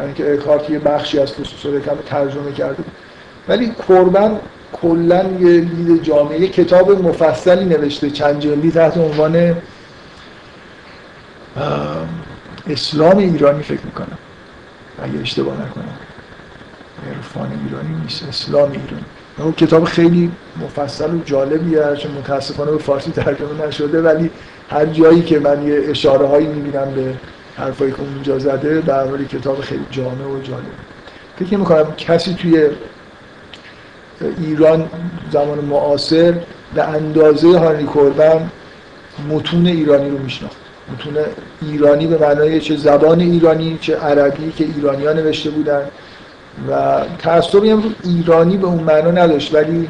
یعنی 0.00 0.12
که 0.12 0.34
اکارت 0.34 0.70
یه 0.70 0.78
بخشی 0.78 1.18
از 1.18 1.32
فصوص 1.32 1.82
کم 1.84 1.96
ترجمه 2.06 2.52
کرده. 2.52 2.84
ولی 3.48 3.72
قربن 3.88 4.38
کلا 4.72 5.24
یه 5.40 5.60
دید 5.60 6.02
جامعه 6.02 6.48
کتاب 6.48 6.90
مفصلی 7.02 7.64
نوشته 7.64 8.10
چند 8.10 8.40
جلدی 8.40 8.70
تحت 8.70 8.96
عنوان 8.96 9.56
اسلام 12.70 13.18
ایرانی 13.18 13.62
فکر 13.62 13.84
می‌کنم. 13.84 14.18
اگه 15.02 15.20
اشتباه 15.20 15.54
نکنم. 15.54 15.98
عرفان 17.06 17.52
ایرانی 17.64 18.02
نیست 18.02 18.24
اسلام 18.28 18.70
ایرانی. 18.70 19.04
اون 19.38 19.52
کتاب 19.52 19.84
خیلی 19.84 20.30
مفصل 20.62 21.14
و 21.14 21.18
جالبیه 21.24 21.96
چون 21.98 22.12
متاسفانه 22.12 22.70
به 22.70 22.78
فارسی 22.78 23.10
ترجمه 23.10 23.66
نشده 23.66 24.02
ولی 24.02 24.30
هر 24.70 24.86
جایی 24.86 25.22
که 25.22 25.38
من 25.38 25.66
یه 25.66 25.80
اشاره 25.88 26.26
هایی 26.26 26.46
می‌بینم 26.46 26.90
به 26.94 27.14
حرفایی 27.56 27.92
که 27.92 28.00
اونجا 28.00 28.38
زده 28.38 28.80
در 28.80 29.04
مورد 29.04 29.28
کتاب 29.28 29.60
خیلی 29.60 29.84
جامع 29.90 30.24
و 30.24 30.42
جالب. 30.42 30.62
فکر 31.38 31.56
می‌کنم 31.56 31.94
کسی 31.96 32.34
توی 32.34 32.68
ایران 34.38 34.90
زمان 35.32 35.58
معاصر 35.58 36.34
به 36.74 36.82
اندازه 36.82 37.58
هانی 37.58 37.88
کردن 37.94 38.50
متون 39.30 39.66
ایرانی 39.66 40.10
رو 40.10 40.18
میشناخت. 40.18 40.56
متون 40.92 41.16
ایرانی 41.62 42.06
به 42.06 42.18
معنای 42.18 42.60
چه 42.60 42.76
زبان 42.76 43.20
ایرانی 43.20 43.78
چه 43.80 43.96
عربی 43.96 44.52
که 44.52 44.64
ایرانی 44.64 45.06
ها 45.06 45.12
نوشته 45.12 45.50
بودن. 45.50 45.82
و 46.70 47.02
تعصبی 47.18 47.70
هم 47.70 47.94
ایرانی 48.04 48.56
به 48.56 48.66
اون 48.66 48.82
معنا 48.82 49.10
نداشت 49.10 49.54
ولی 49.54 49.88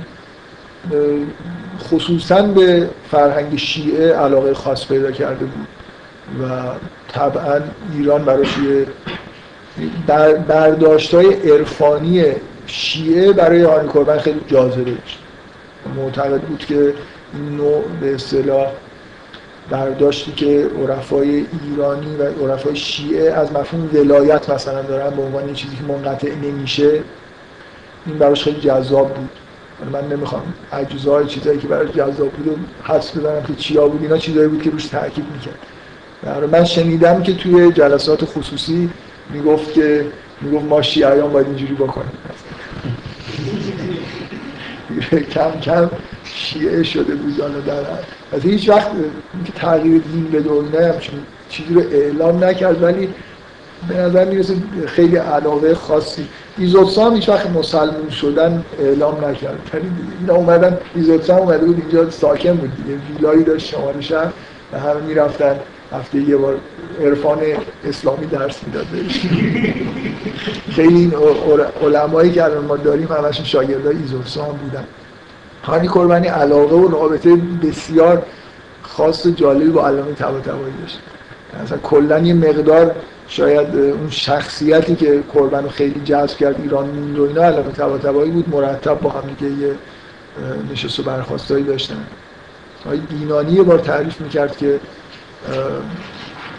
خصوصا 1.91 2.43
به 2.43 2.89
فرهنگ 3.11 3.57
شیعه 3.57 4.13
علاقه 4.13 4.55
خاص 4.55 4.87
پیدا 4.87 5.11
کرده 5.11 5.45
بود 5.45 5.67
و 6.43 6.45
طبعا 7.13 7.61
ایران 7.95 8.25
براش 8.25 8.59
یه 8.59 8.87
برداشت 10.49 11.15
های 11.15 11.35
عرفانی 11.35 12.25
شیعه 12.67 13.33
برای 13.33 13.63
هانی 13.63 14.19
خیلی 14.19 14.41
جاذبه 14.47 14.91
داشت. 14.91 15.19
معتقد 15.97 16.41
بود 16.41 16.65
که 16.65 16.95
این 17.35 17.57
نوع 17.57 17.85
به 18.01 18.15
اصطلاح 18.15 18.67
برداشتی 19.71 20.33
که 20.33 20.71
عرفای 20.83 21.47
ایرانی 21.63 22.17
و 22.17 22.23
عرفای 22.23 22.77
شیعه 22.77 23.33
از 23.33 23.53
مفهوم 23.53 23.91
ولایت 23.95 24.51
مثلا 24.51 24.83
دارن 24.83 25.17
به 25.17 25.23
عنوان 25.23 25.53
چیزی 25.53 25.77
که 25.77 25.83
منقطع 25.83 26.35
نمیشه 26.35 27.01
این 28.07 28.19
براش 28.19 28.43
خیلی 28.45 28.61
جذاب 28.61 29.15
بود. 29.15 29.31
من 29.93 30.09
نمی‌خوام 30.09 30.43
اجزای 30.73 31.27
چیزایی 31.27 31.59
که 31.59 31.69
برای 31.69 31.89
جذاب 31.89 32.31
بود 32.31 32.67
حس 32.85 33.17
بزنم 33.17 33.43
که 33.43 33.55
چیا 33.55 33.89
بود 33.89 34.03
اینا 34.03 34.19
چیزایی 34.19 34.49
بود 34.49 34.63
که 34.63 34.71
روش 34.71 34.87
تاکید 34.87 35.25
می‌کرد. 35.33 36.51
من 36.53 36.65
شنیدم 36.65 37.23
که 37.23 37.35
توی 37.35 37.73
جلسات 37.73 38.25
خصوصی 38.25 38.91
می‌گفت 39.31 39.73
که 39.73 40.07
می‌گفت 40.41 40.65
ما 40.65 40.83
شیعیان 40.83 41.33
باید 41.33 41.47
اینجوری 41.47 41.75
بکنیم. 41.75 42.13
کم 45.35 45.61
کم 45.63 45.91
شیعه 46.25 46.83
شده 46.83 47.13
حالا 47.41 47.61
در 47.61 47.91
از 48.33 48.43
هیچ 48.43 48.69
وقت 48.69 48.91
تغییر 49.55 50.03
دین 50.13 50.25
به 50.25 50.41
دنیا 50.41 50.95
چیزی 51.49 51.75
رو 51.75 51.81
اعلام 51.93 52.45
نکرد 52.45 52.83
ولی 52.83 53.09
به 53.89 53.97
نظر 53.97 54.25
می‌رسه 54.25 54.55
خیلی 54.87 55.17
علاقه 55.17 55.75
خاصی. 55.75 56.29
ایزوتسا 56.59 57.07
هم 57.07 57.15
هیچ 57.15 57.29
وقت 57.29 57.51
مسلمون 57.51 58.11
شدن 58.11 58.65
اعلام 58.81 59.25
نکرد. 59.25 59.71
یعنی 59.75 59.91
اینا 60.21 60.35
اومدن 60.35 60.79
ایزوتسا 60.95 61.37
اومده 61.37 61.67
بود 61.67 61.81
اینجا 61.81 62.11
ساکن 62.11 62.53
بود 62.53 62.71
دیگه. 62.77 62.99
ویلایی 63.17 63.45
داشت 63.45 63.67
شماره 63.67 64.01
شهر 64.01 64.33
همه 64.73 65.01
می‌رفتن. 65.07 65.57
هفته 65.93 66.19
یه 66.19 66.37
بار 66.37 66.57
عرفان 67.01 67.39
اسلامی 67.85 68.27
درس 68.27 68.57
می‌داد 68.67 68.87
خیلی 70.71 70.95
این 70.95 71.13
علمایی 71.83 72.33
که 72.33 72.45
الان 72.45 72.65
ما 72.65 72.77
داریم 72.77 73.09
همشون 73.13 73.45
شاگردای 73.45 73.97
ایزوتسا 73.97 74.45
هم 74.45 74.53
بودن. 74.53 74.85
هانی 75.65 75.89
قربانی 75.89 76.27
علاقه 76.27 76.77
و 76.77 76.89
رابطه 76.89 77.37
بسیار 77.63 78.23
خاص 78.83 79.27
و 79.27 79.31
جالبی 79.31 79.71
با 79.71 79.87
علامه 79.89 80.13
طباطبایی 80.13 80.75
داشت. 80.81 81.01
مثلا 81.65 81.79
کلا 81.79 82.19
یه 82.19 82.35
مقدار 82.35 82.95
شاید 83.29 83.77
اون 83.77 84.11
شخصیتی 84.11 84.97
که 84.97 85.23
قربان 85.33 85.65
رو 85.65 85.71
خیلی 85.71 86.01
جذب 86.05 86.37
کرد 86.37 86.61
ایران 86.63 86.87
موند 86.87 87.19
و 87.19 87.23
اینا 87.25 87.43
علامه 87.43 87.73
طباطبایی 87.73 88.31
بود 88.31 88.49
مرتب 88.49 89.01
با 89.01 89.11
هم 89.11 89.23
دیگه 89.39 89.67
یه 89.67 89.75
نشست 90.73 91.01
و 91.01 91.03
برخواستایی 91.03 91.65
داشتن. 91.65 92.05
آقای 92.87 92.99
بینانی 92.99 93.53
یه 93.53 93.63
بار 93.63 93.79
تعریف 93.79 94.21
می‌کرد 94.21 94.57
که 94.57 94.81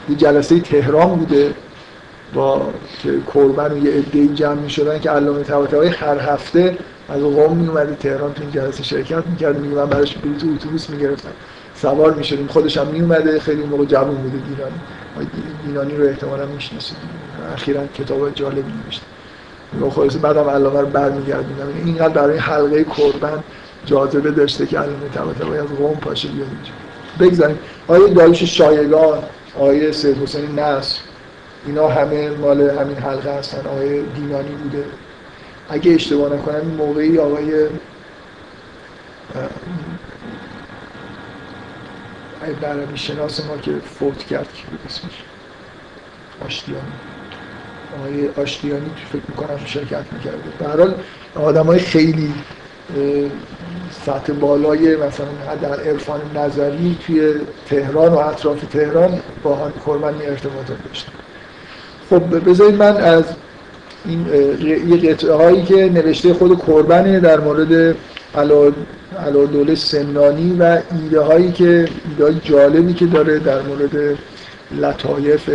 یه 0.10 0.15
جلسه 0.15 0.60
تهران 0.60 1.15
بوده 1.15 1.53
با 2.34 2.73
که 3.03 3.14
کربن 3.34 3.72
و 3.72 3.85
یه 3.85 3.91
عده‌ای 3.91 4.27
جمع 4.27 4.53
می‌شدن 4.53 4.99
که 4.99 5.10
علامه 5.10 5.43
طباطبایی 5.43 5.91
هر 5.91 6.18
هفته 6.18 6.77
از 7.10 7.22
قم 7.22 7.56
میومده 7.57 7.95
تهران 7.95 8.34
تو 8.34 8.41
این 8.41 8.51
جلسه 8.51 8.84
شرکت 8.84 9.23
می‌کرد 9.27 9.60
میگه 9.60 9.76
من 9.76 9.85
براش 9.85 10.15
بلیط 10.15 10.43
اتوبوس 10.43 10.89
می‌گرفتم. 10.89 11.30
سوار 11.76 12.14
می‌شدیم. 12.14 12.47
خودش 12.47 12.77
هم 12.77 12.88
میومده 12.88 13.39
خیلی 13.39 13.64
موقع 13.64 13.85
جوون 13.85 14.15
بوده. 14.15 14.38
گیلانی 14.38 14.76
گیلانی 15.65 15.95
رو 15.95 16.03
احتمالاً 16.03 16.45
می‌شناسید. 16.45 16.97
اخیراً 17.53 17.81
کتاب 17.88 18.34
جالبی 18.35 18.73
نوشته. 18.85 19.06
و 19.81 19.89
خلاص 19.89 20.15
بعدم 20.22 20.49
علامه 20.49 20.81
رو 20.81 20.88
برمیگردوندم 20.88 21.68
اینقدر 21.85 22.14
برای 22.14 22.38
حلقه 22.38 22.84
کربن 22.84 23.43
جاذبه 23.85 24.31
داشته 24.31 24.65
که 24.65 24.80
علامه 24.80 25.10
طباطبایی 25.14 25.61
از 25.61 25.68
قم 25.68 25.95
پاشه 25.95 26.27
بیاد 26.27 26.47
اینجا. 26.47 26.78
بگذاریم. 27.20 27.60
آیه 27.88 28.14
داریوش 28.14 28.44
شایگان 28.44 29.24
آیه 29.60 29.91
سید 29.91 30.18
حسین 30.18 30.60
نصر 30.60 31.00
اینا 31.66 31.88
همه 31.88 32.30
مال 32.30 32.70
همین 32.70 32.98
حلقه 32.98 33.38
هستن 33.38 33.68
آقای 33.68 34.02
دینانی 34.02 34.50
بوده. 34.50 34.86
اگه 35.70 35.94
اشتباه 35.94 36.34
نکنم 36.34 36.56
این 36.56 36.76
موقعی 36.76 37.18
آقای 37.18 37.68
برمی 42.62 42.98
شناس 42.98 43.46
ما 43.46 43.58
که 43.58 43.72
فوت 44.00 44.18
کرد 44.18 44.54
که 44.54 44.68
بود 44.72 44.80
اسمش؟ 44.86 45.24
آشتیانی. 46.46 46.82
آقای 48.00 48.30
آشتیانی 48.44 48.86
تو 48.86 49.18
فکر 49.18 49.30
می‌کنم 49.30 49.66
شرکت 49.66 50.04
می‌کرده. 50.12 50.38
برحال 50.60 50.94
آدم 51.36 51.66
های 51.66 51.80
خیلی 51.80 52.34
سطح 54.06 54.34
بالای 54.34 54.95
مثلا 54.95 55.28
در 55.61 55.80
عرفان 55.80 56.20
نظری 56.36 56.98
توی 57.07 57.34
تهران 57.70 58.14
و 58.14 58.18
اطراف 58.18 58.61
تهران 58.74 59.20
با 59.44 59.56
هان 59.56 59.74
کرمانی 59.86 60.26
ارتباطات 60.26 60.78
داشتن 60.88 61.11
خب 62.10 62.49
بذارید 62.49 62.76
من 62.76 62.98
از 62.98 63.24
این 64.06 64.26
یه 64.90 65.11
قطعه 65.11 65.34
هایی 65.34 65.64
که 65.64 65.76
نوشته 65.76 66.34
خود 66.34 66.61
کربنه 66.68 67.20
در 67.20 67.40
مورد 67.40 67.95
علا 68.36 69.76
سمنانی 69.76 70.56
و 70.60 70.82
ایده 70.91 71.22
هایی 71.22 71.52
که 71.52 71.88
ایده 72.20 72.40
جالبی 72.44 72.94
که 72.94 73.06
داره 73.06 73.40
در 73.40 73.61
مورد 73.61 74.18
لطایف 74.72 75.49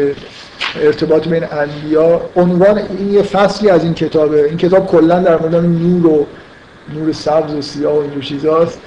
ارتباط 0.82 1.28
بین 1.28 1.44
انبیا. 1.52 2.20
عنوان 2.36 2.78
این 2.78 3.12
یه 3.12 3.22
فصلی 3.22 3.70
از 3.70 3.84
این 3.84 3.94
کتابه. 3.94 4.44
این 4.44 4.56
کتاب 4.56 4.86
کلا 4.86 5.20
در 5.20 5.38
مورد 5.38 5.54
نور 5.54 6.06
و 6.06 6.26
نور 6.92 7.12
سبز 7.12 7.54
و 7.54 7.62
سیاه 7.62 7.94
و 7.94 8.00
این 8.00 8.20
چیزاست 8.20 8.80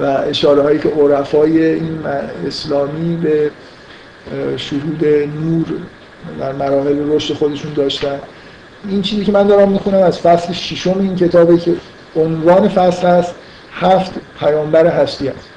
و 0.00 0.04
اشاره 0.04 0.62
هایی 0.62 0.78
که 0.78 0.88
عرفای 0.88 1.64
این 1.64 2.06
اسلامی 2.46 3.16
به 3.16 3.50
شهود 4.56 5.04
نور 5.44 5.66
در 6.40 6.52
مراحل 6.52 7.12
رشد 7.14 7.34
خودشون 7.34 7.72
داشتن. 7.72 8.18
این 8.88 9.02
چیزی 9.02 9.24
که 9.24 9.32
من 9.32 9.46
دارم 9.46 9.72
می‌خونم 9.72 10.02
از 10.02 10.18
فصل 10.18 10.52
ششم 10.52 10.98
این 11.00 11.16
کتابه 11.16 11.58
که 11.58 11.74
عنوان 12.16 12.68
فصل 12.68 13.06
هست 13.06 13.34
هفت 13.72 14.12
پیامبر 14.40 14.86
هستی 14.86 15.28
است. 15.28 15.48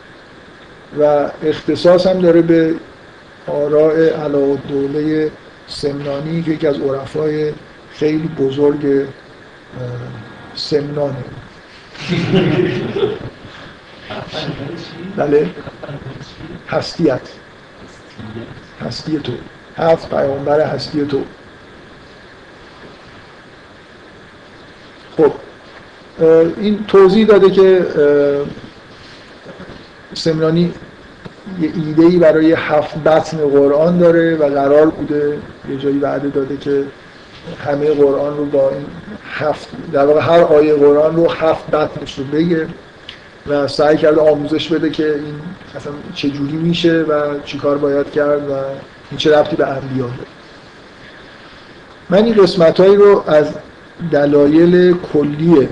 و 1.00 1.30
اختصاص 1.44 2.08
هم 2.08 2.20
داره 2.20 2.42
به 2.42 2.74
آراء 3.48 3.96
علا 3.96 4.56
دوله 4.56 5.32
سمنانی 5.68 6.44
که 6.44 6.52
یکی 6.52 6.68
از 6.68 6.80
عرفای 6.80 7.52
خیلی 7.94 8.28
بزرگ 8.28 9.08
سمنانه. 10.56 11.24
بله. 15.18 15.50
هستیت. 16.68 17.22
هستی 18.82 19.20
تو. 19.20 19.32
هفت 19.78 20.10
پیامبر 20.10 20.62
هستی 20.62 21.06
تو. 21.06 21.22
خب 25.18 25.34
این 26.58 26.86
توضیح 26.88 27.28
داده 27.28 27.50
که 27.52 27.86
سمنانی 30.14 30.74
یه 31.60 31.72
ایده 31.76 32.20
برای 32.20 32.54
هفت 32.54 32.98
بطن 32.98 33.38
قرآن 33.38 33.98
داره 33.98 34.36
و 34.36 34.50
قرار 34.50 34.90
بوده 34.90 35.38
یه 35.70 35.78
جایی 35.78 36.00
وعده 36.00 36.30
داده 36.30 36.58
که 36.58 36.84
همه 37.66 37.92
قرآن 37.92 38.38
رو 38.38 38.46
با 38.46 38.70
این 38.70 38.86
هفت 39.32 39.68
در 39.94 40.06
واقع 40.06 40.22
هر 40.22 40.42
آیه 40.42 40.76
قرآن 40.76 41.16
رو 41.16 41.32
هفت 41.32 41.72
بطنش 41.72 42.20
رو 42.20 42.24
بگه 42.24 42.68
و 43.48 43.68
سعی 43.68 43.98
کرده 43.98 44.22
آموزش 44.22 44.68
بده 44.68 44.90
که 44.90 45.06
این 45.06 45.36
اصلا 45.76 45.94
چجوری 46.14 46.58
میشه 46.58 47.02
و 47.02 47.40
چیکار 47.46 47.78
باید 47.78 48.12
کرد 48.12 48.50
و 48.50 48.54
این 49.12 49.18
چه 49.18 49.38
ربطی 49.38 49.56
به 49.56 49.68
انبیا 49.68 50.06
داره. 50.06 50.28
من 52.10 52.24
این 52.26 52.44
قسمت 52.44 52.80
رو 52.80 53.24
از 53.28 53.48
دلایل 54.12 54.96
کلیه 55.14 55.70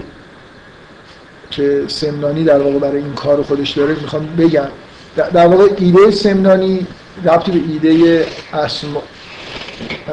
که 1.52 1.84
سمنانی 1.88 2.44
در 2.44 2.60
واقع 2.60 2.80
برای 2.80 2.98
این 2.98 3.14
کار 3.14 3.44
خودش 3.44 3.72
داره 3.72 3.96
می‌خوام 4.02 4.36
بگم. 4.38 4.68
در 5.16 5.48
واقع 5.48 5.68
ایده 5.78 6.12
سمنانی 6.12 6.88
ربطی 7.26 7.52
به 7.52 7.60
ایده 7.70 8.26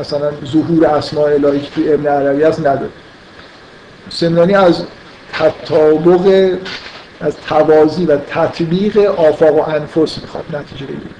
مثلا 0.01 0.30
ظهور 0.47 0.86
اسماء 0.86 1.32
الهی 1.32 1.60
که 1.60 1.70
توی 1.70 1.92
ابن 1.92 2.06
عربی 2.06 2.42
هست 2.42 2.60
نداره. 2.60 2.90
سمنانی 4.10 4.55
از 4.55 4.82
تطابق 5.32 6.56
از 7.20 7.36
توازی 7.48 8.06
و 8.06 8.16
تطبیق 8.16 8.98
آفاق 8.98 9.56
و 9.56 9.70
انفس 9.70 10.18
می‌خواد 10.22 10.44
نتیجه 10.52 10.86
بگیره. 10.86 11.14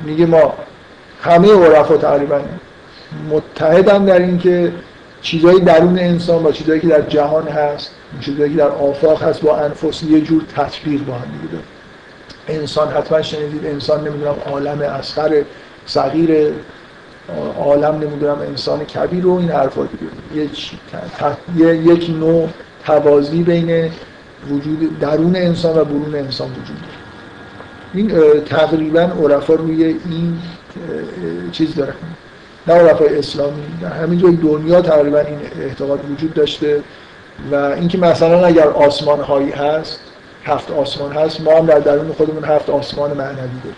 میگه 0.00 0.26
ما 0.26 0.54
همه 1.22 1.52
عرفا 1.52 1.96
تقریبا 1.96 2.40
متحدن 3.30 4.04
در 4.04 4.18
اینکه 4.18 4.72
چیزایی 5.22 5.60
درون 5.60 5.98
انسان 5.98 6.42
با 6.42 6.52
چیزایی 6.52 6.80
که 6.80 6.86
در 6.86 7.00
جهان 7.00 7.48
هست 7.48 7.90
چیزایی 8.20 8.50
که 8.50 8.58
در 8.58 8.68
آفاق 8.68 9.22
هست 9.22 9.40
با 9.40 9.56
انفس 9.56 10.02
یه 10.02 10.20
جور 10.20 10.42
تطبیق 10.56 11.04
با 11.04 11.14
هم 11.14 11.28
دیگه 11.42 11.62
انسان 12.60 12.88
حتما 12.88 13.22
شنیدید 13.22 13.66
انسان 13.66 14.08
نمی‌دونم 14.08 14.36
عالم 14.46 14.80
اصغر 14.80 15.42
صغیر 15.86 16.52
عالم 17.58 17.94
نمی‌دونم 17.94 18.38
انسان 18.38 18.84
کبیر 18.84 19.26
و 19.26 19.34
این 19.34 19.50
حرفا 19.50 19.88
دیگه 21.54 21.76
یک, 21.76 22.10
نوع 22.10 22.48
توازی 22.84 23.42
بین 23.42 23.90
وجود 24.50 24.98
درون 24.98 25.36
انسان 25.36 25.78
و 25.78 25.84
برون 25.84 26.14
انسان 26.14 26.48
وجود 26.50 26.76
این 27.94 28.40
تقریبا 28.40 29.00
عرفا 29.00 29.54
روی 29.54 29.84
این 29.84 30.38
چیز 31.52 31.74
داره. 31.74 31.94
نه 32.66 32.74
عرفای 32.74 33.18
اسلامی 33.18 33.62
در 33.80 33.88
همین 33.88 34.18
جای 34.18 34.36
دنیا 34.36 34.80
تقریبا 34.80 35.18
این 35.18 35.38
اعتقاد 35.60 36.10
وجود 36.10 36.34
داشته 36.34 36.80
و 37.52 37.54
اینکه 37.54 37.98
مثلا 37.98 38.46
اگر 38.46 38.68
آسمان 38.68 39.20
هایی 39.20 39.50
هست 39.50 40.00
هفت 40.44 40.70
آسمان 40.70 41.12
هست 41.12 41.40
ما 41.40 41.58
هم 41.58 41.66
در 41.66 41.78
درون 41.78 42.12
خودمون 42.12 42.44
هفت 42.44 42.70
آسمان 42.70 43.10
معنوی 43.10 43.36
داریم. 43.36 43.76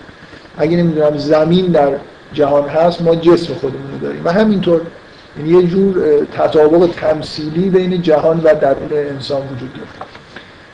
اگه 0.59 0.77
نمی‌دونم 0.77 1.19
زمین 1.19 1.67
در 1.67 1.93
جهان 2.33 2.69
هست 2.69 3.03
ما 3.03 3.15
جسم 3.15 3.55
خودمون 3.55 3.93
رو 3.93 3.99
داریم. 3.99 4.25
و 4.25 4.33
همینطور 4.33 4.81
یعنی 5.39 5.51
یه 5.51 5.67
جور 5.67 6.25
تطابق 6.25 6.91
تمثیلی 7.01 7.71
بین 7.71 8.03
جهان 8.03 8.41
و 8.41 8.55
درون 8.55 8.89
انسان 8.93 9.41
وجود 9.41 9.73
داره. 9.73 9.89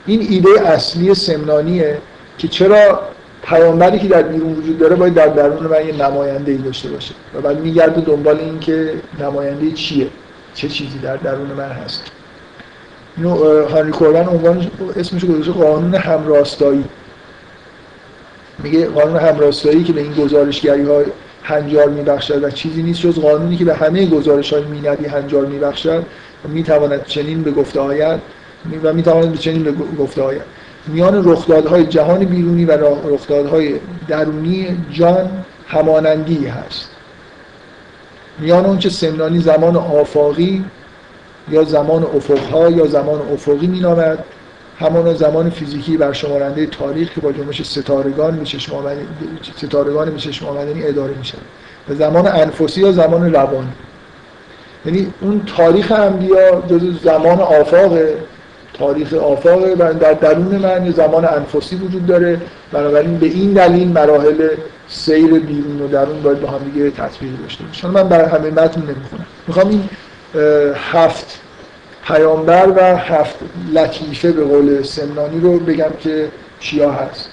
این 0.06 0.26
ایده 0.30 0.68
اصلی 0.68 1.14
سمنانیه 1.14 1.98
که 2.38 2.48
چرا 2.48 3.00
پیامبری 3.42 3.98
که 3.98 4.08
در 4.08 4.22
بیرون 4.22 4.52
وجود 4.52 4.78
داره 4.78 4.96
باید 4.96 5.14
در 5.14 5.28
درون 5.28 5.66
من 5.66 5.86
یه 5.86 6.06
نماینده 6.08 6.52
ای 6.52 6.58
داشته 6.58 6.88
باشه. 6.88 7.14
و 7.34 7.40
بعد 7.40 7.60
میگرده 7.60 8.00
دنبال 8.00 8.38
این 8.38 8.60
که 8.60 8.94
نماینده 9.20 9.72
چیه؟ 9.72 10.06
چه 10.54 10.68
چیزی 10.68 10.98
در 10.98 11.16
درون 11.16 11.46
من 11.46 11.68
هست؟ 11.68 12.02
اینو 13.16 13.64
هانری 13.64 13.90
کوربن 13.90 14.28
عنوان 14.28 14.70
اسمش 14.96 15.24
گذاشته 15.24 15.52
قانون 15.52 15.94
همراستایی. 15.94 16.84
میگه 18.58 18.86
قانون 18.86 19.16
همراستایی 19.16 19.84
که 19.84 19.92
به 19.92 20.00
این 20.00 20.12
گزارشگری 20.12 20.82
های 20.82 21.04
هنجار 21.44 21.88
میبخشد 21.88 22.44
و 22.44 22.50
چیزی 22.50 22.82
نیست 22.82 23.00
جز 23.00 23.18
قانونی 23.18 23.56
که 23.56 23.64
به 23.64 23.74
همه 23.74 24.06
گزارش 24.06 24.52
های 24.52 24.64
میندی 24.64 25.06
هنجار 25.06 25.46
میبخشد. 25.46 26.04
و 26.44 26.48
می‌تواند 26.48 27.04
چنین 27.04 27.42
به 27.42 27.50
گفته 27.50 27.80
آید. 27.80 28.20
و 28.82 28.92
می‌تواند 28.92 29.32
به 29.32 29.38
چنین 29.38 29.62
به 29.62 29.72
گفته 29.72 30.22
آید. 30.22 30.42
میان 30.86 31.30
رخدادهای 31.30 31.86
جهان 31.86 32.24
بیرونی 32.24 32.64
و 32.64 32.72
رخدادهای 33.08 33.74
درونی 34.08 34.76
جان 34.92 35.44
همانندی 35.66 36.46
هست. 36.46 36.90
میان 38.38 38.66
اون 38.66 38.78
که 38.78 38.88
سمنانی 38.88 39.38
زمان 39.38 39.76
آفاقی 39.76 40.64
یا 41.50 41.64
زمان 41.64 42.02
افقها 42.02 42.70
یا 42.70 42.86
زمان 42.86 43.20
افقی 43.32 43.66
مینامد. 43.66 44.24
همان 44.78 45.14
زمان 45.14 45.50
فیزیکی 45.50 45.96
برشمارنده 45.96 46.66
تاریخ 46.66 47.14
که 47.14 47.20
با 47.20 47.32
جنبش 47.32 47.62
ستارگان 47.62 48.36
به 48.36 48.44
چشم 48.44 48.84
ستارگان 49.56 50.10
به 50.10 50.18
چشم 50.18 50.46
آمدنی 50.46 50.86
اداره 50.86 51.14
میشه 51.18 51.38
به 51.88 51.94
زمان 51.94 52.26
انفسی 52.26 52.80
یا 52.80 52.92
زمان 52.92 53.34
روانی 53.34 53.72
یعنی 54.86 55.12
اون 55.20 55.42
تاریخ 55.56 55.92
انبیا 55.92 56.62
جز 56.70 57.02
زمان 57.02 57.40
آفاقه. 57.40 58.16
تاریخ 58.78 59.12
آفاق 59.12 59.62
و 59.78 59.92
در 59.92 60.12
درون 60.12 60.56
من 60.56 60.90
زمان 60.90 61.24
انفسی 61.24 61.76
وجود 61.76 62.06
داره. 62.06 62.40
بنابراین 62.72 63.18
به 63.18 63.26
این 63.26 63.52
دلیل 63.52 63.88
مراحل 63.88 64.48
سیر 64.88 65.26
بیرون 65.26 65.80
و 65.80 65.88
درون 65.88 66.22
باید 66.22 66.40
با 66.40 66.50
هم 66.50 66.58
دیگه 66.58 66.90
تطبیق 66.90 67.30
داشته 67.42 67.64
باشه 67.64 67.88
من 67.88 68.08
برای 68.08 68.26
همه 68.26 68.50
متن 68.50 68.80
نمی‌خونم. 68.80 69.26
می‌خوام 69.46 69.68
این 69.68 69.88
هفت 70.74 71.40
پیامبر 72.06 72.72
و 72.76 72.96
هفت 72.96 73.36
لطیفه 73.72 74.32
به 74.32 74.44
قول 74.44 74.82
سمنانی 74.82 75.40
رو 75.40 75.58
بگم 75.58 75.90
که 76.00 76.28
چیا 76.60 76.92
هست. 76.92 77.30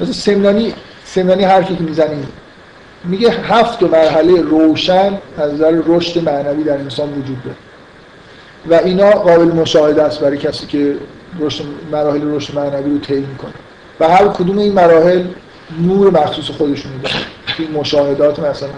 مثلا 0.00 0.12
سمنانی 0.12 0.74
سمنانی 1.04 1.44
حرفی 1.44 1.76
که 1.76 1.82
می‌زنیم 1.82 2.28
میگه 3.04 3.30
هفت 3.30 3.82
مرحله 3.82 4.40
روشن 4.40 5.18
از 5.38 5.54
نظر 5.54 5.82
رشد 5.86 6.28
معنوی 6.28 6.64
در 6.64 6.76
انسان 6.76 7.12
وجود 7.12 7.42
داره. 7.44 7.56
و 8.70 8.86
اینا 8.86 9.10
قابل 9.10 9.44
مشاهده 9.44 10.02
است 10.02 10.20
برای 10.20 10.38
کسی 10.38 10.66
که 10.66 10.96
رشد 11.40 11.64
مراحل 11.92 12.34
رشد 12.34 12.54
معنوی 12.54 12.90
رو 12.90 12.98
طی 12.98 13.14
می‌کنه. 13.14 13.52
و 14.00 14.08
هر 14.08 14.28
کدوم 14.28 14.58
این 14.58 14.72
مراحل 14.72 15.24
نور 15.80 16.10
مخصوص 16.10 16.50
خودشون 16.50 16.92
داره 17.02 17.14
این 17.58 17.70
مشاهدات 17.70 18.38
مثلا 18.38 18.68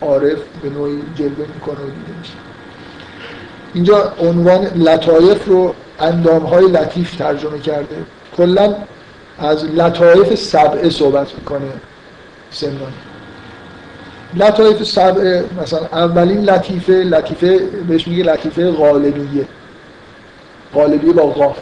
عارف 0.00 0.38
به 0.62 0.70
نوعی 0.70 1.02
جلوه 1.14 1.46
می‌کنه 1.54 1.74
و 1.74 1.84
دیده 1.84 2.18
میشه. 2.18 2.32
اینجا 3.74 4.12
عنوان 4.20 4.64
لطایف 4.64 5.48
رو 5.48 5.74
اندام 6.00 6.42
های 6.42 6.64
لطیف 6.64 7.16
ترجمه 7.16 7.58
کرده. 7.58 7.96
کلا 8.36 8.74
از 9.38 9.64
لطایف 9.64 10.34
سبعه 10.34 10.90
صحبت 10.90 11.34
می‌کنه 11.38 11.70
سمنانی 12.50 12.92
لطایف 14.34 14.82
سبعه 14.82 15.44
مثلا 15.62 15.80
اولین 15.92 16.40
لطیفه 16.40 16.92
لطیفه 16.92 17.58
بهش 17.88 18.08
میگه 18.08 18.24
لطیفه 18.24 18.70
غالبیه. 18.70 19.44
غالبیه 20.74 21.12
با 21.12 21.22
غاف. 21.22 21.58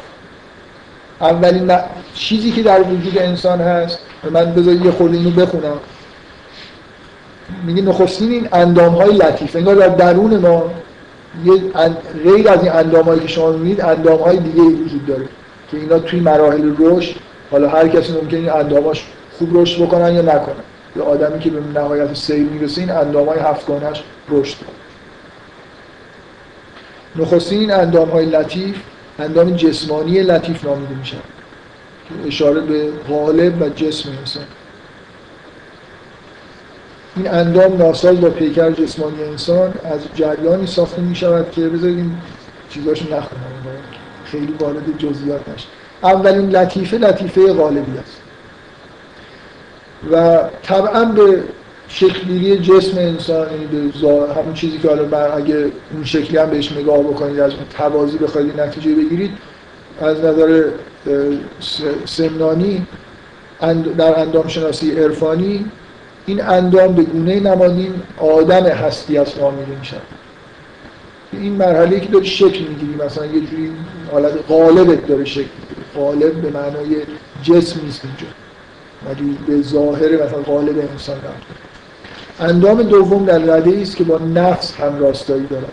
اولین 1.20 1.78
چیزی 2.14 2.50
که 2.50 2.62
در 2.62 2.82
وجود 2.82 3.18
انسان 3.18 3.60
هست 3.60 3.98
من 4.30 4.44
بذار 4.54 4.74
یه 4.74 4.90
خورده 4.90 5.16
اینو 5.16 5.30
بخونم. 5.30 5.76
میگه 7.66 7.82
نخستین 7.82 8.30
این 8.30 8.48
اندام 8.52 8.94
های 8.94 9.12
لطیف. 9.12 9.56
انگار 9.56 9.74
در 9.74 9.88
درون 9.88 10.36
ما 10.36 10.70
یه 11.44 11.62
غیر 12.24 12.48
از 12.48 12.62
این 12.62 12.72
اندام 12.72 13.04
هایی 13.04 13.20
که 13.20 13.28
شما 13.28 13.50
می‌بینید 13.50 13.80
اندام 13.80 14.32
دیگه 14.32 14.62
وجود 14.62 15.06
داره 15.06 15.28
که 15.70 15.76
اینا 15.76 15.98
توی 15.98 16.20
مراحل 16.20 16.74
رشد 16.78 17.16
حالا 17.50 17.68
هر 17.68 17.88
کسی 17.88 18.12
ممکنه 18.12 18.40
این 18.40 18.50
انداماش 18.50 19.04
خوب 19.38 19.60
رشد 19.60 19.82
بکنن 19.82 20.14
یا 20.14 20.22
نکنن. 20.22 20.54
یا 20.96 21.04
آدمی 21.04 21.38
که 21.38 21.50
به 21.50 21.80
نهایت 21.80 22.14
سیر 22.14 22.46
می‌رسه 22.46 22.80
این 22.80 22.90
اندام 22.90 23.28
های 23.28 23.38
هفتگانش 23.38 24.02
رشد. 24.28 24.56
نخستین 27.16 27.58
این 27.60 27.70
اندام 27.70 28.08
های 28.08 28.26
لطیف 28.26 28.76
اندام 29.18 29.50
جسمانی 29.50 30.22
لطیف 30.22 30.64
نامیده 30.64 30.94
میشن. 30.94 31.18
اشاره 32.26 32.60
به 32.60 32.90
غالب 33.08 33.62
و 33.62 33.68
جسم 33.68 34.08
انسان. 34.18 34.42
این 37.18 37.30
اندام 37.30 37.76
ناساز 37.76 38.20
با 38.20 38.30
پیکر 38.30 38.70
جسمانی 38.70 39.22
انسان 39.22 39.72
از 39.84 40.00
جریانی 40.14 40.66
ساخته 40.66 41.02
می 41.02 41.16
شود 41.16 41.50
که 41.50 41.60
بذارید 41.60 41.96
این 41.96 42.16
چیزاشو 42.70 43.04
نخونم. 43.04 43.42
خیلی 44.24 44.54
وارد 44.60 44.98
جزئیات 44.98 45.48
نشه 45.48 45.66
اولین 46.02 46.50
لطیفه 46.50 46.98
لطیفه 46.98 47.52
غالبی 47.52 47.98
است. 47.98 48.20
و 50.12 50.38
طبعا 50.62 51.04
به 51.04 51.42
شکلگیری 51.88 52.58
جسم 52.58 52.98
انسان 52.98 53.46
یعنی 53.52 53.66
به 53.66 54.34
همون 54.34 54.54
چیزی 54.54 54.78
که 54.78 54.88
حالا 54.88 55.34
اگه 55.34 55.72
اون 55.92 56.04
شکلی 56.04 56.36
هم 56.36 56.50
بهش 56.50 56.72
نگاه 56.72 56.98
بکنید 56.98 57.40
از 57.40 57.52
اون 57.52 57.62
توازی 57.78 58.18
بخواید 58.18 58.60
نتیجه 58.60 58.94
بگیرید 58.94 59.30
از 60.00 60.24
نظر 60.24 60.64
سمنانی 62.04 62.86
در 63.98 64.20
اندام 64.20 64.48
شناسی 64.48 64.90
عرفانی 64.90 65.64
این 66.28 66.42
اندام 66.42 66.94
به 66.94 67.02
گونه 67.02 67.40
نمادین 67.40 67.94
آدم 68.18 68.66
هستی 68.66 69.18
از 69.18 69.38
نامیده 69.38 69.78
میشن 69.78 69.96
این 71.32 71.52
مرحله 71.52 72.00
که 72.00 72.08
داری 72.08 72.26
شکل 72.26 72.64
می‌گیری 72.64 72.94
مثلا 73.06 73.26
یه 73.26 73.40
جوری 73.40 73.72
حالت 74.12 74.32
غالبت 74.48 75.06
داره 75.06 75.24
شکل 75.24 75.48
غالب 75.96 76.32
به 76.32 76.50
معنای 76.50 76.96
جسم 77.42 77.80
نیست 77.84 78.04
اینجا. 78.04 78.26
ولی 79.06 79.38
به 79.46 79.62
ظاهر 79.62 80.24
مثلا 80.24 80.42
غالب 80.42 80.78
انسان 80.78 81.16
اندام 82.40 82.82
دوم 82.82 83.24
در 83.24 83.38
رده 83.38 83.80
است 83.82 83.96
که 83.96 84.04
با 84.04 84.18
نفس 84.18 84.74
هم 84.74 84.98
راستایی 84.98 85.46
دارد. 85.46 85.72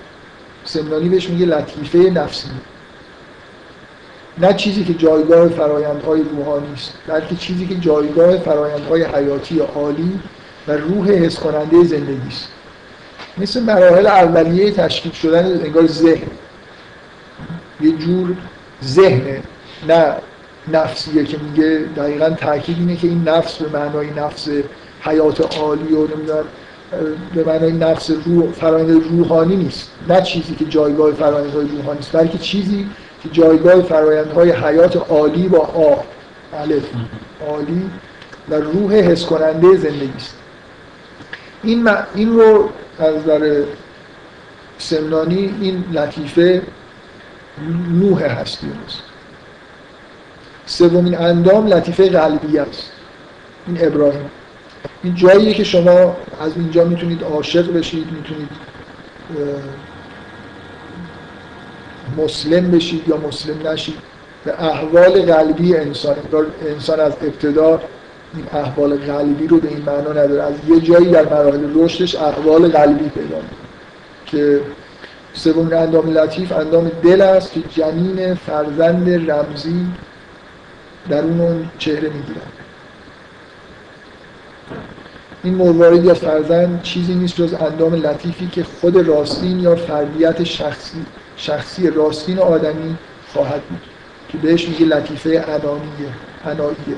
سمنانی 0.63 1.09
بهش 1.09 1.29
میگه 1.29 1.45
لطیفه 1.45 1.97
نفسی 1.97 2.47
نه 4.37 4.53
چیزی 4.53 4.83
که 4.83 4.93
جایگاه 4.93 5.47
فرایندهای 5.47 6.21
روحانی 6.21 6.73
است 6.73 6.93
بلکه 7.07 7.35
چیزی 7.35 7.67
که 7.67 7.75
جایگاه 7.75 8.37
فرایندهای 8.37 9.03
حیاتی 9.03 9.59
عالی 9.59 10.19
و 10.67 10.71
روح 10.71 11.11
حس 11.11 11.39
کننده 11.39 11.83
زندگی 11.83 12.27
است 12.27 12.47
مثل 13.37 13.63
مراحل 13.63 14.07
اولیه 14.07 14.71
تشکیل 14.71 15.11
شدن 15.11 15.45
انگار 15.65 15.87
ذهن. 15.87 16.27
یه 17.81 17.91
جور 17.91 18.35
ذهنه 18.83 19.41
نه 19.87 20.15
نفسیه 20.73 21.23
که 21.23 21.37
میگه 21.37 21.79
دقیقا 21.97 22.29
تاکید 22.29 22.77
اینه 22.79 22.95
که 22.95 23.07
این 23.07 23.23
نفس 23.27 23.57
به 23.57 23.79
معنای 23.79 24.09
نفس 24.09 24.47
حیات 25.01 25.57
عالی 25.57 25.93
و 25.93 26.07
نمی‌دونم 26.07 26.43
به 27.35 27.43
معنای 27.43 27.71
نفس 27.71 28.11
روح 28.25 28.51
فرایند 28.51 29.03
روحانی 29.09 29.55
نیست. 29.55 29.91
نه 30.09 30.21
چیزی 30.21 30.55
که 30.55 30.65
جایگاه 30.65 31.11
فرایندهای 31.11 31.67
روحانی 31.67 31.99
است 31.99 32.11
بلکه 32.11 32.37
چیزی 32.37 32.87
که 33.23 33.29
جایگاه 33.29 33.81
فرایندهای 33.81 34.51
حیات 34.51 35.09
عالی 35.09 35.47
با 35.47 35.59
آ 35.59 35.95
الف 36.53 36.83
عالی 37.49 37.89
و 38.49 38.55
روح 38.55 38.93
حس 38.93 39.25
کننده 39.25 39.77
زندگی 39.77 40.13
است. 40.17 40.35
این, 41.65 41.89
این 42.15 42.35
رو 42.39 42.69
از 42.99 43.15
نظر 43.15 43.63
سمنانی 44.77 45.55
این 45.61 45.83
لطیفه 45.93 46.61
نوح 47.91 48.23
هستی 48.23 48.67
است 48.85 48.99
سومین 50.65 51.17
اندام 51.17 51.67
لطیفه 51.67 52.09
قلبی 52.09 52.57
است. 52.57 52.91
این 53.67 53.77
ابراهیم. 53.87 54.29
این 55.03 55.15
جاییه 55.15 55.53
که 55.53 55.63
شما 55.63 56.17
از 56.41 56.51
اینجا 56.55 56.83
می‌تونید 56.83 57.23
عاشق 57.23 57.73
بشید 57.73 58.11
می‌تونید 58.11 58.49
مسلم 62.17 62.71
بشید 62.71 63.07
یا 63.07 63.17
مسلم 63.17 63.67
نشید. 63.67 63.97
به 64.45 64.63
احوال 64.63 65.33
قلبی 65.33 65.75
انسان 65.75 66.15
انسان 66.67 66.99
از 66.99 67.13
ابتدا 67.21 67.81
این 68.35 68.61
احوال 68.61 68.97
قلبی 68.97 69.47
رو 69.47 69.59
به 69.59 69.67
این 69.67 69.81
معنا 69.85 70.11
نداره. 70.11 70.43
از 70.43 70.53
یه 70.67 70.79
جایی 70.79 71.11
در 71.11 71.25
مراحل 71.25 71.71
رشدش 71.75 72.15
احوال 72.15 72.67
قلبی 72.67 73.09
پیدا 73.09 73.37
که 74.25 74.61
سومین 75.33 75.73
اندام 75.73 76.09
لطیف 76.09 76.51
اندام 76.51 76.91
دل 77.03 77.21
است 77.21 77.51
که 77.51 77.61
جنین 77.61 78.33
فرزند 78.33 79.31
رمزی 79.31 79.85
در 81.09 81.21
اون 81.21 81.69
چهره 81.77 82.09
می‌گیرن 82.09 82.41
این 85.43 85.55
مرواردی 85.55 86.09
از 86.09 86.17
فرزند 86.17 86.81
چیزی 86.81 87.13
نیست 87.13 87.35
جز 87.35 87.53
اندام 87.53 87.93
لطیفی 87.93 88.47
که 88.47 88.63
خود 88.63 89.07
راستین 89.07 89.59
یا 89.59 89.75
فردیت 89.75 90.43
شخصی 90.43 91.05
شخصی 91.37 91.89
راستین 91.89 92.39
آدمی 92.39 92.95
خواهد 93.33 93.61
بود 93.61 93.81
که 94.29 94.37
بهش 94.37 94.69
میگه 94.69 94.85
لطیفه 94.85 95.45
انانیه 95.47 96.09
اناییه. 96.45 96.97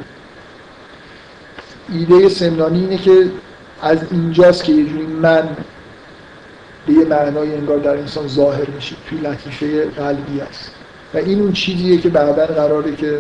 ایده 1.90 2.30
سمنانی 2.30 2.80
اینه 2.80 2.98
که 2.98 3.32
از 3.82 4.00
اینجاست 4.12 4.64
که 4.64 4.72
یه 4.72 4.86
جوری 4.86 5.06
من 5.06 5.50
به 6.88 6.94
یه 6.94 7.06
معنای 7.06 7.56
انگار 7.56 7.78
در 7.78 7.98
انسان 7.98 8.28
ظاهر 8.28 8.70
میشه 8.70 8.96
توی 9.10 9.20
لطیفه 9.20 9.86
قلبی 9.86 10.42
است 10.42 10.72
و 11.14 11.18
این 11.18 11.42
اون 11.42 11.54
چیزیه 11.54 11.98
که 11.98 12.10
بعدا 12.10 12.46
قراره 12.46 12.96
که 12.96 13.20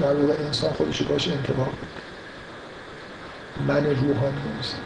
در 0.00 0.14
واقع 0.14 0.34
انسان 0.46 0.70
خودش 0.70 1.02
باش 1.02 1.28
انتباه 1.28 1.68
من 3.68 3.84
روحانی 3.84 4.42
نیست 4.56 4.76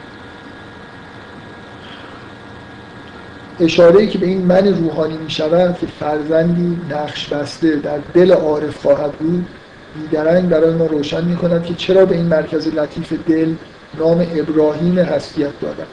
اشاره 3.61 4.01
ای 4.01 4.09
که 4.09 4.19
به 4.19 4.27
این 4.27 4.47
من 4.47 4.67
روحانی 4.67 5.17
می 5.17 5.31
شود 5.31 5.79
که 5.79 5.87
فرزندی 5.87 6.81
نقش 6.91 7.29
بسته 7.29 7.77
در 7.77 7.99
دل 8.15 8.33
عارف 8.33 8.77
خواهد 8.77 9.13
بود 9.13 9.47
بیدرنگ 9.95 10.49
برای 10.49 10.75
ما 10.75 10.87
روشن 10.87 11.25
می 11.25 11.37
کند 11.37 11.65
که 11.65 11.75
چرا 11.75 12.05
به 12.07 12.15
این 12.15 12.27
مرکز 12.27 12.69
لطیف 12.69 13.13
دل 13.13 13.55
نام 13.99 14.27
ابراهیم 14.35 14.99
هستیت 14.99 15.61
دادن. 15.61 15.87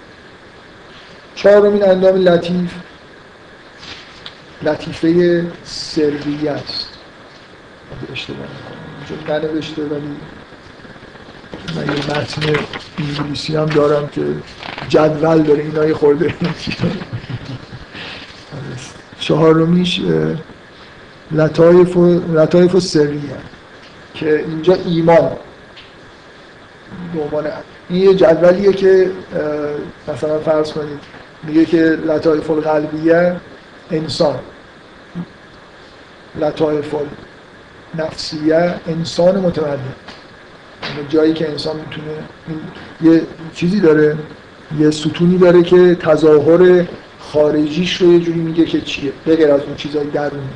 چهارمین 1.36 1.84
اندام 1.84 2.16
لطیف 2.16 2.74
لطیفه 4.62 5.46
سریه 5.64 6.52
است 6.52 6.90
اشتباه 8.12 8.48
چون 9.10 9.18
ننوشته 9.36 9.82
ولی 9.82 10.16
من 11.76 11.96
یه 11.96 12.06
متن 12.10 12.66
انگلیسی 13.00 13.56
هم 13.56 13.66
دارم 13.66 14.08
که 14.08 14.22
جدول 14.90 15.42
داره 15.42 15.64
اینا 15.64 15.86
یه 15.86 15.94
خورده 15.94 16.34
چهارمیش 19.20 20.02
لطایف 21.32 21.98
و, 21.98 22.20
لطایف 22.34 22.76
و 22.76 22.80
سریه 22.80 23.20
که 24.20 24.40
اینجا 24.48 24.78
ایمان. 24.86 25.32
عنوان 27.24 27.48
این 27.90 28.04
یه 28.04 28.14
جدولیه 28.14 28.74
که 28.74 29.12
مثلا 30.08 30.40
فرض 30.40 30.72
کنید 30.72 31.00
میگه 31.44 31.66
که 31.66 31.78
لطایف 31.78 32.52
القلبیه 32.52 33.36
انسان. 33.92 34.40
لطایف 36.42 36.96
نفسیه 37.98 38.74
انسان 38.88 39.40
متمدن 39.40 39.80
جایی 41.10 41.34
که 41.34 41.50
انسان 41.50 41.76
می‌تونه 41.76 42.12
یه 43.02 43.22
چیزی 43.54 43.80
داره 43.80 44.18
یه 44.80 44.92
ستونی 44.92 45.38
داره 45.38 45.64
که 45.64 45.96
تظاهر 45.96 46.86
خارجیش 47.20 48.02
رو 48.02 48.14
یه 48.14 48.20
جوری 48.20 48.40
میگه 48.40 48.66
که 48.66 48.82
چیه 48.82 49.12
بغیر 49.28 49.52
از 49.52 49.62
اون 49.62 49.76
چیزای 49.76 50.08
درونی. 50.08 50.50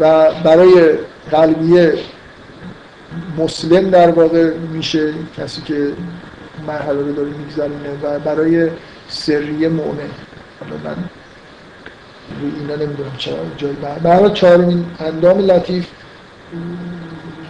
و 0.00 0.32
برای 0.44 0.92
قلبیه 1.30 1.94
مسلم 3.38 3.90
در 3.90 4.10
واقع 4.10 4.50
میشه 4.72 5.14
کسی 5.36 5.62
که 5.62 5.92
مرحله 6.66 7.00
رو 7.02 7.12
داره 7.12 7.28
میگذرونه 7.28 7.90
و 8.02 8.18
برای 8.18 8.70
سریه 9.08 9.68
مؤمن. 9.68 10.10
من 10.84 10.96
روی 12.40 12.52
اینا 12.60 12.74
نمی‌دونم 12.74 13.12
چرا 13.18 13.36
جای 13.56 13.72
برای 14.02 14.30
چهارمین 14.30 14.86
اندام 15.00 15.38
لطیف 15.38 15.86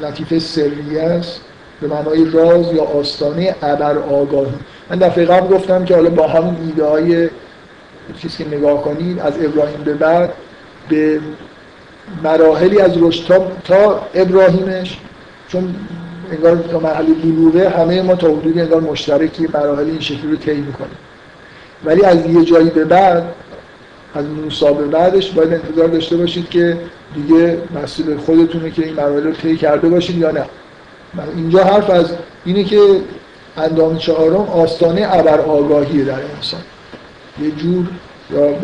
لطیفه 0.01 0.39
سریه 0.39 1.03
است 1.03 1.41
به 1.81 1.87
معنای 1.89 2.31
راز 2.31 2.73
یا 2.73 2.85
آستانه 2.85 3.55
ابر 3.63 3.99
آگاهی. 3.99 4.53
من 4.91 4.99
دفعه 4.99 5.25
قبل 5.25 5.55
گفتم 5.57 5.85
که 5.85 5.95
حالا 5.95 6.11
با 6.11 6.29
همون 6.29 6.57
ایده 6.67 6.85
های 6.85 7.31
چیزی 8.19 8.45
که 8.45 8.57
نگاه 8.57 8.83
کنید 8.83 9.21
از 9.21 9.33
ابراهیم 9.45 9.83
به 9.85 9.95
بعد 9.95 10.33
به 10.89 11.21
مراحلی 12.23 12.81
از 12.81 13.03
رشد 13.03 13.27
تا, 13.27 13.53
تا 13.65 14.07
ابراهیمش 14.15 14.99
چون 15.49 15.75
انگار 16.33 16.57
تا 16.57 16.79
مرحله 16.79 17.15
بلوغه 17.15 17.69
همه 17.69 18.03
ما 18.03 18.15
تا 18.15 18.27
حدودی 18.27 18.61
انگار 18.61 18.81
مشترکی 18.81 19.49
مراحل 19.55 19.85
این 19.85 20.01
شکلی 20.01 20.31
رو 20.31 20.37
طی 20.37 20.55
می‌کنیم. 20.55 20.99
ولی 21.85 22.05
از 22.05 22.27
یه 22.27 22.45
جایی 22.45 22.71
به 22.71 22.85
بعد 22.85 23.25
از 24.15 24.25
موسی 24.25 24.65
به 24.65 24.87
بعدش 24.87 25.31
باید 25.31 25.53
انتظار 25.53 25.89
داشته 25.89 26.17
باشید 26.17 26.49
که 26.49 26.77
دیگه 27.15 27.59
مسئول 27.83 28.17
خودتونه 28.17 28.71
که 28.71 28.85
این 28.85 28.95
مراحل 28.95 29.23
رو 29.23 29.33
طی 29.33 29.57
کرده 29.57 29.89
باشید 29.89 30.19
یا 30.19 30.31
نه. 30.31 30.45
اینجا 31.37 31.65
حرف 31.65 31.91
از 31.91 32.13
اینه 32.45 32.65
که 32.65 32.81
اندام 33.57 33.99
چهارم 33.99 34.37
آستانه 34.37 35.09
ابر 35.11 35.41
آگاهی 35.41 36.05
در 36.05 36.13
انسان. 36.37 36.61
یه 37.43 37.51
جور 37.51 37.87
یا 38.31 38.55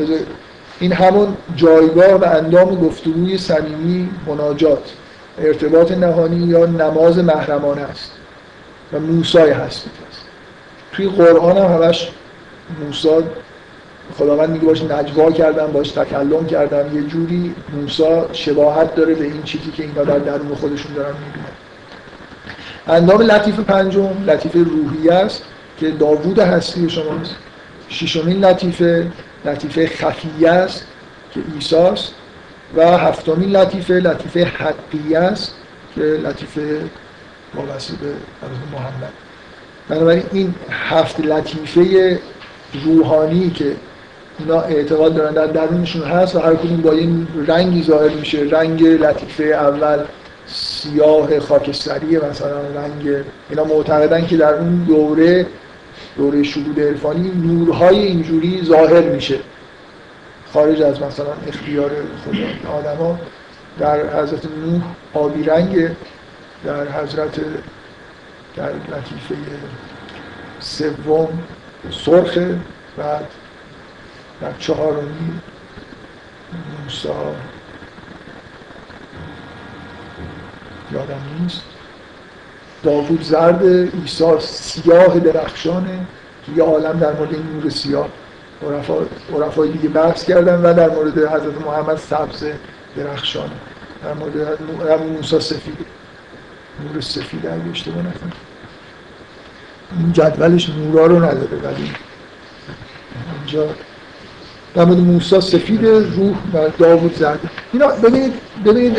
این 0.80 0.92
همون 0.92 1.36
جایگاه 1.56 2.14
و 2.14 2.24
اندام 2.24 2.74
گفتگوی 2.74 3.38
صمیمی 3.38 4.08
مناجات. 4.26 4.92
ارتباط 5.38 5.92
نهانی 5.92 6.46
یا 6.46 6.66
نماز 6.66 7.18
محرمانه 7.18 7.80
است 7.80 8.12
و 8.92 9.00
موسای 9.00 9.50
هست. 9.50 9.86
توی 10.92 11.08
قرآن 11.08 11.58
هم 11.58 11.82
همش 11.82 12.10
موسا 12.84 13.22
خداوند 14.18 14.50
میگه 14.50 14.64
باش 14.64 14.82
نجوا 14.82 15.32
کردم 15.32 15.66
باش 15.66 15.90
تکلم 15.90 16.46
کردم. 16.46 16.96
یه 16.96 17.02
جوری 17.02 17.54
موسا 17.76 18.28
شباهت 18.32 18.94
داره 18.94 19.14
به 19.14 19.24
این 19.24 19.42
چیزی 19.42 19.70
که 19.70 19.82
اینا 19.82 20.04
در 20.04 20.18
درون 20.18 20.54
خودشون 20.54 20.94
دارن 20.94 21.12
می‌بینن. 21.12 21.54
اندام 22.86 23.22
لطیف 23.22 23.60
پنجم 23.60 24.24
لطیف 24.26 24.54
روحی 24.54 25.08
است 25.08 25.42
که 25.80 25.90
داوود 25.90 26.38
هستی 26.38 26.90
شماست 26.90 27.34
ششمین 27.88 28.44
لطیفه 28.44 29.06
لطیفه 29.44 29.86
خفیه 29.86 30.50
است 30.50 30.86
که 31.34 31.40
ایساست 31.54 32.14
و 32.76 32.98
هفتمین 32.98 33.56
لطیفه 33.56 33.94
لطیفه 33.94 34.44
حقیه 34.44 35.18
است 35.18 35.54
که 35.94 36.00
لطیفه 36.00 36.80
وابسته 37.54 37.92
به 37.96 38.76
محمد. 38.76 39.12
بنابراین 39.88 40.22
این 40.32 40.54
هفت 40.70 41.20
لطیفه 41.20 42.18
روحانی 42.84 43.50
که 43.50 43.76
اینا 44.38 44.60
اعتقاد 44.60 45.14
دارن 45.14 45.34
در 45.34 45.46
درونشون 45.46 46.02
هست 46.02 46.36
و 46.36 46.38
هر 46.38 46.54
کدوم 46.54 46.76
با 46.76 46.92
این 46.92 47.26
رنگی 47.46 47.82
ظاهر 47.82 48.08
میشه. 48.08 48.38
رنگ 48.50 48.84
لطیفه 48.84 49.44
اول 49.44 49.98
سیاه 50.46 51.40
خاکستری 51.40 52.16
مثلا 52.16 52.60
رنگ 52.60 53.24
اینا 53.50 53.64
معتقدن 53.64 54.26
که 54.26 54.36
در 54.36 54.54
اون 54.54 54.84
دوره 54.84 55.46
دوره 56.16 56.42
شهود 56.42 56.80
عرفانی 56.80 57.28
نورهای 57.28 57.98
اینجوری 57.98 58.62
ظاهر 58.64 59.02
میشه. 59.02 59.38
خارج 60.54 60.82
از 60.82 61.02
مثلا 61.02 61.32
اختیار 61.48 61.90
خدا 62.24 62.70
آدما 62.72 63.18
در 63.78 64.22
حضرت 64.22 64.44
نوح 64.44 64.82
آبی 65.14 65.42
رنگ 65.42 65.88
در 66.64 66.88
حضرت 66.88 67.40
در 68.56 68.68
لطیفه 68.68 69.34
سوم 70.60 71.28
سرخ 71.90 72.38
بعد 72.96 73.26
در 74.40 74.52
چهارمی 74.58 75.40
موسا 76.82 77.34
یادم 80.92 81.20
نیست. 81.40 81.62
داوود 82.82 83.22
زرد 83.22 83.64
عیسی 84.00 84.40
سیاه 84.40 85.18
درخشانه 85.18 86.06
یه 86.56 86.62
عالم 86.62 86.98
در 86.98 87.12
مورد 87.12 87.34
این 87.34 87.46
نور 87.52 87.70
سیاه 87.70 88.08
عرفای 89.34 89.70
دیگه 89.70 89.88
بحث 89.88 90.24
کردن 90.24 90.60
و 90.60 90.74
در 90.74 90.88
مورد 90.88 91.18
حضرت 91.18 91.66
محمد 91.66 91.96
سبز 91.96 92.44
درخشانه 92.96 93.50
در 94.04 94.14
مورد 94.14 95.02
موسی 95.02 95.40
سفید. 95.40 95.86
نور 96.84 97.00
سفید 97.00 97.46
اگه 97.46 97.70
اشتباه 97.70 97.98
نکنم. 97.98 98.32
این 99.98 100.12
جدولش 100.12 100.68
نورا 100.68 101.06
رو 101.06 101.16
نداره 101.16 101.56
ولی 101.62 101.92
اینجا 103.38 103.68
در 104.74 104.84
مورد 104.84 104.98
موسی 104.98 105.40
سفید 105.40 105.84
روح 105.86 106.36
و 106.54 106.68
داوود 106.78 107.16
زرد 107.16 107.40
اینا 107.72 107.86
ببینید 107.86 108.32
ببینید 108.64 108.98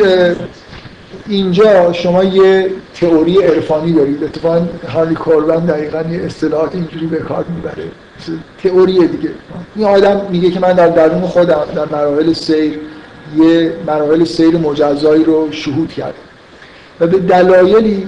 اینجا 1.28 1.92
شما 1.92 2.24
یه 2.24 2.70
تئوری 2.94 3.42
عرفانی 3.42 3.92
دارید. 3.92 4.24
اتفاقا 4.24 4.66
هارلی 4.88 5.14
کوربن 5.14 5.66
دقیقا 5.66 6.02
یه 6.10 6.22
اصطلاحات 6.22 6.74
اینجوری 6.74 7.06
به 7.06 7.16
کار 7.16 7.44
می‌بره. 7.56 7.84
تئوری 8.62 9.08
دیگه. 9.08 9.30
این 9.76 9.86
آدم 9.86 10.20
میگه 10.30 10.50
که 10.50 10.60
من 10.60 10.72
در 10.72 10.88
درون 10.88 11.22
خودم 11.22 11.64
در 11.74 11.84
مراحل 11.92 12.32
سیر 12.32 12.78
یه 13.36 13.72
مراحل 13.86 14.24
سیر 14.24 14.56
مجزایی 14.56 15.24
رو 15.24 15.52
شهود 15.52 15.92
کردم 15.92 16.12
و 17.00 17.06
به 17.06 17.18
دلایلی 17.18 18.06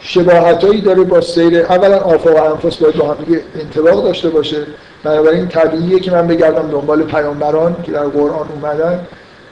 شباهتایی 0.00 0.80
داره 0.80 1.02
با 1.02 1.20
سیر. 1.20 1.58
اولا 1.58 1.98
آفا 1.98 2.34
و 2.34 2.38
انفس 2.38 2.76
باید 2.76 2.96
با 2.96 3.06
هم 3.06 3.16
انطباق 3.60 4.04
داشته 4.04 4.30
باشه. 4.30 4.66
بنابراین 5.04 5.48
طبیعیه 5.48 6.00
که 6.00 6.10
من 6.10 6.26
بگردم 6.26 6.70
دنبال 6.70 7.02
پیامبران 7.02 7.76
که 7.82 7.92
در 7.92 8.04
قرآن 8.04 8.46
اومدن 8.54 9.00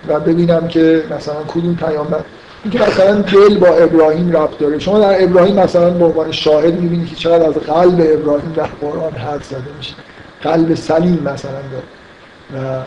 و 0.09 0.21
ببینم 0.21 0.69
که 0.69 1.03
مثلا 1.11 1.35
کدوم 1.49 1.75
پیامبر 1.77 2.21
اینکه 2.65 2.83
مثلا 2.83 3.21
دل 3.21 3.59
با 3.59 3.67
ابراهیم 3.67 4.37
ربط 4.37 4.59
داره. 4.59 4.79
شما 4.79 4.99
در 4.99 5.23
ابراهیم 5.23 5.57
مثلا 5.57 5.91
به 5.91 6.05
عنوان 6.05 6.33
شاهد 6.33 6.75
می‌بینید 6.75 7.09
که 7.09 7.17
چقدر 7.17 7.47
از 7.47 7.55
قلب 7.55 8.01
ابراهیم 8.01 8.53
در 8.57 8.69
قرآن 8.81 9.13
حرف 9.13 9.45
زده 9.45 9.61
میشه. 9.79 9.95
قلب 10.43 10.75
سلیم 10.75 11.23
مثلا 11.25 11.51
داره. 11.53 11.85
و 12.55 12.83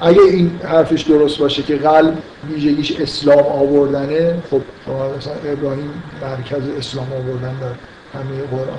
اگه 0.00 0.22
این 0.22 0.60
حرفش 0.64 1.02
درست 1.02 1.38
باشه 1.38 1.62
که 1.62 1.76
قلب 1.76 2.18
ویژگیش 2.48 3.00
اسلام 3.00 3.38
آوردنه 3.38 4.42
خب 4.50 4.60
شما 4.86 5.08
مثلا 5.16 5.52
ابراهیم 5.52 6.02
مرکز 6.22 6.62
اسلام 6.78 7.06
آوردن 7.12 7.54
در 7.60 8.20
همه 8.20 8.42
قرآن. 8.50 8.78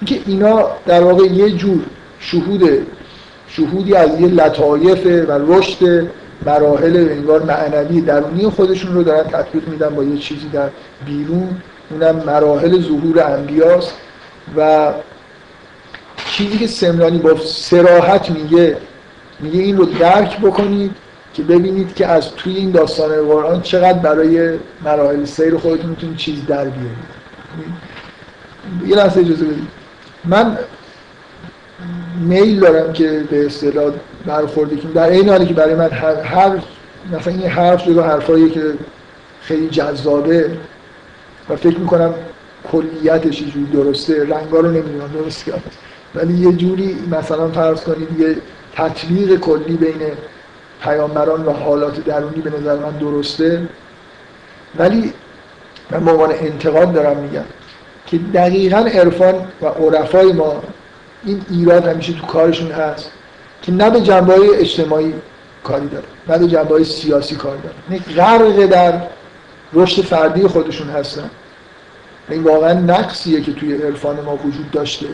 اینکه 0.00 0.30
اینا 0.30 0.68
در 0.86 1.00
واقع 1.00 1.24
یه 1.24 1.50
جور 1.50 1.80
شهود 2.18 2.86
شهودی 3.48 3.94
از 3.94 4.20
یه 4.20 4.26
لطایف 4.26 5.06
و 5.06 5.32
رشد 5.32 6.10
مراحل 6.46 7.08
انگار 7.10 7.42
معنوی 7.42 8.00
درونی 8.00 8.48
خودشون 8.48 8.94
رو 8.94 9.02
دارن 9.02 9.22
تطبیق 9.22 9.68
میدن 9.68 9.94
با 9.94 10.04
یه 10.04 10.18
چیزی 10.18 10.48
در 10.48 10.68
بیرون. 11.06 11.48
اونم 11.90 12.16
مراحل 12.26 12.80
ظهور 12.80 13.22
انبیاست 13.22 13.94
و 14.56 14.92
چیزی 16.26 16.58
که 16.58 16.66
سمرانی 16.66 17.18
با 17.18 17.36
سراحت 17.36 18.30
میگه 18.30 18.76
میگه 19.40 19.60
این 19.60 19.76
رو 19.76 19.84
درک 19.84 20.40
بکنید 20.40 20.90
که 21.34 21.42
ببینید 21.42 21.94
که 21.94 22.06
از 22.06 22.30
توی 22.30 22.56
این 22.56 22.70
داستان 22.70 23.26
قرآن 23.26 23.62
چقدر 23.62 23.98
برای 23.98 24.58
مراحل 24.84 25.24
سیر 25.24 25.56
خودتون 25.56 25.90
می‌تونید 25.90 26.16
چیز 26.16 26.46
در 26.46 26.64
بیارید. 26.64 27.12
یه 28.86 28.96
لحظه 28.96 29.20
اجازه 29.20 29.44
بدید. 29.44 29.68
من 30.24 30.58
میل 32.20 32.60
دارم 32.60 32.92
که 32.92 33.24
به 33.30 33.46
اصطلاح 33.46 33.92
برخوردی 34.26 34.76
که 34.76 34.88
در 34.88 35.08
این 35.08 35.28
حالی 35.28 35.46
که 35.46 35.54
برای 35.54 35.74
من 35.74 35.90
هر, 35.90 36.20
هر 36.20 36.58
مثلا 37.12 37.32
این 37.32 37.46
حرف 37.46 37.88
جدا 37.88 38.02
حرفایی 38.02 38.50
که 38.50 38.74
خیلی 39.42 39.68
جذابه 39.68 40.50
و 41.48 41.56
فکر 41.56 41.78
می‌کنم 41.78 42.14
کلیتش 42.72 43.38
جوری 43.38 43.66
درسته 43.72 44.28
رنگا 44.28 44.60
رو 44.60 44.70
نمی‌دونم 44.70 45.10
درست 45.14 45.44
کرد 45.44 45.62
ولی 46.14 46.34
یه 46.34 46.52
جوری 46.52 46.96
مثلا 47.10 47.48
فرض 47.48 47.80
کنید 47.80 48.20
یه 48.20 48.36
تطبیق 48.76 49.40
کلی 49.40 49.76
بین 49.76 50.00
پیامبران 50.82 51.44
و 51.44 51.52
حالات 51.52 52.04
درونی 52.04 52.40
به 52.40 52.50
نظر 52.60 52.76
من 52.76 52.90
درسته. 52.90 53.68
ولی 54.78 55.12
من 55.90 56.04
به 56.04 56.44
انتقاد 56.44 56.92
دارم 56.92 57.16
میگم 57.16 57.44
که 58.06 58.18
دقیقا 58.34 58.78
عرفان 58.78 59.34
و 59.62 59.66
عرفای 59.66 60.32
ما 60.32 60.62
این 61.24 61.42
ایراد 61.50 61.86
همیشه 61.86 62.12
تو 62.12 62.26
کارشون 62.26 62.70
هست. 62.70 63.10
که 63.62 63.72
نه 63.72 63.90
به 63.90 64.00
جنبه 64.00 64.34
اجتماعی 64.54 65.14
کاری 65.64 65.88
داره 65.88 66.04
نه 66.28 66.38
به 66.38 66.46
جنبه 66.46 66.84
سیاسی 66.84 67.36
کار 67.36 67.56
داره. 67.56 68.00
غرق 68.16 68.66
در 68.66 69.02
رشد 69.72 70.02
فردی 70.02 70.46
خودشون 70.46 70.90
هستن. 70.90 71.30
این 72.30 72.42
واقعا 72.42 72.72
نقصیه 72.72 73.40
که 73.40 73.52
توی 73.52 73.74
عرفان 73.74 74.20
ما 74.20 74.36
وجود 74.36 74.70
داشته. 74.70 75.06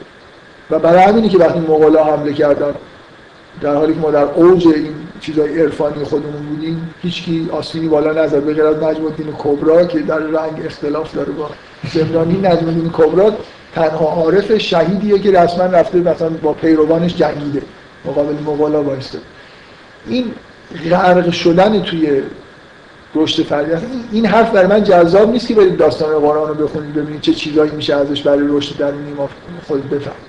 و 0.70 0.78
برای 0.78 1.02
همینی 1.02 1.28
که 1.28 1.38
وقتی 1.38 1.58
مغلا 1.58 2.04
حمله 2.04 2.32
کردن 2.32 2.74
در 3.60 3.74
حالی 3.74 3.94
که 3.94 4.00
ما 4.00 4.10
در 4.10 4.24
اوج 4.24 4.66
این 4.66 4.94
چیزای 5.20 5.62
عرفانی 5.62 6.04
خودمون 6.04 6.46
بودیم 6.46 6.94
هیچکی 7.02 7.48
آسینی 7.52 7.88
بالا 7.88 8.12
نزد 8.12 8.42
به 8.42 8.54
غیر 8.54 8.66
از 8.66 8.76
نجم 8.76 9.02
کبرا 9.38 9.84
که 9.84 9.98
در 9.98 10.18
رنگ 10.18 10.66
اختلاف 10.66 11.14
داره 11.14 11.32
با 11.32 11.50
زمرانی 11.92 12.38
نجم 12.38 12.68
الدین 12.68 12.90
کبرا 12.92 13.32
تنها 13.74 14.06
عارف 14.06 14.58
شهیدیه 14.58 15.18
که 15.18 15.30
رسما 15.30 15.64
رفته 15.64 15.98
مثلا 15.98 16.28
با 16.28 16.52
پیروانش 16.52 17.16
جنگیده. 17.16 17.62
مقابل 18.04 18.34
مغلا 18.46 18.82
وایسته 18.82 19.18
این 20.06 20.32
غرق 20.90 21.30
شدن 21.30 21.82
توی 21.82 22.22
رشد 23.14 23.42
فردی 23.42 23.86
این 24.12 24.26
حرف 24.26 24.50
برای 24.50 24.66
من 24.66 24.84
جذاب 24.84 25.30
نیست 25.30 25.48
که 25.48 25.54
برید 25.54 25.76
داستان 25.76 26.18
قرآن 26.18 26.48
رو 26.48 26.54
بخونید 26.54 26.94
ببینید 26.94 27.20
چه 27.20 27.32
چیزایی 27.32 27.70
میشه 27.70 27.94
ازش 27.94 28.22
برای 28.22 28.46
رشد 28.48 28.76
درونی 28.76 29.12
ما 29.12 29.28
خود 29.66 29.90
بفهمید 29.90 30.28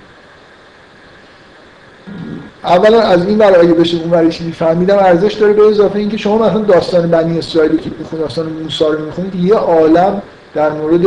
اولا 2.63 3.01
از 3.01 3.25
این 3.25 3.37
ور 3.37 3.59
اگه 3.59 3.73
بشه 3.73 3.97
اون 3.97 4.11
ور 4.11 4.29
چیزی 4.29 4.51
فهمیدم 4.51 4.97
ارزش 4.97 5.33
داره 5.33 5.53
به 5.53 5.67
اضافه 5.67 5.99
اینکه 5.99 6.17
شما 6.17 6.37
مثلا 6.37 6.59
داستان 6.59 7.09
بنی 7.09 7.39
اسرائیل 7.39 7.77
که 7.77 7.89
می‌خونید 7.99 8.25
داستان 8.25 8.45
موسی 8.45 8.83
رو 8.83 9.05
می‌خونید 9.05 9.35
یه 9.35 9.55
عالم 9.55 10.21
در 10.53 10.69
مورد 10.69 11.05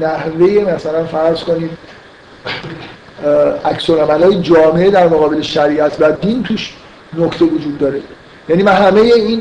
نحوه 0.00 0.74
مثلا 0.74 1.04
فرض 1.04 1.44
کنید. 1.44 1.70
عکس 3.64 3.90
های 3.90 4.40
جامعه 4.40 4.90
در 4.90 5.08
مقابل 5.08 5.40
شریعت 5.40 5.96
و 6.00 6.12
دین 6.12 6.42
توش 6.42 6.74
نکته 7.18 7.44
وجود 7.44 7.78
داره. 7.78 8.00
یعنی 8.48 8.62
من 8.62 8.72
همه 8.72 9.00
این 9.00 9.40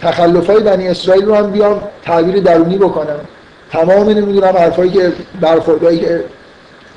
تخلف 0.00 0.50
های 0.50 0.60
بنی 0.60 0.88
اسرائیل 0.88 1.24
رو 1.24 1.34
هم 1.34 1.50
بیام 1.50 1.82
تعبیر 2.02 2.40
درونی 2.40 2.78
بکنم. 2.78 3.20
تمام 3.70 4.08
نمی‌دونم 4.08 4.56
حرفایی 4.56 4.90
که 4.90 5.12
برخوردهایی 5.40 5.98
که 5.98 6.24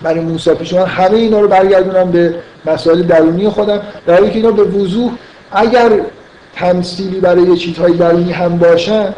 برای 0.01 0.19
موسی 0.19 0.53
پیش 0.53 0.73
من 0.73 0.85
همه 0.85 1.17
اینا 1.17 1.41
رو 1.41 1.47
برگردونم 1.47 2.11
به 2.11 2.35
مسائل 2.65 3.03
درونی 3.03 3.49
خودم. 3.49 3.81
در 4.07 4.13
حالی 4.13 4.29
که 4.29 4.35
اینا 4.35 4.51
به 4.51 4.63
وضوح 4.63 5.11
اگر 5.51 5.89
تمثیلی 6.55 7.19
برای 7.19 7.43
یه 7.43 7.55
چیزهای 7.55 7.93
درونی 7.93 8.31
هم 8.31 8.57
باشن 8.57 9.13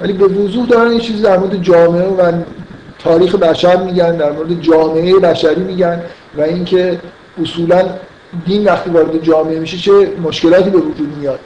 ولی 0.00 0.12
به 0.12 0.24
وضوح 0.24 0.66
دارن 0.66 0.92
یه 0.92 1.00
چیزی 1.00 1.22
در 1.22 1.38
مورد 1.38 1.62
جامعه 1.62 2.08
و 2.08 2.32
تاریخ 3.04 3.34
بشر 3.34 3.76
میگن 3.76 4.16
در 4.16 4.32
مورد 4.32 4.60
جامعه 4.60 5.18
بشری 5.18 5.60
میگن 5.60 6.02
و 6.38 6.42
اینکه 6.42 6.98
اصولا 7.42 7.84
دین 8.46 8.64
وقتی 8.64 8.90
وارد 8.90 9.22
جامعه 9.22 9.58
میشه 9.58 9.76
چه 9.78 9.92
مشکلاتی 10.22 10.70
به 10.70 10.78
وجود 10.78 11.16
میاد. 11.20 11.38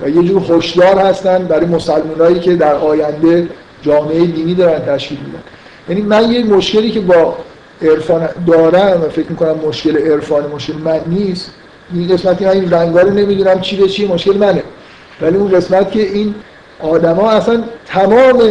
و 0.00 0.08
یه 0.08 0.22
جور 0.22 0.42
هشدار 0.52 0.98
هستن 0.98 1.44
برای 1.44 1.66
مسلمانایی 1.66 2.40
که 2.40 2.56
در 2.56 2.74
آینده 2.74 3.48
جامعه 3.82 4.26
دینی 4.26 4.54
دارن 4.54 4.78
تشکیل 4.78 5.18
میدن. 5.18 5.42
یعنی 5.88 6.02
من 6.02 6.32
یه 6.32 6.44
مشکلی 6.44 6.90
که 6.90 7.00
با 7.00 7.36
عرفان 7.82 8.28
دارم 8.46 9.02
و 9.02 9.08
فکر 9.08 9.28
می‌کنم 9.28 9.56
مشکل 9.68 9.96
عرفان 9.96 10.46
مشکل 10.46 10.72
من 10.84 11.00
نیست 11.06 11.50
این 11.94 12.08
قسمتی 12.08 12.44
من 12.44 12.50
این 12.50 12.70
رنگا 12.70 13.00
رو 13.00 13.10
نمی‌دونم 13.10 13.60
چی 13.60 13.76
به 13.76 13.88
چی 13.88 14.06
مشکل 14.06 14.36
منه. 14.36 14.62
ولی 15.20 15.36
اون 15.36 15.50
قسمت 15.50 15.92
که 15.92 16.02
این 16.02 16.34
آدما 16.80 17.30
اصلا 17.30 17.62
تمام 17.86 18.42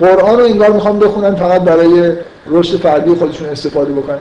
قرآن 0.00 0.38
رو 0.38 0.44
انگار 0.44 0.70
می‌خوام 0.70 0.98
بخونن 0.98 1.34
فقط 1.34 1.60
برای 1.60 2.12
رشد 2.46 2.76
فردی 2.76 3.14
خودشون 3.14 3.48
استفاده 3.48 3.92
بکنن. 3.92 4.18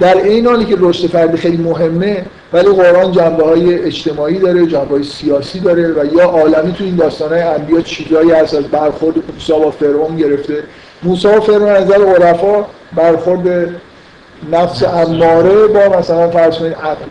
در 0.00 0.16
این 0.16 0.46
حالی 0.46 0.64
که 0.64 0.76
رشد 0.78 1.06
فردی 1.06 1.36
خیلی 1.36 1.56
مهمه 1.56 2.24
ولی 2.52 2.68
قرآن 2.68 3.12
جنبه 3.12 3.44
های 3.44 3.78
اجتماعی 3.78 4.38
داره 4.38 4.66
جنبه 4.66 4.90
های 4.90 5.02
سیاسی 5.04 5.60
داره 5.60 5.88
و 5.88 6.04
یا 6.14 6.24
عالمی 6.24 6.72
تو 6.72 6.84
این 6.84 6.96
داستان 6.96 7.32
های 7.32 7.42
انبیا 7.42 7.80
چیزایی 7.80 8.30
هست 8.30 8.54
از 8.54 8.64
برخورد 8.64 9.16
موسی 9.32 9.52
با 9.52 9.70
فرعون 9.70 10.16
گرفته. 10.16 10.62
موسی 11.02 11.28
و 11.28 11.40
فرعون 11.40 11.68
از 11.68 11.84
نظر 11.84 12.04
عرفا 12.04 12.66
برخورد 12.96 13.70
نفس 14.52 14.82
اماره 14.82 15.66
با 15.66 15.98
مثلا 15.98 16.30
فرض 16.30 16.58
کنید 16.58 16.72
عقل. 16.72 17.04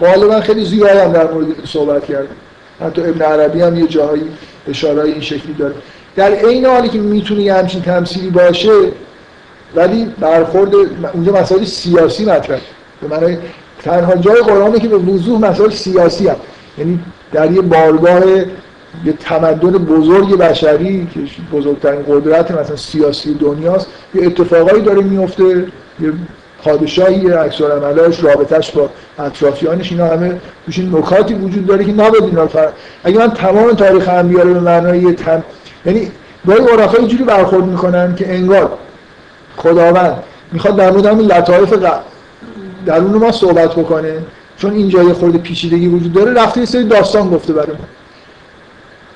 غالبا 0.00 0.40
خیلی 0.40 0.84
هم 0.84 1.12
در 1.12 1.32
مورد 1.32 1.46
صحبت 1.64 2.04
کرده 2.04 2.28
حتی 2.80 3.00
ابن 3.02 3.22
عربی 3.22 3.60
هم 3.60 3.78
یه 3.78 3.86
جاهایی 3.86 4.22
اشاره 4.68 5.02
این 5.02 5.20
شکلی 5.20 5.54
داره. 5.58 5.74
در 6.16 6.32
عین 6.32 6.66
حالی 6.66 6.88
که 6.88 6.98
می‌تونه 6.98 7.42
یه 7.42 7.54
همچین 7.54 7.82
تمثیلی 7.82 8.30
باشه 8.30 8.72
ولی 9.74 10.04
برخورد 10.20 10.74
اونجا 11.14 11.32
مسائل 11.32 11.64
سیاسی 11.64 12.24
مطرح 12.24 12.60
به 13.02 13.08
معنی 13.08 13.38
تنها 13.82 14.14
جای 14.14 14.40
قرآنه 14.40 14.78
که 14.78 14.88
به 14.88 14.96
وضوح 14.96 15.40
مسائل 15.40 15.70
سیاسی 15.70 16.28
هم 16.28 16.36
یعنی 16.78 17.00
در 17.32 17.50
یه 17.50 17.60
بارگاه 17.60 18.26
یه 19.04 19.12
تمدن 19.20 19.70
بزرگ 19.70 20.38
بشری 20.38 21.08
که 21.14 21.20
بزرگترین 21.56 22.02
قدرت 22.02 22.50
مثلا 22.50 22.76
سیاسی 22.76 23.34
دنیاست 23.34 23.86
یه 24.14 24.26
اتفاقایی 24.26 24.82
داره 24.82 25.00
میفته 25.00 25.44
یه 26.00 26.12
پادشاهی 26.64 27.32
اکثر 27.32 27.72
عملاش 27.72 28.24
رابطش 28.24 28.70
با 28.70 28.90
اطرافیانش 29.18 29.92
اینا 29.92 30.06
همه 30.06 30.40
توش 30.66 30.78
نکاتی 30.78 31.34
وجود 31.34 31.66
داره 31.66 31.84
که 31.84 31.92
نباید 31.92 32.24
اینا. 32.24 32.48
اگه 33.04 33.18
من 33.18 33.30
تمام 33.30 33.72
تاریخ 33.72 34.08
انبیا 34.08 34.42
رو 34.42 34.54
به 34.54 34.60
معنای 34.60 35.12
تم 35.12 35.42
یعنی 35.86 36.10
گاهی 36.46 36.60
عرفا 36.60 37.02
جوری 37.02 37.24
برخورد 37.24 37.64
می‌کنن 37.64 38.14
که 38.14 38.34
انگار 38.34 38.78
خداوند 39.56 40.22
می‌خواد 40.52 40.76
در 40.76 40.90
مورد 40.90 41.06
همین 41.06 41.26
لطایف 41.26 41.74
درون 42.86 43.10
ما 43.10 43.32
صحبت 43.32 43.72
بکنه. 43.72 44.18
چون 44.58 44.72
اینجا 44.72 45.02
یه 45.02 45.12
خورده 45.12 45.38
پیچیدگی 45.38 45.88
وجود 45.88 46.12
داره 46.12 46.32
رفته 46.32 46.60
یه 46.60 46.66
سری 46.66 46.84
داستان 46.84 47.30
گفته 47.30 47.52
برای 47.52 47.76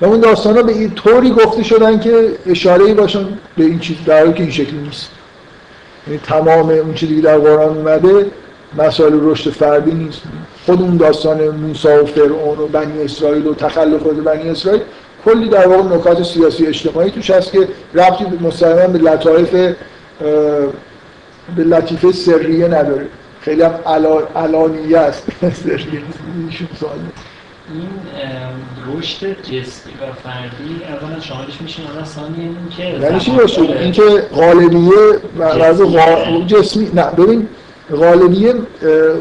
و 0.01 0.05
اون 0.05 0.19
داستان 0.19 0.57
ها 0.57 0.63
به 0.63 0.71
این 0.71 0.91
طوری 0.91 1.31
گفته 1.31 1.63
شدن 1.63 1.99
که 1.99 2.31
اشاره 2.45 2.93
باشن 2.93 3.25
به 3.57 3.63
این 3.63 3.79
چیز 3.79 3.97
در 4.05 4.31
که 4.31 4.43
این 4.43 4.51
شکلی 4.51 4.77
نیست. 4.77 5.09
یعنی 6.07 6.19
تمام 6.19 6.69
اون 6.69 6.93
چیزی 6.93 7.15
که 7.15 7.21
در 7.21 7.37
قرآن 7.37 7.77
اومده 7.77 8.25
مسائل 8.77 9.13
رشد 9.21 9.49
فردی 9.49 9.91
نیست. 9.91 10.21
خود 10.65 10.81
اون 10.81 10.97
داستان 10.97 11.49
موسی 11.49 11.87
و 11.87 12.05
فرعون 12.05 12.59
و 12.59 12.67
بنی 12.67 13.03
اسرائیل 13.03 13.47
و 13.47 13.53
تخلف 13.53 14.01
بنی 14.01 14.49
اسرائیل 14.49 14.81
کلی 15.25 15.49
در 15.49 15.67
واقع 15.67 15.95
نکات 15.95 16.23
سیاسی 16.23 16.67
اجتماعی 16.67 17.11
توش 17.11 17.29
هست 17.29 17.51
که 17.51 17.67
ربطی 17.93 18.25
مستقیما 18.41 18.87
به 18.87 18.99
لطایف 18.99 19.75
به 21.55 21.63
لطیفه 21.63 22.11
سریه 22.11 22.67
نداره. 22.67 23.07
خیلی 23.41 23.61
هم 23.61 23.73
علانیه 24.35 24.97
است. 24.97 25.27
سریه 25.63 26.01
این 27.73 27.89
رشد 28.97 29.41
جسمی 29.41 29.93
و 29.93 30.13
فردی 30.23 30.81
اولا 30.89 31.19
شاملش 31.19 31.61
میشه 31.61 31.81
حالا 31.83 32.05
ثانی 32.05 32.41
این 32.41 32.55
که 32.77 32.83
یعنی 32.83 33.19
چی 33.19 33.31
رشد؟ 33.39 33.61
این 33.61 33.91
که 33.91 34.01
غالبیه 34.35 35.19
و 35.39 35.43
از 35.43 35.81
جسمی. 36.47 36.91
نه 36.93 37.03
ببین 37.03 37.47
غالبیه 37.91 38.53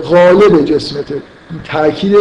غالب 0.05 0.65
جسمته. 0.65 1.23
تاکید 1.65 2.17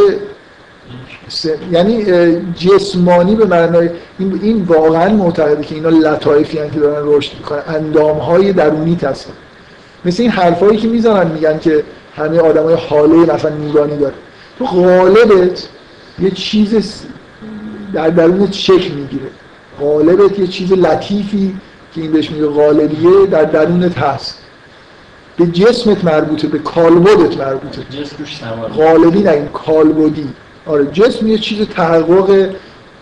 یعنی 1.71 2.05
جسمانی 2.53 3.35
به 3.35 3.45
معنای 3.45 3.89
این, 4.19 4.39
این 4.43 4.63
واقعا 4.63 5.13
معتقده 5.13 5.63
که 5.63 5.75
اینا 5.75 5.89
لطایفی 5.89 6.57
که 6.57 6.79
دارن 6.79 7.07
رشد 7.07 7.31
می‌کنن. 7.37 7.61
اندام 7.67 8.17
های 8.17 8.53
درونی 8.53 8.97
هستن 9.03 9.33
مثل 10.05 10.21
این 10.21 10.31
حرفایی 10.31 10.77
که 10.77 10.87
می‌زنن 10.87 11.31
میگن 11.31 11.59
که 11.59 11.83
همه 12.15 12.39
آدمای 12.39 12.75
حاله 12.89 13.33
مثلا 13.33 13.51
نورانی 13.55 13.97
داره. 13.97 14.13
تو 14.59 14.65
غالبت 14.65 15.67
یه 16.19 16.31
چیز 16.31 16.93
در 17.93 18.09
درونت 18.09 18.53
شکل 18.53 18.93
می‌گیره. 18.93 19.27
غالبت 19.81 20.39
یه 20.39 20.47
چیز 20.47 20.73
لطیفی 20.73 21.55
که 21.95 22.01
این 22.01 22.11
بهش 22.11 22.31
میگه 22.31 22.45
غالبیه 22.47 23.25
در 23.31 23.43
درونت 23.43 23.97
هست. 23.97 24.39
به 25.37 25.47
جسمت 25.47 26.03
مربوطه 26.03 26.47
به 26.47 26.59
کالبدت 26.59 27.37
مربوطه. 27.37 27.81
غالبی 28.77 29.21
نه 29.21 29.31
این 29.31 29.45
کالبدی. 29.45 30.29
آره 30.65 30.85
جسم 30.85 31.27
یه 31.27 31.37
چیز 31.37 31.67
تحقق 31.67 32.49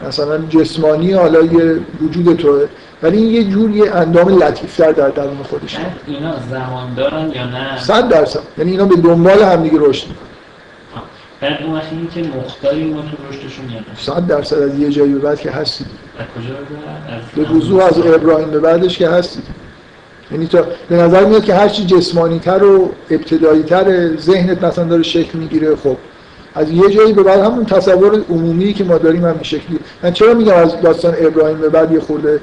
مثلا 0.08 0.38
جسمانی 0.38 1.12
حالا 1.12 1.42
یه 1.42 1.80
وجود 2.02 2.38
توه. 2.38 2.68
ولی 3.04 3.18
این 3.18 3.28
یه 3.28 3.44
جور 3.44 3.70
یه 3.70 3.96
اندام 3.96 4.44
لطیفتر 4.44 4.92
در 4.92 5.10
درون 5.10 5.44
خودش 5.44 5.78
اینا 6.08 6.34
زمان 6.52 6.94
دارن 6.94 7.32
یا 7.36 7.46
نه؟ 7.46 7.80
صد 7.80 8.10
درصد. 8.10 8.40
یعنی 8.58 8.72
اینا 8.72 8.86
به 8.86 8.96
دنبال 8.96 9.44
هم 9.44 9.64
دیگه 9.64 9.78
رشد 9.80 10.08
می‌کنن. 10.08 10.28
بعد 11.42 11.64
اون 11.64 11.76
وقتی 11.76 12.08
که 12.14 12.24
مختاری 12.38 12.84
ما 12.84 13.02
تو 13.02 13.30
رشدشون 13.30 13.70
یاد 13.72 13.84
صد 13.98 14.28
درصد 14.28 14.62
از 14.62 14.80
یه 14.80 14.90
جایی 14.90 15.14
به 15.14 15.20
بعد 15.20 15.40
که 15.40 15.52
هستید 15.52 15.88
از 16.20 16.26
کجا 16.26 17.44
به 17.44 17.58
وضوح 17.58 17.86
از 17.86 18.00
ابراهیم 18.00 18.52
به 18.52 18.60
بعدش 18.60 18.98
که 18.98 19.10
هستید 19.10 19.44
یعنی 20.32 20.48
تا 20.48 20.66
به 20.90 20.96
نظر 20.96 21.26
میاد 21.26 21.44
که 21.44 21.56
هرچی 21.56 21.86
جسمانی 21.86 22.40
تر 22.40 22.64
و 22.64 22.92
ابتدایی 23.10 23.64
تر 23.64 24.16
ذهنت 24.18 24.64
مثلا 24.64 24.84
داره 24.84 25.04
شکل 25.04 25.40
می‌گیره 25.40 25.76
خب. 25.76 25.98
از 26.56 26.72
یه 26.72 26.90
جایی 26.90 27.14
به 27.14 27.24
بعد 27.24 27.40
همون 27.40 27.66
تصور 27.66 28.22
عمومی 28.30 28.74
که 28.74 28.84
ما 28.84 28.98
داریم 28.98 29.26
هم 29.26 29.40
شکلی. 29.42 29.80
من 30.04 30.14
چرا 30.14 30.34
میگم 30.34 30.56
از 30.56 30.82
داستان 30.82 31.14
ابراهیم 31.20 31.58
به 31.58 31.70
بعد 31.70 31.92
یه 31.92 32.00
خورده 32.00 32.40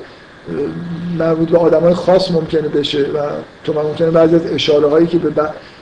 مربوط 1.19 1.49
به 1.49 1.59
آدمای 1.59 1.95
خاص 1.95 2.31
ممکنه 2.31 2.69
بشه 2.69 3.03
و 3.03 3.19
تو 3.65 3.73
ممکنه 3.73 4.11
بعضی 4.11 4.35
از 4.35 4.47
اشاره 4.47 4.89
هایی 4.89 5.07
که 5.07 5.19
به 5.19 5.33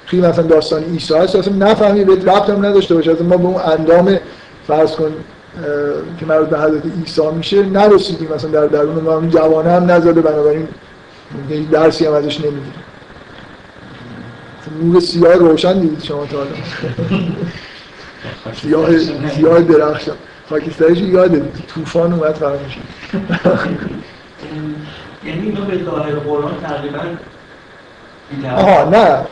توی 0.06 0.20
مثلا 0.20 0.44
داستان 0.44 0.82
عیسی 0.84 1.14
هست 1.14 1.36
اصلا 1.36 1.54
نفهمی 1.54 2.04
به 2.04 2.14
ربط 2.14 2.50
هم 2.50 2.66
نداشته 2.66 2.94
باشه. 2.94 3.12
اصلا 3.12 3.26
ما 3.26 3.36
به 3.36 3.44
اون 3.44 3.60
اندام 3.60 4.18
فرض 4.66 4.92
کن 4.92 5.12
که 6.20 6.26
مربوط 6.26 6.48
به 6.48 6.58
حضرت 6.58 6.82
عیسی 6.98 7.22
میشه 7.36 7.62
نرسیدیم 7.62 8.28
مثلا 8.34 8.50
در 8.50 8.66
درون 8.66 9.04
ما. 9.04 9.14
اون 9.14 9.30
جوانه 9.30 9.70
هم 9.70 9.90
نزده 9.90 10.20
بنابراین 10.20 10.68
درسی 11.72 12.06
هم 12.06 12.12
ازش 12.12 12.40
نمی‌گیریم. 12.40 12.72
نور 14.82 15.00
سیاه 15.00 15.34
روشن 15.34 15.80
دیدید 15.80 16.02
شما 16.02 16.26
تا 16.26 16.38
سیاه 18.62 18.98
سیاه 19.28 19.60
درخشان. 19.60 20.16
خاکستریش 20.50 20.98
یاده 20.98 21.42
طوفان 21.68 22.12
اومد 22.12 22.34
فراموش 22.34 22.78
یعنی 25.24 25.40
اینو 25.40 25.64
به 25.64 25.84
ظاهر 25.84 26.14
قرآن 26.14 26.54
تقریبا 26.62 26.98
آها 28.56 28.90
نه. 28.90 29.26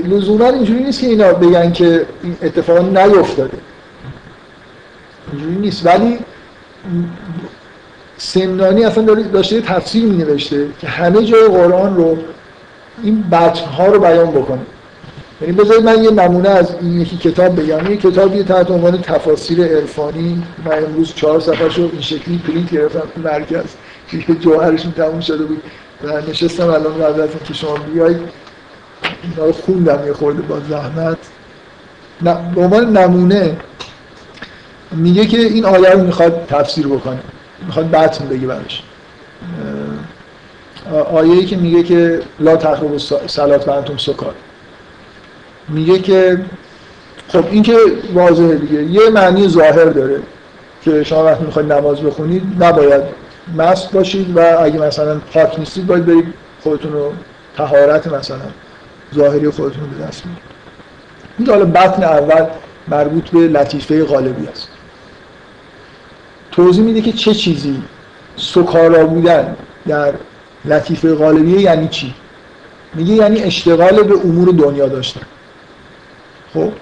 لزوما 0.00 0.48
اینجوری 0.48 0.82
نیست 0.84 1.00
که 1.00 1.06
اینا 1.06 1.32
بگن 1.32 1.72
که 1.72 2.06
این 2.22 2.36
اتفاق 2.42 2.98
نیفتاده. 2.98 3.58
اینجوری 5.32 5.56
نیست. 5.56 5.86
ولی 5.86 6.18
سمنانی 8.16 8.84
اصلا 8.84 9.04
داشته 9.14 9.60
تفسیر 9.60 10.04
می 10.04 10.16
نوشته 10.16 10.66
که 10.80 10.88
همه 10.88 11.24
جای 11.24 11.48
قرآن 11.48 11.96
رو 11.96 12.18
این 13.02 13.22
بطن 13.22 13.64
ها 13.64 13.86
رو 13.86 14.00
بیان 14.00 14.30
بکنه. 14.30 14.60
یعنی 15.40 15.52
بذارید 15.52 15.84
من 15.84 16.04
یه 16.04 16.10
نمونه 16.10 16.48
از 16.48 16.74
این 16.80 17.00
یکی 17.00 17.16
کتاب 17.16 17.60
بگم. 17.60 17.96
کتابی 17.96 18.42
تحت 18.42 18.70
عنوان 18.70 19.02
تفاسیر 19.02 19.64
عرفانی. 19.64 20.42
من 20.64 20.84
امروز 20.84 21.14
چهار 21.14 21.40
صفحه 21.40 21.78
این 21.78 22.00
شکلی 22.00 22.38
پرینت 22.38 22.70
گرفتم. 22.70 23.02
تو 23.14 23.20
مرکز 23.20 23.64
که 24.10 24.34
جوهرشون 24.34 24.92
تموم 24.92 25.20
شده 25.20 25.44
بود. 25.44 25.62
و 26.04 26.20
نشستم 26.30 26.66
الان 26.66 26.94
قبل 26.94 27.20
از 27.20 27.28
اینکه 27.30 27.54
شما 27.54 27.76
بیاید. 27.76 28.16
اینا 29.22 29.46
رو 29.46 29.52
خوندم 29.52 30.06
یه 30.06 30.12
خورده 30.12 30.42
با 30.42 30.60
زحمت. 30.70 31.18
به 32.54 32.60
عنوان 32.60 32.96
نمونه 32.96 33.56
میگه 34.92 35.26
که 35.26 35.38
این 35.38 35.64
آیه 35.64 35.90
رو 35.90 36.02
می‌خواد 36.02 36.46
تفسیر 36.48 36.86
بکنه. 36.86 37.18
می‌خواد 37.66 37.90
بطن 37.90 38.26
بگه 38.26 38.46
برش 38.46 38.82
آیه 41.12 41.44
که 41.44 41.56
میگه 41.56 41.82
که 41.82 42.20
لا 42.40 42.56
تقرب 42.56 42.96
سلات 43.26 43.68
و 43.68 43.98
سکار 43.98 44.34
میگه 45.68 45.98
که 45.98 46.40
خب 47.28 47.44
این 47.50 47.62
که 47.62 47.76
واضحه 48.14 48.54
دیگه. 48.54 48.82
یه 48.82 49.10
معنی 49.10 49.48
ظاهر 49.48 49.84
داره 49.84 50.20
که 50.82 51.04
شما 51.04 51.24
وقتی 51.24 51.44
می‌خواید 51.44 51.72
نماز 51.72 52.00
بخونید 52.00 52.42
نباید 52.60 53.02
مست 53.56 53.92
باشید 53.92 54.36
و 54.36 54.40
اگه 54.60 54.78
مثلا 54.78 55.18
پاک 55.18 55.58
نیستید 55.58 55.86
باید 55.86 56.06
برید 56.06 56.34
خودتون 56.60 56.92
رو 56.92 57.12
تهارت 57.56 58.06
مثلا 58.06 58.38
ظاهری 59.14 59.50
خودتون 59.50 59.82
رو 59.82 60.06
دست 60.06 60.22
بیارید 60.22 60.42
این 61.38 61.48
حالا 61.48 61.64
بطن 61.64 62.02
اول 62.02 62.46
مربوط 62.88 63.30
به 63.30 63.38
لطیفه 63.38 64.04
غالبی 64.04 64.46
است. 64.48 64.68
توضیح 66.52 66.84
میده 66.84 67.00
که 67.00 67.12
چه 67.12 67.34
چیزی 67.34 67.82
سکارا 68.36 69.06
بودن 69.06 69.56
در 69.86 70.12
لطیفه 70.64 71.14
غالبیه 71.14 71.60
یعنی 71.60 71.88
چی؟ 71.88 72.14
میگه 72.94 73.14
یعنی 73.14 73.42
اشتغال 73.42 74.02
به 74.02 74.14
امور 74.14 74.48
دنیا 74.48 74.86
داشتن. 74.88 75.20
خب 76.56 76.72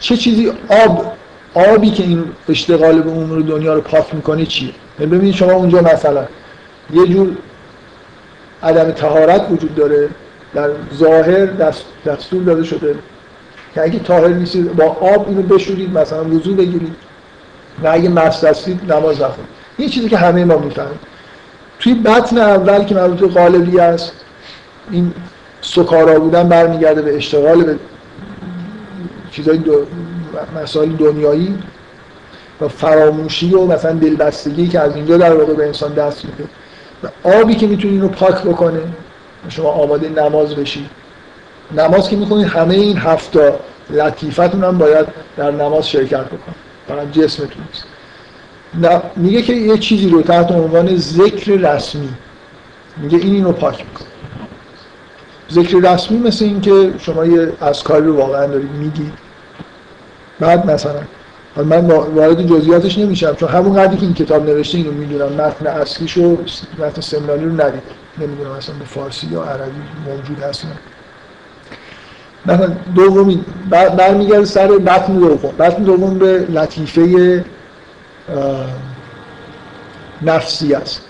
چه 0.00 0.16
چیزی 0.16 0.52
آب 0.86 1.12
آبی 1.54 1.90
که 1.90 2.02
این 2.02 2.24
اشتغال 2.48 3.02
به 3.02 3.10
امور 3.10 3.40
دنیا 3.40 3.74
رو 3.74 3.80
پاک 3.80 4.14
می‌کنه 4.14 4.46
چیه؟ 4.46 4.70
یعنی 5.00 5.12
ببینید 5.12 5.34
شما 5.34 5.52
اونجا 5.52 5.80
مثلا 5.80 6.24
یه 6.94 7.06
جور 7.06 7.36
عدم 8.62 8.90
تهارت 8.90 9.46
وجود 9.50 9.74
داره 9.74 10.08
در 10.54 10.70
ظاهر 10.94 11.46
دستور 12.06 12.42
داده 12.42 12.64
شده 12.64 12.94
که 13.74 13.82
اگه 13.82 13.98
طاهر 13.98 14.28
نیستید 14.28 14.76
با 14.76 14.84
آب 14.84 15.28
اینو 15.28 15.42
بشورید 15.42 15.98
مثلا 15.98 16.24
وضو 16.24 16.54
بگیرید 16.54 16.94
و 17.82 17.88
اگه 17.88 18.08
مست 18.08 18.44
هستید 18.44 18.92
نماز 18.92 19.18
بخونید 19.18 19.50
این 19.76 19.88
چیزی 19.88 20.08
که 20.08 20.16
همه 20.16 20.44
ما 20.44 20.58
می‌فهمیم. 20.58 20.98
توی 21.78 21.94
بطن 21.94 22.38
اول 22.38 22.84
که 22.84 22.94
مربوط 22.94 23.32
غالبی 23.32 23.80
است 23.80 24.12
این 24.90 25.12
سکارا 25.60 26.20
بودن 26.20 26.48
برمیگرده 26.48 27.02
به 27.02 27.16
اشتغال 27.16 27.64
به 27.64 27.76
چیزای 29.38 29.58
دو 29.58 29.86
مسائل 30.62 30.88
دنیایی 30.88 31.58
و 32.60 32.68
فراموشی 32.68 33.54
و 33.54 33.66
مثلا 33.66 33.92
دلبستگی 33.92 34.68
که 34.68 34.80
از 34.80 34.96
اینجا 34.96 35.16
در 35.16 35.34
واقع 35.34 35.54
به 35.54 35.66
انسان 35.66 35.92
دست 35.92 36.24
میده. 36.24 36.44
و 37.02 37.28
آبی 37.40 37.54
که 37.54 37.66
می‌تونه 37.66 37.92
اینو 37.92 38.08
پاک 38.08 38.42
بکنه 38.42 38.80
شما 39.48 39.68
آماده 39.68 40.08
نماز 40.08 40.54
بشید 40.54 40.90
نماز 41.76 42.08
که 42.08 42.16
می‌خونید 42.16 42.46
همه 42.46 42.74
این 42.74 42.96
هفتا 42.96 43.52
لطیفتون 43.90 44.64
هم 44.64 44.78
باید 44.78 45.06
در 45.36 45.50
نماز 45.50 45.88
شرکت 45.88 46.24
بکن 46.24 46.54
فقط 46.88 47.12
جسمتون 47.12 47.62
نیست. 47.66 47.84
میگه 49.16 49.42
که 49.42 49.52
یه 49.52 49.78
چیزی 49.78 50.08
رو 50.08 50.22
تحت 50.22 50.52
عنوان 50.52 50.96
ذکر 50.96 51.52
رسمی. 51.52 52.08
میگه 52.96 53.18
این 53.18 53.34
اینو 53.34 53.52
پاک 53.52 53.84
می‌کنه. 53.86 54.08
ذکر 55.50 55.92
رسمی 55.92 56.18
مثل 56.18 56.44
این 56.44 56.60
که 56.60 56.92
شما 56.98 57.24
یه 57.26 57.52
کاری 57.84 58.06
رو 58.06 58.16
واقعا 58.16 58.46
دارید 58.46 58.70
میگید. 58.70 59.27
بعد 60.40 60.70
مثلا. 60.70 61.00
من 61.56 61.86
وارد 61.86 62.46
جزئیاتش 62.46 62.98
نمیشم 62.98 63.34
چون 63.34 63.48
همون 63.48 63.76
قدری 63.76 63.96
که 63.96 64.02
این 64.02 64.14
کتاب 64.14 64.50
نوشته 64.50 64.78
اینو 64.78 64.92
می‌دونم. 64.92 65.32
متن 65.32 65.66
اصلیش 65.66 66.16
و 66.16 66.38
متن 66.78 67.00
سمنانی 67.00 67.44
رو 67.44 67.52
ندید. 67.52 67.82
نمی‌دونم 68.18 68.50
اصلا 68.50 68.74
به 68.74 68.84
فارسی 68.84 69.26
یا 69.26 69.42
عربی 69.42 69.80
موجود 70.06 70.42
هست 70.42 70.66
مثلا 72.46 72.72
دومی 72.94 73.44
برمیگرده 73.70 74.44
سر 74.44 74.68
متن 74.68 75.18
دوم. 75.18 75.54
متن 75.58 75.82
دوم 75.82 76.18
به 76.18 76.46
لطیفه 76.50 77.44
نفسی 80.22 80.74
است. 80.74 81.04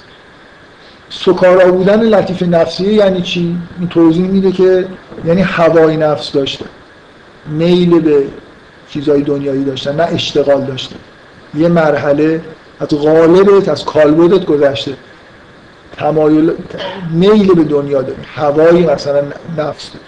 سکارا 1.10 1.72
بودن 1.72 2.00
لطیف 2.02 2.42
نفسیه 2.42 2.92
یعنی 2.92 3.22
چی؟ 3.22 3.58
این 3.78 3.88
توضیح 3.88 4.28
میده 4.28 4.52
که 4.52 4.86
یعنی 5.24 5.42
هوای 5.42 5.96
نفس 5.96 6.32
داشته. 6.32 6.64
میل 7.46 8.00
به 8.00 8.24
چیزهای 8.90 9.22
دنیایی 9.22 9.64
داشتن 9.64 9.96
نه 9.96 10.02
اشتغال 10.02 10.64
داشته 10.64 10.96
یه 11.54 11.68
مرحله 11.68 12.40
از 12.80 12.88
غالبت 12.88 13.68
از 13.68 13.84
کالبدت 13.84 14.44
گذشته. 14.44 14.92
تمایل 15.96 16.52
میل 17.12 17.54
به 17.54 17.64
دنیا 17.64 18.02
داره. 18.02 18.18
هوایی 18.34 18.86
مثلا 18.86 19.22
نفس 19.58 19.90
داره. 19.92 20.04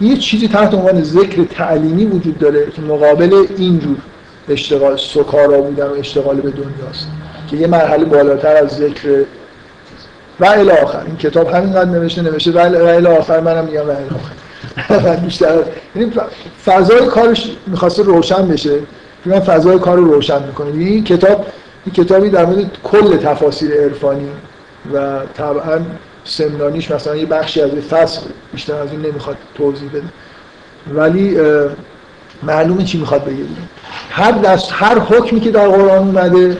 یه 0.00 0.16
چیزی 0.16 0.48
تحت 0.48 0.74
عنوان 0.74 1.02
ذکر 1.02 1.44
تعلیمی 1.44 2.04
وجود 2.04 2.38
داره 2.38 2.70
که 2.70 2.82
مقابل 2.82 3.46
اینجور 3.58 3.96
اشتغال 4.48 4.96
سکارا 4.96 5.60
بودن 5.60 5.86
و 5.86 5.94
اشتغال 5.94 6.36
به 6.36 6.50
دنیاست 6.50 7.08
که 7.50 7.56
یه 7.56 7.66
مرحله 7.66 8.04
بالاتر 8.04 8.56
از 8.56 8.70
ذکر 8.70 9.24
و 10.40 10.44
الی 10.44 10.70
آخر. 10.70 11.02
این 11.06 11.16
کتاب 11.16 11.48
همینقدر 11.48 11.90
نوشته 11.90 12.22
نوشته 12.22 12.52
و 12.52 12.58
الی 12.58 13.06
آخر 13.06 13.40
منم 13.40 13.64
میگم 13.64 13.88
و 13.88 13.90
الی 13.90 14.04
آخر. 14.04 14.43
بیشتر. 15.24 15.58
یعنی 15.96 16.12
فضای 16.64 17.06
کارش 17.06 17.50
می‌خواسته 17.66 18.02
روشن 18.02 18.48
بشه. 18.48 18.78
من 19.26 19.40
فضای 19.40 19.78
کار 19.78 19.96
رو 19.96 20.12
روشن 20.12 20.42
می‌کنه 20.46 20.70
یعنی 20.70 20.84
این 20.84 21.04
کتاب 21.04 21.46
این 21.86 22.04
کتابی 22.04 22.30
در 22.30 22.44
مورد 22.44 22.70
کل 22.84 23.16
تفاسیر 23.16 23.74
عرفانی 23.74 24.28
و 24.94 25.20
طبعا 25.34 25.80
سمنانیش 26.24 26.90
مثلا 26.90 27.16
یه 27.16 27.26
بخشی 27.26 27.60
از 27.60 27.70
فصل 27.70 28.20
بیشتر 28.52 28.74
از 28.74 28.90
این 28.90 29.00
نمی‌خواد 29.00 29.36
توضیح 29.54 29.88
بده. 29.88 30.02
ولی 30.94 31.38
معلومه 32.42 32.84
چی 32.84 32.98
می‌خواد 32.98 33.24
بگه. 33.24 33.44
هر 34.10 34.32
دست 34.32 34.68
هر 34.72 34.98
حکمی 34.98 35.40
که 35.40 35.50
در 35.50 35.68
قرآن 35.68 35.98
اومده 35.98 36.56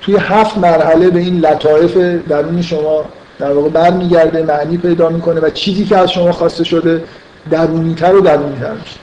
توی 0.00 0.16
هفت 0.16 0.58
مرحله 0.58 1.10
به 1.10 1.20
این 1.20 1.40
لطایف 1.40 1.96
درون 2.28 2.62
شما 2.62 3.04
در 3.38 3.52
واقع 3.52 3.68
برمیگرده 3.68 4.42
معنی 4.42 4.76
پیدا 4.76 5.08
می‌کنه 5.08 5.40
و 5.40 5.50
چیزی 5.50 5.84
که 5.84 5.96
از 5.96 6.10
شما 6.10 6.32
خواسته 6.32 6.64
شده 6.64 7.02
درونیتر 7.50 8.14
و 8.14 8.20
درونیتر 8.20 8.72
میشه. 8.72 9.00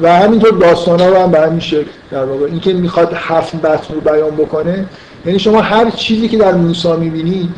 و 0.00 0.12
همینطور 0.12 0.50
داستان 0.50 1.00
ها 1.00 1.08
رو 1.08 1.16
هم 1.16 1.30
به 1.30 1.40
همین 1.40 1.60
شکل 1.60 1.90
در 2.10 2.24
واقع 2.24 2.46
اینکه 2.46 2.72
می‌خواد 2.72 3.12
هفت 3.14 3.56
بطن 3.56 3.94
رو 3.94 4.00
بیان 4.00 4.30
بکنه 4.30 4.86
یعنی 5.26 5.38
شما 5.38 5.60
هر 5.60 5.90
چیزی 5.90 6.28
که 6.28 6.38
در 6.38 6.52
موسی 6.52 6.92
می‌بینید 6.92 7.50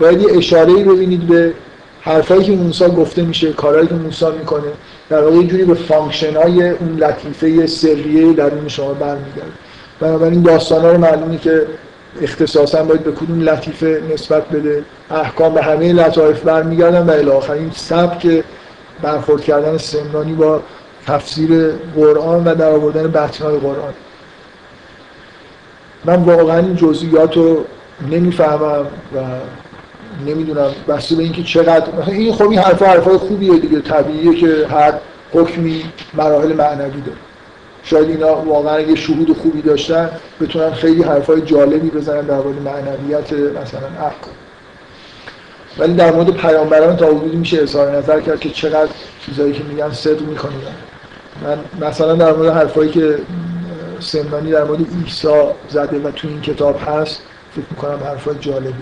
باید 0.00 0.22
یه 0.22 0.36
اشاره 0.36 0.72
ای 0.72 0.84
ببینید 0.84 1.26
به 1.26 1.52
حرفایی 2.00 2.44
که 2.44 2.52
موسی 2.52 2.84
گفته 2.84 3.22
میشه 3.22 3.52
کارهایی 3.52 3.86
که 3.86 3.94
موسی 3.94 4.26
می‌کنه. 4.38 4.62
در 5.08 5.24
واقع 5.24 5.36
یه 5.36 5.46
جوری 5.46 5.64
به 5.64 5.74
function 5.74 6.36
های 6.36 6.70
اون 6.70 6.96
لطیفه 6.96 7.66
سریه 7.66 8.32
درون 8.32 8.68
شما 8.68 8.94
برمیگرده. 8.94 9.52
بنابراین 10.00 10.42
داستان 10.42 10.82
ها 10.82 10.92
رو 10.92 10.98
معلومه 10.98 11.38
که 11.38 11.66
اختصاصا 12.22 12.84
باید 12.84 13.04
به 13.04 13.12
کدوم 13.12 13.40
لطیفه 13.40 14.02
نسبت 14.14 14.48
بده. 14.48 14.84
احکام 15.10 15.54
به 15.54 15.62
همه 15.62 15.92
لطایف 15.92 16.40
برمیگردن 16.40 17.02
و 17.02 17.10
الی 17.10 17.60
این 17.60 17.70
سبک 17.74 18.44
برخورد 19.02 19.42
کردن 19.42 19.78
سمنانی 19.78 20.32
با 20.32 20.62
تفسیر 21.06 21.70
قرآن 21.96 22.44
و 22.44 22.54
در 22.54 22.70
آوردن 22.70 23.28
های 23.42 23.58
قرآن. 23.58 23.94
من 26.04 26.22
واقعا 26.22 26.58
این 26.58 26.76
جزئیات 26.76 27.36
رو 27.36 27.64
نمی‌فهمم 28.10 28.86
و 29.14 29.18
نمی‌دونم 30.26 30.70
بسته 30.88 31.14
به 31.14 31.22
اینکه 31.22 31.42
چقدر 31.42 31.86
این 32.06 32.32
خب 32.32 32.50
این 32.50 32.58
حرفا 32.58 33.18
خوبیه 33.18 33.58
دیگه 33.58 33.80
طبیعیه 33.80 34.40
که 34.40 34.66
هر 34.70 34.92
حکمی 35.32 35.84
مراحل 36.14 36.52
معنوی 36.52 37.00
داره. 37.00 37.18
شاید 37.82 38.08
اینا 38.08 38.34
واقعا 38.34 38.80
یه 38.80 38.94
شهود 38.94 39.36
خوبی 39.36 39.62
داشتن 39.62 40.10
بتونن 40.40 40.72
خیلی 40.72 41.02
حرفای 41.02 41.40
جالبی 41.40 41.90
بزنن 41.90 42.20
در 42.20 42.36
مورد 42.36 42.62
معنویت 42.62 43.32
مثلا 43.32 43.86
احکام 43.86 44.34
ولی 45.78 45.94
در 45.94 46.12
مورد 46.12 46.30
پیامبران 46.30 46.96
تا 46.96 47.06
حدودی 47.06 47.36
میشه 47.36 47.62
اظهار 47.62 47.96
نظر 47.96 48.20
کرد 48.20 48.40
که 48.40 48.50
چقدر 48.50 48.90
چیزایی 49.26 49.52
که 49.52 49.64
میگن 49.64 49.92
صدق 49.92 50.22
می‌کنن. 50.22 50.52
من 51.44 51.88
مثلا 51.88 52.14
در 52.14 52.32
مورد 52.32 52.52
حرفایی 52.52 52.90
که 52.90 53.18
سمنانی 54.00 54.50
در 54.50 54.64
مورد 54.64 54.80
عیسی 54.80 55.28
زده 55.68 55.98
و 55.98 56.10
تو 56.10 56.28
این 56.28 56.40
کتاب 56.40 56.80
هست 56.86 57.22
فکر 57.56 57.64
می‌کنم 57.70 57.98
حرفای 58.04 58.34
جالبی. 58.40 58.72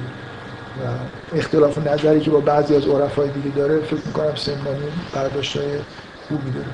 و 0.80 1.36
اختلاف 1.36 1.78
نظری 1.86 2.20
که 2.20 2.30
با 2.30 2.40
بعضی 2.40 2.76
از 2.76 2.86
عرفای 2.86 3.28
دیگه 3.28 3.56
داره 3.56 3.80
فکر 3.80 4.06
می‌کنم 4.06 4.34
سمنانی 4.34 4.84
برداشتای 5.14 5.64
خوبی 6.28 6.50
داره. 6.50 6.66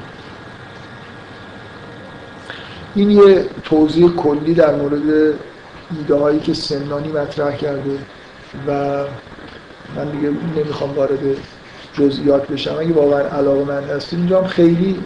این 2.95 3.11
یه 3.11 3.45
توضیح 3.65 4.09
کلی 4.09 4.55
در 4.55 4.75
مورد 4.75 5.35
ایده 5.99 6.15
هایی 6.15 6.41
که 6.41 6.55
سمنانی 6.55 7.09
مطرح 7.09 7.57
کرده 7.57 7.99
و 8.69 9.03
من 9.97 10.11
دیگه 10.11 10.31
نمی‌خوام 10.57 10.95
وارد 10.95 11.19
جزئیات 11.99 12.47
بشم. 12.47 12.77
اگه 12.81 12.93
واقعا 12.93 13.21
علاقه 13.21 13.65
من 13.65 13.85
هستیم 13.85 14.19
اینجا 14.19 14.41
هم 14.41 14.47
خیلی 14.47 15.01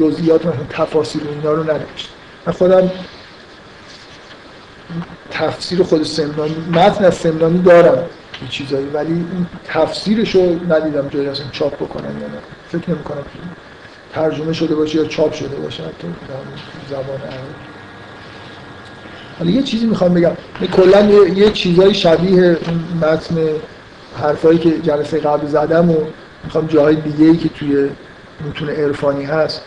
جزئیات 0.00 0.46
مثلا 0.46 0.64
تفاصیل 0.70 1.22
اینا 1.28 1.52
رو 1.52 1.62
ننوشتم 1.62 2.12
من 2.46 2.52
خودم 2.52 2.90
تفسیر 5.30 5.82
خود 5.82 6.02
سمنانی 6.02 6.56
متن 6.72 7.04
از 7.04 7.14
سمنانی 7.14 7.62
دارم 7.62 8.04
این 8.40 8.48
چیزایی 8.50 8.86
ولی 8.86 9.12
این 9.12 9.46
تفسیرش 9.64 10.34
رو 10.34 10.72
ندیدم 10.72 11.08
جایی 11.08 11.28
اصلا 11.28 11.46
چاپ 11.52 11.74
بکنن 11.74 12.20
یا 12.20 12.26
نه. 12.26 12.38
فکر 12.68 12.90
نمی 12.90 13.02
کنم 13.02 13.22
ترجمه 14.14 14.52
شده 14.52 14.74
باشه 14.74 14.98
یا 14.98 15.04
چاپ 15.04 15.32
شده 15.32 15.56
باشه 15.56 15.82
حتی 15.82 16.08
زبان 16.90 17.20
عربی. 17.20 17.71
حالا 19.38 19.50
یه 19.50 19.62
چیزی 19.62 19.86
می‌خوام 19.86 20.14
بگم. 20.14 20.32
کلا 20.76 21.00
یه, 21.00 21.38
یه 21.38 21.50
چیزایی 21.50 21.94
شبیه 21.94 22.56
متن 23.02 23.36
حرفایی 24.22 24.58
که 24.58 24.70
جلسه 24.78 25.18
قبل 25.18 25.46
زدم 25.46 25.90
و 25.90 25.96
می‌خوام 26.44 26.66
جاهای 26.66 26.96
دیگه 26.96 27.24
ای 27.24 27.36
که 27.36 27.48
توی 27.48 27.88
متون 28.48 28.68
عرفانی 28.68 29.24
هست 29.24 29.62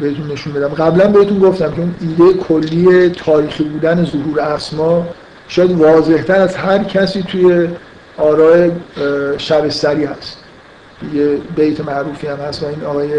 بهتون 0.00 0.32
نشون 0.32 0.52
بدم. 0.52 0.68
قبلا 0.68 1.08
بهتون 1.08 1.38
گفتم 1.38 1.72
که 1.72 1.80
اون 1.80 1.94
ایده 2.00 2.38
کلی 2.38 3.08
تاریخی 3.08 3.64
بودن 3.64 4.04
ظهور 4.04 4.40
اسما 4.40 5.06
شاید 5.48 5.70
واضحتر 5.70 6.40
از 6.40 6.56
هر 6.56 6.84
کسی 6.84 7.22
توی 7.22 7.68
آرای 8.16 8.70
شبستری 9.38 10.04
هست. 10.04 10.38
یه 11.14 11.36
بیت 11.56 11.80
معروفی 11.80 12.26
هم 12.26 12.36
هست 12.36 12.62
و 12.62 12.66
این 12.66 12.84
آقای 12.84 13.10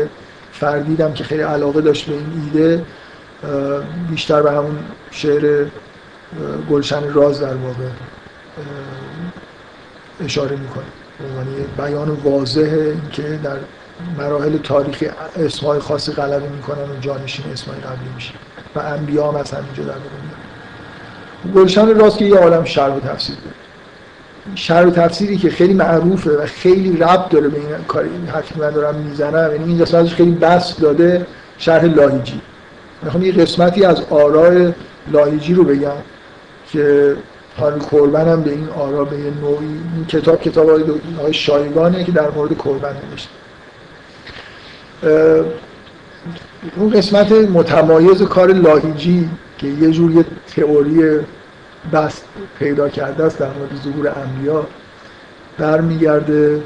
فردیدم 0.51 1.13
که 1.13 1.23
خیلی 1.23 1.41
علاقه 1.41 1.81
داشت 1.81 2.05
به 2.05 2.13
این 2.13 2.25
ایده 2.45 2.83
بیشتر 4.09 4.41
به 4.41 4.51
همون 4.51 4.77
شعر 5.11 5.65
گلشن 6.69 7.13
راز 7.13 7.41
در 7.41 7.55
واقع 7.55 7.83
اشاره 10.25 10.55
می‌کنه. 10.55 10.85
یعنی 11.35 11.65
بیان 11.77 12.09
واضحه 12.09 12.95
اینکه 13.01 13.39
در 13.43 13.57
مراحل 14.17 14.57
تاریخی 14.57 15.07
اسمای 15.37 15.79
خاصی 15.79 16.11
غلبه 16.11 16.49
می‌کنن 16.49 16.81
و 16.81 16.99
جانشین 17.01 17.45
اسمای 17.53 17.77
قبلی 17.77 18.09
میشه 18.15 18.33
و 18.75 18.79
انبیا 18.79 19.27
هم 19.27 19.35
از 19.35 19.51
همینجا 19.51 19.83
در 19.83 19.93
گلشن 21.55 21.99
راست 21.99 22.17
که 22.17 22.25
یه 22.25 22.35
عالم 22.35 22.63
شر 22.63 22.89
و 22.89 22.99
تفسیر 22.99 23.35
داره. 23.35 23.55
شر 24.55 24.85
و 24.85 24.91
تفسیری 24.91 25.37
که 25.37 25.49
خیلی 25.49 25.73
معروفه 25.73 26.31
و 26.31 26.45
خیلی 26.45 26.97
ربط 26.97 27.29
داره 27.29 27.47
به 27.47 27.57
این 27.57 27.83
کاری 27.87 28.09
این 28.09 28.27
حرفی 28.27 28.53
که 28.53 28.59
من 28.59 28.69
دارم 28.69 28.95
می‌زنم 28.95 29.51
یعنی 29.51 29.63
این 29.63 29.81
قسمتش 29.81 30.13
خیلی 30.13 30.31
بس 30.31 30.79
داده 30.79 31.25
شرح 31.57 31.83
لاهیجی. 31.85 32.41
می‌خوام 33.03 33.23
یه 33.23 33.31
قسمتی 33.31 33.85
از 33.85 34.01
آراء 34.09 34.71
لاهیجی 35.11 35.53
رو 35.53 35.63
بگم. 35.63 35.91
که 36.71 37.15
حال 37.57 37.79
کربن 37.79 38.27
هم 38.27 38.41
به 38.41 38.51
این 38.51 38.69
آرا 38.69 39.05
به 39.05 39.15
نوعی 39.15 39.67
این 39.95 40.05
کتاب 40.07 40.41
کتاب 40.41 40.69
های 41.21 41.33
شایگانه 41.33 42.03
که 42.03 42.11
در 42.11 42.29
مورد 42.31 42.57
کربن 42.57 42.95
نوشته. 43.09 43.29
اون 46.75 46.89
قسمت 46.89 47.31
متمایز 47.31 48.21
کار 48.21 48.51
لاهیجی 48.51 49.29
که 49.57 49.67
یه 49.67 49.91
جور 49.91 50.11
یه 50.11 50.25
تئوری 50.55 51.19
بست 51.93 52.25
پیدا 52.59 52.89
کرده 52.89 53.23
است 53.23 53.39
در 53.39 53.47
مورد 53.47 53.81
ظهور 53.83 54.13
انبیا 54.15 54.67
برمیگرده 55.57 56.61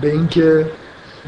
به 0.00 0.10
اینکه 0.10 0.66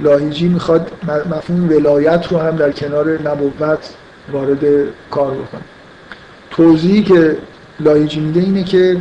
لاهیجی 0.01 0.49
می‌خواد 0.49 0.91
مفهوم 1.31 1.69
ولایت 1.69 2.33
رو 2.33 2.39
هم 2.39 2.57
در 2.57 2.73
کنار 2.73 3.23
نبوت 3.23 3.95
وارد 4.33 4.59
کار 5.11 5.31
بکنه. 5.31 5.61
توضیحی 6.51 7.03
که 7.03 7.37
لاهیجی 7.81 8.21
میده 8.21 8.41
اینه 8.41 8.65
که 8.65 8.97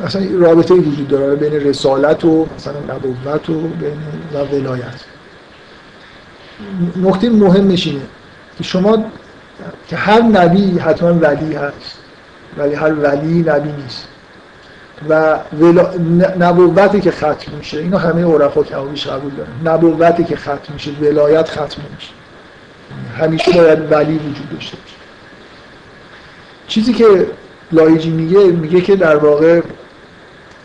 مثلا 0.00 0.22
رابطه 0.32 0.74
وجود 0.74 1.08
داره 1.08 1.36
بین 1.36 1.52
رسالت 1.52 2.24
و 2.24 2.46
مثلا 2.56 2.78
نبوت 2.94 3.50
و 3.50 3.60
بین 3.60 3.98
و 4.34 4.38
ولایت. 4.38 5.00
نکته 6.96 7.30
مهمش 7.30 7.86
اینه 7.86 8.02
که 8.58 8.64
شما 8.64 9.04
که 9.88 9.96
هر 9.96 10.22
نبی 10.22 10.78
حتما 10.78 11.12
ولی 11.12 11.54
هست 11.54 11.98
ولی 12.56 12.74
هر 12.74 12.92
ولی 12.92 13.42
نبی 13.42 13.72
نیست. 13.82 14.08
و 15.08 15.38
ولا... 15.60 15.90
نبوتی 16.38 17.00
که 17.00 17.10
ختم 17.10 17.52
میشه 17.58 17.78
اینو 17.78 17.98
همه 17.98 18.24
عرفا 18.24 18.62
کمابیش 18.62 19.06
قبول 19.06 19.32
دارن. 19.34 19.74
نبوتی 19.74 20.24
که 20.24 20.36
ختم 20.36 20.72
میشه 20.72 20.90
ولایت 21.00 21.48
ختم 21.48 21.82
میشه. 21.94 22.10
همیشه 23.18 23.52
باید 23.52 23.92
ولی 23.92 24.18
وجود 24.18 24.50
داشته 24.52 24.76
باشه. 24.76 25.01
چیزی 26.72 26.92
که 26.92 27.26
لایجی 27.72 28.10
میگه 28.10 28.38
میگه 28.38 28.80
که 28.80 28.96
در 28.96 29.16
واقع 29.16 29.60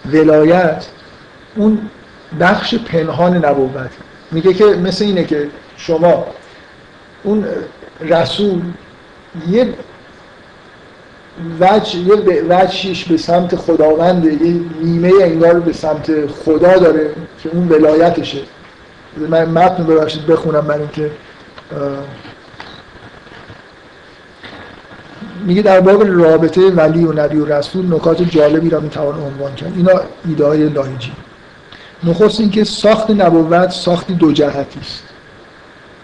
ولایت 0.06 0.88
اون 1.56 1.80
بخش 2.40 2.76
پنهان 2.76 3.46
نبوت. 3.46 3.90
میگه 4.32 4.54
که 4.54 4.66
مثل 4.66 5.06
اینه 5.06 5.24
که 5.24 5.50
شما 5.78 6.26
اون 7.24 7.46
رسول 8.02 8.62
یه 9.50 9.74
وجه 11.60 12.00
یه 12.00 12.44
وجهش 12.50 13.04
به 13.04 13.18
سمت 13.18 13.56
خداونده 13.56 14.34
یه 14.34 14.60
نیمه 14.82 15.12
انگار 15.22 15.60
به 15.60 15.74
سمت 15.74 16.28
خدا 16.28 16.78
داره 16.78 17.10
که 17.44 17.50
اون 17.50 17.70
ولایتشه. 17.70 18.42
من 19.30 19.46
متن 19.46 19.84
ببخشید 19.84 20.26
بخونم 20.26 20.66
من 20.66 20.80
اینکه 20.80 21.12
میگه 25.48 25.62
در 25.62 25.80
باب 25.80 26.04
رابطه 26.08 26.70
ولی 26.70 27.06
و 27.06 27.14
نبی 27.14 27.38
و 27.38 27.46
رسول 27.46 27.96
نکات 27.96 28.22
جالبی 28.22 28.70
را 28.70 28.80
می‌توان 28.80 29.20
عنوان 29.20 29.56
کرد. 29.56 29.74
اینا 29.76 29.92
ایده 30.28 30.46
های 30.46 30.70
لاهیجی 30.70 31.12
نخست 32.04 32.40
اینکه 32.40 32.64
ساخت 32.64 33.10
نبوت 33.10 33.70
ساخت 33.70 34.12
دو 34.12 34.32
جهتی 34.32 34.80
است. 34.80 35.04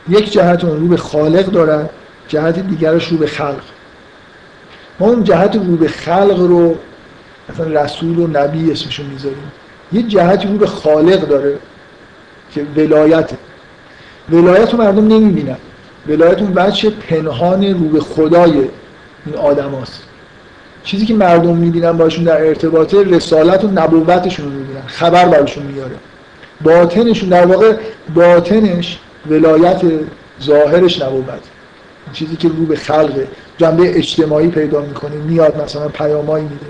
یک 0.10 0.32
جهت 0.32 0.64
اون 0.64 0.80
رو 0.80 0.88
به 0.88 0.98
خالق 0.98 1.46
دارد 1.46 1.90
جهت 2.28 2.60
دیگرش 2.60 3.08
رو 3.08 3.18
به 3.18 3.28
خلق. 3.28 3.62
ما 5.00 5.08
اون 5.08 5.24
جهت 5.24 5.56
رو 5.56 5.76
به 5.76 5.88
خلق 5.88 6.40
رو 6.40 6.76
مثلا 7.50 7.82
رسول 7.84 8.20
و 8.20 8.28
نبی 8.28 8.72
اسمشون 8.72 9.06
می‌ذاریم. 9.06 9.52
یه 9.94 10.04
جهتی 10.04 10.48
رو 10.48 10.58
به 10.58 10.68
خالق 10.68 11.28
داره 11.28 11.58
که 12.54 12.66
ولایته. 12.76 13.38
ولایت 14.32 14.74
رو 14.74 14.80
مردم 14.80 15.08
نمی‌بینن. 15.08 15.58
ولایت 16.08 16.42
اون 16.42 16.54
بچه 16.54 16.90
پنهان 16.90 17.64
رو 17.64 17.90
به 17.90 18.00
خدای 18.00 18.68
این 19.26 19.36
آدم 19.36 19.76
هست. 19.82 20.04
چیزی 20.84 21.06
که 21.06 21.14
مردم 21.14 21.56
می‌بینن 21.56 21.92
باشون 21.92 22.24
در 22.24 22.48
ارتباطه 22.48 23.04
رسالت 23.04 23.64
و 23.64 23.68
نبوتشون 23.68 24.46
رو 24.46 24.52
می‌بینن 24.52 24.82
خبر 24.86 25.26
براشون 25.26 25.64
میاره. 25.64 25.96
باطنشون 26.62 27.30
در 27.30 27.46
واقع 27.46 27.74
باطنش 28.16 29.00
ولایت 29.30 29.82
ظاهرش 30.44 31.02
نبوت. 31.02 31.44
چیزی 32.14 32.36
که 32.36 32.48
رو 32.48 32.66
به 32.66 32.76
خلق 32.76 33.24
جنبه 33.58 33.98
اجتماعی 33.98 34.48
پیدا 34.48 34.82
می‌کنه 34.82 35.16
میاد 35.16 35.62
مثلا 35.64 35.88
پیامایی 35.88 36.44
میده. 36.44 36.66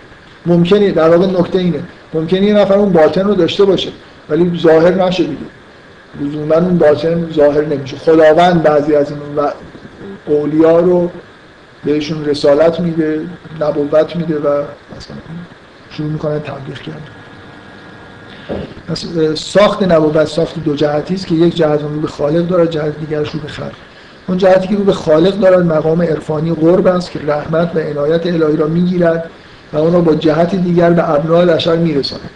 ممکنه 0.45 0.91
در 0.91 1.09
واقع 1.09 1.39
نکته 1.39 1.59
اینه. 1.59 1.80
ممکنه 2.13 2.41
یه 2.41 2.53
نفر 2.53 2.73
اون 2.73 2.91
باطن 2.93 3.27
رو 3.27 3.34
داشته 3.34 3.65
باشه 3.65 3.89
ولی 4.30 4.59
ظاهر 4.59 5.05
نشه 5.05 5.23
دیگه. 5.23 5.38
لزوما 6.21 6.55
اون 6.55 6.77
باطن 6.77 7.31
ظاهر 7.34 7.65
نمیشه. 7.65 7.97
خداوند 7.97 8.63
بعضی 8.63 8.95
از 8.95 9.11
این 9.11 9.19
اولیا 10.25 10.80
رو 10.80 11.11
بهشون 11.85 12.26
رسالت 12.26 12.80
میده 12.80 13.22
نبوت 13.61 14.15
میده 14.15 14.35
و 14.35 14.47
مثلا 14.97 15.18
شروع 15.89 16.10
می‌کنه 16.10 16.39
تبلیغ 16.39 16.77
کرد 16.77 17.01
ساخت 19.35 19.84
نبوت 19.84 20.26
ساخت 20.26 20.64
دو 20.64 20.76
جهتی 20.76 21.14
است 21.14 21.27
که 21.27 21.35
یک 21.35 21.55
جهت 21.55 21.81
رو 21.81 21.89
به 21.89 22.07
خالق 22.07 22.47
دارد 22.47 22.69
جهت 22.69 22.99
دیگرش 22.99 23.31
رو 23.31 23.39
به 23.39 23.47
خلق. 23.47 23.72
اون 24.27 24.38
جهتی 24.38 24.68
که 24.68 24.76
رو 24.76 24.84
به 24.84 24.93
خالق 24.93 25.39
دارد 25.39 25.65
مقام 25.65 26.01
عرفانی 26.01 26.53
قرب 26.53 26.88
است 26.88 27.11
که 27.11 27.19
رحمت 27.27 27.76
و 27.76 27.80
عنایت 27.80 28.27
الهی 28.27 28.57
را 28.57 28.68
می‌گیرد 28.68 29.30
و 29.73 29.77
اون 29.77 29.93
را 29.93 30.01
با 30.01 30.15
جهت 30.15 30.55
دیگر 30.55 30.89
به 30.89 31.10
ابناء 31.10 31.45
بشر 31.45 31.76
میرساند. 31.76 32.30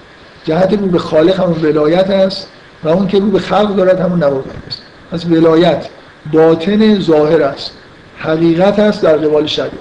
جهت 0.45 0.73
رو 0.73 0.87
به 0.87 0.99
خالق 0.99 1.39
همون 1.39 1.61
ولایت 1.61 2.09
است 2.09 2.47
و 2.83 2.89
اون 2.89 3.07
که 3.07 3.19
رو 3.19 3.31
به 3.31 3.39
خلق 3.39 3.75
دارد 3.75 3.99
همون 3.99 4.23
نبوت 4.23 4.45
است. 4.67 4.81
از 5.11 5.31
ولایت 5.31 5.87
باطن 6.33 6.99
ظاهر 6.99 7.43
است. 7.43 7.71
حقیقت 8.17 8.79
است 8.79 9.01
در 9.01 9.17
قبال 9.17 9.45
شریعت. 9.45 9.71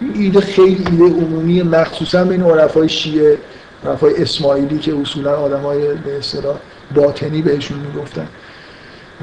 این 0.00 0.12
ایده 0.14 0.40
خیلی 0.40 0.84
ایده 0.90 1.04
عمومی 1.04 1.62
مخصوصا 1.62 2.24
بین 2.24 2.42
عرفای 2.42 2.88
شیعه 2.88 3.38
عرفای 3.86 4.22
اسماعیلی 4.22 4.78
که 4.78 4.94
اصولا 5.00 5.36
آدمای 5.36 5.94
به 5.94 6.18
اصطلاح 6.18 6.56
باطنی 6.94 7.42
بهشون 7.42 7.78
می‌گفتن. 7.78 8.28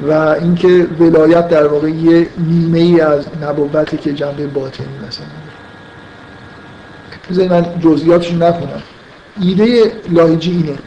و 0.08 0.12
اینکه 0.12 0.88
ولایت 1.00 1.48
در 1.48 1.68
واقع 1.68 1.90
یه 1.90 2.28
نیمه 2.38 2.80
ای 2.80 3.02
از 3.02 3.26
نبوته 3.42 3.98
که 3.98 4.14
جنبه 4.14 4.48
باطنی 4.48 4.88
مثلا 5.08 5.26
بذارید 7.30 7.54
من 7.54 7.66
جزئیاتش 7.80 8.34
نکنم. 8.34 8.84
ایده 9.42 9.92
لاهیجی 10.10 10.52
اینه 10.52 10.78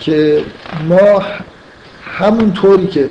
که 0.00 0.44
ما 0.88 1.22
همون 2.04 2.52
طوری 2.52 2.86
که 2.86 3.10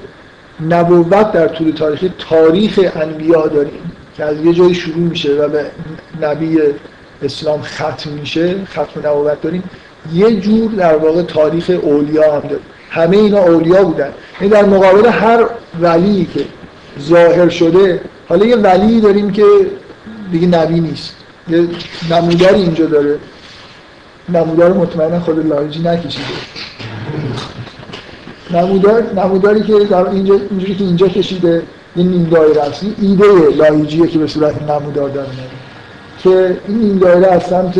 نبوت 0.69 1.31
در 1.31 1.47
طول 1.47 1.71
تاریخ 1.71 2.11
تاریخ 2.29 2.79
انبیا 2.95 3.47
داریم 3.47 3.91
که 4.17 4.23
از 4.23 4.45
یه 4.45 4.53
جایی 4.53 4.75
شروع 4.75 4.97
میشه 4.97 5.33
و 5.33 5.47
به 5.47 5.65
نبی 6.21 6.59
اسلام 7.23 7.61
ختم 7.61 8.09
میشه 8.09 8.55
ختم 8.65 9.07
نبوت 9.07 9.41
داریم. 9.41 9.63
یه 10.13 10.35
جور 10.39 10.71
در 10.71 10.95
واقع 10.95 11.21
تاریخ 11.21 11.71
اولیا 11.81 12.35
هم 12.35 12.41
داریم. 12.41 12.65
همه 12.89 13.17
اینا 13.17 13.39
اولیا 13.39 13.83
بودن. 13.83 14.09
این 14.41 14.49
در 14.49 14.65
مقابل 14.65 15.09
هر 15.09 15.45
ولی 15.81 16.27
که 16.33 16.45
ظاهر 17.01 17.49
شده 17.49 18.01
حالا 18.29 18.45
یه 18.45 18.55
ولی 18.55 19.01
داریم 19.01 19.31
که 19.31 19.43
دیگه 20.31 20.47
نبی 20.47 20.79
نیست. 20.79 21.15
یه 21.49 21.67
نموداری 22.11 22.61
اینجا 22.61 22.85
داره. 22.85 23.17
نمودار 24.29 24.73
مطمئنا 24.73 25.19
خود 25.19 25.47
لاجی 25.47 25.79
نکشیده. 25.79 26.25
نمودار 28.53 29.03
نموداری 29.13 29.63
که 29.63 29.73
در 29.73 30.09
اینجا 30.09 30.33
اینجوری 30.49 30.75
که 30.75 30.83
اینجا 30.83 31.07
کشیده 31.07 31.63
این 31.95 32.07
نیم 32.07 32.29
دایره 32.29 32.61
است. 32.61 32.85
ایده 33.01 33.49
لایجیه 33.57 34.07
که 34.07 34.19
به 34.19 34.27
صورت 34.27 34.61
نمودار 34.61 35.09
داره 35.09 35.27
که 36.23 36.57
این 36.67 36.77
نیم 36.77 36.97
دایره 36.99 37.27
از 37.27 37.43
سمت 37.43 37.79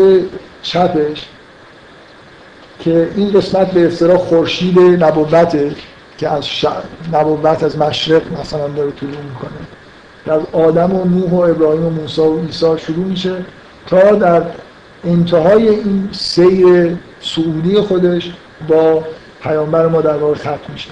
چپش 0.61 1.25
که 2.79 3.09
این 3.15 3.31
قسمت 3.31 3.71
به 3.71 3.87
اصطلاح 3.87 4.17
خورشید 4.17 4.79
نبوته 4.79 5.71
که 6.17 6.29
از 6.29 6.47
ش... 6.47 6.65
نبوت 7.13 7.63
از 7.63 7.77
مشرق 7.77 8.21
مثلا 8.41 8.67
داره 8.67 8.91
طلوع 8.91 9.11
می‌کنه. 9.11 9.51
در 10.25 10.59
آدم 10.59 10.95
و 10.95 11.05
نوح 11.05 11.31
و 11.31 11.35
ابراهیم 11.35 11.85
و 11.85 11.89
موسی 11.89 12.21
و 12.21 12.39
عیسی 12.39 12.77
شروع 12.77 13.05
میشه 13.05 13.45
تا 13.87 14.11
در 14.11 14.43
انتهای 15.05 15.69
این 15.69 16.09
سیر 16.11 16.97
سعودی 17.21 17.81
خودش 17.81 18.31
با 18.67 19.03
پیامبر 19.43 19.87
ما 19.87 20.01
در 20.01 20.17
واقع 20.17 20.35
ختم 20.35 20.73
میشه. 20.73 20.89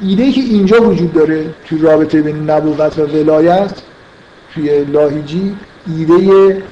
ایده 0.00 0.32
که 0.32 0.40
اینجا 0.40 0.82
وجود 0.82 1.12
داره 1.12 1.46
توی 1.68 1.78
رابطه 1.78 2.22
بین 2.22 2.50
نبوت 2.50 2.98
و 2.98 3.02
ولایت 3.02 3.72
توی 4.54 4.84
لاهیجی 4.84 5.56
ایده 5.96 6.62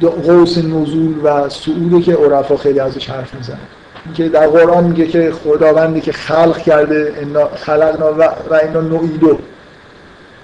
قوس 0.00 0.58
نزول 0.58 1.14
و 1.24 1.48
سعوده 1.48 2.00
که 2.00 2.14
عرفا 2.14 2.56
خیلی 2.56 2.80
ازش 2.80 3.10
حرف 3.10 3.34
می‌زنه 3.34 3.58
که 4.14 4.28
در 4.28 4.46
قرآن 4.46 4.84
میگه 4.84 5.06
که 5.06 5.32
خداوندی 5.44 6.00
که 6.00 6.12
خلق 6.12 6.58
کرده 6.58 7.12
خلقنا 7.56 8.12
و 8.50 8.54
اینا 8.62 8.80
نوعیدو 8.80 9.38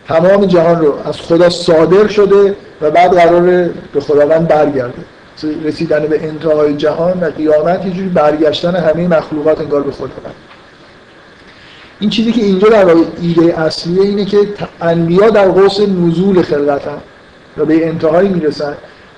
تمام 0.08 0.46
جهان 0.46 0.80
رو 0.80 0.98
از 1.04 1.20
خدا 1.20 1.50
صادر 1.50 2.06
شده 2.06 2.56
و 2.80 2.90
بعد 2.90 3.14
قرار 3.14 3.68
به 3.92 4.00
خداوند 4.00 4.48
برگرده. 4.48 5.04
رسیدن 5.64 6.06
به 6.06 6.28
انتهای 6.28 6.74
جهان 6.74 7.20
و 7.20 7.30
قیامت 7.30 7.86
یه 7.86 7.92
جوری 7.92 8.08
برگشتن 8.08 8.76
همه 8.76 9.08
مخلوقات 9.08 9.60
انگار 9.60 9.82
به 9.82 9.92
خداوند 9.92 10.34
این 12.00 12.10
چیزی 12.10 12.32
که 12.32 12.42
اینجا 12.42 12.68
در 12.68 12.86
ایده 13.20 13.60
اصلیه 13.60 14.02
اینه 14.02 14.24
که 14.24 14.38
انبیا 14.80 15.30
در 15.30 15.48
قوس 15.48 15.80
نزول 15.80 16.42
خلقت 16.42 16.82
و 17.56 17.64
به 17.64 17.88
انتهایی 17.88 18.28
می‌رسن. 18.28 18.74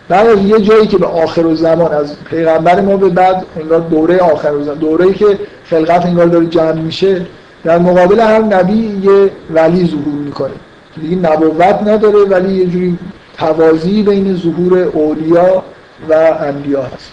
بعد 0.08 0.26
از 0.26 0.44
یه 0.44 0.60
جایی 0.60 0.86
که 0.86 0.98
به 0.98 1.06
آخر 1.06 1.46
و 1.46 1.54
زمان 1.54 1.92
از 1.92 2.16
پیغمبر 2.24 2.80
ما 2.80 2.96
به 2.96 3.08
بعد 3.08 3.46
انگار 3.60 3.80
دوره 3.80 4.18
آخر 4.18 4.52
و 4.52 4.64
زمان 4.64 4.78
دوره 4.78 5.12
که 5.12 5.38
خلقت 5.64 6.06
انگار 6.06 6.26
داره 6.26 6.46
جمع 6.46 6.72
میشه 6.72 7.26
در 7.64 7.78
مقابل 7.78 8.20
هر 8.20 8.38
نبی 8.38 9.00
یه 9.02 9.30
ولی 9.50 9.86
ظهور 9.86 10.22
می‌کنه. 10.24 10.52
دیگه 11.00 11.16
نبوت 11.16 11.82
نداره 11.86 12.18
ولی 12.18 12.54
یه 12.54 12.66
جوری 12.66 12.98
توازی 13.38 14.02
بین 14.02 14.36
ظهور 14.36 14.78
اولیا 14.78 15.62
و 16.08 16.12
انبیا 16.40 16.82
هست 16.82 17.12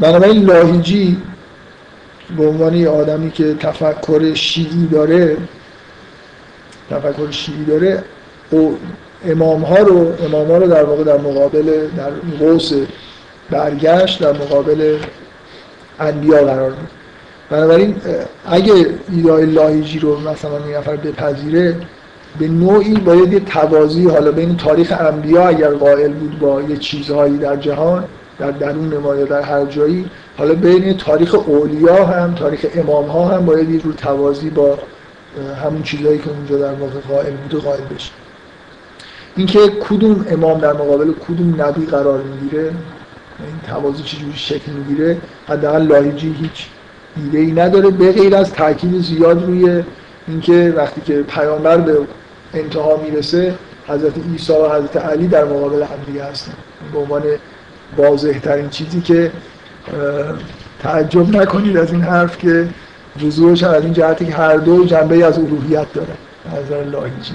بنابراین 0.00 0.44
لاهیجی 0.44 1.22
به 2.36 2.46
عنوان 2.46 2.86
آدمی 2.86 3.30
که 3.30 3.54
تفکر 3.54 4.34
شیعی 4.34 4.86
داره 4.92 5.36
تفکر 6.90 7.30
شیعی 7.30 7.64
داره 7.64 8.04
و 8.52 8.56
امام 9.26 9.62
ها 9.62 9.76
رو 9.76 10.12
امام 10.24 10.50
ها 10.50 10.56
رو 10.56 10.66
در 10.66 10.84
واقع 10.84 11.04
در 11.04 11.16
مقابل 11.18 11.88
در 11.96 12.10
قوس 12.38 12.72
برگشت 13.50 14.20
در 14.20 14.32
مقابل 14.32 14.98
انبیا 16.00 16.44
قرار 16.44 16.70
میده 16.70 16.82
بنابراین 17.50 17.96
اگه 18.46 18.86
ایدای 19.10 19.46
لاهیجی 19.46 19.98
رو 19.98 20.20
مثلا 20.20 20.64
این 20.64 20.76
نفر 20.76 20.96
بپذیره 20.96 21.76
به 22.38 22.48
نوعی 22.48 22.94
باید 22.94 23.32
یه 23.32 23.40
توازی 23.40 24.08
حالا 24.08 24.32
بین 24.32 24.56
تاریخ 24.56 24.92
انبیا 25.00 25.48
اگر 25.48 25.70
قائل 25.70 26.12
بود 26.12 26.38
با 26.38 26.62
یه 26.62 26.76
چیزهایی 26.76 27.38
در 27.38 27.56
جهان 27.56 28.04
در 28.38 28.50
درون 28.50 28.96
ما 28.96 29.16
یا 29.16 29.24
در 29.24 29.40
هر 29.40 29.64
جایی 29.64 30.10
حالا 30.38 30.54
بین 30.54 30.96
تاریخ 30.96 31.34
اولیا 31.34 32.04
هم 32.04 32.34
تاریخ 32.34 32.66
امام 32.74 33.06
ها 33.06 33.28
هم 33.28 33.46
باید 33.46 33.70
یه 33.70 33.78
جور 33.78 33.92
توازی 33.92 34.50
با 34.50 34.78
همون 35.64 35.82
چیزهایی 35.82 36.18
که 36.18 36.30
اونجا 36.30 36.58
در 36.58 36.72
واقع 36.72 37.00
قائل 37.08 37.32
بوده 37.32 37.64
قائل 37.64 37.84
بشه. 37.94 38.10
اینکه 39.36 39.58
کدوم 39.88 40.26
امام 40.30 40.60
در 40.60 40.72
مقابل 40.72 41.12
کدوم 41.28 41.62
نبی 41.62 41.86
قرار 41.86 42.22
می‌گیره 42.22 42.62
این 42.62 43.60
توازی 43.68 44.02
چجوری 44.02 44.32
شکل 44.36 44.72
می‌گیره 44.72 45.16
حداقل 45.48 45.82
لاهیجی 45.82 46.36
هیچ 46.40 46.66
ایده 47.16 47.38
ای 47.38 47.52
نداره. 47.52 47.90
به 47.90 48.12
غیر 48.12 48.36
از 48.36 48.52
تاکید 48.52 49.02
زیاد 49.02 49.44
روی 49.44 49.82
اینکه 50.28 50.74
وقتی 50.76 51.00
که 51.00 51.22
پیامبر 51.22 51.76
به 51.76 51.98
انتها 52.54 52.96
می‌رسه 52.96 53.54
حضرت 53.88 54.12
عیسی 54.32 54.52
و 54.52 54.68
حضرت 54.68 54.96
علی 54.96 55.28
در 55.28 55.44
مقابل 55.44 55.82
هم 55.82 55.98
دیگه 56.06 56.24
هستن. 56.24 56.52
به 56.92 56.98
عنوان 56.98 57.22
واضح 57.96 58.38
ترین 58.38 58.68
چیزی 58.68 59.00
که 59.00 59.32
تعجب 60.82 61.36
نکنید 61.36 61.76
از 61.76 61.92
این 61.92 62.02
حرف 62.02 62.38
که 62.38 62.68
وضوحش 63.22 63.62
از 63.62 63.84
این 63.84 63.92
جهتی 63.92 64.26
که 64.26 64.32
هر 64.32 64.56
دو 64.56 64.84
جنبه 64.84 65.26
از 65.26 65.38
الوهیت 65.38 65.92
داره 65.92 66.14
نظر 66.52 66.84
لاهیجی 66.84 67.34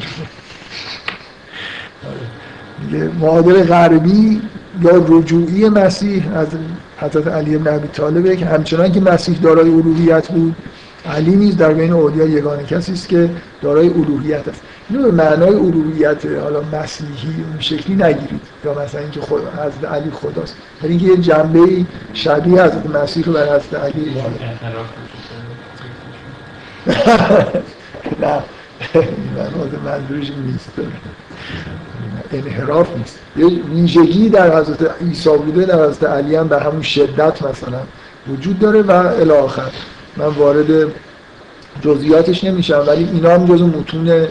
معادل 3.20 3.64
غربی 3.64 4.42
یا 4.82 5.06
رجوعی 5.08 5.70
مسیح 5.70 6.38
از 6.38 6.48
حضرت 6.98 7.28
علی 7.28 7.58
بن 7.58 7.76
ابی 7.76 7.88
طالبه 7.88 8.36
که 8.36 8.46
همچنان 8.46 8.92
که 8.92 9.02
مسیح 9.02 9.40
دارای 9.40 9.70
الوهیت 9.70 10.28
بود. 10.28 10.56
علی 11.06 11.36
نیز 11.36 11.58
در 11.58 11.74
بین 11.74 11.94
اولیا 11.94 12.26
یگانه 12.26 12.64
کسی 12.64 12.94
است 12.94 13.10
که 13.10 13.30
دارای 13.62 13.90
الوهیت 13.90 14.48
است. 14.48 14.62
اینو 14.90 15.04
به 15.04 15.12
معنای 15.12 15.56
الوهیت 15.56 16.26
حالا 16.26 16.62
مسیحی 16.62 17.44
اون 17.50 17.60
شکلی 17.60 17.96
نگیرید. 17.96 18.42
یا 18.66 18.74
مثلا 18.74 19.02
اینکه 19.02 19.22
خود 19.22 19.42
حضرت 19.42 19.92
علی 19.92 20.12
خداست. 20.12 20.56
ولی 20.84 20.92
اینکه 20.92 21.06
یه 21.06 21.18
جنبه 21.18 21.86
شبیه 22.14 22.64
حضرت 22.64 22.86
مسیح 22.86 23.26
رو 23.26 23.34
بر 23.34 23.56
حضرت 23.56 23.74
علی 23.74 24.22
نه. 28.22 28.44
منظورش 29.86 30.32
نیست. 30.46 30.72
انحراف 32.32 32.98
نیست. 32.98 33.20
یه 33.38 33.46
ویژگی 33.48 34.30
در 34.30 34.58
حضرت 34.58 35.02
عیسی 35.02 35.30
بوده 35.30 35.66
در 35.66 35.86
حضرت 35.86 36.04
علی 36.10 36.36
هم 36.36 36.48
به 36.48 36.60
همون 36.60 36.82
شدت 36.82 37.42
مثلا 37.44 37.80
وجود 38.28 38.60
داره 38.60 38.82
و 38.82 38.92
الاخر 38.92 39.72
من 40.18 40.26
وارد 40.26 40.92
جزئیاتش 41.82 42.44
نمیشم 42.44 42.84
ولی 42.88 43.04
اینا 43.04 43.34
هم 43.34 43.46
جزو 43.46 43.68
متون 43.68 44.28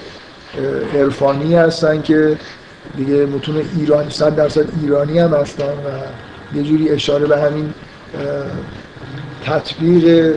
عرفانی 0.94 1.54
هستن 1.54 2.02
که 2.02 2.38
دیگه 2.96 3.26
متون 3.26 3.62
ایرانی 3.78 4.10
صد 4.10 4.34
درصد 4.34 4.64
ایرانی 4.82 5.18
هم 5.18 5.34
هستن 5.34 5.64
و 5.64 6.56
یه 6.56 6.62
جوری 6.62 6.90
اشاره 6.90 7.26
به 7.26 7.40
همین 7.40 7.74
تطبیق 9.44 10.34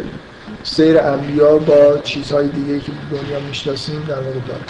سیر 0.64 1.00
انبیا 1.00 1.58
با 1.58 1.98
چیزهای 2.04 2.48
دیگه 2.48 2.80
که 2.80 2.92
دنیا 3.12 3.40
می‌شناسیم 3.48 4.06
در 4.08 4.16
واقع 4.16 4.40
داره 4.48 4.62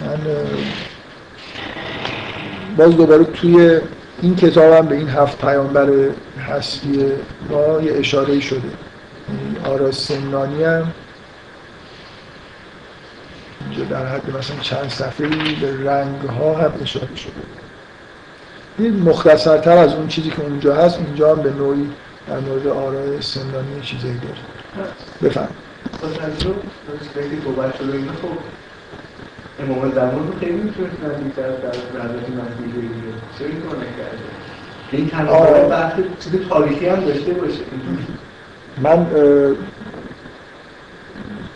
من 0.00 0.20
باز 2.76 2.96
دوباره 2.96 3.24
توی 3.24 3.80
این 4.22 4.36
کتاب 4.36 4.72
هم 4.72 4.86
به 4.86 4.94
این 4.94 5.08
هفت 5.08 5.38
پیامبر 5.38 5.90
هستی 6.48 7.12
ما 7.50 7.80
یه 7.82 7.92
اشاره 7.98 8.40
شده. 8.40 8.70
آرا 9.64 9.92
سمنانی 9.92 10.64
هم 10.64 10.92
اینجا 13.60 13.84
در 13.84 14.06
حد 14.06 14.36
مثلا 14.38 14.56
چند 14.60 14.88
صفحه 14.88 15.28
به 15.60 15.90
رنگ 15.90 16.20
ها 16.20 16.54
هم 16.54 16.72
اشاره 16.82 17.16
شده. 17.16 17.32
این 18.78 19.02
مختصرتر 19.02 19.76
از 19.76 19.94
اون 19.94 20.08
چیزی 20.08 20.30
که 20.30 20.42
اونجا 20.42 20.74
هست 20.74 20.98
اینجا 20.98 21.34
هم 21.34 21.42
به 21.42 21.50
نوعی 21.50 21.90
در 22.28 22.38
مورد 22.38 22.66
آرای 22.66 23.22
سمنانی 23.22 23.80
چیزایی 23.82 24.18
داره. 24.18 24.90
بفهم 25.22 25.48
خب 28.22 28.28
امام 29.60 29.92
زمان 29.94 30.26
رو 30.26 30.38
خیلی 30.40 30.52
می‌تونست 30.52 30.94
نزدیکتر 31.04 31.42
در 31.42 31.68
حضرت 32.02 32.28
مسیح 32.28 32.72
بگیره 32.76 33.12
چرا 33.38 33.48
این 33.48 33.60
کار 33.60 33.76
نکرده؟ 33.76 34.18
این 34.92 35.08
تنها 35.08 35.68
بحث 35.68 35.92
چیز 36.20 36.32
تاریخی 36.48 36.86
هم 36.86 37.00
داشته 37.00 37.32
باشه. 37.32 37.60
من 38.82 39.06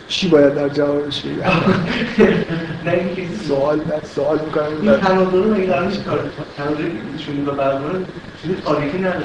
چی 0.09 0.29
باید 0.29 0.55
در 0.55 0.69
جوابش 0.69 1.23
بگم 1.23 1.37
نه 2.87 2.93
اینکه 2.93 3.35
سوال 3.49 3.77
من 3.77 4.01
سوال 4.15 4.39
می‌کنم. 4.45 4.67
این 4.83 4.93
تناظر 4.93 5.37
رو 5.37 5.55
مگه 5.55 5.67
قرارش 5.67 5.97
تناظر 6.57 6.83
ایشون 7.19 7.47
رو 7.47 7.53
برقرار 7.53 8.01
چیز 8.43 8.51
تاریخی 8.65 8.99
نداره 8.99 9.21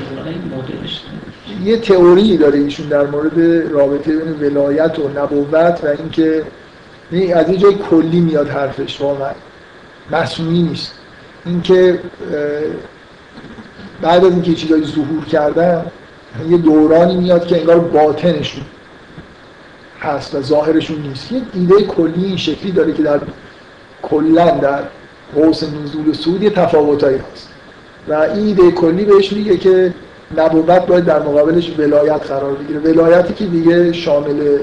یه 1.63 1.77
تئوری 1.77 2.37
داره 2.37 2.59
ایشون 2.59 2.87
در 2.87 3.05
مورد 3.05 3.39
رابطه 3.71 4.17
بین 4.17 4.51
ولایت 4.51 4.99
و 4.99 5.09
نبوت 5.09 5.83
و 5.83 5.87
اینکه 5.87 6.43
این 7.11 7.37
از 7.37 7.49
یه 7.49 7.57
جای 7.57 7.75
کلی 7.75 8.19
میاد 8.19 8.49
حرفش 8.49 9.01
واقعا. 9.01 9.31
مصنوعی 10.11 10.61
نیست. 10.63 10.93
اینکه 11.45 11.99
بعد 14.01 14.25
از 14.25 14.31
اینکه 14.31 14.53
چیزایی 14.53 14.83
ظهور 14.83 15.25
کردن 15.25 15.85
یه 16.49 16.57
دورانی 16.57 17.17
میاد 17.17 17.47
که 17.47 17.59
انگار 17.59 17.79
باطنشون 17.79 18.63
هست 19.99 20.35
و 20.35 20.41
ظاهرشون 20.41 21.01
نیست. 21.01 21.31
یه 21.31 21.41
ایده 21.53 21.83
کلی 21.83 22.25
این 22.25 22.37
شکلی 22.37 22.71
داره 22.71 22.93
که 22.93 23.03
در 23.03 23.19
کلا 24.01 24.49
در 24.49 24.83
قوس 25.35 25.63
نزول 25.63 26.13
سود 26.13 26.43
یه 26.43 26.49
تفاوتایی 26.49 27.19
هست. 27.33 27.49
و 28.07 28.13
این 28.13 28.45
ایده 28.47 28.71
کلی 28.71 29.05
بهش 29.05 29.33
میگه 29.33 29.57
که 29.57 29.93
نبوت 30.37 30.85
باید 30.87 31.05
در 31.05 31.19
مقابلش 31.19 31.79
ولایت 31.79 32.27
قرار 32.27 32.53
بگیره. 32.53 32.79
ولایتی 32.79 33.33
که 33.33 33.45
دیگه 33.45 33.93
شامل 33.93 34.57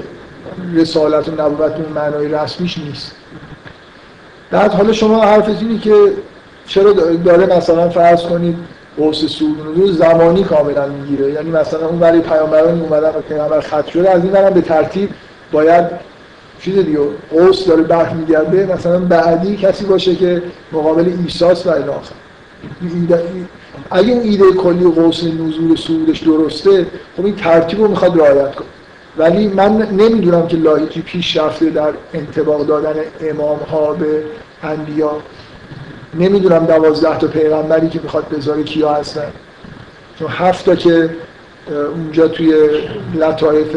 رسالت 0.75 1.29
و 1.29 1.31
نبوت 1.31 1.71
اون 1.71 1.91
معنای 1.95 2.27
رسمیش 2.27 2.77
نیست. 2.77 3.11
بعد 4.51 4.71
حالا 4.71 4.93
شما 4.93 5.21
حرف 5.21 5.49
اینه 5.61 5.79
که 5.79 5.93
چرا 6.67 6.91
داره 7.25 7.57
مثلا 7.57 7.89
فرض 7.89 8.21
کنید 8.21 8.57
قوس 8.97 9.25
سود 9.25 9.59
نزول 9.59 9.91
زمانی 9.91 10.43
کاملا 10.43 10.87
می‌گیره. 10.87 11.31
یعنی 11.31 11.49
مثلا 11.49 11.87
اون 11.87 11.99
برای 11.99 12.21
پیامبران 12.21 12.81
اومدن 12.81 13.09
و 13.09 13.21
پیامبر 13.29 13.59
خط 13.59 13.87
شده 13.87 14.09
از 14.09 14.23
این 14.23 14.49
به 14.49 14.61
ترتیب 14.61 15.09
باید 15.51 15.85
چیز 16.61 16.75
دیگه 16.75 16.99
قوس 17.31 17.67
داره 17.67 17.83
برمیگرده 17.83 18.73
مثلا 18.73 18.99
بعدی 18.99 19.57
کسی 19.57 19.85
باشه 19.85 20.15
که 20.15 20.41
مقابل 20.71 21.13
ایساس 21.23 21.65
و 21.65 21.69
الاخر 21.69 22.15
اگه 23.91 24.11
اون 24.11 24.21
ایده 24.21 24.51
کلی 24.51 24.91
قوس 24.91 25.23
نزول 25.23 25.75
سودش 25.75 26.19
درسته 26.19 26.87
خب 27.17 27.25
این 27.25 27.35
ترتیب 27.35 27.81
رو 27.81 27.87
می‌خواد 27.87 28.19
رعایت 28.19 28.55
کنه. 28.55 28.67
ولی 29.17 29.47
من 29.47 29.77
نمی‌دونم 29.77 30.47
که 30.47 30.57
لاهیکی 30.57 31.01
پیش 31.01 31.37
رفته 31.37 31.69
در 31.69 31.93
انتباق 32.13 32.67
دادن 32.67 32.99
امام 33.21 33.59
ها 33.59 33.93
به 33.93 34.23
انبیا. 34.63 35.11
نمی‌دونم 36.19 36.65
دوازده 36.65 37.17
تا 37.17 37.27
پیغمبری 37.27 37.89
که 37.89 37.99
می‌خواد 38.03 38.29
بذاره 38.29 38.63
کیا 38.63 38.93
هستن. 38.93 39.27
چون 40.19 40.27
هفت 40.31 40.65
تا 40.65 40.75
که 40.75 41.09
اونجا 41.95 42.27
توی 42.27 42.53
لطایف 43.15 43.75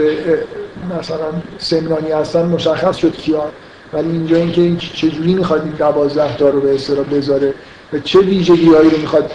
مثلا 1.00 1.26
سمنانی 1.58 2.10
هستن 2.10 2.46
مشخص 2.46 2.96
شد 2.96 3.16
کیا. 3.16 3.44
ولی 3.92 4.10
اینجا 4.10 4.36
اینکه 4.36 4.60
این 4.60 4.76
چجوری 4.76 5.34
می‌خواد 5.34 5.62
این 5.62 5.72
دوازده 5.78 6.36
تا 6.36 6.48
رو 6.48 6.60
به 6.60 6.74
اصطلاح 6.74 7.04
بذاره 7.04 7.54
و 7.92 7.98
چه 7.98 8.18
ویژگی 8.18 8.74
هایی 8.74 8.90
رو 8.90 8.98
می‌خواد 8.98 9.32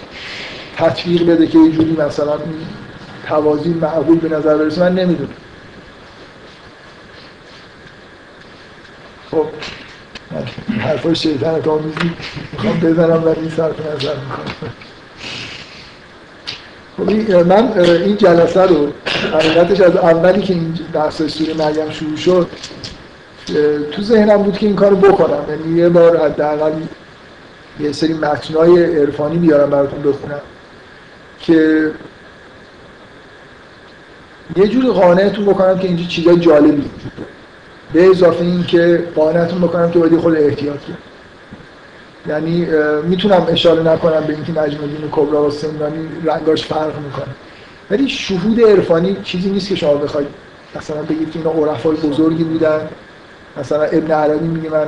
تطبیق 0.77 1.29
بده 1.29 1.47
که 1.47 1.59
یه 1.59 1.71
جوری 1.71 1.97
مثلا 1.99 2.37
توازی 3.27 3.69
معقول 3.69 4.19
به 4.19 4.29
نظر 4.29 4.57
برسه 4.57 4.81
من 4.81 4.95
نمی‌دونم. 4.95 5.29
خب 9.31 9.45
حرفای 10.79 11.15
شیطنت 11.15 11.67
آمیزی 11.67 12.11
می‌خوام 12.53 12.79
بزنم 12.79 13.23
ولی 13.25 13.49
صرف 13.49 13.75
نظر 13.79 14.15
می‌کنم. 14.15 14.71
خب 16.97 17.35
من 17.47 17.79
این 17.79 18.17
جلسه 18.17 18.61
رو 18.61 18.91
حقیقتش 19.33 19.81
از 19.81 19.95
اولی 19.95 20.41
که 20.41 20.53
این 20.53 20.79
بحث 20.93 21.21
سوره 21.21 21.53
مریم 21.53 21.89
شروع 21.89 22.15
شد 22.15 22.47
تو 23.91 24.01
ذهنم 24.01 24.43
بود 24.43 24.57
که 24.57 24.65
این 24.65 24.75
کارو 24.75 24.95
بکنم. 24.95 25.43
یعنی 25.49 25.79
یه 25.79 25.89
بار 25.89 26.25
حداقل 26.25 26.71
یه 27.79 27.91
سری 27.91 28.13
متنای 28.13 28.99
عرفانی 28.99 29.37
بیارم 29.37 29.69
براتون 29.69 30.01
بخونم 30.01 30.41
که 31.39 31.91
یه 34.55 34.67
جوری 34.67 34.87
قانعتون 34.87 35.45
بکنم 35.45 35.79
که 35.79 35.87
اینجا 35.87 36.05
چیزای 36.05 36.39
جالبی 36.39 36.89
به 37.93 38.09
اضافه 38.09 38.41
این 38.41 38.63
که 38.63 39.03
قانعتون 39.15 39.61
بکنم 39.61 39.91
که 39.91 39.99
باید 39.99 40.17
خود 40.17 40.35
احتیاط 40.35 40.79
کرد 40.79 40.97
یعنی 42.27 42.67
می‌تونم 43.03 43.47
اشاره 43.49 43.83
نکنم 43.93 44.23
به 44.27 44.33
اینکه 44.33 44.51
مجموع 44.51 44.87
دین 44.87 45.09
کبرا 45.11 45.47
و 45.47 45.51
سمنانی 45.51 46.07
رنگاش 46.25 46.65
فرق 46.65 46.97
می‌کنه. 47.05 47.35
ولی 47.91 48.09
شهود 48.09 48.61
عرفانی 48.61 49.17
چیزی 49.23 49.49
نیست 49.49 49.69
که 49.69 49.75
شما 49.75 49.93
بخواید. 49.93 50.27
مثلا 50.75 51.01
بگید 51.01 51.31
که 51.31 51.39
اینا 51.39 51.71
عرفای 51.71 51.95
بزرگی 51.95 52.43
بودن. 52.43 52.89
مثلا 53.57 53.83
ابن 53.83 54.11
عربی 54.11 54.47
میگه 54.47 54.69
من 54.69 54.85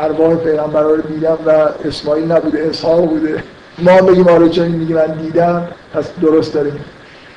ارواح 0.00 0.34
پیغمبرا 0.34 0.94
رو 0.94 1.02
دیدم 1.02 1.38
و 1.46 1.50
اسماعیل 1.84 2.32
نبوده 2.32 2.66
اسحاق 2.70 3.06
بوده. 3.06 3.42
ما 3.78 4.02
بگیم 4.02 4.48
چون 4.48 4.68
میگه 4.68 4.94
من 4.94 5.06
دیدم 5.06 5.68
پس 5.94 6.04
درست 6.22 6.54
داره 6.54 6.72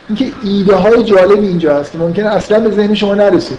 اینکه 0.10 0.26
ایده 0.44 0.76
های 0.76 1.04
جالبی 1.04 1.48
اینجا 1.48 1.76
هست 1.76 1.96
ممکنه 1.96 2.28
اصلا 2.28 2.60
به 2.60 2.76
ذهن 2.76 2.94
شما 2.94 3.16
نرسه. 3.16 3.56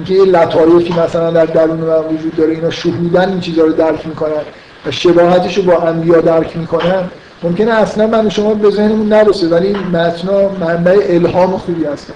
اینکه 0.00 0.14
یه 0.14 0.24
لطایفی 0.24 0.92
مثلا 0.92 1.30
در 1.30 1.44
درون 1.44 1.76
من 1.76 2.16
وجود 2.16 2.36
داره 2.36 2.52
اینا 2.52 2.70
شهودن 2.70 3.28
این 3.28 3.40
چیزا 3.40 3.62
رو 3.62 3.72
درک 3.72 4.06
می‌کنن 4.06 4.42
و 4.86 4.90
شباهتش 4.90 5.58
رو 5.58 5.62
با 5.62 5.78
انبیا 5.78 6.20
درک 6.20 6.56
می‌کنن 6.56 7.10
ممکنه 7.42 7.72
اصلا 7.72 8.06
من 8.06 8.28
شما 8.28 8.54
به 8.54 8.70
ذهنمون 8.70 9.08
نرسه 9.08 9.48
ولی 9.48 9.76
متنا 9.92 10.48
منبع 10.48 11.06
الهام 11.08 11.58
خوبی 11.58 11.84
هستن 11.84 12.14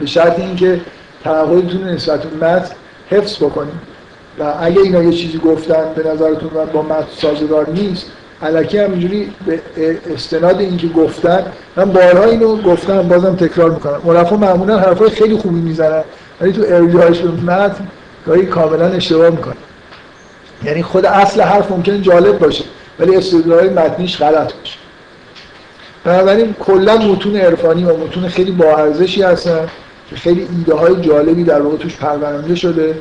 به 0.00 0.06
شرط 0.06 0.38
اینکه 0.38 0.80
تعهدتون 1.24 1.84
نسبت 1.84 2.22
به 2.22 2.46
متن 2.46 2.74
حفظ 3.10 3.36
بکنید. 3.36 3.88
و 4.40 4.54
اگه 4.60 4.80
اینا 4.80 5.02
یه 5.02 5.12
چیزی 5.12 5.38
گفتن 5.38 5.84
به 5.96 6.08
نظرتون 6.10 6.50
با 6.72 6.82
متن 6.82 7.06
سازگار 7.16 7.70
نیست 7.70 8.06
علکی 8.42 8.78
همینجوری 8.78 9.32
به 9.46 9.60
استناد 10.14 10.60
اینکه 10.60 10.88
گفتن 10.88 11.42
من 11.76 11.84
بارها 11.84 12.24
اینو 12.24 12.56
گفتم 12.56 13.02
بازم 13.02 13.36
تکرار 13.36 13.70
می‌کنم. 13.70 14.00
عرفا 14.08 14.36
معمولا 14.36 14.78
حرفای 14.78 15.10
خیلی 15.10 15.36
خوبی 15.36 15.60
می‌زنن. 15.60 16.02
ولی 16.40 16.52
تو 16.52 16.62
ارجاعش 16.66 17.18
به 17.18 17.30
متن 17.30 17.88
گاهی 18.26 18.46
کاملا 18.46 18.86
اشتباه 18.86 19.30
می‌کنه. 19.30 19.54
یعنی 20.64 20.82
خود 20.82 21.06
اصل 21.06 21.40
حرف 21.40 21.70
ممکن 21.70 22.02
جالب 22.02 22.38
باشه 22.38 22.64
ولی 22.98 23.16
استدلال 23.16 23.68
متنیش 23.72 24.22
غلط 24.22 24.52
باشه. 24.54 24.78
بنابراین 26.04 26.54
کلا 26.60 26.96
متون 26.96 27.36
عرفانی 27.36 27.84
و 27.84 27.96
متون 27.96 28.28
خیلی 28.28 28.50
با 28.50 28.76
ارزشی 28.76 29.22
هستن 29.22 29.68
که 30.10 30.16
خیلی 30.16 30.48
ایده 30.58 30.74
های 30.74 31.00
جالبی 31.00 31.44
در 31.44 31.60
واقع 31.60 31.76
توش 31.76 31.96
پرورنده 31.96 32.54
شده 32.54 33.00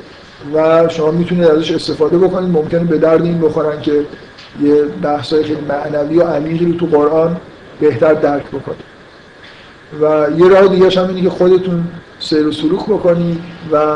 و 0.53 0.89
شما 0.89 1.11
می‌تونید 1.11 1.47
ازش 1.47 1.72
استفاده 1.72 2.18
بکنید. 2.18 2.49
ممکنه 2.49 2.84
به 2.84 2.97
درد 2.97 3.23
این 3.23 3.41
بخورن 3.41 3.81
که 3.81 4.05
یه 4.61 4.84
بحث 4.84 5.34
های 5.34 5.43
خیلی 5.43 5.61
معنوی 5.69 6.18
و 6.18 6.23
عمیقی 6.23 6.65
رو 6.65 6.73
تو 6.73 6.85
قرآن 6.85 7.38
بهتر 7.80 8.14
درک 8.14 8.47
بکنید. 8.47 8.88
و 10.01 10.27
یه 10.38 10.47
راه 10.47 10.68
دیگه 10.68 11.01
هم 11.01 11.07
اینه 11.07 11.22
که 11.22 11.30
خودتون 11.30 11.88
سیر 12.29 12.47
و 12.47 12.51
سلوک 12.51 12.85
بکنید 12.85 13.39
و 13.71 13.95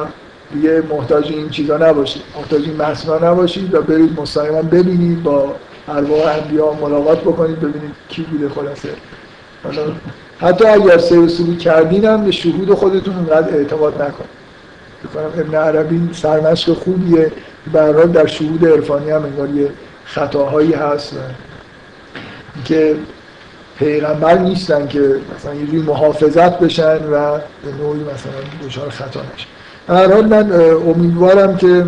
دیگه 0.53 0.83
محتاج 0.89 1.31
این 1.31 1.49
چیزا 1.49 1.77
نباشید 1.77 2.21
محتاج 2.35 2.61
این 2.61 2.81
مسنا 2.81 3.31
نباشید 3.31 3.73
و 3.73 3.81
برید 3.81 4.19
مستقیما 4.19 4.61
ببینید 4.61 5.23
با 5.23 5.55
ارواح 5.87 6.35
انبیا 6.43 6.73
ملاقات 6.73 7.21
بکنید 7.21 7.59
ببینید 7.59 7.91
کی 8.09 8.21
بوده 8.21 8.49
خلاصه. 8.49 8.89
حتی 10.39 10.65
اگر 10.65 10.97
سیر 10.97 11.19
و 11.19 11.27
سلوک 11.27 11.59
کردین 11.59 12.05
هم 12.05 12.25
به 12.25 12.31
شهود 12.31 12.73
خودتون 12.73 13.15
اونقدر 13.15 13.57
اعتماد 13.57 14.01
نکنید 14.01 14.41
بکنم 15.03 15.45
ابن 15.45 15.55
عربی 15.55 16.09
سرمشق 16.13 16.73
خوبیه. 16.73 17.31
برای 17.73 18.07
در 18.07 18.27
شهود 18.27 18.65
عرفانی 18.65 19.09
هم 19.11 19.23
انگار 19.23 19.49
یه 19.49 19.69
خطاهایی 20.05 20.73
هست 20.73 21.15
که 22.65 22.95
پیغمبر 23.81 24.37
نیستن 24.37 24.87
که 24.87 25.15
مثلا 25.35 25.53
یه 25.53 25.65
جوری 25.65 25.81
محافظت 25.81 26.59
بشن 26.59 26.95
و 26.95 27.37
به 27.37 27.71
نوعی 27.79 27.99
مثلا 27.99 28.67
دچار 28.67 28.89
خطا 28.89 29.19
نشن. 29.19 29.47
هر 29.89 30.13
حال 30.13 30.25
من 30.25 30.51
امیدوارم 30.89 31.57
که 31.57 31.85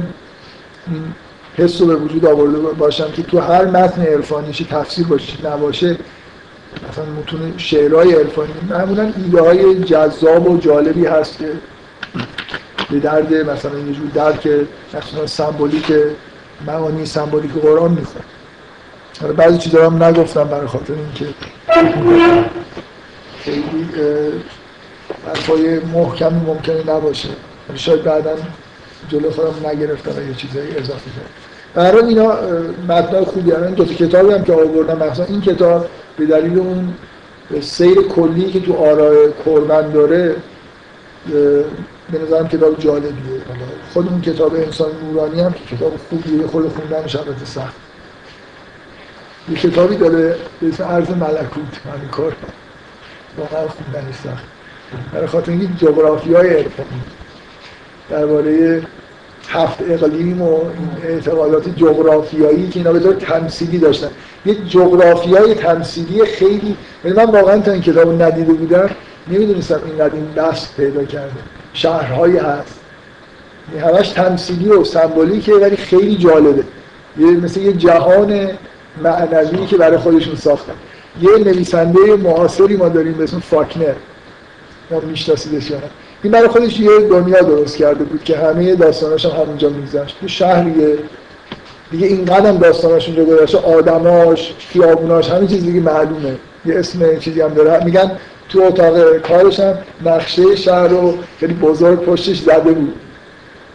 حس 1.58 1.82
رو 1.82 1.88
به 1.88 1.96
وجود 1.96 2.26
آورده 2.26 2.58
باشم 2.58 3.12
که 3.12 3.24
تو 3.24 3.40
هر 3.40 3.66
متن 3.66 4.02
عرفانی 4.02 4.52
تفسیر 4.52 5.08
باشه 5.08 5.48
نباشه 5.48 5.98
مثلا 6.90 7.06
متون 7.06 7.54
شعرهای 7.58 8.16
عرفانی 8.16 8.54
معمولا 8.70 9.14
ایده 9.18 9.42
های 9.42 9.84
جذاب 9.84 10.50
و 10.50 10.58
جالبی 10.58 11.06
هست 11.06 11.38
که 11.38 11.52
به 12.92 13.00
درد 13.00 13.34
مثلا 13.34 13.80
یه 13.80 13.94
جور 13.94 14.08
درک 14.14 14.48
مثلا 14.94 15.28
سمبولیک 15.28 15.94
معانی 16.68 17.06
سمبولیک 17.06 17.52
قرآن 17.52 17.90
حالا 17.90 18.06
بعضی 19.38 19.58
چیزا 19.58 19.90
هم 19.90 20.04
نگفتم 20.04 20.44
برای 20.44 20.68
خاطر 20.68 20.94
اینکه 20.94 21.26
خیلی 23.40 23.90
حرفای 25.28 25.80
محکمی 25.80 26.40
ممکنه 26.46 26.96
نباشه. 26.96 27.30
شاید 27.76 28.04
بعدا 28.04 28.32
جلو 29.10 29.32
خودم 29.32 29.68
نگرفتم 29.70 30.30
یه 30.30 30.36
چیزایی 30.36 30.68
اضافه 30.78 31.12
کرد 31.12 31.30
برای 31.74 32.06
اینا 32.06 32.38
متنای 32.88 33.26
خوبی 33.26 33.52
هم 33.52 33.66
دو 33.66 33.86
تا 33.86 33.94
کتابی 33.94 34.34
هم 34.34 34.44
که 34.44 34.54
آوردم 34.54 35.08
مثلا 35.08 35.26
این 35.26 35.42
کتاب 35.42 35.88
به 36.18 36.26
دلیل 36.26 36.60
اون 36.60 36.94
سیر 37.62 38.02
کلی 38.02 38.52
که 38.52 38.60
تو 38.60 38.74
آرای 38.74 39.28
کربن 39.46 39.92
داره 39.92 40.36
به 42.12 42.20
نظرم 42.28 42.48
کتاب 42.48 42.80
جالبیه. 42.80 43.42
خود 43.94 44.08
اون 44.08 44.22
کتاب 44.22 44.54
انسان 44.56 44.92
نورانی 45.04 45.42
هم 45.42 45.54
کتاب 45.72 45.94
خوبیه 46.10 46.48
خود 46.48 46.70
خوندن 46.70 47.08
شبت 47.08 47.46
سخت. 47.46 47.74
یه 49.50 49.56
کتابی 49.56 49.96
داره 49.96 50.36
به 50.62 50.68
اسم 50.68 50.84
عرض 50.84 51.10
ملکوت. 51.10 51.82
همین 51.96 52.10
کار 52.12 52.36
واقعا 53.38 53.68
خوندن 53.68 54.12
سخت 54.12 54.44
برای 55.14 55.28
خاطر 55.28 55.52
اینکه 55.52 55.86
جغرافی 55.86 56.34
های 56.34 56.50
عرفانی 56.50 57.02
درباره 58.10 58.82
هفت 59.50 59.78
اقلیم 59.90 60.42
و 60.42 60.60
اعتقادات 61.04 61.70
جغرافیایی 61.70 62.70
که 62.70 62.80
اینا 62.80 62.94
به 62.94 63.00
طور 63.00 63.14
تمثیلی 63.14 63.78
داشتن. 63.78 64.10
یه 64.46 64.56
جغرافیای 64.56 65.56
تمثیلی 65.56 66.26
خیلی 66.26 66.78
یعنی 67.06 67.18
من 67.18 67.26
واقعا 67.26 67.60
تا 67.60 67.72
این 67.72 67.82
کتاب 67.82 68.22
ندیده 68.22 68.54
بودم 68.54 68.90
نمی‌دونستم 69.28 69.82
این 69.86 70.02
این 70.02 70.32
دست 70.36 70.76
پیدا 70.78 71.04
کرده. 71.04 71.34
شهرهایی 71.74 72.38
هست. 72.38 72.80
همش 73.82 74.10
تمثیلی 74.10 74.70
و 74.70 74.84
سمبولیکه 74.84 75.54
ولی 75.54 75.76
خیلی 75.76 76.16
جالبه. 76.16 76.64
یه 77.18 77.28
مثل 77.28 77.60
یه 77.60 77.74
جهان 77.74 78.50
معنوی 79.02 79.66
که 79.66 79.78
برای 79.78 79.98
خودشون 79.98 80.36
ساختن 80.36 80.74
یه 81.22 81.38
نویسنده 81.38 82.16
معاصری 82.16 82.76
ما 82.76 82.90
داریم 82.90 83.14
به 83.14 83.24
اسم 83.24 83.40
فاکنر. 83.40 83.94
ما 84.92 85.00
میشناسیدش 85.00 85.72
این 86.24 86.32
برای 86.32 86.48
خودش 86.48 86.80
یه 86.80 87.00
دنیا 87.00 87.42
درست 87.42 87.78
کرده 87.78 88.04
بود 88.04 88.24
که 88.24 88.38
همه 88.38 88.76
داستاناش 88.76 89.26
هم 89.26 89.42
همونجا 89.42 89.70
میگذشت. 89.70 90.18
تو 90.22 90.28
شهریه. 90.28 90.98
دیگه 91.92 92.08
این 92.08 92.26
قدم 92.26 92.58
داستاناش 92.58 93.08
اونجا 93.08 93.26
گذاشته 93.26 93.58
آدماش 93.58 94.54
خیابوناش 94.60 95.30
همین 95.30 95.48
چیز 95.48 95.64
دیگه 95.64 95.80
معلومه. 95.80 96.36
یه 96.66 96.80
اسم 96.80 97.20
چیزی 97.20 97.42
هم 97.42 97.54
داره. 97.54 97.86
میگن 97.86 98.12
تو 98.50 98.62
اتاق 98.62 99.18
کارش 99.18 99.60
هم 99.60 99.78
نقشه 100.06 100.56
شهر 100.56 100.88
رو 100.88 101.18
خیلی 101.40 101.54
بزرگ 101.54 102.00
پشتش 102.00 102.40
زده 102.40 102.72
بود. 102.72 102.94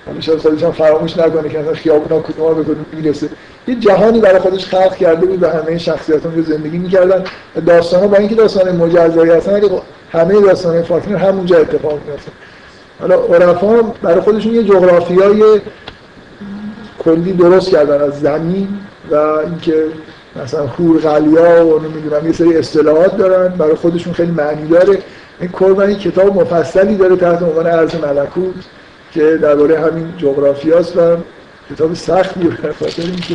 همیشه 0.06 0.38
خودش 0.38 0.62
هم 0.62 0.72
فراموش 0.72 1.16
نکنه 1.16 1.48
که 1.48 1.62
خیابونا 1.74 2.20
کدوم 2.20 2.54
به 2.54 2.62
کدوم 2.62 2.86
می‌رسه. 2.92 3.28
یه 3.68 3.74
جهانی 3.74 4.20
برای 4.20 4.38
خودش 4.38 4.66
خلق 4.66 4.96
کرده 4.96 5.26
بود 5.26 5.42
و 5.42 5.48
همه 5.48 5.78
شخصیت 5.78 6.24
رو 6.24 6.42
زندگی 6.42 6.78
می‌کردن. 6.78 7.24
داستان 7.66 8.00
ها 8.00 8.08
با 8.08 8.16
اینکه 8.16 8.34
داستان 8.34 8.76
مجزایی 8.76 9.30
هستن 9.30 9.52
ولی 9.52 9.68
همه 10.12 10.40
داستان 10.40 10.82
فاطمه 10.82 11.18
همونجا 11.18 11.58
اتفاق 11.58 11.98
میفته 12.06 12.30
حالا 13.00 13.14
عرفا 13.14 13.82
برای 14.02 14.20
خودشون 14.20 14.54
یه 14.54 14.62
جغرافیای 14.62 15.60
کلی 16.98 17.32
درست 17.32 17.70
کردن 17.70 18.02
از 18.02 18.20
زمین 18.20 18.68
و 19.10 19.16
اینکه 19.16 19.84
مثلا 20.42 20.66
خور 20.66 20.98
غلیا 21.00 21.66
و 21.66 21.78
نمی‌دونم 21.78 22.26
یه 22.26 22.32
سری 22.32 22.56
اصطلاحات 22.56 23.16
دارن 23.16 23.48
برای 23.48 23.74
خودشون 23.74 24.12
خیلی 24.12 24.30
معنی 24.30 24.68
داره. 24.68 24.98
این 25.40 25.50
قربانی 25.52 25.94
کتاب 25.94 26.40
مفصلی 26.40 26.96
داره 26.96 27.16
تحت 27.16 27.42
عنوان 27.42 27.66
ارز 27.66 27.94
ملکوت 27.94 28.54
که 29.12 29.38
درباره 29.42 29.80
همین 29.80 30.12
جغرافیاست 30.18 30.96
و 30.96 31.00
کتاب 31.70 31.94
سختی 31.94 32.40
به 32.40 32.72
خاطر 32.72 33.02
اینکه 33.02 33.34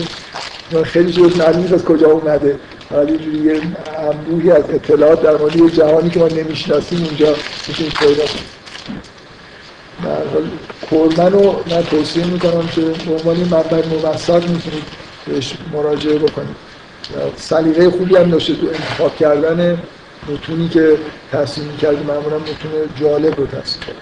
خیلی 0.84 1.12
جز 1.12 1.38
معلوم 1.38 1.74
از 1.74 1.86
کجا 1.86 2.08
اومده. 2.08 2.60
حالا 2.90 3.12
یه 3.12 3.62
انبوهی 3.98 4.52
از 4.52 4.64
اطلاعات 4.70 5.22
در 5.22 5.38
مورد 5.38 5.68
جهانی 5.68 6.10
که 6.10 6.20
ما 6.20 6.28
نمی‌شناسیم 6.28 7.04
اونجا 7.04 7.36
میشه 7.68 7.84
پیدا 7.84 8.24
حال 10.92 11.10
کرمن 11.10 11.32
رو 11.32 11.64
من 11.72 11.84
توصیه 11.84 12.26
می‌کنم 12.26 12.68
که 12.68 12.82
به 12.82 13.12
عنوان 13.12 13.38
منبع 13.38 13.88
موثق 13.88 14.50
می‌تونید 14.50 14.84
بهش 15.28 15.54
مراجعه 15.74 16.18
بکنید. 16.18 16.56
سلیقه 17.38 17.90
خوبی 17.90 18.16
هم 18.16 18.30
داشته 18.30 18.56
تو 18.56 18.68
انتخاب 18.68 19.16
کردن 19.16 19.78
متونی 20.30 20.70
که 20.70 20.98
تصمیم 21.32 21.78
کرده 21.78 22.04
معمولا 22.04 22.38
متون 22.38 22.72
جالب 23.00 23.40
رو 23.40 23.46
تصمیم 23.46 23.96